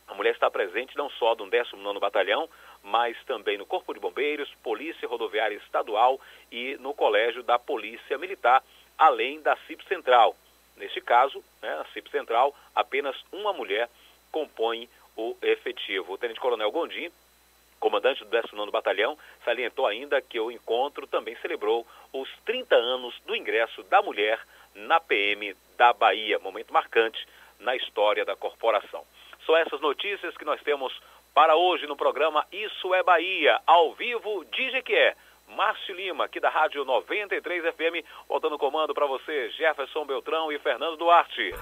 a 0.06 0.14
mulher 0.14 0.34
está 0.34 0.50
presente 0.50 0.96
não 0.96 1.08
só 1.10 1.34
no 1.34 1.46
19º 1.46 1.98
Batalhão, 1.98 2.48
mas 2.82 3.16
também 3.24 3.56
no 3.56 3.64
Corpo 3.64 3.94
de 3.94 4.00
Bombeiros, 4.00 4.52
Polícia 4.62 5.08
Rodoviária 5.08 5.56
Estadual 5.56 6.20
e 6.52 6.76
no 6.76 6.92
Colégio 6.92 7.42
da 7.42 7.58
Polícia 7.58 8.18
Militar, 8.18 8.62
além 8.98 9.40
da 9.40 9.56
CIP 9.66 9.82
Central. 9.86 10.36
Neste 10.76 11.00
caso, 11.00 11.42
né, 11.62 11.72
a 11.80 11.84
CIP 11.92 12.10
Central, 12.10 12.54
apenas 12.74 13.16
uma 13.32 13.52
mulher 13.52 13.88
compõe 14.30 14.88
o 15.16 15.36
efetivo. 15.40 16.12
O 16.12 16.18
Tenente 16.18 16.40
Coronel 16.40 16.70
Gondim 16.70 17.10
comandante 17.84 18.24
do 18.24 18.30
19º 18.30 18.70
Batalhão, 18.70 19.18
salientou 19.44 19.86
ainda 19.86 20.18
que 20.22 20.40
o 20.40 20.50
encontro 20.50 21.06
também 21.06 21.36
celebrou 21.42 21.86
os 22.14 22.26
30 22.46 22.74
anos 22.74 23.14
do 23.26 23.36
ingresso 23.36 23.82
da 23.82 24.00
mulher 24.00 24.40
na 24.74 24.98
PM 25.00 25.54
da 25.76 25.92
Bahia, 25.92 26.38
momento 26.38 26.72
marcante 26.72 27.28
na 27.60 27.76
história 27.76 28.24
da 28.24 28.34
corporação. 28.34 29.04
São 29.44 29.54
essas 29.54 29.82
notícias 29.82 30.34
que 30.34 30.46
nós 30.46 30.62
temos 30.62 30.98
para 31.34 31.56
hoje 31.56 31.86
no 31.86 31.94
programa 31.94 32.46
Isso 32.50 32.94
é 32.94 33.02
Bahia, 33.02 33.60
ao 33.66 33.92
vivo 33.92 34.46
de 34.46 34.70
Jequié. 34.70 35.14
Márcio 35.54 35.94
Lima, 35.94 36.24
aqui 36.24 36.40
da 36.40 36.48
Rádio 36.48 36.86
93 36.86 37.64
FM, 37.64 38.02
voltando 38.26 38.54
o 38.54 38.58
comando 38.58 38.94
para 38.94 39.06
você, 39.06 39.50
Jefferson 39.50 40.06
Beltrão 40.06 40.50
e 40.50 40.58
Fernando 40.58 40.96
Duarte. 40.96 41.52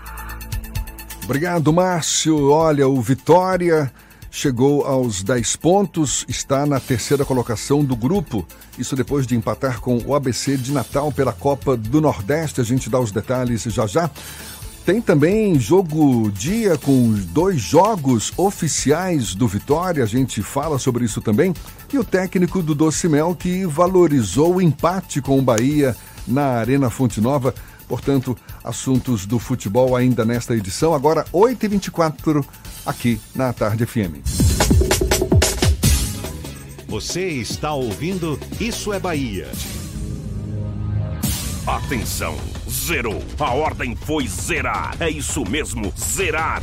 Obrigado, 1.24 1.72
Márcio. 1.72 2.52
Olha, 2.52 2.86
o 2.86 3.00
Vitória 3.00 3.90
chegou 4.34 4.86
aos 4.86 5.22
10 5.22 5.56
pontos, 5.56 6.24
está 6.26 6.64
na 6.64 6.80
terceira 6.80 7.22
colocação 7.22 7.84
do 7.84 7.94
grupo. 7.94 8.46
Isso 8.78 8.96
depois 8.96 9.26
de 9.26 9.36
empatar 9.36 9.78
com 9.78 9.98
o 9.98 10.14
ABC 10.14 10.56
de 10.56 10.72
Natal 10.72 11.12
pela 11.12 11.34
Copa 11.34 11.76
do 11.76 12.00
Nordeste. 12.00 12.58
A 12.58 12.64
gente 12.64 12.88
dá 12.88 12.98
os 12.98 13.12
detalhes 13.12 13.64
já 13.64 13.86
já. 13.86 14.10
Tem 14.86 15.02
também 15.02 15.60
jogo 15.60 16.30
dia 16.30 16.78
com 16.78 17.12
dois 17.28 17.60
jogos 17.60 18.32
oficiais 18.36 19.34
do 19.34 19.46
Vitória, 19.46 20.02
a 20.02 20.06
gente 20.06 20.42
fala 20.42 20.78
sobre 20.78 21.04
isso 21.04 21.20
também. 21.20 21.54
E 21.92 21.98
o 21.98 22.02
técnico 22.02 22.62
do 22.62 22.74
Doce 22.74 23.08
Mel 23.08 23.36
que 23.38 23.66
valorizou 23.66 24.56
o 24.56 24.62
empate 24.62 25.20
com 25.20 25.38
o 25.38 25.42
Bahia 25.42 25.94
na 26.26 26.54
Arena 26.54 26.88
Fonte 26.88 27.20
Nova. 27.20 27.54
Portanto, 27.86 28.36
assuntos 28.64 29.26
do 29.26 29.38
futebol 29.38 29.94
ainda 29.94 30.24
nesta 30.24 30.56
edição. 30.56 30.94
Agora, 30.94 31.26
8h24 31.32 32.42
aqui 32.84 33.20
na 33.34 33.52
Tarde 33.52 33.86
FM. 33.86 34.18
Você 36.88 37.26
está 37.28 37.72
ouvindo 37.72 38.38
Isso 38.60 38.92
é 38.92 39.00
Bahia. 39.00 39.48
Atenção, 41.66 42.36
zerou. 42.68 43.22
A 43.38 43.54
ordem 43.54 43.94
foi 43.94 44.26
zerar. 44.26 44.96
É 45.00 45.08
isso 45.08 45.48
mesmo, 45.48 45.92
zerar. 45.96 46.60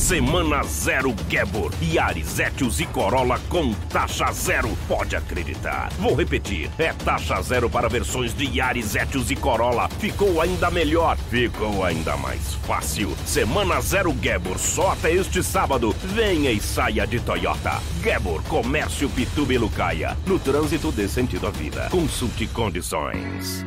Semana 0.00 0.62
zero 0.64 1.14
Gebor, 1.28 1.72
Yaris, 1.80 2.38
Etios 2.38 2.80
e 2.80 2.86
Corolla 2.86 3.38
com 3.50 3.74
taxa 3.92 4.32
zero. 4.32 4.70
Pode 4.88 5.14
acreditar. 5.14 5.92
Vou 5.98 6.14
repetir. 6.14 6.70
É 6.78 6.90
taxa 6.92 7.40
zero 7.42 7.68
para 7.68 7.86
versões 7.86 8.34
de 8.34 8.46
Yaris, 8.46 8.96
Etios 8.96 9.30
e 9.30 9.36
Corolla. 9.36 9.88
Ficou 10.00 10.40
ainda 10.40 10.70
melhor. 10.70 11.18
Ficou 11.28 11.84
ainda 11.84 12.16
mais 12.16 12.54
fácil. 12.66 13.14
Semana 13.26 13.78
zero 13.82 14.16
Gebor, 14.20 14.58
só 14.58 14.92
até 14.92 15.12
este 15.12 15.42
sábado. 15.42 15.94
Venha 16.02 16.50
e 16.50 16.60
saia 16.60 17.06
de 17.06 17.20
Toyota. 17.20 17.78
Gebor, 18.02 18.42
Comércio 18.44 19.08
Pituba 19.10 19.52
e 19.52 19.58
Lucaia. 19.58 20.16
No 20.26 20.38
trânsito 20.38 20.90
dê 20.90 21.06
sentido 21.06 21.46
à 21.46 21.50
vida. 21.50 21.88
Consulte 21.90 22.46
condições. 22.48 23.64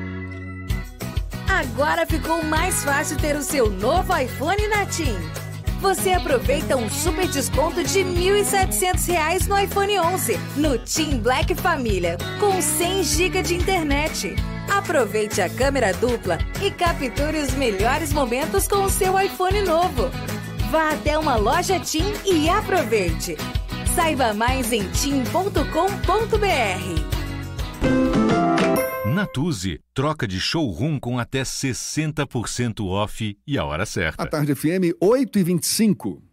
Agora 1.47 2.07
ficou 2.07 2.43
mais 2.43 2.83
fácil 2.83 3.17
ter 3.17 3.35
o 3.35 3.43
seu 3.43 3.69
novo 3.69 4.17
iPhone 4.17 4.67
na 4.67 4.85
TIM 4.87 5.42
você 5.83 6.11
aproveita 6.13 6.77
um 6.77 6.89
super 6.89 7.27
desconto 7.27 7.83
de 7.83 8.03
R$ 8.03 8.05
1.700 8.45 9.47
no 9.47 9.59
iPhone 9.59 9.99
11 9.99 10.39
no 10.55 10.79
Team 10.79 11.19
Black 11.19 11.53
Família 11.55 12.17
com 12.39 12.61
100 12.61 13.03
GB 13.03 13.41
de 13.41 13.55
internet. 13.55 14.33
Aproveite 14.71 15.41
a 15.41 15.49
câmera 15.49 15.93
dupla 15.93 16.37
e 16.61 16.71
capture 16.71 17.37
os 17.37 17.53
melhores 17.55 18.13
momentos 18.13 18.65
com 18.65 18.85
o 18.85 18.89
seu 18.89 19.19
iPhone 19.19 19.61
novo. 19.63 20.09
Vá 20.71 20.91
até 20.91 21.19
uma 21.19 21.35
loja 21.35 21.77
TIM 21.77 22.13
e 22.23 22.49
aproveite. 22.49 23.35
Saiba 23.93 24.33
mais 24.33 24.71
em 24.71 24.89
tim.com.br. 24.89 25.43
Natuzzi, 29.05 29.81
troca 29.93 30.25
de 30.25 30.39
showroom 30.39 30.97
com 30.97 31.19
até 31.19 31.43
60% 31.43 32.85
off 32.87 33.37
e 33.45 33.57
a 33.57 33.65
hora 33.65 33.85
certa. 33.85 34.23
A 34.23 34.25
tarde 34.25 34.55
FM 34.55 34.95
8 34.97 35.39
e 35.39 35.43
25. 35.43 36.23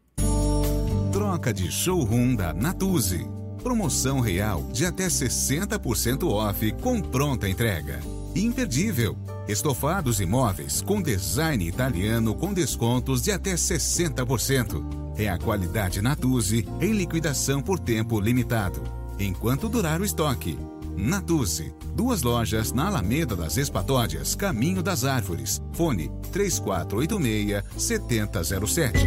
Troca 1.11 1.53
de 1.53 1.69
showroom 1.69 2.37
da 2.37 2.55
Natuzzi. 2.55 3.27
Promoção 3.61 4.21
real 4.21 4.63
de 4.73 4.87
até 4.87 5.09
60% 5.09 6.23
off 6.31 6.73
com 6.81 7.03
pronta 7.03 7.49
entrega. 7.49 7.99
Imperdível. 8.37 9.19
Estofados 9.49 10.21
imóveis 10.21 10.81
com 10.81 11.03
design 11.03 11.67
italiano 11.67 12.37
com 12.37 12.55
descontos 12.55 13.21
de 13.21 13.33
até 13.33 13.55
60%. 13.55 15.17
É 15.19 15.29
a 15.29 15.37
qualidade 15.37 16.01
Natuzzi 16.01 16.65
em 16.81 16.93
liquidação 16.93 17.61
por 17.61 17.81
tempo 17.81 18.21
limitado, 18.21 18.81
enquanto 19.19 19.69
durar 19.69 20.01
o 20.01 20.05
estoque. 20.05 20.57
Natuzzi, 21.01 21.73
duas 21.97 22.23
lojas 22.23 22.73
na 22.73 22.89
Alameda 22.89 23.35
das 23.35 23.57
Espatódias, 23.57 24.35
Caminho 24.35 24.83
das 24.83 25.05
Árvores. 25.05 25.63
Fone 25.73 26.11
3486 26.31 27.65
7007. 27.77 28.99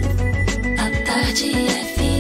A 0.80 1.06
tarde 1.06 1.52
FM. 1.96 2.13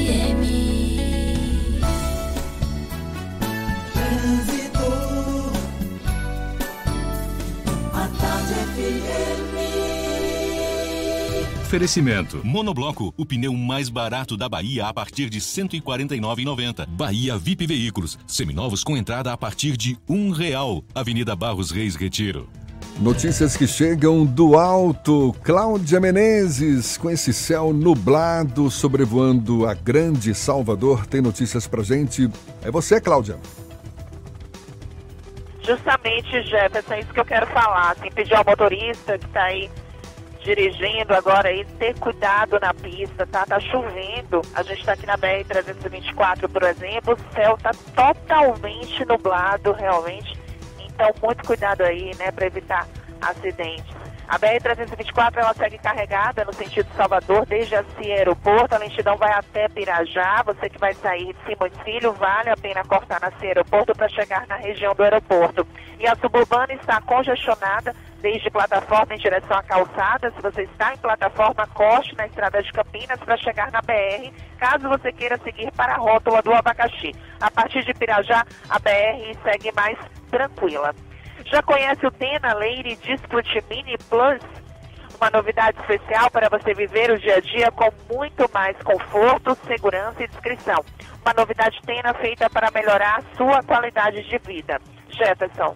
Oferecimento. 11.73 12.39
Monobloco, 12.43 13.11
o 13.17 13.25
pneu 13.25 13.51
mais 13.51 13.89
barato 13.89 14.37
da 14.37 14.47
Bahia 14.47 14.85
a 14.85 14.93
partir 14.93 15.27
de 15.27 15.39
R$ 15.39 15.43
149,90. 15.43 16.85
Bahia 16.87 17.35
VIP 17.35 17.65
Veículos, 17.65 18.15
seminovos 18.27 18.83
com 18.83 18.95
entrada 18.95 19.33
a 19.33 19.37
partir 19.37 19.75
de 19.75 19.97
um 20.07 20.29
real. 20.29 20.83
Avenida 20.93 21.35
Barros 21.35 21.71
Reis 21.71 21.95
Retiro. 21.95 22.47
Notícias 22.99 23.57
que 23.57 23.65
chegam 23.65 24.23
do 24.23 24.55
alto. 24.55 25.35
Cláudia 25.43 25.99
Menezes, 25.99 26.95
com 26.95 27.09
esse 27.09 27.33
céu 27.33 27.73
nublado 27.73 28.69
sobrevoando 28.69 29.67
a 29.67 29.73
grande 29.73 30.35
Salvador, 30.35 31.07
tem 31.07 31.21
notícias 31.21 31.65
pra 31.65 31.81
gente. 31.81 32.29
É 32.61 32.69
você, 32.69 33.01
Cláudia. 33.01 33.39
Justamente, 35.63 36.39
Jefferson, 36.43 36.93
é 36.93 36.99
isso 36.99 37.11
que 37.11 37.19
eu 37.19 37.25
quero 37.25 37.47
falar. 37.47 37.93
Assim, 37.93 38.11
pedir 38.11 38.35
ao 38.35 38.45
motorista 38.45 39.17
que 39.17 39.25
está 39.25 39.45
aí 39.45 39.67
dirigindo 40.43 41.13
agora 41.13 41.49
aí, 41.49 41.65
ter 41.79 41.97
cuidado 41.99 42.59
na 42.59 42.73
pista, 42.73 43.25
tá? 43.25 43.45
Tá 43.45 43.59
chovendo. 43.59 44.41
A 44.53 44.63
gente 44.63 44.79
está 44.79 44.93
aqui 44.93 45.05
na 45.05 45.17
BR-324, 45.17 46.49
por 46.51 46.63
exemplo, 46.63 47.13
o 47.13 47.33
céu 47.33 47.57
tá 47.57 47.71
totalmente 47.95 49.05
nublado, 49.05 49.71
realmente. 49.71 50.37
Então, 50.79 51.09
muito 51.21 51.43
cuidado 51.45 51.81
aí, 51.81 52.11
né, 52.17 52.31
para 52.31 52.45
evitar 52.45 52.87
acidentes. 53.21 53.93
A 54.27 54.39
BR-324 54.39 55.37
ela 55.37 55.53
segue 55.53 55.77
carregada 55.77 56.45
no 56.45 56.53
sentido 56.53 56.87
Salvador, 56.95 57.45
desde 57.45 57.75
a 57.75 57.83
Cia 57.83 58.15
Aeroporto. 58.15 58.73
A 58.73 58.77
lentidão 58.77 59.17
vai 59.17 59.31
até 59.33 59.67
Pirajá. 59.67 60.41
Você 60.45 60.69
que 60.69 60.79
vai 60.79 60.93
sair 60.93 61.33
de 61.33 61.45
Simões 61.45 61.73
Filho, 61.83 62.13
vale 62.13 62.49
a 62.49 62.57
pena 62.57 62.83
cortar 62.85 63.19
na 63.19 63.31
Cia 63.31 63.49
Aeroporto 63.49 63.93
para 63.93 64.07
chegar 64.09 64.47
na 64.47 64.55
região 64.55 64.95
do 64.95 65.03
aeroporto. 65.03 65.67
E 65.99 66.07
a 66.07 66.15
suburbana 66.15 66.73
está 66.73 67.01
congestionada 67.01 67.93
desde 68.23 68.49
plataforma 68.49 69.13
em 69.13 69.17
direção 69.17 69.57
à 69.57 69.61
calçada. 69.61 70.31
Se 70.31 70.41
você 70.41 70.63
está 70.63 70.93
em 70.93 70.97
plataforma, 70.97 71.67
corte 71.67 72.15
na 72.15 72.25
estrada 72.25 72.63
de 72.63 72.71
Campinas 72.71 73.19
para 73.19 73.35
chegar 73.35 73.69
na 73.69 73.81
BR, 73.81 74.31
caso 74.57 74.87
você 74.87 75.11
queira 75.11 75.37
seguir 75.43 75.69
para 75.73 75.95
a 75.95 75.97
rótula 75.97 76.41
do 76.41 76.53
Abacaxi. 76.53 77.13
A 77.41 77.51
partir 77.51 77.83
de 77.83 77.93
Pirajá, 77.93 78.45
a 78.69 78.79
BR 78.79 79.37
segue 79.43 79.73
mais 79.73 79.99
tranquila. 80.31 80.95
Já 81.45 81.61
conhece 81.61 82.07
o 82.07 82.11
Tena 82.11 82.53
Lady 82.53 82.95
Dispute 82.95 83.61
Mini 83.69 83.97
Plus? 84.09 84.39
Uma 85.19 85.29
novidade 85.29 85.77
especial 85.81 86.31
para 86.31 86.47
você 86.49 86.73
viver 86.73 87.11
o 87.11 87.19
dia 87.19 87.35
a 87.35 87.41
dia 87.41 87.71
com 87.71 87.91
muito 88.09 88.49
mais 88.53 88.77
conforto, 88.83 89.57
segurança 89.67 90.23
e 90.23 90.27
discrição. 90.29 90.83
Uma 91.21 91.33
novidade 91.33 91.77
Tena 91.85 92.13
feita 92.13 92.49
para 92.49 92.71
melhorar 92.71 93.19
a 93.19 93.35
sua 93.35 93.61
qualidade 93.63 94.23
de 94.23 94.37
vida. 94.37 94.79
Jefferson. 95.09 95.75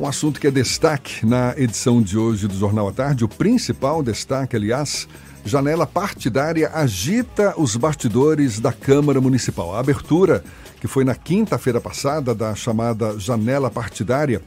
um 0.00 0.06
assunto 0.06 0.40
que 0.40 0.46
é 0.46 0.50
destaque 0.50 1.26
na 1.26 1.52
edição 1.58 2.00
de 2.00 2.16
hoje 2.16 2.48
do 2.48 2.56
Jornal 2.56 2.88
à 2.88 2.92
Tarde, 2.92 3.22
o 3.22 3.28
principal 3.28 4.02
destaque, 4.02 4.56
aliás, 4.56 5.06
janela 5.44 5.86
partidária 5.86 6.70
agita 6.72 7.52
os 7.58 7.76
bastidores 7.76 8.58
da 8.58 8.72
Câmara 8.72 9.20
Municipal. 9.20 9.74
A 9.74 9.78
abertura, 9.78 10.42
que 10.80 10.88
foi 10.88 11.04
na 11.04 11.14
quinta-feira 11.14 11.82
passada, 11.82 12.34
da 12.34 12.54
chamada 12.54 13.18
janela 13.18 13.70
partidária, 13.70 14.40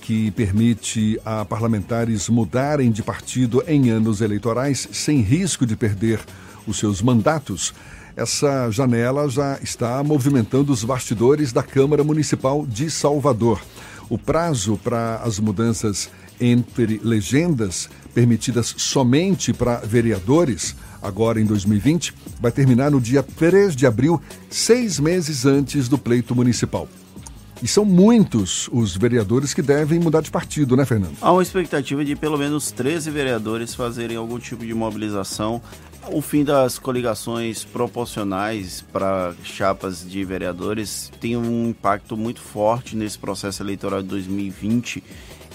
que 0.00 0.30
permite 0.30 1.20
a 1.24 1.44
parlamentares 1.44 2.28
mudarem 2.28 2.92
de 2.92 3.02
partido 3.02 3.60
em 3.66 3.90
anos 3.90 4.20
eleitorais 4.20 4.88
sem 4.92 5.20
risco 5.20 5.66
de 5.66 5.74
perder 5.74 6.20
os 6.64 6.78
seus 6.78 7.02
mandatos. 7.02 7.74
Essa 8.14 8.70
janela 8.70 9.28
já 9.28 9.58
está 9.60 10.00
movimentando 10.04 10.72
os 10.72 10.84
bastidores 10.84 11.52
da 11.52 11.62
Câmara 11.64 12.04
Municipal 12.04 12.64
de 12.64 12.88
Salvador. 12.88 13.60
O 14.08 14.18
prazo 14.18 14.78
para 14.82 15.16
as 15.16 15.38
mudanças 15.38 16.10
entre 16.40 17.00
legendas, 17.02 17.88
permitidas 18.14 18.74
somente 18.76 19.52
para 19.52 19.76
vereadores, 19.76 20.74
agora 21.00 21.40
em 21.40 21.44
2020, 21.44 22.14
vai 22.40 22.50
terminar 22.50 22.90
no 22.90 23.00
dia 23.00 23.22
3 23.22 23.76
de 23.76 23.86
abril, 23.86 24.20
seis 24.50 24.98
meses 24.98 25.46
antes 25.46 25.88
do 25.88 25.96
pleito 25.96 26.34
municipal. 26.34 26.88
E 27.62 27.68
são 27.68 27.84
muitos 27.84 28.68
os 28.72 28.96
vereadores 28.96 29.54
que 29.54 29.62
devem 29.62 30.00
mudar 30.00 30.20
de 30.20 30.32
partido, 30.32 30.76
né, 30.76 30.84
Fernando? 30.84 31.16
Há 31.20 31.30
uma 31.30 31.42
expectativa 31.42 32.04
de 32.04 32.16
pelo 32.16 32.36
menos 32.36 32.72
13 32.72 33.08
vereadores 33.08 33.72
fazerem 33.72 34.16
algum 34.16 34.36
tipo 34.36 34.66
de 34.66 34.74
mobilização. 34.74 35.62
O 36.08 36.20
fim 36.20 36.42
das 36.42 36.78
coligações 36.78 37.64
proporcionais 37.64 38.84
para 38.92 39.32
chapas 39.44 40.04
de 40.08 40.24
vereadores 40.24 41.10
tem 41.20 41.36
um 41.36 41.68
impacto 41.68 42.16
muito 42.16 42.40
forte 42.40 42.96
nesse 42.96 43.18
processo 43.18 43.62
eleitoral 43.62 44.02
de 44.02 44.08
2020 44.08 45.02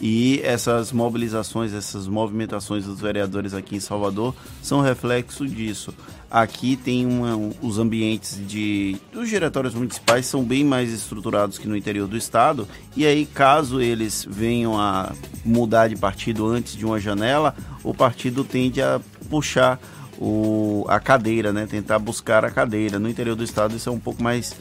e 0.01 0.39
essas 0.43 0.91
mobilizações, 0.91 1.73
essas 1.73 2.07
movimentações 2.07 2.85
dos 2.85 3.01
vereadores 3.01 3.53
aqui 3.53 3.75
em 3.75 3.79
Salvador 3.79 4.33
são 4.61 4.79
reflexo 4.79 5.45
disso. 5.45 5.93
Aqui 6.29 6.75
tem 6.75 7.05
uma, 7.05 7.53
os 7.61 7.77
ambientes 7.77 8.39
de 8.47 8.97
os 9.13 9.29
diretórios 9.29 9.73
municipais 9.73 10.25
são 10.25 10.43
bem 10.43 10.63
mais 10.63 10.91
estruturados 10.91 11.57
que 11.57 11.67
no 11.67 11.75
interior 11.75 12.07
do 12.07 12.17
estado 12.17 12.67
e 12.95 13.05
aí 13.05 13.25
caso 13.25 13.81
eles 13.81 14.25
venham 14.29 14.79
a 14.79 15.11
mudar 15.43 15.87
de 15.87 15.95
partido 15.95 16.45
antes 16.47 16.75
de 16.75 16.85
uma 16.85 16.99
janela, 16.99 17.55
o 17.83 17.93
partido 17.93 18.43
tende 18.43 18.81
a 18.81 19.01
puxar 19.29 19.79
o, 20.17 20.85
a 20.87 20.99
cadeira, 20.99 21.53
né? 21.53 21.67
Tentar 21.69 21.99
buscar 21.99 22.43
a 22.43 22.51
cadeira. 22.51 22.99
No 22.99 23.09
interior 23.09 23.35
do 23.35 23.43
estado 23.43 23.75
isso 23.75 23.89
é 23.89 23.91
um 23.91 23.99
pouco 23.99 24.21
mais 24.21 24.55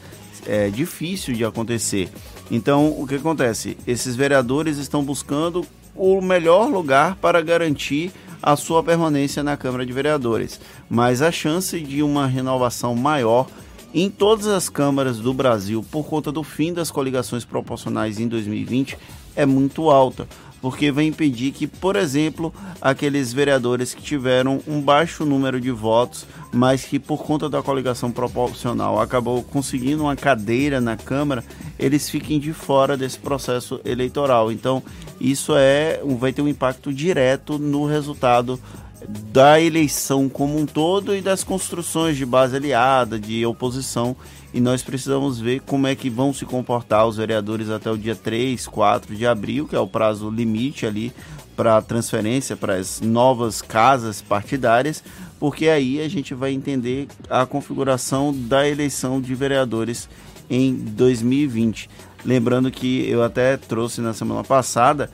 é, 0.45 0.69
difícil 0.69 1.33
de 1.33 1.43
acontecer. 1.43 2.09
Então, 2.49 2.89
o 2.97 3.05
que 3.05 3.15
acontece? 3.15 3.77
Esses 3.85 4.15
vereadores 4.15 4.77
estão 4.77 5.03
buscando 5.03 5.65
o 5.95 6.21
melhor 6.21 6.69
lugar 6.69 7.15
para 7.15 7.41
garantir 7.41 8.11
a 8.41 8.55
sua 8.55 8.83
permanência 8.83 9.43
na 9.43 9.57
Câmara 9.57 9.85
de 9.85 9.91
Vereadores. 9.91 10.59
Mas 10.89 11.21
a 11.21 11.31
chance 11.31 11.79
de 11.79 12.03
uma 12.03 12.27
renovação 12.27 12.95
maior 12.95 13.47
em 13.93 14.09
todas 14.09 14.47
as 14.47 14.69
câmaras 14.69 15.17
do 15.17 15.33
Brasil 15.33 15.83
por 15.91 16.05
conta 16.05 16.31
do 16.31 16.43
fim 16.43 16.73
das 16.73 16.91
coligações 16.91 17.43
proporcionais 17.43 18.19
em 18.19 18.27
2020 18.27 18.97
é 19.35 19.45
muito 19.45 19.89
alta 19.89 20.27
porque 20.69 20.91
vai 20.91 21.05
impedir 21.05 21.53
que, 21.53 21.65
por 21.65 21.95
exemplo, 21.95 22.53
aqueles 22.81 23.31
vereadores 23.31 23.93
que 23.93 24.01
tiveram 24.01 24.59
um 24.67 24.81
baixo 24.81 25.23
número 25.23 25.61
de 25.61 25.71
votos, 25.71 26.25
mas 26.51 26.83
que 26.83 26.99
por 26.99 27.23
conta 27.23 27.49
da 27.49 27.63
coligação 27.63 28.11
proporcional 28.11 28.99
acabou 28.99 29.41
conseguindo 29.43 30.03
uma 30.03 30.15
cadeira 30.17 30.81
na 30.81 30.97
Câmara, 30.97 31.41
eles 31.79 32.09
fiquem 32.09 32.37
de 32.37 32.51
fora 32.51 32.97
desse 32.97 33.17
processo 33.17 33.79
eleitoral. 33.85 34.51
Então, 34.51 34.83
isso 35.21 35.53
é 35.55 36.01
vai 36.19 36.33
ter 36.33 36.41
um 36.41 36.49
impacto 36.49 36.91
direto 36.91 37.57
no 37.57 37.85
resultado 37.85 38.59
da 39.07 39.61
eleição 39.61 40.27
como 40.27 40.59
um 40.59 40.65
todo 40.65 41.15
e 41.15 41.21
das 41.21 41.45
construções 41.45 42.17
de 42.17 42.25
base 42.25 42.57
aliada, 42.57 43.17
de 43.17 43.45
oposição 43.45 44.17
e 44.57 44.59
nós 44.59 44.81
precisamos 44.81 45.39
ver 45.39 45.61
como 45.61 45.85
é 45.85 45.93
que 45.93 46.09
vão 46.09 46.33
se 46.33 46.43
comportar 46.43 47.05
os 47.05 47.17
vereadores 47.17 47.69
até 47.69 47.91
o 47.91 47.97
dia 47.97 48.15
3, 48.15 48.65
4 48.65 49.15
de 49.15 49.23
abril, 49.23 49.67
que 49.67 49.75
é 49.75 49.79
o 49.79 49.85
prazo 49.85 50.31
limite 50.31 50.83
ali 50.83 51.13
para 51.55 51.79
transferência 51.79 52.57
para 52.57 52.73
as 52.73 52.99
novas 52.99 53.61
casas 53.61 54.19
partidárias, 54.19 55.03
porque 55.39 55.67
aí 55.67 56.01
a 56.01 56.09
gente 56.09 56.33
vai 56.33 56.53
entender 56.53 57.07
a 57.29 57.45
configuração 57.45 58.33
da 58.35 58.67
eleição 58.67 59.21
de 59.21 59.35
vereadores 59.35 60.09
em 60.49 60.73
2020. 60.73 61.87
Lembrando 62.25 62.71
que 62.71 63.07
eu 63.07 63.21
até 63.21 63.57
trouxe 63.57 64.01
na 64.01 64.15
semana 64.15 64.43
passada 64.43 65.11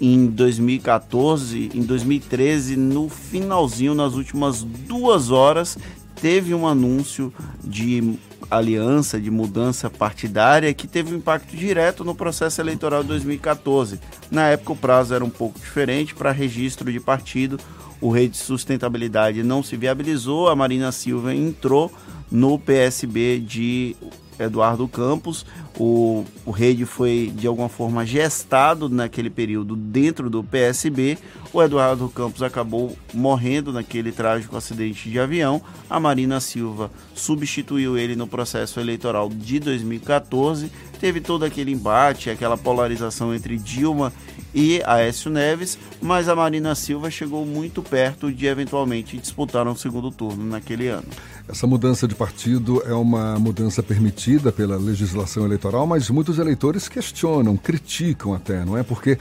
em 0.00 0.28
2014, 0.28 1.72
em 1.74 1.82
2013, 1.82 2.74
no 2.74 3.10
finalzinho, 3.10 3.94
nas 3.94 4.14
últimas 4.14 4.62
duas 4.62 5.30
horas, 5.30 5.76
teve 6.20 6.54
um 6.54 6.66
anúncio 6.66 7.32
de 7.62 8.18
aliança, 8.50 9.20
de 9.20 9.30
mudança 9.30 9.90
partidária 9.90 10.72
que 10.72 10.86
teve 10.86 11.14
um 11.14 11.18
impacto 11.18 11.54
direto 11.56 12.04
no 12.04 12.14
processo 12.14 12.60
eleitoral 12.60 13.02
de 13.02 13.08
2014. 13.08 14.00
Na 14.30 14.48
época 14.48 14.72
o 14.72 14.76
prazo 14.76 15.14
era 15.14 15.24
um 15.24 15.30
pouco 15.30 15.58
diferente 15.58 16.14
para 16.14 16.32
registro 16.32 16.90
de 16.90 17.00
partido, 17.00 17.58
o 18.00 18.10
rei 18.10 18.28
de 18.28 18.36
sustentabilidade 18.36 19.42
não 19.42 19.62
se 19.62 19.76
viabilizou, 19.76 20.48
a 20.48 20.56
Marina 20.56 20.92
Silva 20.92 21.34
entrou 21.34 21.92
no 22.30 22.58
PSB 22.58 23.38
de 23.40 23.96
Eduardo 24.38 24.86
Campos. 24.88 25.44
O, 25.78 26.24
o 26.44 26.50
Rede 26.50 26.84
foi, 26.84 27.32
de 27.34 27.46
alguma 27.46 27.68
forma, 27.68 28.04
gestado 28.04 28.88
naquele 28.88 29.30
período 29.30 29.76
dentro 29.76 30.28
do 30.28 30.42
PSB. 30.42 31.18
O 31.52 31.62
Eduardo 31.62 32.08
Campos 32.08 32.42
acabou 32.42 32.96
morrendo 33.12 33.72
naquele 33.72 34.12
trágico 34.12 34.56
acidente 34.56 35.08
de 35.08 35.18
avião. 35.18 35.62
A 35.88 35.98
Marina 35.98 36.40
Silva 36.40 36.90
substituiu 37.14 37.96
ele 37.96 38.14
no 38.14 38.26
processo 38.26 38.80
eleitoral 38.80 39.28
de 39.28 39.58
2014. 39.60 40.70
Teve 41.00 41.20
todo 41.20 41.44
aquele 41.44 41.72
embate, 41.72 42.28
aquela 42.28 42.56
polarização 42.56 43.34
entre 43.34 43.56
Dilma 43.56 44.12
e 44.54 44.82
Aécio 44.84 45.30
Neves, 45.30 45.78
mas 46.00 46.28
a 46.28 46.34
Marina 46.34 46.74
Silva 46.74 47.10
chegou 47.10 47.44
muito 47.44 47.82
perto 47.82 48.32
de 48.32 48.46
eventualmente 48.46 49.16
disputar 49.16 49.66
um 49.66 49.76
segundo 49.76 50.10
turno 50.10 50.44
naquele 50.44 50.88
ano. 50.88 51.06
Essa 51.48 51.66
mudança 51.66 52.06
de 52.06 52.14
partido 52.14 52.82
é 52.84 52.92
uma 52.92 53.38
mudança 53.38 53.82
permitida 53.82 54.52
pela 54.52 54.76
legislação 54.76 55.46
eleitoral, 55.46 55.86
mas 55.86 56.10
muitos 56.10 56.38
eleitores 56.38 56.88
questionam, 56.88 57.56
criticam 57.56 58.34
até, 58.34 58.62
não 58.66 58.76
é? 58.76 58.82
Porque 58.82 59.18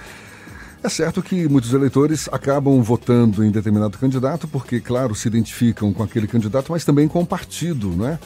é 0.84 0.90
certo 0.90 1.24
que 1.24 1.48
muitos 1.48 1.72
eleitores 1.72 2.28
acabam 2.30 2.82
votando 2.84 3.46
em 3.46 3.50
determinado 3.50 3.98
candidato 3.98 4.46
porque, 4.46 4.82
claro, 4.82 5.16
se 5.16 5.30
identificam 5.30 5.94
com 5.94 6.04
aquele 6.04 6.28
candidato, 6.28 6.70
mas 6.70 6.84
também 6.84 7.08
com 7.08 7.22
o 7.22 7.26
partido, 7.26 7.96
não 7.96 8.06
é? 8.06 8.20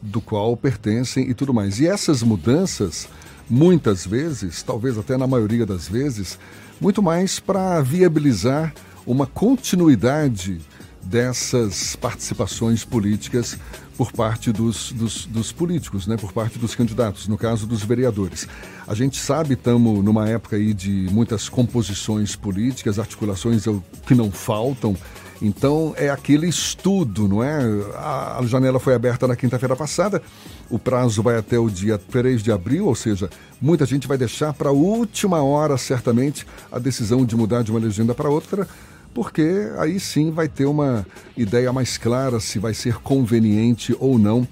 Do 0.00 0.20
qual 0.20 0.56
pertencem 0.56 1.28
e 1.28 1.34
tudo 1.34 1.52
mais. 1.52 1.80
E 1.80 1.88
essas 1.88 2.22
mudanças, 2.22 3.08
muitas 3.50 4.06
vezes, 4.06 4.62
talvez 4.62 4.96
até 4.96 5.16
na 5.16 5.26
maioria 5.26 5.66
das 5.66 5.88
vezes, 5.88 6.38
muito 6.80 7.02
mais 7.02 7.40
para 7.40 7.80
viabilizar 7.80 8.72
uma 9.04 9.26
continuidade 9.26 10.60
dessas 11.04 11.96
participações 11.96 12.84
políticas 12.84 13.58
por 13.96 14.12
parte 14.12 14.50
dos, 14.50 14.92
dos, 14.92 15.26
dos, 15.26 15.52
políticos, 15.52 16.06
né, 16.06 16.16
por 16.16 16.32
parte 16.32 16.58
dos 16.58 16.74
candidatos, 16.74 17.28
no 17.28 17.36
caso 17.36 17.66
dos 17.66 17.82
vereadores. 17.84 18.48
A 18.86 18.94
gente 18.94 19.20
sabe, 19.20 19.54
estamos 19.54 20.02
numa 20.02 20.28
época 20.28 20.56
aí 20.56 20.72
de 20.72 21.08
muitas 21.10 21.48
composições 21.48 22.34
políticas, 22.34 22.98
articulações 22.98 23.64
que 24.06 24.14
não 24.14 24.30
faltam, 24.30 24.96
então 25.40 25.92
é 25.96 26.08
aquele 26.08 26.48
estudo, 26.48 27.26
não 27.26 27.42
é? 27.42 27.58
A, 27.96 28.38
a 28.38 28.46
janela 28.46 28.78
foi 28.78 28.94
aberta 28.94 29.26
na 29.26 29.36
quinta-feira 29.36 29.74
passada, 29.74 30.22
o 30.70 30.78
prazo 30.78 31.22
vai 31.22 31.36
até 31.36 31.58
o 31.58 31.68
dia 31.68 31.98
3 31.98 32.42
de 32.42 32.52
abril, 32.52 32.86
ou 32.86 32.94
seja, 32.94 33.28
muita 33.60 33.84
gente 33.84 34.06
vai 34.06 34.16
deixar 34.16 34.52
para 34.52 34.70
a 34.70 34.72
última 34.72 35.42
hora, 35.42 35.76
certamente, 35.76 36.46
a 36.70 36.78
decisão 36.78 37.24
de 37.24 37.36
mudar 37.36 37.62
de 37.62 37.70
uma 37.70 37.80
legenda 37.80 38.14
para 38.14 38.30
outra 38.30 38.66
porque 39.14 39.70
aí 39.78 40.00
sim 40.00 40.30
vai 40.30 40.48
ter 40.48 40.64
uma 40.64 41.06
ideia 41.36 41.72
mais 41.72 41.98
clara 41.98 42.40
se 42.40 42.58
vai 42.58 42.74
ser 42.74 42.96
conveniente 42.96 43.94
ou 43.98 44.18
não, 44.18 44.46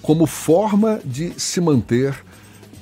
como 0.00 0.26
forma 0.26 1.00
de 1.04 1.32
se 1.38 1.60
manter 1.60 2.14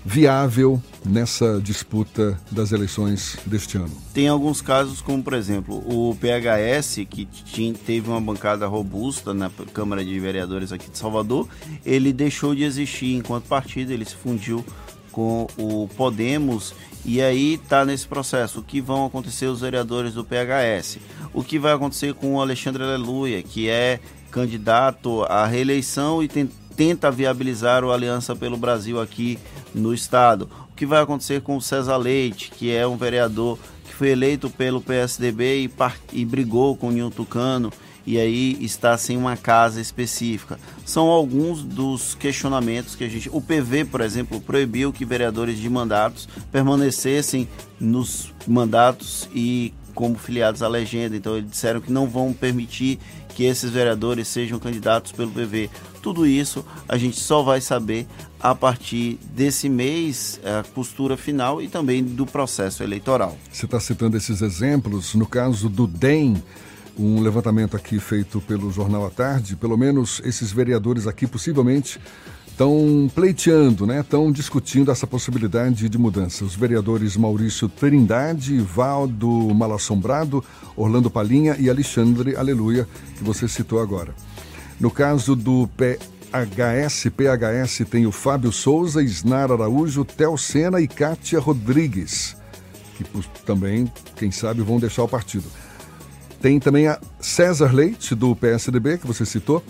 viável 0.05 0.81
nessa 1.05 1.59
disputa 1.63 2.39
das 2.51 2.73
eleições 2.73 3.39
deste 3.47 3.79
ano? 3.79 3.91
Tem 4.13 4.29
alguns 4.29 4.61
casos, 4.61 5.01
como 5.01 5.23
por 5.23 5.33
exemplo 5.33 5.77
o 5.87 6.15
PHS, 6.17 7.07
que 7.09 7.25
tinha, 7.25 7.73
teve 7.73 8.11
uma 8.11 8.21
bancada 8.21 8.67
robusta 8.67 9.33
na 9.33 9.51
Câmara 9.73 10.05
de 10.05 10.19
Vereadores 10.21 10.73
aqui 10.73 10.91
de 10.91 10.99
Salvador, 10.99 11.49
ele 11.85 12.13
deixou 12.13 12.55
de 12.55 12.65
existir 12.65 13.15
enquanto 13.15 13.45
partido, 13.45 13.93
ele 13.93 14.05
se 14.05 14.15
fundiu 14.15 14.65
com 15.11 15.47
o 15.57 15.89
Podemos 15.97 16.75
e 17.05 17.21
aí 17.21 17.55
está 17.55 17.85
nesse 17.85 18.07
processo 18.07 18.61
o 18.61 18.63
que 18.63 18.81
vão 18.81 19.05
acontecer 19.05 19.47
os 19.47 19.61
vereadores 19.61 20.15
do 20.15 20.25
PHS, 20.25 20.99
o 21.33 21.45
que 21.45 21.59
vai 21.59 21.73
acontecer 21.73 22.15
com 22.15 22.35
o 22.35 22.41
Alexandre 22.41 22.83
Aleluia, 22.83 23.43
que 23.43 23.69
é 23.69 24.01
candidato 24.31 25.23
à 25.25 25.47
reeleição 25.47 26.23
e 26.23 26.29
tem, 26.29 26.49
tenta 26.77 27.11
viabilizar 27.11 27.85
o 27.85 27.93
Aliança 27.93 28.35
pelo 28.35 28.57
Brasil 28.57 29.01
aqui 29.01 29.39
no 29.75 29.93
estado. 29.93 30.49
O 30.73 30.75
que 30.75 30.87
vai 30.87 31.03
acontecer 31.03 31.41
com 31.43 31.57
o 31.57 31.63
César 31.63 31.97
Leite, 31.97 32.51
que 32.51 32.75
é 32.75 32.87
um 32.87 32.97
vereador 32.97 33.59
que 33.85 33.95
foi 33.95 34.09
eleito 34.09 34.51
pelo 34.51 34.81
PSDB 34.81 35.65
e, 35.65 35.71
e 36.13 36.25
brigou 36.25 36.77
com 36.77 36.89
o 36.89 36.91
Nilton 36.91 37.11
Tucano 37.11 37.73
e 38.07 38.19
aí 38.19 38.57
está 38.61 38.97
sem 38.99 39.17
uma 39.17 39.37
casa 39.37 39.81
específica. 39.81 40.59
São 40.85 41.09
alguns 41.09 41.63
dos 41.63 42.15
questionamentos 42.15 42.95
que 42.95 43.05
a 43.05 43.09
gente. 43.09 43.29
O 43.33 43.41
PV, 43.41 43.87
por 43.87 44.01
exemplo, 44.01 44.41
proibiu 44.41 44.93
que 44.93 45.05
vereadores 45.05 45.59
de 45.59 45.69
mandatos 45.71 46.29
permanecessem 46.53 47.49
nos 47.81 48.33
mandatos 48.47 49.29
e 49.35 49.73
como 49.95 50.19
filiados 50.19 50.63
à 50.63 50.69
legenda. 50.69 51.17
Então 51.17 51.37
eles 51.37 51.51
disseram 51.51 51.81
que 51.81 51.93
não 51.93 52.07
vão 52.07 52.33
permitir 52.33 52.99
que 53.35 53.45
esses 53.45 53.71
vereadores 53.71 54.29
sejam 54.29 54.59
candidatos 54.59 55.13
pelo 55.13 55.31
PV. 55.31 55.71
Tudo 56.03 56.27
isso 56.27 56.65
a 56.89 56.97
gente 56.97 57.19
só 57.19 57.43
vai 57.43 57.61
saber 57.61 58.07
a 58.39 58.55
partir 58.55 59.19
desse 59.35 59.69
mês, 59.69 60.39
a 60.45 60.63
costura 60.63 61.17
final 61.17 61.63
e 61.63 61.69
também 61.69 62.05
do 62.05 62.27
processo 62.27 62.83
eleitoral. 62.83 63.37
Você 63.51 63.65
está 63.65 63.81
citando 63.81 64.17
esses 64.17 64.43
exemplos. 64.43 65.15
No 65.15 65.27
caso 65.27 65.69
do 65.69 65.87
DEM, 65.87 66.43
um 66.99 67.21
levantamento 67.21 67.77
aqui 67.77 67.99
feito 67.99 68.41
pelo 68.41 68.71
Jornal 68.71 69.07
à 69.07 69.11
Tarde, 69.11 69.57
pelo 69.57 69.77
menos 69.77 70.21
esses 70.25 70.53
vereadores 70.53 71.07
aqui 71.07 71.27
possivelmente 71.27 72.01
estão 72.55 73.11
pleiteando, 73.13 73.85
né? 73.85 74.01
Estão 74.01 74.31
discutindo 74.31 74.91
essa 74.91 75.07
possibilidade 75.07 75.89
de 75.89 75.99
mudança. 75.99 76.45
Os 76.45 76.55
vereadores 76.55 77.17
Maurício 77.17 77.69
Trindade, 77.69 78.59
Valdo 78.61 79.29
Malassombrado, 79.53 80.43
Orlando 80.77 81.11
Palinha 81.11 81.57
e 81.59 81.69
Alexandre 81.69 82.37
Aleluia, 82.37 82.87
que 83.19 83.25
você 83.25 83.49
citou 83.49 83.81
agora. 83.81 84.15
No 84.79 84.89
caso 84.89 85.35
do 85.35 85.69
PHS, 85.77 87.11
PHS 87.11 87.89
tem 87.91 88.07
o 88.07 88.13
Fábio 88.13 88.53
Souza, 88.53 89.03
Isnar 89.03 89.51
Araújo, 89.51 90.05
Tel 90.05 90.37
Sena 90.37 90.81
e 90.81 90.87
Kátia 90.87 91.41
Rodrigues, 91.41 92.37
que 92.97 93.05
também, 93.45 93.91
quem 94.15 94.31
sabe, 94.31 94.63
vão 94.63 94.79
deixar 94.79 95.03
o 95.03 95.09
partido. 95.09 95.47
Tem 96.45 96.61
também 96.61 96.87
a 96.89 97.01
César 97.19 97.73
Leite, 97.75 98.15
do 98.15 98.37
PSDB, 98.37 98.99
que 98.99 99.07
você 99.07 99.25
citou, 99.25 99.65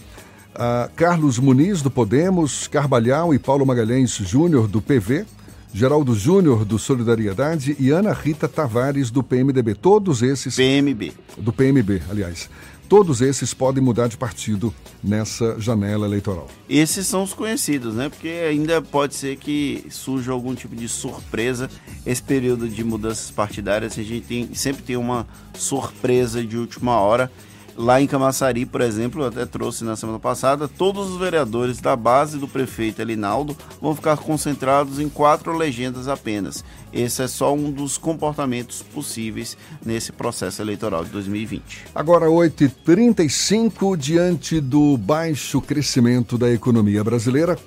a 0.52 0.90
Carlos 0.96 1.38
Muniz, 1.38 1.80
do 1.80 1.88
Podemos, 1.88 2.66
Carvalhal 2.66 3.32
e 3.32 3.38
Paulo 3.38 3.64
Magalhães 3.64 4.10
Júnior, 4.10 4.66
do 4.66 4.82
PV, 4.82 5.24
Geraldo 5.72 6.16
Júnior, 6.16 6.64
do 6.64 6.76
Solidariedade, 6.76 7.76
e 7.78 7.90
Ana 7.90 8.12
Rita 8.12 8.48
Tavares, 8.48 9.08
do 9.08 9.22
PMDB. 9.22 9.76
Todos 9.76 10.20
esses. 10.20 10.56
PMB. 10.56 11.12
Do 11.38 11.52
PMB, 11.52 12.02
aliás. 12.10 12.50
Todos 12.88 13.20
esses 13.20 13.54
podem 13.54 13.82
mudar 13.82 14.08
de 14.08 14.16
partido 14.16 14.72
nessa 15.02 15.58
janela 15.60 16.06
eleitoral. 16.06 16.48
Esses 16.68 17.06
são 17.06 17.22
os 17.22 17.32
conhecidos, 17.32 17.94
né? 17.94 18.08
Porque 18.08 18.28
ainda 18.28 18.80
pode 18.82 19.14
ser 19.14 19.36
que 19.36 19.86
surja 19.90 20.32
algum 20.32 20.54
tipo 20.54 20.76
de 20.76 20.88
surpresa. 20.88 21.70
Esse 22.04 22.22
período 22.22 22.68
de 22.68 22.84
mudanças 22.84 23.30
partidárias, 23.30 23.98
a 23.98 24.02
gente 24.02 24.26
tem, 24.26 24.54
sempre 24.54 24.82
tem 24.82 24.96
uma 24.96 25.26
surpresa 25.54 26.44
de 26.44 26.56
última 26.56 27.00
hora. 27.00 27.30
Lá 27.76 28.00
em 28.00 28.06
Camaçari, 28.06 28.64
por 28.64 28.80
exemplo, 28.80 29.22
eu 29.22 29.26
até 29.26 29.44
trouxe 29.44 29.82
na 29.82 29.96
semana 29.96 30.20
passada, 30.20 30.68
todos 30.68 31.10
os 31.10 31.18
vereadores 31.18 31.80
da 31.80 31.96
base 31.96 32.38
do 32.38 32.46
prefeito 32.46 33.02
Elinaldo 33.02 33.56
vão 33.82 33.96
ficar 33.96 34.16
concentrados 34.16 35.00
em 35.00 35.08
quatro 35.08 35.56
legendas 35.56 36.06
apenas. 36.06 36.64
Esse 36.92 37.22
é 37.22 37.26
só 37.26 37.52
um 37.52 37.72
dos 37.72 37.98
comportamentos 37.98 38.80
possíveis 38.80 39.56
nesse 39.84 40.12
processo 40.12 40.62
eleitoral 40.62 41.04
de 41.04 41.10
2020. 41.10 41.86
Agora, 41.92 42.26
8h35, 42.26 43.96
diante 43.96 44.60
do 44.60 44.96
baixo 44.96 45.60
crescimento 45.60 46.38
da 46.38 46.52
economia 46.52 47.02
brasileira, 47.02 47.58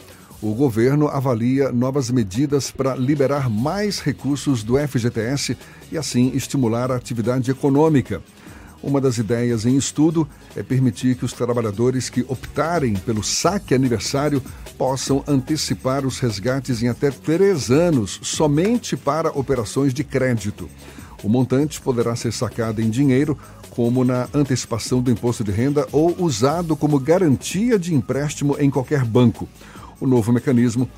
o 0.42 0.54
governo 0.54 1.10
avalia 1.10 1.72
novas 1.72 2.10
medidas 2.10 2.72
para 2.72 2.96
liberar 2.96 3.50
mais 3.50 4.00
recursos 4.00 4.64
do 4.64 4.78
FGTS 4.78 5.58
e 5.92 5.98
assim 5.98 6.32
estimular 6.34 6.92
a 6.92 6.96
atividade 6.96 7.52
econômica. 7.52 8.22
Uma 8.88 9.02
das 9.02 9.18
ideias 9.18 9.66
em 9.66 9.76
estudo 9.76 10.26
é 10.56 10.64
permitir 10.64 11.18
que 11.18 11.26
os 11.26 11.34
trabalhadores 11.34 12.10
que 12.10 12.22
optarem 12.30 12.94
pelo 12.94 13.22
saque 13.22 13.76
aniversário 13.76 14.42
possam 14.78 15.22
antecipar 15.28 16.06
os 16.06 16.20
resgates 16.20 16.82
em 16.82 16.88
até 16.88 17.12
três 17.12 17.70
anos, 17.70 18.18
somente 18.24 18.96
para 18.96 19.30
operações 19.38 19.94
de 19.94 20.06
crédito. 20.06 20.70
O 21.22 21.28
montante 21.28 21.82
poderá 21.82 22.16
ser 22.16 22.32
sacado 22.32 22.82
em 22.82 22.90
dinheiro, 22.90 23.38
como 23.72 24.06
na 24.06 24.30
antecipação 24.34 25.02
do 25.02 25.12
imposto 25.12 25.44
de 25.44 25.52
renda, 25.52 25.86
ou 25.92 26.16
usado 26.18 26.74
como 26.74 26.98
garantia 26.98 27.78
de 27.78 27.94
empréstimo 27.94 28.56
em 28.58 28.70
qualquer 28.70 29.04
banco. 29.04 29.50
O 30.00 30.08
novo 30.08 30.32
mecanismo 30.32 30.90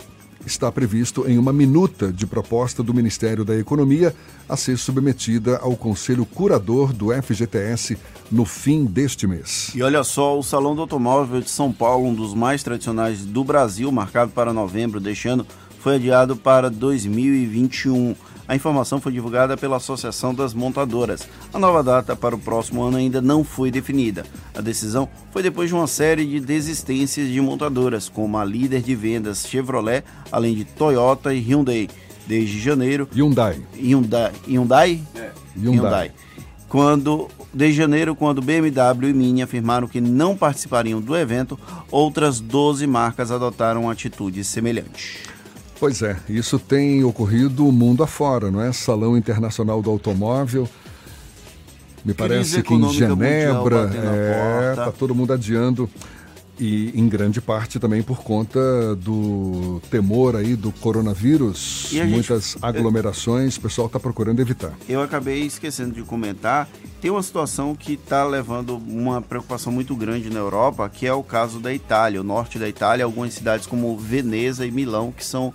está 0.45 0.71
previsto 0.71 1.27
em 1.27 1.37
uma 1.37 1.53
minuta 1.53 2.11
de 2.11 2.25
proposta 2.25 2.81
do 2.81 2.93
Ministério 2.93 3.43
da 3.43 3.55
Economia 3.55 4.15
a 4.47 4.55
ser 4.55 4.77
submetida 4.77 5.57
ao 5.57 5.75
Conselho 5.75 6.25
Curador 6.25 6.93
do 6.93 7.09
FGTS 7.13 7.97
no 8.31 8.45
fim 8.45 8.85
deste 8.85 9.27
mês. 9.27 9.71
E 9.75 9.83
olha 9.83 10.03
só, 10.03 10.37
o 10.37 10.43
Salão 10.43 10.75
do 10.75 10.81
Automóvel 10.81 11.41
de 11.41 11.49
São 11.49 11.71
Paulo, 11.71 12.07
um 12.07 12.13
dos 12.13 12.33
mais 12.33 12.63
tradicionais 12.63 13.25
do 13.25 13.43
Brasil, 13.43 13.91
marcado 13.91 14.31
para 14.31 14.53
novembro 14.53 14.99
deste 14.99 15.27
ano, 15.27 15.45
foi 15.79 15.95
adiado 15.95 16.35
para 16.35 16.69
2021. 16.69 18.15
A 18.49 18.55
informação 18.55 18.99
foi 18.99 19.11
divulgada 19.11 19.55
pela 19.55 19.77
Associação 19.77 20.33
das 20.33 20.55
Montadoras. 20.55 21.29
A 21.53 21.59
nova 21.59 21.83
data 21.83 22.15
para 22.15 22.35
o 22.35 22.39
próximo 22.39 22.81
ano 22.81 22.97
ainda 22.97 23.21
não 23.21 23.43
foi 23.43 23.69
definida. 23.69 24.25
A 24.55 24.59
decisão 24.59 25.07
foi 25.29 25.43
depois 25.43 25.69
de 25.69 25.75
uma 25.75 25.85
série 25.85 26.25
de 26.25 26.39
desistências 26.39 27.29
de 27.29 27.39
montadoras, 27.39 28.09
como 28.09 28.39
a 28.39 28.43
líder 28.43 28.81
de 28.81 28.95
vendas 28.95 29.45
Chevrolet, 29.47 30.03
além 30.31 30.55
de 30.55 30.65
Toyota 30.65 31.31
e 31.31 31.39
Hyundai. 31.39 31.87
Desde 32.25 32.59
janeiro. 32.59 33.07
Hyundai. 33.15 33.61
Hyundai. 33.75 34.31
Hyundai? 34.47 35.03
É. 35.15 35.29
Hyundai. 35.55 36.11
Quando, 36.67 37.27
desde 37.53 37.77
janeiro, 37.77 38.15
quando 38.15 38.41
BMW 38.41 39.09
e 39.09 39.13
Mini 39.13 39.43
afirmaram 39.43 39.87
que 39.87 40.01
não 40.01 40.35
participariam 40.35 40.99
do 40.99 41.15
evento, 41.15 41.59
outras 41.91 42.39
12 42.39 42.87
marcas 42.87 43.29
adotaram 43.29 43.87
atitude 43.87 44.43
semelhante. 44.43 45.29
Pois 45.79 46.01
é, 46.01 46.17
isso 46.27 46.59
tem 46.59 47.03
ocorrido 47.03 47.71
mundo 47.71 48.03
afora, 48.03 48.51
não 48.51 48.61
é? 48.61 48.73
Salão 48.73 49.17
Internacional 49.17 49.81
do 49.81 49.89
Automóvel. 49.89 50.67
Me 52.03 52.13
parece 52.13 52.61
que 52.61 52.73
em 52.73 52.89
Genebra, 52.89 53.89
é, 53.93 54.75
tá 54.75 54.91
todo 54.91 55.15
mundo 55.15 55.33
adiando 55.33 55.89
e 56.59 56.91
em 56.93 57.07
grande 57.07 57.39
parte 57.39 57.79
também 57.79 58.03
por 58.03 58.19
conta 58.21 58.59
do 58.97 59.81
temor 59.89 60.35
aí 60.35 60.55
do 60.55 60.71
coronavírus, 60.73 61.85
a 61.87 61.93
gente- 61.93 62.09
muitas 62.11 62.57
aglomerações, 62.61 63.55
o 63.55 63.61
pessoal 63.61 63.87
está 63.87 63.99
procurando 63.99 64.39
evitar. 64.41 64.73
Eu 64.87 65.01
acabei 65.01 65.43
esquecendo 65.43 65.93
de 65.93 66.01
comentar, 66.03 66.67
tem 67.01 67.09
uma 67.09 67.23
situação 67.23 67.73
que 67.75 67.93
está 67.93 68.25
levando 68.25 68.75
uma 68.75 69.21
preocupação 69.21 69.71
muito 69.71 69.95
grande 69.95 70.29
na 70.29 70.39
Europa, 70.39 70.89
que 70.89 71.07
é 71.07 71.13
o 71.13 71.23
caso 71.23 71.59
da 71.59 71.73
Itália, 71.73 72.19
o 72.19 72.23
norte 72.23 72.59
da 72.59 72.67
Itália, 72.67 73.05
algumas 73.05 73.33
cidades 73.33 73.65
como 73.65 73.97
Veneza 73.97 74.65
e 74.65 74.71
Milão, 74.71 75.11
que 75.15 75.25
são 75.25 75.53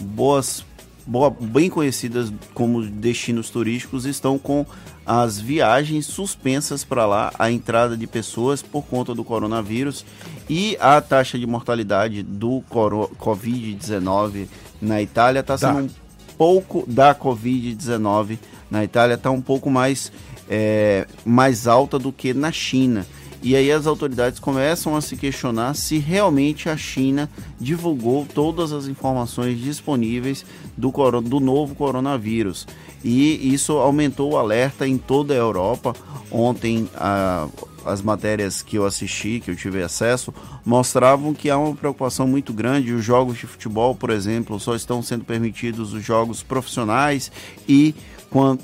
boas, 0.00 0.64
boa- 1.06 1.30
bem 1.30 1.68
conhecidas 1.68 2.32
como 2.52 2.82
destinos 2.82 3.50
turísticos, 3.50 4.04
estão 4.06 4.38
com 4.38 4.64
as 5.06 5.38
viagens 5.40 6.06
suspensas 6.06 6.82
para 6.84 7.04
lá, 7.06 7.32
a 7.38 7.50
entrada 7.50 7.96
de 7.96 8.06
pessoas 8.06 8.62
por 8.62 8.82
conta 8.84 9.14
do 9.14 9.22
coronavírus 9.24 10.04
e 10.48 10.76
a 10.80 11.00
taxa 11.00 11.38
de 11.38 11.46
mortalidade 11.46 12.22
do 12.22 12.62
coro- 12.68 13.10
Covid-19 13.18 14.46
na 14.80 15.00
Itália 15.02 15.40
está 15.40 15.56
Tá. 15.58 15.74
sendo 15.74 15.86
um 15.86 15.90
pouco 16.38 16.84
da 16.86 17.14
Covid-19 17.14 18.38
na 18.70 18.82
Itália 18.82 19.14
está 19.14 19.30
um 19.30 19.40
pouco 19.40 19.70
mais, 19.70 20.10
é, 20.48 21.06
mais 21.24 21.66
alta 21.68 21.98
do 21.98 22.10
que 22.12 22.34
na 22.34 22.50
China. 22.50 23.06
E 23.40 23.54
aí 23.54 23.70
as 23.70 23.86
autoridades 23.86 24.38
começam 24.40 24.96
a 24.96 25.00
se 25.02 25.16
questionar 25.16 25.74
se 25.74 25.98
realmente 25.98 26.68
a 26.68 26.76
China 26.76 27.28
divulgou 27.60 28.26
todas 28.34 28.72
as 28.72 28.86
informações 28.88 29.60
disponíveis 29.60 30.44
do, 30.76 30.90
coro- 30.90 31.20
do 31.20 31.38
novo 31.40 31.74
coronavírus. 31.74 32.66
E 33.04 33.52
isso 33.52 33.74
aumentou 33.74 34.32
o 34.32 34.38
alerta 34.38 34.88
em 34.88 34.96
toda 34.96 35.34
a 35.34 35.36
Europa. 35.36 35.94
Ontem, 36.30 36.88
a- 36.96 37.46
as 37.84 38.00
matérias 38.00 38.62
que 38.62 38.76
eu 38.76 38.86
assisti, 38.86 39.40
que 39.44 39.50
eu 39.50 39.56
tive 39.56 39.82
acesso, 39.82 40.32
mostravam 40.64 41.34
que 41.34 41.50
há 41.50 41.58
uma 41.58 41.76
preocupação 41.76 42.26
muito 42.26 42.50
grande. 42.50 42.94
Os 42.94 43.04
jogos 43.04 43.36
de 43.36 43.46
futebol, 43.46 43.94
por 43.94 44.08
exemplo, 44.08 44.58
só 44.58 44.74
estão 44.74 45.02
sendo 45.02 45.22
permitidos 45.22 45.92
os 45.92 46.02
jogos 46.02 46.42
profissionais 46.42 47.30
e 47.68 47.94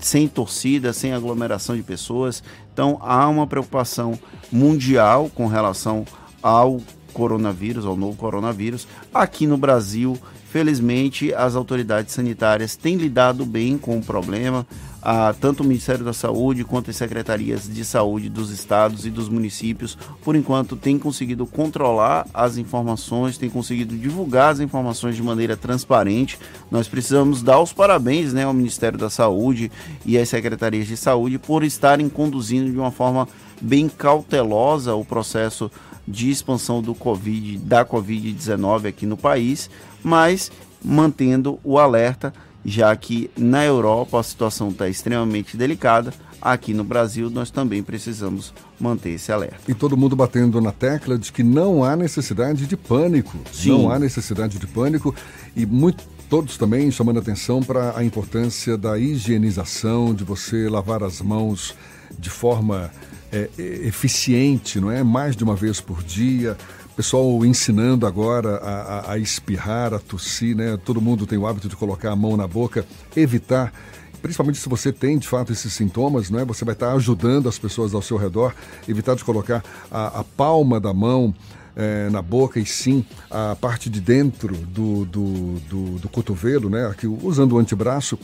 sem 0.01 0.27
torcida, 0.27 0.93
sem 0.93 1.13
aglomeração 1.13 1.77
de 1.77 1.83
pessoas. 1.83 2.43
Então 2.73 2.99
há 3.03 3.29
uma 3.29 3.47
preocupação 3.47 4.19
mundial 4.51 5.31
com 5.35 5.47
relação 5.47 6.05
ao 6.43 6.81
coronavírus, 7.11 7.85
ao 7.85 7.97
novo 7.97 8.17
coronavírus. 8.17 8.87
Aqui 9.13 9.47
no 9.47 9.57
Brasil, 9.57 10.19
felizmente, 10.51 11.33
as 11.35 11.55
autoridades 11.55 12.15
sanitárias 12.15 12.77
têm 12.77 12.97
lidado 12.97 13.45
bem 13.45 13.79
com 13.79 13.99
o 13.99 14.03
problema. 14.03 14.67
Ah, 15.03 15.35
tanto 15.41 15.63
o 15.63 15.67
Ministério 15.67 16.05
da 16.05 16.13
Saúde 16.13 16.63
quanto 16.63 16.91
as 16.91 16.97
secretarias 16.97 17.67
de 17.67 17.85
saúde 17.87 18.29
dos 18.29 18.51
estados 18.51 19.07
e 19.07 19.11
dos 19.11 19.31
municípios, 19.31 19.97
por 20.23 20.37
enquanto, 20.37 20.77
têm 20.77 20.99
conseguido 20.99 21.47
controlar 21.47 22.27
as 22.35 22.59
informações, 22.59 23.39
têm 23.39 23.49
conseguido 23.49 23.97
divulgar 23.97 24.53
as 24.53 24.61
informações 24.61 25.17
de 25.17 25.23
maneira 25.23 25.57
transparente. 25.57 26.39
Nós 26.71 26.87
precisamos 26.87 27.43
dar 27.43 27.61
os 27.61 27.73
parabéns 27.73 28.35
né, 28.35 28.45
ao 28.45 28.53
Ministério 28.53 28.99
da 28.99 29.09
Saúde 29.09 29.73
e 30.05 30.19
às 30.19 30.29
secretarias 30.29 30.87
de 30.87 30.99
saúde 30.99 31.39
por 31.39 31.65
estarem 31.65 32.09
conduzindo 32.09 32.71
de 32.71 32.79
uma 32.79 32.91
forma 32.91 33.27
bem 33.59 33.89
cautelosa 33.89 34.95
o 34.95 35.05
processo 35.05 35.71
de 36.11 36.31
expansão 36.31 36.83
do 36.83 36.95
COVID, 36.95 37.59
da 37.59 37.85
Covid-19 37.85 38.89
aqui 38.89 39.07
no 39.07 39.17
país, 39.17 39.71
mas 40.03 40.51
mantendo 40.85 41.59
o 41.63 41.79
alerta, 41.79 42.33
já 42.65 42.95
que 42.97 43.31
na 43.37 43.65
Europa 43.65 44.19
a 44.19 44.23
situação 44.23 44.69
está 44.69 44.89
extremamente 44.89 45.57
delicada, 45.57 46.13
aqui 46.41 46.73
no 46.73 46.85
Brasil 46.85 47.31
nós 47.31 47.51
também 47.51 47.83
precisamos 47.83 48.53
manter 48.79 49.11
esse 49.11 49.31
alerta. 49.31 49.59
E 49.69 49.75
todo 49.75 49.97
mundo 49.97 50.17
batendo 50.17 50.61
na 50.61 50.73
tecla 50.73 51.19
de 51.19 51.33
que 51.33 51.43
não 51.43 51.85
há 51.85 51.95
necessidade 51.95 52.67
de 52.67 52.77
pânico. 52.77 53.39
Sim. 53.53 53.71
Não 53.71 53.91
há 53.91 53.99
necessidade 53.99 54.59
de 54.59 54.67
pânico. 54.67 55.15
E 55.55 55.67
muito, 55.67 56.05
todos 56.29 56.57
também 56.57 56.91
chamando 56.91 57.19
atenção 57.19 57.63
para 57.63 57.97
a 57.97 58.05
importância 58.05 58.77
da 58.79 58.99
higienização, 58.99 60.15
de 60.15 60.25
você 60.25 60.69
lavar 60.69 61.03
as 61.03 61.21
mãos 61.21 61.75
de 62.19 62.31
forma 62.31 62.91
é, 63.33 63.49
é, 63.59 63.63
eficiente, 63.87 64.81
não 64.81 64.91
é? 64.91 65.03
Mais 65.03 65.37
de 65.37 65.45
uma 65.45 65.55
vez 65.57 65.81
por 65.81 66.03
dia. 66.03 66.57
Pessoal 66.97 67.45
ensinando 67.47 68.07
agora 68.07 68.57
a, 68.57 68.71
a- 69.11 69.13
a 69.13 69.19
espirrar, 69.19 69.95
a 69.95 69.99
tossir, 69.99 70.55
né? 70.57 70.77
Todo 70.85 71.01
mundo 71.01 71.27
tem 71.27 71.39
o 71.39 71.47
hábito 71.47 71.69
de 71.69 71.77
colocar 71.77 72.11
a 72.13 72.17
mão 72.17 72.37
na 72.37 72.47
boca, 72.47 72.85
evitar 73.17 73.73
principalmente 74.21 74.59
se 74.59 74.69
você 74.69 74.93
tem 74.93 75.17
de 75.19 75.27
fato 75.27 75.51
esses 75.51 75.73
sintomas, 75.73 76.29
não 76.29 76.39
é? 76.41 76.45
Você 76.45 76.63
vai 76.63 76.75
estar 76.75 76.93
ajudando 76.93 77.49
as 77.49 77.59
pessoas 77.59 77.95
ao 77.95 78.03
seu 78.03 78.19
redor, 78.19 78.55
evitar 78.87 79.17
de 79.17 79.25
colocar 79.25 79.65
a, 79.91 80.21
a 80.21 80.25
palma 80.25 80.79
da 80.79 80.93
mão 80.93 81.35
eh, 81.75 82.11
na 82.11 82.21
boca 82.21 82.61
e 82.61 82.67
sim 82.67 83.03
a 83.31 83.57
parte 83.59 83.89
de 83.89 83.99
dentro 83.99 84.55
do, 84.55 85.07
do, 85.07 85.55
do, 85.71 85.85
do 86.01 86.09
cotovelo, 86.11 86.69
né? 86.69 86.87
Aqui, 86.87 87.07
usando 87.07 87.53
o 87.53 87.59
antebraço. 87.59 88.19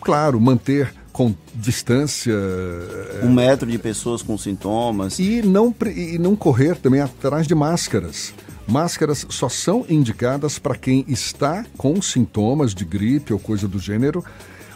Claro, 0.00 0.40
manter 0.40 0.92
com 1.12 1.34
distância. 1.54 2.32
eh, 2.32 3.20
Um 3.24 3.32
metro 3.32 3.70
de 3.70 3.78
pessoas 3.78 4.22
com 4.22 4.36
sintomas. 4.38 5.18
E 5.18 5.42
não, 5.42 5.74
e 5.94 6.18
não 6.18 6.34
correr 6.34 6.76
também 6.76 7.00
atrás 7.00 7.46
de 7.46 7.54
máscaras. 7.54 8.32
Máscaras 8.66 9.26
só 9.28 9.48
são 9.48 9.84
indicadas 9.88 10.58
para 10.58 10.76
quem 10.76 11.04
está 11.08 11.64
com 11.76 12.00
sintomas 12.00 12.74
de 12.74 12.84
gripe 12.84 13.32
ou 13.32 13.38
coisa 13.38 13.66
do 13.68 13.78
gênero. 13.78 14.24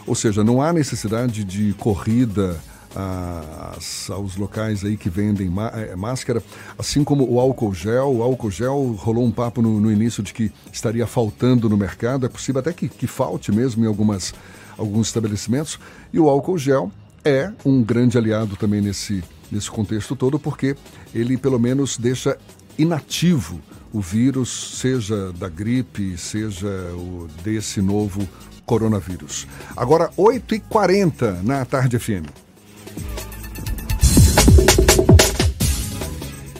Ou 0.05 0.13
seja, 0.15 0.43
não 0.43 0.61
há 0.61 0.71
necessidade 0.71 1.43
de 1.43 1.73
corrida 1.73 2.57
às- 2.95 4.09
aos 4.09 4.35
locais 4.37 4.83
aí 4.83 4.97
que 4.97 5.09
vendem 5.09 5.51
eh, 5.73 5.95
máscara, 5.95 6.43
assim 6.77 7.03
como 7.03 7.29
o 7.29 7.39
álcool 7.39 7.73
gel. 7.73 8.13
O 8.15 8.23
álcool 8.23 8.51
gel 8.51 8.95
rolou 8.99 9.23
um 9.25 9.31
papo 9.31 9.61
no, 9.61 9.79
no 9.79 9.91
início 9.91 10.21
de 10.23 10.33
que 10.33 10.51
estaria 10.71 11.05
faltando 11.07 11.69
no 11.69 11.77
mercado. 11.77 12.25
É 12.25 12.29
possível 12.29 12.59
até 12.59 12.73
que, 12.73 12.87
que 12.89 13.07
falte 13.07 13.51
mesmo 13.51 13.83
em 13.83 13.87
algumas, 13.87 14.33
alguns 14.77 15.07
estabelecimentos. 15.07 15.79
E 16.11 16.19
o 16.19 16.29
álcool 16.29 16.57
gel 16.57 16.91
é 17.23 17.51
um 17.65 17.83
grande 17.83 18.17
aliado 18.17 18.55
também 18.55 18.81
nesse, 18.81 19.23
nesse 19.51 19.69
contexto 19.69 20.15
todo, 20.15 20.39
porque 20.39 20.75
ele 21.13 21.37
pelo 21.37 21.59
menos 21.59 21.97
deixa 21.97 22.37
inativo 22.77 23.59
o 23.91 23.99
vírus, 23.99 24.79
seja 24.79 25.31
da 25.33 25.49
gripe, 25.49 26.17
seja 26.17 26.67
o 26.93 27.27
desse 27.43 27.81
novo 27.81 28.27
coronavírus. 28.65 29.47
Agora, 29.75 30.09
8h40 30.17 31.41
na 31.41 31.65
Tarde 31.65 31.97
FM. 31.97 32.27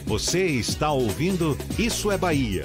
Você 0.06 0.46
está 0.46 0.90
ouvindo 0.90 1.56
Isso 1.78 2.10
é 2.10 2.16
Bahia. 2.16 2.64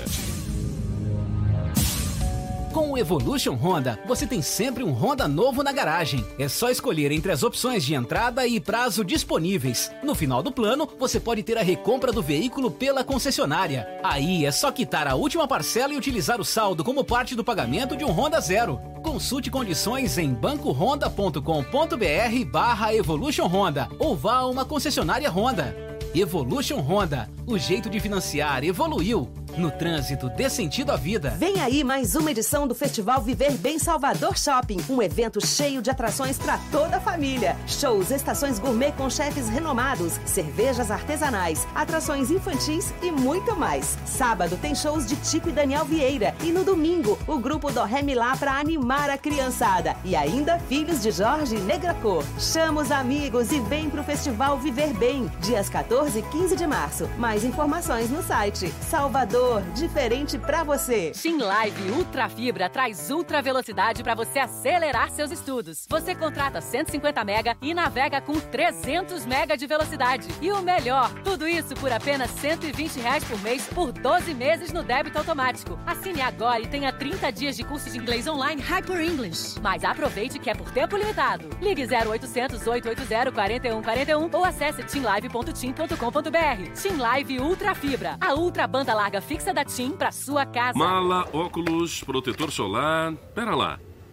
Com 2.74 2.92
o 2.92 2.98
Evolution 2.98 3.54
Honda, 3.54 4.00
você 4.04 4.26
tem 4.26 4.42
sempre 4.42 4.84
um 4.84 4.94
Honda 4.94 5.28
novo 5.28 5.62
na 5.62 5.72
garagem. 5.72 6.26
É 6.40 6.48
só 6.48 6.72
escolher 6.72 7.12
entre 7.12 7.32
as 7.32 7.44
opções 7.44 7.86
de 7.86 7.94
entrada 7.94 8.48
e 8.48 8.60
prazo 8.60 9.06
disponíveis. 9.06 9.92
No 10.02 10.16
final 10.16 10.42
do 10.42 10.52
plano, 10.52 10.90
você 10.98 11.20
pode 11.20 11.44
ter 11.44 11.56
a 11.56 11.62
recompra 11.62 12.12
do 12.12 12.24
veículo 12.24 12.72
pela 12.72 13.04
concessionária. 13.04 13.88
Aí 14.02 14.44
é 14.44 14.52
só 14.52 14.72
quitar 14.72 15.08
a 15.08 15.14
última 15.14 15.48
parcela 15.48 15.94
e 15.94 15.98
utilizar 15.98 16.42
o 16.42 16.46
saldo 16.46 16.84
como 16.84 17.04
parte 17.04 17.36
do 17.36 17.44
pagamento 17.44 17.96
de 17.96 18.04
um 18.04 18.10
Honda 18.10 18.42
Zero. 18.42 18.80
Consulte 19.04 19.52
condições 19.52 20.18
em 20.18 20.34
bancohonda.com.br 20.34 22.46
barra 22.52 22.96
Evolution 22.96 23.46
Honda 23.46 23.88
ou 24.00 24.16
vá 24.16 24.38
a 24.38 24.48
uma 24.48 24.66
concessionária 24.66 25.30
Honda. 25.30 25.78
Evolution 26.16 26.80
Honda, 26.80 27.30
o 27.46 27.56
jeito 27.56 27.88
de 27.88 28.00
financiar 28.00 28.64
evoluiu. 28.64 29.30
No 29.56 29.70
trânsito, 29.70 30.30
dê 30.30 30.50
sentido 30.50 30.92
à 30.92 30.96
vida. 30.96 31.36
Vem 31.38 31.62
aí 31.62 31.84
mais 31.84 32.16
uma 32.16 32.32
edição 32.32 32.68
do 32.68 32.74
Festival 32.74 33.22
Viver 33.22 33.52
Bem 33.52 33.78
Salvador 33.78 34.36
Shopping. 34.36 34.80
Um 34.90 35.00
evento 35.00 35.46
cheio 35.46 35.80
de 35.80 35.92
atrações 35.92 36.40
para 36.40 36.58
toda 36.72 36.98
a 36.98 37.00
família. 37.00 37.56
Shows, 37.68 38.10
estações 38.10 38.58
gourmet 38.58 38.92
com 38.94 39.08
chefes 39.12 39.48
renomados, 39.50 40.20
cervejas 40.26 40.90
artesanais, 40.90 41.68
atrações 41.76 42.32
infantis 42.32 42.92
e 43.04 43.12
muito 43.12 43.56
mais. 43.56 43.96
Sábado 44.06 44.58
tem 44.60 44.74
shows 44.74 45.06
de 45.06 45.16
Tico 45.18 45.50
e 45.50 45.52
Daniel 45.52 45.86
Vieira. 45.86 46.34
E 46.42 46.52
no 46.52 46.64
domingo, 46.64 47.20
o 47.28 47.38
grupo 47.38 47.72
do 47.72 47.84
Ré 47.84 48.02
Milá 48.02 48.36
para 48.36 48.54
animar 48.54 49.12
a 49.12 49.20
criançada. 49.20 49.96
E 50.04 50.16
ainda 50.16 50.58
Filhos 50.58 51.00
de 51.04 51.12
Jorge 51.12 51.58
Negra 51.60 51.94
Cor. 51.96 52.24
Chama 52.40 52.82
os 52.82 52.92
amigos 52.92 53.52
e 53.52 53.60
vem 53.60 53.88
pro 53.88 54.04
Festival 54.04 54.58
Viver 54.58 54.94
Bem. 54.96 55.32
Dias 55.42 55.70
14 55.70 56.18
e 56.18 56.22
15 56.24 56.56
de 56.56 56.66
março. 56.66 57.08
Mais 57.20 57.44
informações 57.44 58.10
no 58.10 58.24
site. 58.24 58.74
Salvador, 58.90 59.43
diferente 59.74 60.38
para 60.38 60.64
você. 60.64 61.12
Team 61.12 61.38
Live 61.38 61.92
Ultra 61.92 62.30
Fibra 62.30 62.70
traz 62.70 63.10
ultra 63.10 63.42
velocidade 63.42 64.04
para 64.04 64.16
você 64.16 64.40
acelerar 64.40 65.10
seus 65.12 65.32
estudos. 65.32 65.86
Você 65.90 66.16
contrata 66.16 66.62
150 66.62 67.24
mega 67.24 67.58
e 67.62 67.74
navega 67.74 68.22
com 68.22 68.34
300 68.34 69.26
mega 69.26 69.58
de 69.58 69.68
velocidade. 69.68 70.28
E 70.42 70.52
o 70.52 70.62
melhor, 70.62 71.12
tudo 71.24 71.48
isso 71.48 71.76
por 71.76 71.92
apenas 71.92 72.30
120 72.32 73.00
reais 73.00 73.24
por 73.24 73.40
mês 73.42 73.66
por 73.68 73.92
12 73.92 74.34
meses 74.34 74.72
no 74.72 74.84
débito 74.84 75.18
automático. 75.18 75.78
Assine 75.86 76.22
agora 76.22 76.62
e 76.62 76.68
tenha 76.68 76.92
30 76.92 77.32
dias 77.32 77.56
de 77.56 77.64
curso 77.64 77.90
de 77.90 77.98
inglês 77.98 78.28
online 78.28 78.62
Hyper 78.62 79.02
English. 79.02 79.60
Mas 79.62 79.84
aproveite 79.84 80.40
que 80.40 80.50
é 80.50 80.56
por 80.56 80.72
tempo 80.72 80.96
limitado. 80.96 81.50
Ligue 81.62 81.84
0800 81.84 82.66
880 82.66 83.32
4141 83.32 84.30
ou 84.32 84.46
acesse 84.46 84.84
teamlive.team.com.br. 84.84 86.82
Team 86.82 86.98
Live 86.98 87.40
Ultra 87.40 87.76
Fibra, 87.76 88.18
a 88.20 88.34
ultra 88.34 88.68
banda 88.68 88.94
larga 88.94 89.22
fixa 89.34 89.52
da 89.52 89.66
TIM 89.66 89.94
para 89.94 90.12
sua 90.12 90.46
casa. 90.46 90.78
Mala, 90.78 91.28
óculos, 91.34 92.04
protetor 92.04 92.52
solar. 92.52 93.16
Pera 93.34 93.56
lá. 93.56 93.80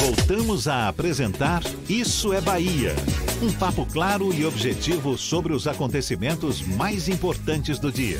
Voltamos 0.00 0.66
a 0.66 0.88
apresentar 0.88 1.60
Isso 1.86 2.32
é 2.32 2.40
Bahia. 2.40 2.94
Um 3.42 3.52
papo 3.52 3.84
claro 3.84 4.32
e 4.32 4.46
objetivo 4.46 5.18
sobre 5.18 5.52
os 5.52 5.68
acontecimentos 5.68 6.62
mais 6.62 7.06
importantes 7.06 7.78
do 7.78 7.92
dia. 7.92 8.16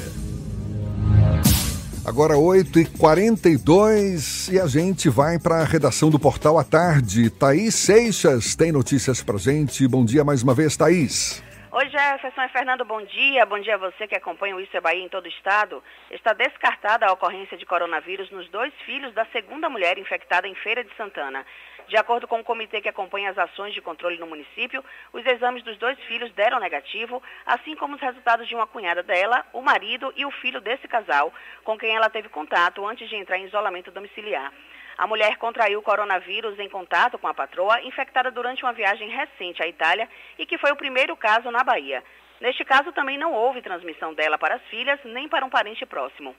Agora 2.05 2.35
8h42 2.35 4.53
e 4.53 4.61
a 4.61 4.67
gente 4.67 5.09
vai 5.09 5.39
para 5.39 5.63
a 5.63 5.65
redação 5.65 6.11
do 6.11 6.19
Portal 6.19 6.59
à 6.59 6.65
Tarde. 6.65 7.31
Thaís 7.31 7.77
Seixas 7.77 8.55
tem 8.55 8.71
notícias 8.71 9.23
pra 9.23 9.39
gente. 9.39 9.89
Bom 9.89 10.05
dia 10.05 10.23
mais 10.23 10.43
uma 10.43 10.53
vez, 10.53 10.77
Thaís. 10.77 11.43
Oi, 11.73 11.89
Jefferson 11.89 12.43
e 12.43 12.49
Fernando, 12.49 12.85
bom 12.85 13.01
dia. 13.05 13.47
Bom 13.47 13.61
dia 13.61 13.77
a 13.77 13.79
você 13.79 14.09
que 14.09 14.17
acompanha 14.17 14.57
o 14.57 14.61
Isso 14.61 14.77
é 14.77 14.81
Bahia 14.81 15.05
em 15.05 15.09
todo 15.09 15.27
o 15.27 15.29
estado. 15.29 15.81
Está 16.11 16.33
descartada 16.33 17.07
a 17.07 17.13
ocorrência 17.13 17.57
de 17.57 17.65
coronavírus 17.65 18.29
nos 18.33 18.49
dois 18.49 18.75
filhos 18.85 19.15
da 19.15 19.25
segunda 19.27 19.71
mulher 19.71 19.97
infectada 19.97 20.49
em 20.49 20.55
Feira 20.57 20.83
de 20.83 20.93
Santana. 20.97 21.47
De 21.91 21.97
acordo 21.97 22.29
com 22.29 22.39
o 22.39 22.45
comitê 22.45 22.81
que 22.81 22.89
acompanha 22.89 23.31
as 23.31 23.37
ações 23.37 23.75
de 23.75 23.81
controle 23.81 24.17
no 24.17 24.25
município, 24.29 24.85
os 25.13 25.27
exames 25.27 25.65
dos 25.65 25.77
dois 25.77 25.99
filhos 26.05 26.33
deram 26.35 26.61
negativo, 26.61 27.21
assim 27.45 27.75
como 27.75 27.97
os 27.97 28.01
resultados 28.01 28.47
de 28.47 28.55
uma 28.55 28.65
cunhada 28.65 29.03
dela, 29.03 29.45
o 29.53 29.61
marido 29.61 30.13
e 30.15 30.25
o 30.25 30.31
filho 30.31 30.61
desse 30.61 30.87
casal, 30.87 31.35
com 31.65 31.77
quem 31.77 31.97
ela 31.97 32.09
teve 32.09 32.29
contato 32.29 32.87
antes 32.87 33.09
de 33.09 33.17
entrar 33.17 33.39
em 33.39 33.47
isolamento 33.47 33.91
domiciliar. 33.91 34.53
A 34.97 35.05
mulher 35.05 35.37
contraiu 35.39 35.83
coronavírus 35.83 36.57
em 36.61 36.69
contato 36.69 37.19
com 37.19 37.27
a 37.27 37.35
patroa, 37.35 37.83
infectada 37.83 38.31
durante 38.31 38.63
uma 38.63 38.73
viagem 38.73 39.09
recente 39.09 39.61
à 39.61 39.67
Itália 39.67 40.09
e 40.39 40.47
que 40.47 40.59
foi 40.59 40.71
o 40.71 40.77
primeiro 40.77 41.17
caso 41.17 41.51
na 41.51 41.65
Bahia. 41.65 42.05
Neste 42.41 42.65
caso, 42.65 42.93
também 42.93 43.19
não 43.19 43.33
houve 43.33 43.63
transmissão 43.63 44.15
dela 44.15 44.39
para 44.39 44.55
as 44.55 44.63
filhas 44.67 45.01
nem 45.03 45.29
para 45.29 45.45
um 45.45 45.51
parente 45.51 45.85
próximo. 45.85 46.37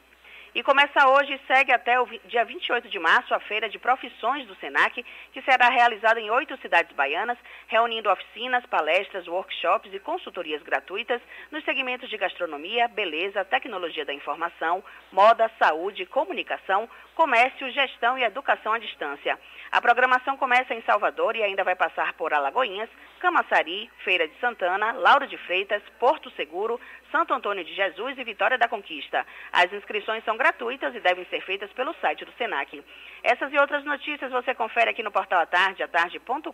E 0.53 0.61
começa 0.63 1.07
hoje 1.07 1.33
e 1.33 1.47
segue 1.47 1.71
até 1.71 1.97
o 1.97 2.05
dia 2.25 2.43
28 2.43 2.89
de 2.89 2.99
março 2.99 3.33
a 3.33 3.39
Feira 3.39 3.69
de 3.69 3.79
Profissões 3.79 4.45
do 4.45 4.55
SENAC, 4.55 5.01
que 5.31 5.41
será 5.43 5.69
realizada 5.69 6.19
em 6.19 6.29
oito 6.29 6.57
cidades 6.57 6.93
baianas, 6.93 7.37
reunindo 7.69 8.11
oficinas, 8.11 8.65
palestras, 8.65 9.29
workshops 9.29 9.93
e 9.93 9.99
consultorias 9.99 10.61
gratuitas 10.61 11.21
nos 11.51 11.63
segmentos 11.63 12.09
de 12.09 12.17
gastronomia, 12.17 12.89
beleza, 12.89 13.45
tecnologia 13.45 14.03
da 14.03 14.13
informação, 14.13 14.83
moda, 15.09 15.49
saúde, 15.57 16.05
comunicação, 16.05 16.89
comércio, 17.15 17.71
gestão 17.71 18.17
e 18.17 18.23
educação 18.23 18.73
à 18.73 18.77
distância. 18.77 19.39
A 19.71 19.79
programação 19.79 20.35
começa 20.35 20.73
em 20.73 20.81
Salvador 20.81 21.37
e 21.37 21.43
ainda 21.43 21.63
vai 21.63 21.75
passar 21.75 22.11
por 22.13 22.33
Alagoinhas, 22.33 22.89
Camaçari, 23.21 23.89
Feira 24.03 24.27
de 24.27 24.37
Santana, 24.39 24.91
Lauro 24.91 25.27
de 25.27 25.37
Freitas, 25.37 25.81
Porto 25.97 26.29
Seguro, 26.31 26.77
Santo 27.11 27.33
Antônio 27.33 27.63
de 27.63 27.75
Jesus 27.75 28.17
e 28.17 28.23
Vitória 28.23 28.57
da 28.57 28.67
Conquista. 28.67 29.25
As 29.51 29.71
inscrições 29.73 30.23
são 30.23 30.38
gratuitas 30.38 30.95
e 30.95 30.99
devem 30.99 31.25
ser 31.25 31.41
feitas 31.41 31.71
pelo 31.73 31.93
site 32.01 32.25
do 32.25 32.31
SENAC. 32.38 32.83
Essas 33.23 33.51
e 33.51 33.57
outras 33.57 33.83
notícias 33.83 34.31
você 34.31 34.55
confere 34.55 34.89
aqui 34.89 35.03
no 35.03 35.11
portal 35.11 35.41
atarde, 35.41 35.83
atarde.com.br. 35.83 36.51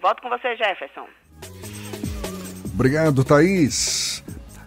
Volto 0.00 0.22
com 0.22 0.28
você, 0.28 0.56
Jefferson. 0.56 1.08
Obrigado, 2.74 3.24
Thaís. 3.24 4.24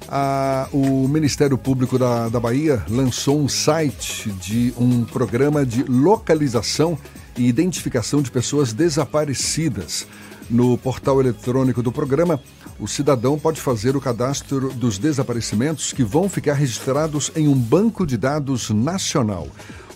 Ah, 0.08 0.68
o 0.72 1.08
Ministério 1.08 1.58
Público 1.58 1.98
da, 1.98 2.30
da 2.30 2.40
Bahia 2.40 2.84
lançou 2.88 3.40
um 3.40 3.50
site 3.50 4.32
de 4.32 4.72
um 4.78 5.04
programa 5.04 5.66
de 5.66 5.84
localização 5.84 6.98
e 7.36 7.48
identificação 7.48 8.22
de 8.22 8.30
pessoas 8.30 8.72
desaparecidas. 8.72 10.08
No 10.48 10.78
portal 10.78 11.20
eletrônico 11.20 11.82
do 11.82 11.92
programa, 11.92 12.40
o 12.80 12.88
cidadão 12.88 13.40
pode 13.40 13.62
fazer 13.62 13.96
o 13.96 14.02
cadastro 14.02 14.70
dos 14.74 14.98
desaparecimentos 14.98 15.94
que 15.94 16.04
vão 16.04 16.28
ficar 16.28 16.54
registrados 16.54 17.32
em 17.36 17.48
um 17.48 17.56
banco 17.56 18.06
de 18.06 18.18
dados 18.18 18.70
nacional. 18.70 19.48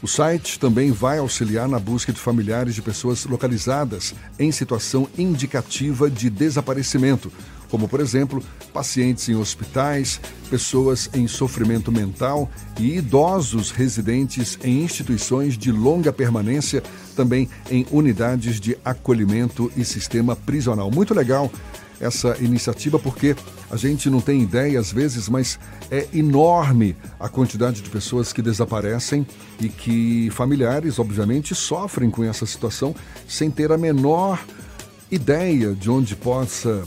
O 0.02 0.08
site 0.08 0.58
também 0.58 0.92
vai 0.92 1.18
auxiliar 1.18 1.68
na 1.68 1.78
busca 1.78 2.14
de 2.14 2.20
familiares 2.20 2.74
de 2.74 2.82
pessoas 2.82 3.26
localizadas 3.26 4.16
em 4.40 4.50
situação 4.50 5.10
indicativa 5.18 6.10
de 6.10 6.30
desaparecimento, 6.30 7.30
como, 7.70 7.86
por 7.88 8.00
exemplo, 8.00 8.42
pacientes 8.74 9.28
em 9.28 9.36
hospitais, 9.36 10.22
pessoas 10.50 11.10
em 11.14 11.28
sofrimento 11.28 11.92
mental 11.92 12.50
e 12.80 12.98
idosos 12.98 13.72
residentes 13.72 14.58
em 14.64 14.84
instituições 14.84 15.58
de 15.58 15.70
longa 15.70 16.14
permanência, 16.14 16.82
também 17.14 17.50
em 17.70 17.86
unidades 17.92 18.58
de 18.60 18.78
acolhimento 18.86 19.70
e 19.76 19.84
sistema 19.84 20.34
prisional. 20.34 20.90
Muito 20.90 21.14
legal 21.14 21.52
essa 22.00 22.38
iniciativa 22.40 22.98
porque 22.98 23.36
a 23.70 23.76
gente 23.76 24.10
não 24.10 24.22
tem 24.22 24.42
ideia 24.42 24.80
às 24.80 24.92
vezes, 24.92 25.28
mas 25.28 25.60
é 25.92 26.08
enorme 26.14 26.96
a 27.20 27.28
quantidade 27.28 27.82
de 27.82 27.90
pessoas 27.90 28.32
que 28.32 28.42
desaparecem 28.42 29.26
e 29.60 29.70
que 29.70 30.30
familiares, 30.32 31.00
obviamente, 31.00 31.54
sofrem 31.54 32.10
com 32.10 32.24
essa 32.24 32.46
situação 32.46 32.96
sem 33.28 33.52
ter 33.52 33.72
a 33.72 33.78
menor 33.78 34.44
ideia 35.12 35.74
de 35.74 35.90
onde 35.90 36.16
possa 36.16 36.84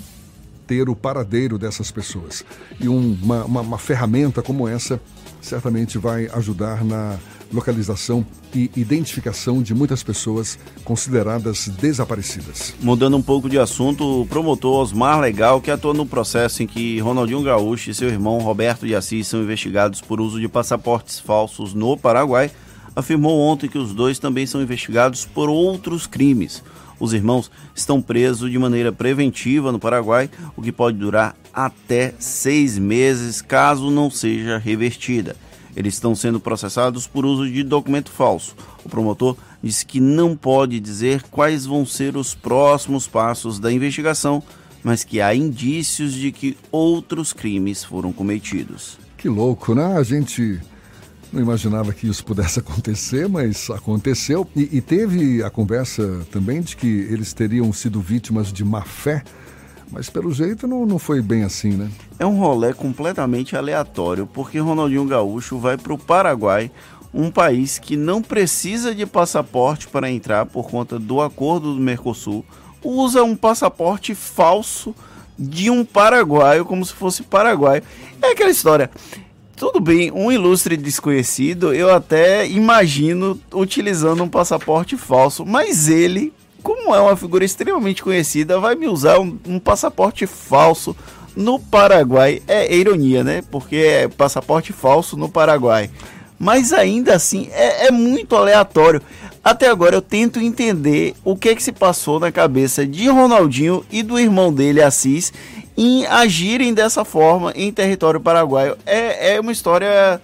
ter 0.66 0.89
o 0.89 0.97
paradeiro 0.97 1.59
dessas 1.59 1.90
pessoas. 1.90 2.44
E 2.80 2.89
um, 2.89 3.18
uma, 3.22 3.44
uma, 3.44 3.60
uma 3.60 3.78
ferramenta 3.78 4.40
como 4.40 4.66
essa 4.66 5.01
certamente 5.40 5.98
vai 5.98 6.28
ajudar 6.28 6.84
na 6.84 7.18
localização 7.53 8.24
e 8.55 8.70
identificação 8.77 9.62
de 9.62 9.74
muitas 9.74 10.03
pessoas 10.03 10.59
consideradas 10.85 11.69
desaparecidas. 11.69 12.74
Mudando 12.81 13.16
um 13.16 13.23
pouco 13.23 13.49
de 13.49 13.59
assunto, 13.59 14.23
o 14.23 14.27
promotor 14.27 14.81
Osmar 14.81 15.20
Legal, 15.20 15.61
que 15.61 15.70
atua 15.70 15.95
no 15.95 16.07
processo 16.07 16.62
em 16.62 16.66
que 16.66 16.99
Ronaldinho 17.01 17.43
Gaúcho 17.43 17.91
e 17.91 17.95
seu 17.95 18.09
irmão 18.09 18.39
Roberto 18.39 18.87
de 18.87 18.95
Assis 18.95 19.27
são 19.27 19.43
investigados 19.43 20.01
por 20.01 20.20
uso 20.20 20.41
de 20.41 20.49
passaportes 20.49 21.20
falsos 21.20 21.74
no 21.74 21.97
Paraguai, 21.97 22.51
afirmou 22.95 23.41
ontem 23.41 23.69
que 23.69 23.79
os 23.79 23.95
dois 23.95 24.19
também 24.19 24.47
são 24.47 24.62
investigados 24.62 25.24
por 25.24 25.49
outros 25.49 26.07
crimes. 26.07 26.62
Os 27.01 27.12
irmãos 27.12 27.51
estão 27.74 28.01
presos 28.01 28.51
de 28.51 28.59
maneira 28.59 28.93
preventiva 28.93 29.73
no 29.73 29.79
Paraguai, 29.79 30.31
o 30.57 30.62
que 30.62 30.70
pode 30.70 30.99
durar 30.99 31.35
até 31.53 32.15
seis 32.19 32.79
meses 32.79 33.43
caso 33.43 33.91
não 33.91 34.09
seja 34.09 34.57
revertida. 34.57 35.37
Eles 35.74 35.94
estão 35.94 36.15
sendo 36.15 36.39
processados 36.39 37.07
por 37.07 37.24
uso 37.24 37.51
de 37.51 37.62
documento 37.62 38.11
falso. 38.11 38.55
O 38.85 38.89
promotor 38.89 39.36
disse 39.62 39.86
que 39.86 40.01
não 40.01 40.36
pode 40.36 40.78
dizer 40.81 41.23
quais 41.31 41.65
vão 41.65 41.86
ser 41.86 42.16
os 42.16 42.35
próximos 42.35 43.07
passos 43.07 43.59
da 43.59 43.73
investigação, 43.73 44.43
mas 44.82 45.05
que 45.05 45.20
há 45.20 45.35
indícios 45.35 46.12
de 46.12 46.32
que 46.32 46.57
outros 46.70 47.32
crimes 47.32 47.85
foram 47.85 48.12
cometidos. 48.12 48.99
Que 49.16 49.28
louco, 49.28 49.74
né? 49.74 49.97
A 49.97 50.03
gente 50.03 50.61
Não 51.32 51.40
imaginava 51.40 51.94
que 51.94 52.07
isso 52.07 52.23
pudesse 52.24 52.59
acontecer, 52.61 53.27
mas 53.28 53.70
aconteceu. 53.70 54.47
E, 54.55 54.69
e 54.73 54.81
teve 54.82 55.43
a 55.43 55.49
conversa 55.49 56.27
também 56.31 56.61
de 56.61 56.77
que 56.77 56.86
eles 56.86 57.32
teriam 57.32 57.73
sido 57.73 58.01
vítimas 58.01 58.53
de 58.53 58.62
má 58.65 58.82
fé, 58.82 59.23
mas 59.93 60.09
pelo 60.09 60.32
jeito 60.32 60.66
não, 60.66 60.86
não 60.86 60.98
foi 60.98 61.20
bem 61.20 61.44
assim, 61.44 61.73
né? 61.73 61.90
É 62.19 62.24
um 62.24 62.39
rolê 62.39 62.73
completamente 62.73 63.55
aleatório, 63.55 64.27
porque 64.27 64.59
Ronaldinho 64.59 65.05
Gaúcho 65.05 65.59
vai 65.59 65.77
para 65.77 65.93
o 65.93 65.98
Paraguai, 65.98 66.70
um 67.12 67.31
país 67.31 67.78
que 67.78 67.94
não 67.94 68.23
precisa 68.23 68.94
de 68.94 69.05
passaporte 69.05 69.86
para 69.86 70.10
entrar 70.10 70.47
por 70.47 70.70
conta 70.70 70.98
do 70.98 71.20
acordo 71.20 71.74
do 71.74 71.81
Mercosul, 71.81 72.43
usa 72.82 73.23
um 73.23 73.36
passaporte 73.36 74.14
falso 74.14 74.94
de 75.39 75.69
um 75.69 75.85
paraguaio, 75.85 76.64
como 76.64 76.85
se 76.85 76.94
fosse 76.94 77.23
paraguaio. 77.23 77.82
É 78.23 78.32
aquela 78.32 78.51
história. 78.51 78.90
Tudo 79.56 79.78
bem, 79.78 80.10
um 80.10 80.32
ilustre 80.32 80.77
desconhecido, 80.77 81.73
eu 81.74 81.94
até 81.94 82.48
imagino 82.48 83.39
utilizando 83.52 84.24
um 84.24 84.28
passaporte 84.28 84.97
falso, 84.97 85.44
mas 85.44 85.89
ele, 85.89 86.32
como 86.62 86.94
é 86.94 87.01
uma 87.01 87.16
figura 87.16 87.44
extremamente 87.44 88.02
conhecida, 88.02 88.59
vai 88.59 88.74
me 88.74 88.86
usar 88.86 89.18
um, 89.18 89.39
um 89.47 89.59
passaporte 89.59 90.26
falso 90.26 90.97
no 91.36 91.59
Paraguai. 91.59 92.43
É, 92.47 92.74
ironia, 92.74 93.24
né? 93.24 93.43
Porque 93.51 93.76
é 93.76 94.09
passaporte 94.09 94.72
falso 94.72 95.16
no 95.16 95.28
Paraguai. 95.28 95.90
Mas 96.39 96.72
ainda 96.72 97.14
assim 97.14 97.48
é, 97.52 97.86
é 97.86 97.90
muito 97.90 98.36
aleatório. 98.36 99.02
Até 99.44 99.68
agora 99.68 99.97
eu 99.97 100.02
tento 100.02 100.40
entender 100.40 101.14
o 101.24 101.36
que 101.36 101.48
é 101.48 101.55
que 101.55 101.62
se 101.62 101.72
passou 101.72 102.20
na 102.20 102.30
cabeça 102.30 102.86
de 102.86 103.09
Ronaldinho 103.09 103.84
e 103.90 104.02
do 104.02 104.18
irmão 104.18 104.52
dele, 104.52 104.80
Assis, 104.80 105.32
em 105.76 106.06
agirem 106.06 106.72
dessa 106.72 107.05
forma 107.05 107.52
em 107.56 107.72
território 107.72 108.20
paraguaio. 108.20 108.76
É, 108.86 109.34
é 109.34 109.40
uma 109.40 109.51
história 109.51 110.20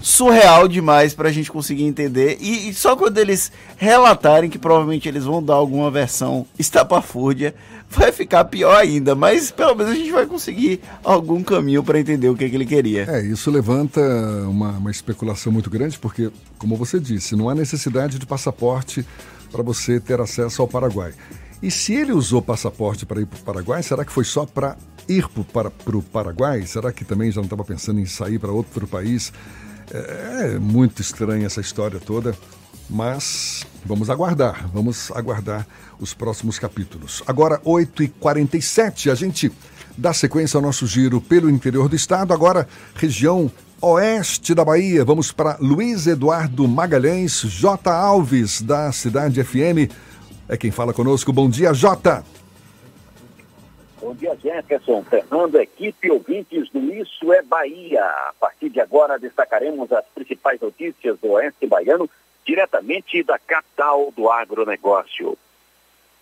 surreal 0.00 0.66
demais 0.66 1.14
para 1.14 1.28
a 1.28 1.32
gente 1.32 1.50
conseguir 1.50 1.84
entender. 1.84 2.38
E, 2.40 2.68
e, 2.68 2.74
só 2.74 2.96
quando 2.96 3.18
eles 3.18 3.52
relatarem 3.76 4.50
que 4.50 4.58
provavelmente 4.58 5.08
eles 5.08 5.24
vão 5.24 5.42
dar 5.42 5.54
alguma 5.54 5.90
versão 5.90 6.46
estapafúrdia, 6.58 7.54
vai 7.88 8.12
ficar 8.12 8.44
pior 8.44 8.76
ainda. 8.76 9.14
Mas 9.14 9.50
pelo 9.50 9.74
menos 9.74 9.92
a 9.92 9.96
gente 9.96 10.12
vai 10.12 10.26
conseguir 10.26 10.80
algum 11.04 11.42
caminho 11.42 11.82
para 11.82 11.98
entender 11.98 12.28
o 12.28 12.36
que, 12.36 12.48
que, 12.48 12.56
ele 12.56 12.66
queria. 12.66 13.06
É, 13.08 13.22
isso 13.22 13.50
levanta 13.50 14.00
uma, 14.48 14.70
uma 14.72 14.90
especulação 14.90 15.52
muito 15.52 15.68
grande, 15.68 15.98
porque, 15.98 16.30
como 16.58 16.76
você 16.76 16.98
disse, 16.98 17.36
não 17.36 17.48
há 17.48 17.54
necessidade 17.54 18.18
de 18.18 18.26
passaporte 18.26 19.04
para 19.50 19.62
você 19.62 19.98
ter 19.98 20.20
acesso 20.20 20.62
ao 20.62 20.68
Paraguai. 20.68 21.12
E 21.62 21.70
se 21.70 21.92
ele 21.92 22.12
usou 22.12 22.40
passaporte 22.40 23.04
para 23.04 23.20
ir 23.20 23.26
para 23.26 23.38
o 23.38 23.42
Paraguai, 23.42 23.82
será 23.82 24.04
que 24.04 24.12
foi 24.12 24.24
só 24.24 24.46
para 24.46 24.76
ir 25.06 25.28
para, 25.52 25.70
para 25.70 25.96
o 25.96 26.02
Paraguai? 26.02 26.62
Será 26.66 26.90
que 26.90 27.04
também 27.04 27.30
já 27.30 27.40
não 27.40 27.44
estava 27.44 27.64
pensando 27.64 28.00
em 28.00 28.06
sair 28.06 28.38
para 28.38 28.50
outro 28.50 28.86
país? 28.86 29.30
É, 29.92 30.54
é 30.54 30.58
muito 30.58 31.00
estranha 31.00 31.46
essa 31.46 31.60
história 31.60 31.98
toda, 31.98 32.34
mas 32.88 33.66
vamos 33.84 34.10
aguardar, 34.10 34.68
vamos 34.72 35.10
aguardar 35.12 35.66
os 35.98 36.14
próximos 36.14 36.58
capítulos. 36.58 37.22
Agora, 37.26 37.60
8h47, 37.60 39.10
a 39.10 39.14
gente 39.14 39.52
dá 39.96 40.12
sequência 40.12 40.58
ao 40.58 40.62
nosso 40.62 40.86
giro 40.86 41.20
pelo 41.20 41.50
interior 41.50 41.88
do 41.88 41.96
estado, 41.96 42.32
agora 42.32 42.68
região 42.94 43.50
oeste 43.80 44.54
da 44.54 44.64
Bahia. 44.64 45.04
Vamos 45.04 45.32
para 45.32 45.56
Luiz 45.60 46.06
Eduardo 46.06 46.66
Magalhães, 46.68 47.40
J. 47.40 47.90
Alves, 47.90 48.60
da 48.60 48.92
Cidade 48.92 49.42
FM 49.42 49.90
é 50.50 50.56
quem 50.56 50.72
fala 50.72 50.92
conosco. 50.92 51.32
Bom 51.32 51.48
dia, 51.48 51.72
Jota. 51.72 52.24
Bom 54.00 54.14
dia, 54.14 54.34
Jefferson, 54.34 55.04
Fernando, 55.04 55.60
equipe 55.60 56.10
ouvintes 56.10 56.70
do 56.70 56.80
Isso 56.90 57.30
é 57.34 57.42
Bahia. 57.42 58.02
A 58.02 58.32
partir 58.40 58.70
de 58.70 58.80
agora 58.80 59.18
destacaremos 59.18 59.92
as 59.92 60.06
principais 60.14 60.58
notícias 60.58 61.18
do 61.18 61.32
Oeste 61.32 61.66
Baiano, 61.66 62.08
diretamente 62.42 63.22
da 63.22 63.38
capital 63.38 64.10
do 64.16 64.30
agronegócio. 64.30 65.36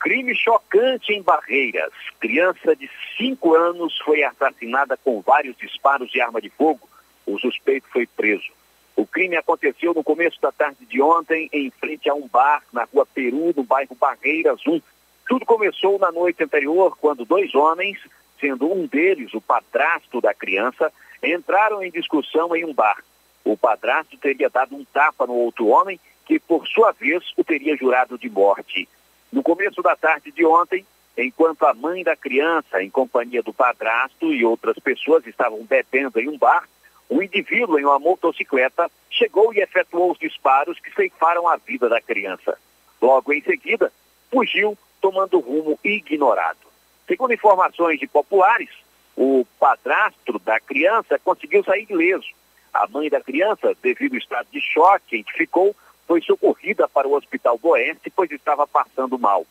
Crime 0.01 0.35
chocante 0.35 1.13
em 1.13 1.23
Barreiras. 1.23 1.93
Criança 2.19 2.75
de 2.75 2.91
5 3.17 3.55
anos 3.55 3.97
foi 3.99 4.25
assassinada 4.25 4.97
com 4.97 5.21
vários 5.21 5.57
disparos 5.57 6.11
de 6.11 6.21
arma 6.21 6.41
de 6.41 6.51
fogo. 6.51 6.89
O 7.25 7.39
suspeito 7.39 7.87
foi 7.93 8.09
preso. 8.09 8.51
O 8.97 9.07
crime 9.07 9.37
aconteceu 9.37 9.95
no 9.95 10.03
começo 10.03 10.41
da 10.41 10.51
tarde 10.51 10.85
de 10.85 11.01
ontem, 11.01 11.49
em 11.53 11.71
frente 11.71 12.11
a 12.11 12.15
um 12.15 12.27
bar 12.27 12.61
na 12.73 12.89
rua 12.93 13.07
Peru, 13.07 13.55
no 13.57 13.63
bairro 13.63 13.95
Barreiras 13.95 14.67
1. 14.67 14.81
Tudo 15.29 15.45
começou 15.45 15.99
na 15.99 16.11
noite 16.11 16.43
anterior, 16.43 16.97
quando 16.99 17.27
dois 17.27 17.55
homens, 17.55 17.99
sendo 18.41 18.73
um 18.73 18.87
deles 18.87 19.35
o 19.35 19.43
padrasto 19.43 20.23
da 20.23 20.33
criança, 20.33 20.91
entraram 21.23 21.83
em 21.83 21.91
discussão 21.91 22.57
em 22.57 22.65
um 22.65 22.73
bar. 22.73 23.05
O 23.45 23.55
padrasto 23.55 24.17
teria 24.17 24.49
dado 24.49 24.75
um 24.75 24.85
tapa 24.87 25.27
no 25.27 25.35
outro 25.35 25.67
homem, 25.67 26.01
que 26.25 26.41
por 26.41 26.67
sua 26.67 26.93
vez 26.93 27.23
o 27.37 27.45
teria 27.45 27.77
jurado 27.77 28.17
de 28.17 28.31
morte. 28.31 28.89
No 29.31 29.43
começo 29.43 29.83
da 29.83 29.95
tarde 29.95 30.33
de 30.33 30.47
ontem, 30.47 30.87
enquanto 31.17 31.67
a 31.67 31.75
mãe 31.75 32.03
da 32.03 32.17
criança, 32.17 32.83
em 32.83 32.89
companhia 32.89 33.43
do 33.43 33.53
padrasto 33.53 34.33
e 34.33 34.47
outras 34.47 34.79
pessoas, 34.79 35.27
estavam 35.27 35.63
bebendo 35.63 36.19
em 36.19 36.29
um 36.29 36.39
bar, 36.39 36.67
um 37.11 37.23
indivíduo 37.23 37.79
em 37.79 37.85
uma 37.85 37.99
motocicleta 37.99 38.91
chegou 39.11 39.53
e 39.53 39.61
efetuou 39.61 40.13
os 40.13 40.19
disparos 40.19 40.81
que 40.81 40.95
ceifaram 40.95 41.47
a 41.47 41.57
vida 41.57 41.87
da 41.87 42.01
criança. 42.01 42.59
Logo 43.01 43.31
em 43.31 43.43
seguida, 43.43 43.93
fugiu 44.31 44.77
tomando 45.01 45.41
rumo 45.41 45.79
ignorado. 45.83 46.59
Segundo 47.07 47.33
informações 47.33 47.99
de 47.99 48.07
populares, 48.07 48.71
o 49.17 49.47
padrasto 49.59 50.39
da 50.39 50.61
criança 50.61 51.19
conseguiu 51.19 51.65
sair 51.65 51.87
ileso. 51.91 52.29
A 52.73 52.87
mãe 52.87 53.09
da 53.09 53.21
criança, 53.21 53.77
devido 53.83 54.13
ao 54.13 54.19
estado 54.19 54.49
de 54.53 54.61
choque 54.61 55.17
em 55.17 55.23
que 55.23 55.33
ficou, 55.33 55.75
foi 56.07 56.21
socorrida 56.23 56.89
para 56.89 57.09
o 57.09 57.15
Hospital 57.15 57.59
Oeste, 57.63 58.11
pois 58.15 58.31
estava 58.31 58.67
passando 58.67 59.19
mal. 59.19 59.47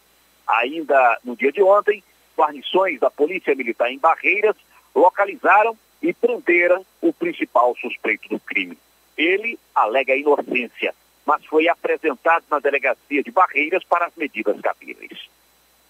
Ainda 0.48 1.20
no 1.24 1.36
dia 1.36 1.52
de 1.52 1.62
ontem, 1.62 2.04
guarnições 2.38 3.00
da 3.00 3.12
Polícia 3.12 3.54
Militar 3.56 3.92
em 3.92 4.00
Barreiras 4.00 4.56
localizaram 4.96 5.78
e 6.02 6.14
prenderam 6.14 6.86
o 7.02 7.12
principal 7.12 7.76
suspeito 7.76 8.30
do 8.30 8.40
crime. 8.40 8.78
Ele 9.18 9.60
alega 9.76 10.16
inocência, 10.16 10.94
mas 11.26 11.44
foi 11.46 11.68
apresentado 11.68 12.46
na 12.50 12.60
delegacia 12.60 13.24
de 13.24 13.32
Barreiras 13.32 13.84
para 13.84 14.06
as 14.06 14.16
medidas 14.16 14.60
cabíveis. 14.62 15.28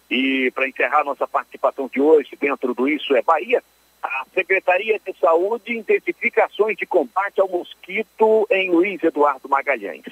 E 0.09 0.51
para 0.51 0.67
encerrar 0.67 1.03
nossa 1.03 1.27
participação 1.27 1.89
de 1.91 1.99
hoje 1.99 2.37
dentro 2.39 2.73
do 2.73 2.87
Isso 2.87 3.15
é 3.15 3.21
Bahia, 3.21 3.61
a 4.01 4.25
Secretaria 4.33 4.99
de 5.05 5.13
Saúde 5.19 5.77
intensifica 5.77 6.45
ações 6.45 6.77
de 6.77 6.85
combate 6.85 7.41
ao 7.41 7.49
mosquito 7.49 8.47
em 8.49 8.69
Luiz 8.69 9.03
Eduardo 9.03 9.49
Magalhães. 9.49 10.05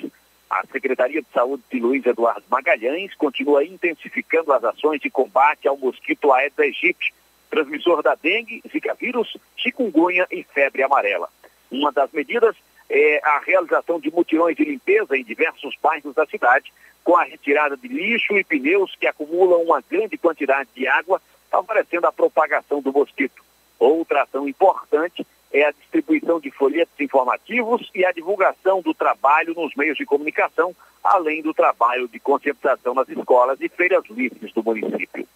A 0.49 0.65
Secretaria 0.71 1.21
de 1.21 1.27
Saúde 1.33 1.63
de 1.71 1.79
Luiz 1.79 2.05
Eduardo 2.05 2.43
Magalhães 2.49 3.13
continua 3.15 3.63
intensificando 3.63 4.51
as 4.51 4.63
ações 4.63 4.99
de 5.01 5.09
combate 5.09 5.67
ao 5.67 5.77
mosquito 5.77 6.31
Aedes 6.31 6.59
aegypti, 6.59 7.13
transmissor 7.49 8.01
da 8.03 8.15
dengue, 8.15 8.61
zika 8.71 8.93
vírus, 8.95 9.37
chikungunya 9.55 10.27
e 10.29 10.43
febre 10.43 10.83
amarela. 10.83 11.29
Uma 11.71 11.91
das 11.91 12.11
medidas 12.11 12.55
é 12.89 13.19
a 13.23 13.39
realização 13.39 13.99
de 13.99 14.11
mutirões 14.11 14.55
de 14.55 14.63
limpeza 14.63 15.17
em 15.17 15.23
diversos 15.23 15.75
bairros 15.81 16.13
da 16.13 16.25
cidade, 16.25 16.71
com 17.03 17.15
a 17.15 17.23
retirada 17.23 17.77
de 17.77 17.87
lixo 17.87 18.37
e 18.37 18.43
pneus 18.43 18.95
que 18.99 19.07
acumulam 19.07 19.61
uma 19.61 19.81
grande 19.81 20.17
quantidade 20.17 20.69
de 20.75 20.87
água, 20.87 21.21
favorecendo 21.49 22.07
a 22.07 22.11
propagação 22.11 22.81
do 22.81 22.91
mosquito. 22.91 23.43
Outra 23.79 24.23
ação 24.23 24.47
importante 24.47 25.25
é 25.51 25.65
a 25.65 25.71
distribuição 25.71 26.39
de 26.39 26.51
folhetos 26.51 26.99
informativos 26.99 27.89
e 27.93 28.05
a 28.05 28.11
divulgação 28.11 28.81
do 28.81 28.93
trabalho 28.93 29.53
nos 29.53 29.73
meios 29.75 29.97
de 29.97 30.05
comunicação, 30.05 30.75
além 31.03 31.41
do 31.41 31.53
trabalho 31.53 32.07
de 32.07 32.19
conscientização 32.19 32.93
nas 32.93 33.07
escolas 33.09 33.59
e 33.61 33.69
feiras 33.69 34.03
livres 34.09 34.51
do 34.51 34.63
município. 34.63 35.27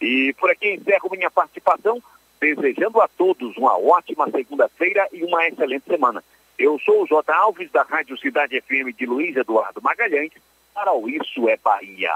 E 0.00 0.34
por 0.34 0.50
aqui 0.50 0.74
encerro 0.74 1.10
minha 1.10 1.30
participação, 1.30 2.02
desejando 2.38 3.00
a 3.00 3.08
todos 3.08 3.56
uma 3.56 3.78
ótima 3.78 4.30
segunda-feira 4.30 5.08
e 5.12 5.24
uma 5.24 5.48
excelente 5.48 5.86
semana. 5.86 6.22
Eu 6.58 6.78
sou 6.78 7.02
o 7.02 7.06
J. 7.06 7.32
Alves, 7.34 7.70
da 7.70 7.82
Rádio 7.82 8.16
Cidade 8.16 8.58
FM 8.62 8.96
de 8.96 9.04
Luiz 9.04 9.36
Eduardo 9.36 9.82
Magalhães, 9.82 10.32
para 10.74 10.94
o 10.94 11.06
Isso 11.06 11.46
é 11.48 11.56
Bahia. 11.62 12.10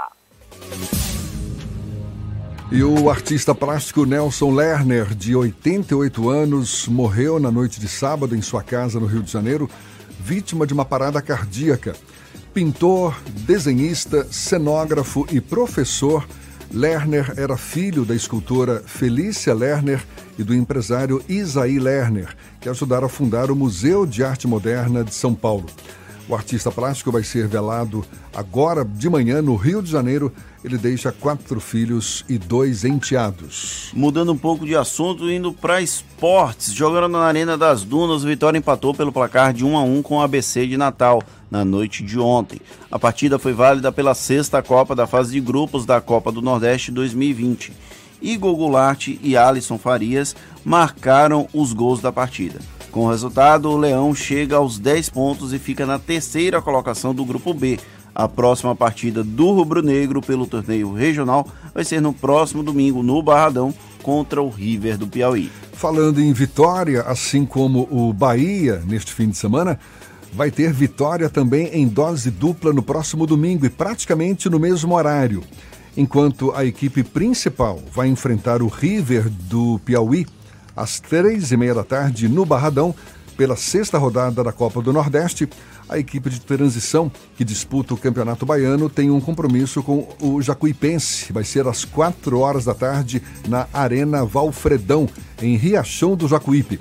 E 2.73 2.83
o 2.83 3.11
artista 3.11 3.55
plástico 3.55 4.07
Nelson 4.07 4.55
Lerner, 4.55 5.15
de 5.15 5.37
88 5.37 6.31
anos, 6.31 6.89
morreu 6.89 7.39
na 7.39 7.51
noite 7.51 7.79
de 7.79 7.89
sábado 7.89 8.35
em 8.35 8.41
sua 8.41 8.63
casa 8.63 8.99
no 8.99 9.07
Rio 9.07 9.23
de 9.23 9.31
Janeiro, 9.31 9.69
vítima 10.19 10.67
de 10.67 10.73
uma 10.73 10.87
parada 10.87 11.21
cardíaca. 11.21 11.95
Pintor, 12.55 13.21
desenhista, 13.45 14.25
cenógrafo 14.25 15.27
e 15.31 15.41
professor, 15.41 16.27
Lerner 16.73 17.35
era 17.37 17.57
filho 17.57 18.05
da 18.05 18.15
escultora 18.15 18.83
Felícia 18.87 19.53
Lerner 19.53 20.05
e 20.39 20.45
do 20.45 20.55
empresário 20.55 21.23
Isaí 21.29 21.81
Lerner, 21.81 22.29
que 22.61 22.69
ajudaram 22.69 23.07
a 23.07 23.11
fundar 23.11 23.51
o 23.51 23.57
Museu 23.57 24.07
de 24.07 24.23
Arte 24.23 24.47
Moderna 24.47 25.03
de 25.03 25.13
São 25.13 25.35
Paulo. 25.35 25.67
O 26.29 26.35
artista 26.35 26.71
plástico 26.71 27.11
vai 27.11 27.25
ser 27.25 27.49
velado 27.49 28.05
agora 28.33 28.85
de 28.85 29.11
manhã 29.11 29.43
no 29.43 29.57
Rio 29.57 29.83
de 29.83 29.91
Janeiro. 29.91 30.33
Ele 30.63 30.79
deixa 30.79 31.11
quatro 31.11 31.61
filhos 31.61 32.25
e 32.29 32.39
dois 32.39 32.85
enteados. 32.85 33.91
Mudando 33.93 34.31
um 34.31 34.39
pouco 34.39 34.65
de 34.65 34.77
assunto, 34.77 35.29
indo 35.29 35.53
para 35.53 35.83
esportes. 35.83 36.73
Jogando 36.73 37.09
na 37.09 37.25
Arena 37.25 37.59
das 37.59 37.83
Dunas, 37.83 38.23
o 38.23 38.29
Vitória 38.29 38.57
empatou 38.57 38.95
pelo 38.95 39.11
placar 39.11 39.53
de 39.53 39.65
1 39.65 39.77
a 39.77 39.83
1 39.83 40.03
com 40.03 40.19
o 40.19 40.23
ABC 40.23 40.69
de 40.69 40.77
Natal 40.77 41.21
na 41.51 41.65
noite 41.65 42.03
de 42.03 42.19
ontem. 42.19 42.61
A 42.91 42.99
partida 42.99 43.39
foi 43.39 43.53
válida 43.53 43.91
pela 43.91 44.15
sexta 44.15 44.63
Copa 44.63 44.95
da 44.95 45.07
fase 45.07 45.33
de 45.33 45.41
grupos 45.41 45.85
da 45.85 46.01
Copa 46.01 46.31
do 46.31 46.41
Nordeste 46.41 46.91
2020. 46.93 47.73
Igor 48.23 48.55
Goulart 48.55 49.09
e 49.09 49.37
Alisson 49.37 49.79
Farias 49.79 50.37
marcaram 50.65 51.49
os 51.53 51.73
gols 51.73 52.01
da 52.01 52.13
partida. 52.13 52.61
Com 52.91 53.07
o 53.07 53.11
resultado, 53.11 53.71
o 53.71 53.77
Leão 53.77 54.15
chega 54.15 54.57
aos 54.57 54.79
10 54.79 55.11
pontos 55.11 55.53
e 55.53 55.59
fica 55.59 55.87
na 55.87 55.99
terceira 55.99 56.61
colocação 56.61 57.15
do 57.15 57.25
grupo 57.25 57.55
B. 57.55 57.79
A 58.13 58.29
próxima 58.29 58.75
partida 58.75 59.23
do 59.23 59.53
Rubro 59.53 59.83
Negro 59.83 60.21
pelo 60.21 60.47
torneio 60.47 60.93
regional 60.93 61.47
vai 61.73 61.85
ser 61.85 62.01
no 62.01 62.13
próximo 62.13 62.63
domingo 62.63 63.03
no 63.03 63.23
Barradão 63.23 63.73
contra 64.03 64.43
o 64.43 64.49
River 64.49 64.99
do 64.99 65.07
Piauí. 65.07 65.51
Falando 65.73 66.21
em 66.21 66.33
vitória, 66.33 67.03
assim 67.03 67.47
como 67.47 67.89
o 67.91 68.13
Bahia 68.13 68.83
neste 68.87 69.13
fim 69.13 69.29
de 69.29 69.37
semana, 69.37 69.79
vai 70.33 70.51
ter 70.51 70.73
vitória 70.73 71.29
também 71.29 71.69
em 71.73 71.87
dose 71.87 72.31
dupla 72.31 72.73
no 72.73 72.83
próximo 72.83 73.27
domingo 73.27 73.67
e 73.67 73.71
praticamente 73.71 74.49
no 74.49 74.59
mesmo 74.59 74.95
horário. 74.95 75.43
Enquanto 75.97 76.53
a 76.55 76.65
equipe 76.65 77.03
principal 77.03 77.81
vai 77.93 78.09
enfrentar 78.09 78.63
o 78.63 78.69
River 78.69 79.29
do 79.29 79.81
Piauí 79.85 80.27
às 80.77 81.01
três 81.01 81.51
e 81.51 81.57
meia 81.57 81.75
da 81.75 81.85
tarde 81.85 82.29
no 82.29 82.47
Barradão, 82.47 82.95
pela 83.37 83.57
sexta 83.57 83.97
rodada 83.97 84.45
da 84.45 84.53
Copa 84.53 84.83
do 84.83 84.93
Nordeste, 84.93 85.49
a 85.89 85.99
equipe 85.99 86.31
de 86.31 86.41
transição 86.41 87.11
que 87.37 87.45
disputa 87.45 87.95
o 87.95 87.97
Campeonato 87.97 88.47
Baiano 88.47 88.89
tem 88.89 89.11
um 89.11 89.21
compromisso 89.21 89.83
com 89.83 90.07
o 90.21 90.41
Jacuipense. 90.41 91.33
Vai 91.33 91.43
ser 91.43 91.67
às 91.67 91.85
quatro 91.85 92.39
horas 92.39 92.67
da 92.67 92.75
tarde 92.75 93.23
na 93.49 93.67
Arena 93.73 94.25
Valfredão, 94.25 95.09
em 95.43 95.57
Riachão 95.57 96.15
do 96.15 96.29
Jacuípe. 96.29 96.79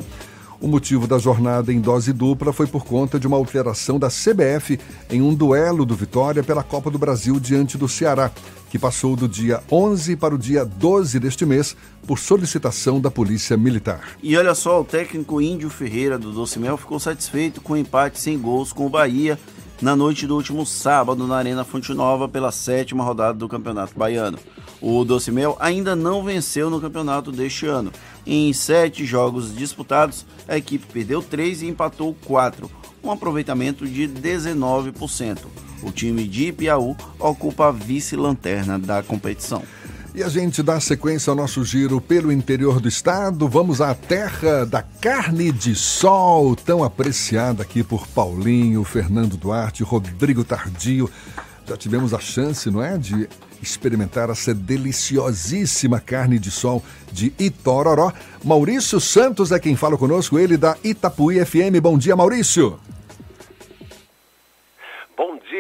O 0.62 0.68
motivo 0.68 1.08
da 1.08 1.18
jornada 1.18 1.72
em 1.72 1.80
dose 1.80 2.12
dupla 2.12 2.52
foi 2.52 2.68
por 2.68 2.84
conta 2.84 3.18
de 3.18 3.26
uma 3.26 3.38
alteração 3.38 3.98
da 3.98 4.10
CBF 4.10 4.78
em 5.10 5.22
um 5.22 5.34
duelo 5.34 5.86
do 5.86 5.96
Vitória 5.96 6.44
pela 6.44 6.62
Copa 6.62 6.92
do 6.92 7.00
Brasil 7.00 7.40
diante 7.40 7.78
do 7.78 7.88
Ceará, 7.88 8.30
que 8.70 8.78
passou 8.78 9.16
do 9.16 9.26
dia 9.26 9.64
11 9.72 10.18
para 10.18 10.36
o 10.36 10.38
dia 10.38 10.66
12 10.66 11.18
deste 11.18 11.46
mês 11.46 11.78
por 12.06 12.20
solicitação 12.20 13.00
da 13.00 13.10
Polícia 13.10 13.56
Militar. 13.56 14.02
E 14.22 14.36
olha 14.36 14.54
só, 14.54 14.82
o 14.82 14.84
técnico 14.84 15.40
Índio 15.40 15.70
Ferreira 15.70 16.20
do 16.20 16.34
Doce 16.34 16.60
Mel 16.60 16.76
ficou 16.76 17.00
satisfeito 17.00 17.62
com 17.62 17.72
o 17.74 17.78
empate 17.78 18.20
sem 18.20 18.38
gols 18.38 18.74
com 18.74 18.86
o 18.86 18.90
Bahia 18.90 19.40
na 19.82 19.96
noite 19.96 20.28
do 20.28 20.36
último 20.36 20.66
sábado 20.66 21.26
na 21.26 21.38
Arena 21.38 21.64
Fonte 21.64 21.94
Nova 21.94 22.28
pela 22.28 22.52
sétima 22.52 23.04
rodada 23.04 23.38
do 23.38 23.48
Campeonato 23.48 23.98
Baiano. 23.98 24.38
O 24.82 25.04
Doce 25.04 25.32
Mel 25.32 25.58
ainda 25.60 25.96
não 25.96 26.24
venceu 26.24 26.70
no 26.70 26.82
campeonato 26.82 27.32
deste 27.32 27.66
ano. 27.66 27.92
Em 28.26 28.52
sete 28.54 29.06
jogos 29.06 29.56
disputados, 29.56 30.26
a 30.48 30.58
equipe 30.58 30.86
perdeu 30.92 31.22
três 31.22 31.62
e 31.62 31.68
empatou 31.68 32.16
quatro, 32.26 32.70
um 33.04 33.12
aproveitamento 33.12 33.88
de 33.88 34.08
19%. 34.08 35.46
O 35.82 35.92
time 35.92 36.28
de 36.28 36.52
Piauí 36.52 36.96
ocupa 37.18 37.68
a 37.68 37.72
vice-lanterna 37.72 38.78
da 38.78 39.02
competição. 39.02 39.64
E 40.14 40.24
a 40.24 40.28
gente 40.28 40.64
dá 40.64 40.80
sequência 40.80 41.30
ao 41.30 41.36
nosso 41.36 41.64
giro 41.64 42.02
pelo 42.02 42.32
interior 42.32 42.80
do 42.80 42.88
estado. 42.88 43.48
Vamos 43.48 43.80
à 43.80 43.94
terra 43.94 44.66
da 44.66 44.82
carne 44.82 45.52
de 45.52 45.76
sol, 45.76 46.56
tão 46.56 46.84
apreciada 46.84 47.62
aqui 47.62 47.84
por 47.84 48.08
Paulinho, 48.08 48.84
Fernando 48.84 49.38
Duarte, 49.38 49.84
Rodrigo 49.84 50.44
Tardio. 50.44 51.10
Já 51.68 51.78
tivemos 51.78 52.14
a 52.14 52.20
chance, 52.20 52.72
não 52.72 52.82
é, 52.82 52.98
de 52.98 53.30
experimentar 53.62 54.32
essa 54.32 54.54
deliciosíssima 54.54 56.00
carne 56.00 56.40
de 56.40 56.50
sol 56.50 56.84
de 57.12 57.32
Itororó. 57.38 58.12
Maurício 58.44 59.00
Santos 59.00 59.52
é 59.52 59.60
quem 59.60 59.76
fala 59.76 59.96
conosco, 59.96 60.40
ele 60.40 60.58
da 60.58 60.76
Itapuí 60.84 61.46
FM. 61.46 61.80
Bom 61.82 61.98
dia, 61.98 62.16
Maurício. 62.16 62.80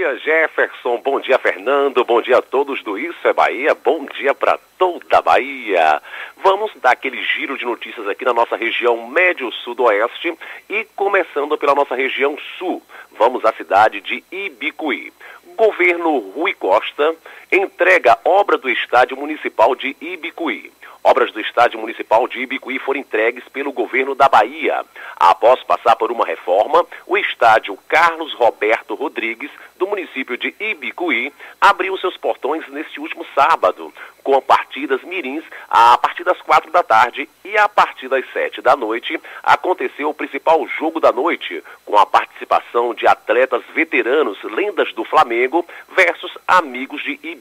Dia, 0.09 0.17
Jefferson. 0.17 0.97
Bom 0.97 1.19
dia, 1.19 1.37
Fernando. 1.37 2.03
Bom 2.03 2.21
dia 2.21 2.37
a 2.37 2.41
todos 2.41 2.81
do 2.83 2.97
Isso 2.97 3.27
é 3.27 3.33
Bahia. 3.33 3.75
Bom 3.75 4.05
dia 4.05 4.33
para 4.33 4.57
toda 4.77 5.17
a 5.17 5.21
Bahia. 5.21 6.01
Vamos 6.37 6.71
dar 6.81 6.91
aquele 6.91 7.21
giro 7.21 7.57
de 7.57 7.65
notícias 7.65 8.07
aqui 8.07 8.25
na 8.25 8.33
nossa 8.33 8.55
região 8.55 9.07
médio-sudoeste 9.07 10.33
e 10.69 10.85
começando 10.95 11.57
pela 11.57 11.75
nossa 11.75 11.95
região 11.95 12.37
sul. 12.57 12.81
Vamos 13.17 13.45
à 13.45 13.53
cidade 13.53 14.01
de 14.01 14.23
Ibicuí. 14.31 15.13
Governo 15.55 16.17
Rui 16.17 16.53
Costa 16.53 17.15
entrega 17.51 18.17
obra 18.23 18.57
do 18.57 18.69
estádio 18.69 19.17
municipal 19.17 19.75
de 19.75 19.95
Ibicuí. 19.99 20.71
Obras 21.03 21.31
do 21.31 21.39
estádio 21.39 21.79
municipal 21.79 22.27
de 22.27 22.39
Ibicuí 22.41 22.77
foram 22.77 22.99
entregues 22.99 23.47
pelo 23.49 23.71
governo 23.71 24.13
da 24.13 24.27
Bahia. 24.27 24.83
Após 25.15 25.63
passar 25.63 25.95
por 25.95 26.11
uma 26.11 26.25
reforma, 26.25 26.85
o 27.07 27.17
estádio 27.17 27.77
Carlos 27.87 28.33
Roberto 28.33 28.95
Rodrigues, 28.95 29.49
do 29.77 29.87
município 29.87 30.37
de 30.37 30.53
Ibicuí, 30.59 31.31
abriu 31.59 31.97
seus 31.97 32.17
portões 32.17 32.67
neste 32.67 32.99
último 32.99 33.25
sábado, 33.33 33.93
com 34.21 34.41
partidas 34.41 35.01
mirins 35.03 35.43
a 35.69 35.97
partir 35.97 36.23
das 36.23 36.39
quatro 36.41 36.69
da 36.69 36.83
tarde 36.83 37.29
e 37.45 37.57
a 37.57 37.69
partir 37.69 38.09
das 38.09 38.25
sete 38.33 38.61
da 38.61 38.75
noite 38.75 39.19
aconteceu 39.41 40.09
o 40.09 40.13
principal 40.13 40.67
jogo 40.67 40.99
da 40.99 41.11
noite, 41.11 41.63
com 41.85 41.97
a 41.97 42.05
participação 42.05 42.93
de 42.93 43.07
atletas 43.07 43.63
veteranos, 43.73 44.37
lendas 44.43 44.93
do 44.93 45.05
Flamengo, 45.05 45.65
versus 45.95 46.37
amigos 46.45 47.01
de 47.03 47.19
Ibicuí, 47.23 47.38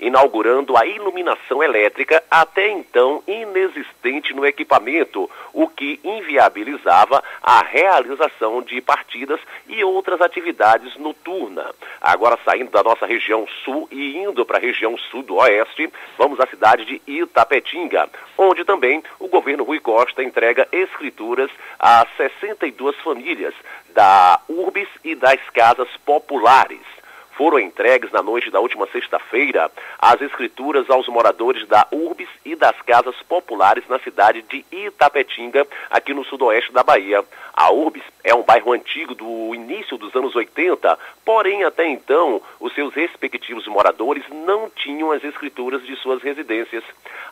inaugurando 0.00 0.76
a 0.76 0.86
iluminação 0.86 1.62
elétrica 1.62 2.22
até 2.30 2.68
então 2.70 3.22
inexistente 3.26 4.32
no 4.32 4.46
equipamento, 4.46 5.28
o 5.52 5.66
que 5.68 5.98
inviabilizava 6.04 7.22
a 7.42 7.62
realização 7.64 8.62
de 8.62 8.80
partidas 8.80 9.40
e 9.66 9.82
outras 9.82 10.20
atividades 10.20 10.96
noturnas. 10.96 11.74
Agora 12.00 12.38
saindo 12.44 12.70
da 12.70 12.82
nossa 12.82 13.06
região 13.06 13.46
sul 13.64 13.88
e 13.90 14.16
indo 14.18 14.44
para 14.46 14.58
a 14.58 14.60
região 14.60 14.96
sudoeste, 15.10 15.92
vamos 16.16 16.38
à 16.40 16.46
cidade 16.46 16.84
de 16.84 17.02
Itapetinga, 17.06 18.08
onde 18.36 18.64
também 18.64 19.02
o 19.18 19.28
governo 19.28 19.64
Rui 19.64 19.80
Costa 19.80 20.22
entrega 20.22 20.68
escrituras 20.70 21.50
a 21.78 22.06
62 22.16 22.96
famílias 22.96 23.54
da 23.94 24.40
Urbis 24.48 24.88
e 25.02 25.14
das 25.14 25.40
casas 25.50 25.88
populares 26.04 26.97
foram 27.38 27.60
entregues 27.60 28.10
na 28.10 28.20
noite 28.20 28.50
da 28.50 28.58
última 28.58 28.88
sexta-feira 28.88 29.70
as 29.96 30.20
escrituras 30.20 30.90
aos 30.90 31.06
moradores 31.06 31.68
da 31.68 31.86
Urbis 31.92 32.28
e 32.44 32.56
das 32.56 32.74
casas 32.82 33.14
populares 33.28 33.84
na 33.88 34.00
cidade 34.00 34.42
de 34.42 34.64
Itapetinga, 34.72 35.64
aqui 35.88 36.12
no 36.12 36.24
sudoeste 36.24 36.72
da 36.72 36.82
Bahia. 36.82 37.24
A 37.54 37.70
Urbis 37.70 38.02
é 38.24 38.34
um 38.34 38.42
bairro 38.42 38.72
antigo 38.72 39.14
do 39.14 39.54
início 39.54 39.96
dos 39.96 40.14
anos 40.16 40.34
80, 40.34 40.98
porém 41.24 41.64
até 41.64 41.86
então 41.86 42.42
os 42.58 42.74
seus 42.74 42.92
respectivos 42.92 43.66
moradores 43.68 44.24
não 44.30 44.68
tinham 44.70 45.12
as 45.12 45.22
escrituras 45.22 45.82
de 45.86 45.94
suas 45.96 46.20
residências. 46.20 46.82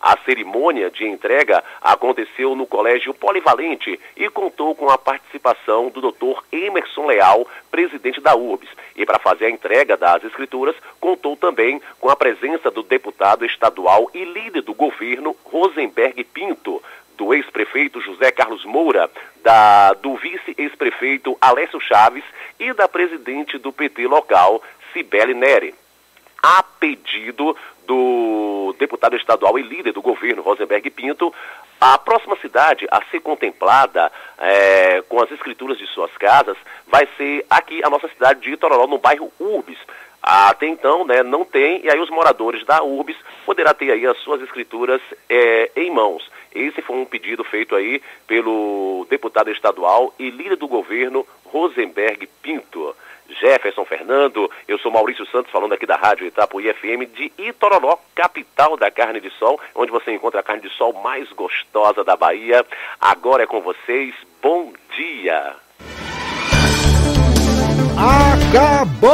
A 0.00 0.16
cerimônia 0.24 0.90
de 0.90 1.04
entrega 1.04 1.64
aconteceu 1.82 2.54
no 2.54 2.66
Colégio 2.66 3.12
Polivalente 3.12 3.98
e 4.16 4.28
contou 4.28 4.74
com 4.74 4.88
a 4.88 4.98
participação 4.98 5.88
do 5.90 6.00
Dr. 6.00 6.42
Emerson 6.52 7.06
Leal, 7.06 7.46
presidente 7.70 8.20
da 8.20 8.36
Urbis. 8.36 8.70
E 8.94 9.04
para 9.04 9.18
fazer 9.18 9.46
a 9.46 9.50
entrega 9.50 9.95
das 9.97 10.24
escrituras, 10.24 10.77
contou 11.01 11.36
também 11.36 11.81
com 12.01 12.09
a 12.09 12.16
presença 12.16 12.70
do 12.70 12.82
deputado 12.82 13.44
estadual 13.44 14.10
e 14.12 14.24
líder 14.24 14.62
do 14.62 14.74
governo, 14.74 15.36
Rosenberg 15.44 16.23
Pinto, 16.24 16.82
do 17.16 17.32
ex-prefeito 17.32 18.01
José 18.01 18.31
Carlos 18.31 18.64
Moura, 18.64 19.10
da, 19.43 19.94
do 19.94 20.14
vice-ex-prefeito 20.16 21.36
Alessio 21.40 21.81
Chaves 21.81 22.24
e 22.59 22.73
da 22.73 22.86
presidente 22.86 23.59
do 23.59 23.73
PT 23.73 24.06
local, 24.06 24.62
Cibele 24.93 25.35
Neri. 25.35 25.74
A 26.43 26.62
pedido 26.62 27.56
do 27.86 28.74
deputado 28.78 29.16
estadual 29.16 29.58
e 29.58 29.62
líder 29.62 29.92
do 29.92 30.02
governo, 30.02 30.42
Rosenberg 30.42 30.90
Pinto, 30.90 31.32
a 31.80 31.98
próxima 31.98 32.36
cidade 32.36 32.86
a 32.90 33.02
ser 33.10 33.20
contemplada 33.20 34.10
é, 34.38 35.02
com 35.08 35.22
as 35.22 35.30
escrituras 35.30 35.78
de 35.78 35.86
suas 35.86 36.10
casas 36.16 36.56
vai 36.86 37.06
ser 37.16 37.44
aqui 37.48 37.82
a 37.84 37.90
nossa 37.90 38.08
cidade 38.08 38.40
de 38.40 38.52
Itororó, 38.52 38.86
no 38.86 38.98
bairro 38.98 39.30
Urbis. 39.38 39.78
Até 40.22 40.66
então, 40.66 41.04
né, 41.04 41.22
não 41.22 41.44
tem, 41.44 41.84
e 41.84 41.90
aí 41.90 42.00
os 42.00 42.10
moradores 42.10 42.64
da 42.64 42.82
Urbis 42.82 43.16
poderá 43.44 43.72
ter 43.72 43.92
aí 43.92 44.04
as 44.06 44.18
suas 44.18 44.42
escrituras 44.42 45.00
é, 45.28 45.70
em 45.76 45.90
mãos. 45.90 46.28
Esse 46.52 46.82
foi 46.82 46.96
um 46.96 47.04
pedido 47.04 47.44
feito 47.44 47.76
aí 47.76 48.02
pelo 48.26 49.06
deputado 49.08 49.50
estadual 49.50 50.12
e 50.18 50.30
líder 50.30 50.56
do 50.56 50.66
governo, 50.66 51.24
Rosenberg 51.44 52.26
Pinto. 52.42 52.96
Jefferson 53.28 53.84
Fernando, 53.84 54.50
eu 54.66 54.78
sou 54.78 54.90
Maurício 54.90 55.26
Santos, 55.26 55.50
falando 55.50 55.72
aqui 55.72 55.86
da 55.86 55.96
Rádio 55.96 56.26
Itapuí 56.26 56.72
FM 56.72 57.14
de 57.14 57.32
Itororó, 57.38 57.98
capital 58.14 58.76
da 58.76 58.90
carne 58.90 59.20
de 59.20 59.30
sol, 59.30 59.60
onde 59.74 59.90
você 59.90 60.12
encontra 60.12 60.40
a 60.40 60.42
carne 60.42 60.62
de 60.62 60.70
sol 60.70 60.92
mais 60.92 61.30
gostosa 61.32 62.02
da 62.04 62.16
Bahia. 62.16 62.64
Agora 63.00 63.42
é 63.42 63.46
com 63.46 63.60
vocês, 63.60 64.14
bom 64.42 64.72
dia! 64.96 65.56
Acabou, 67.98 69.10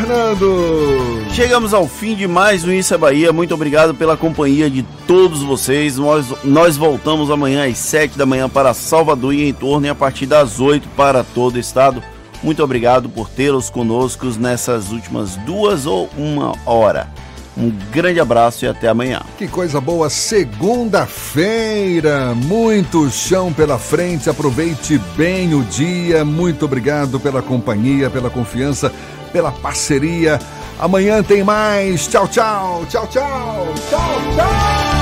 Fernando! 0.00 1.26
Chegamos 1.30 1.74
ao 1.74 1.86
fim 1.86 2.14
de 2.14 2.26
mais 2.26 2.64
um 2.64 2.72
Isso 2.72 2.94
é 2.94 2.98
Bahia. 2.98 3.34
Muito 3.34 3.52
obrigado 3.52 3.94
pela 3.94 4.16
companhia 4.16 4.70
de 4.70 4.82
todos 5.06 5.42
vocês. 5.42 5.98
Nós, 5.98 6.24
nós 6.42 6.78
voltamos 6.78 7.30
amanhã 7.30 7.68
às 7.68 7.76
7 7.76 8.16
da 8.16 8.24
manhã 8.24 8.48
para 8.48 8.72
Salvador 8.72 9.34
e 9.34 9.46
em 9.46 9.52
torno 9.52 9.86
e 9.86 9.90
a 9.90 9.94
partir 9.94 10.24
das 10.24 10.58
8 10.58 10.88
para 10.96 11.22
todo 11.22 11.56
o 11.56 11.58
estado. 11.58 12.02
Muito 12.42 12.64
obrigado 12.64 13.10
por 13.10 13.28
tê-los 13.28 13.68
conosco 13.68 14.24
nessas 14.38 14.90
últimas 14.90 15.36
duas 15.36 15.84
ou 15.84 16.08
uma 16.16 16.54
hora. 16.64 17.06
Um 17.56 17.72
grande 17.92 18.20
abraço 18.20 18.64
e 18.64 18.68
até 18.68 18.86
amanhã. 18.88 19.20
Que 19.36 19.46
coisa 19.46 19.82
boa, 19.82 20.08
segunda-feira, 20.08 22.34
muito 22.34 23.10
chão 23.10 23.52
pela 23.52 23.78
frente, 23.78 24.30
aproveite 24.30 24.98
bem 25.14 25.54
o 25.54 25.62
dia. 25.64 26.24
Muito 26.24 26.64
obrigado 26.64 27.20
pela 27.20 27.42
companhia, 27.42 28.08
pela 28.08 28.30
confiança, 28.30 28.90
pela 29.32 29.50
parceria. 29.50 30.38
Amanhã 30.78 31.22
tem 31.22 31.42
mais. 31.42 32.06
Tchau, 32.06 32.26
tchau, 32.28 32.84
tchau, 32.88 33.06
tchau, 33.06 33.74
tchau, 33.88 34.20
tchau. 34.36 34.99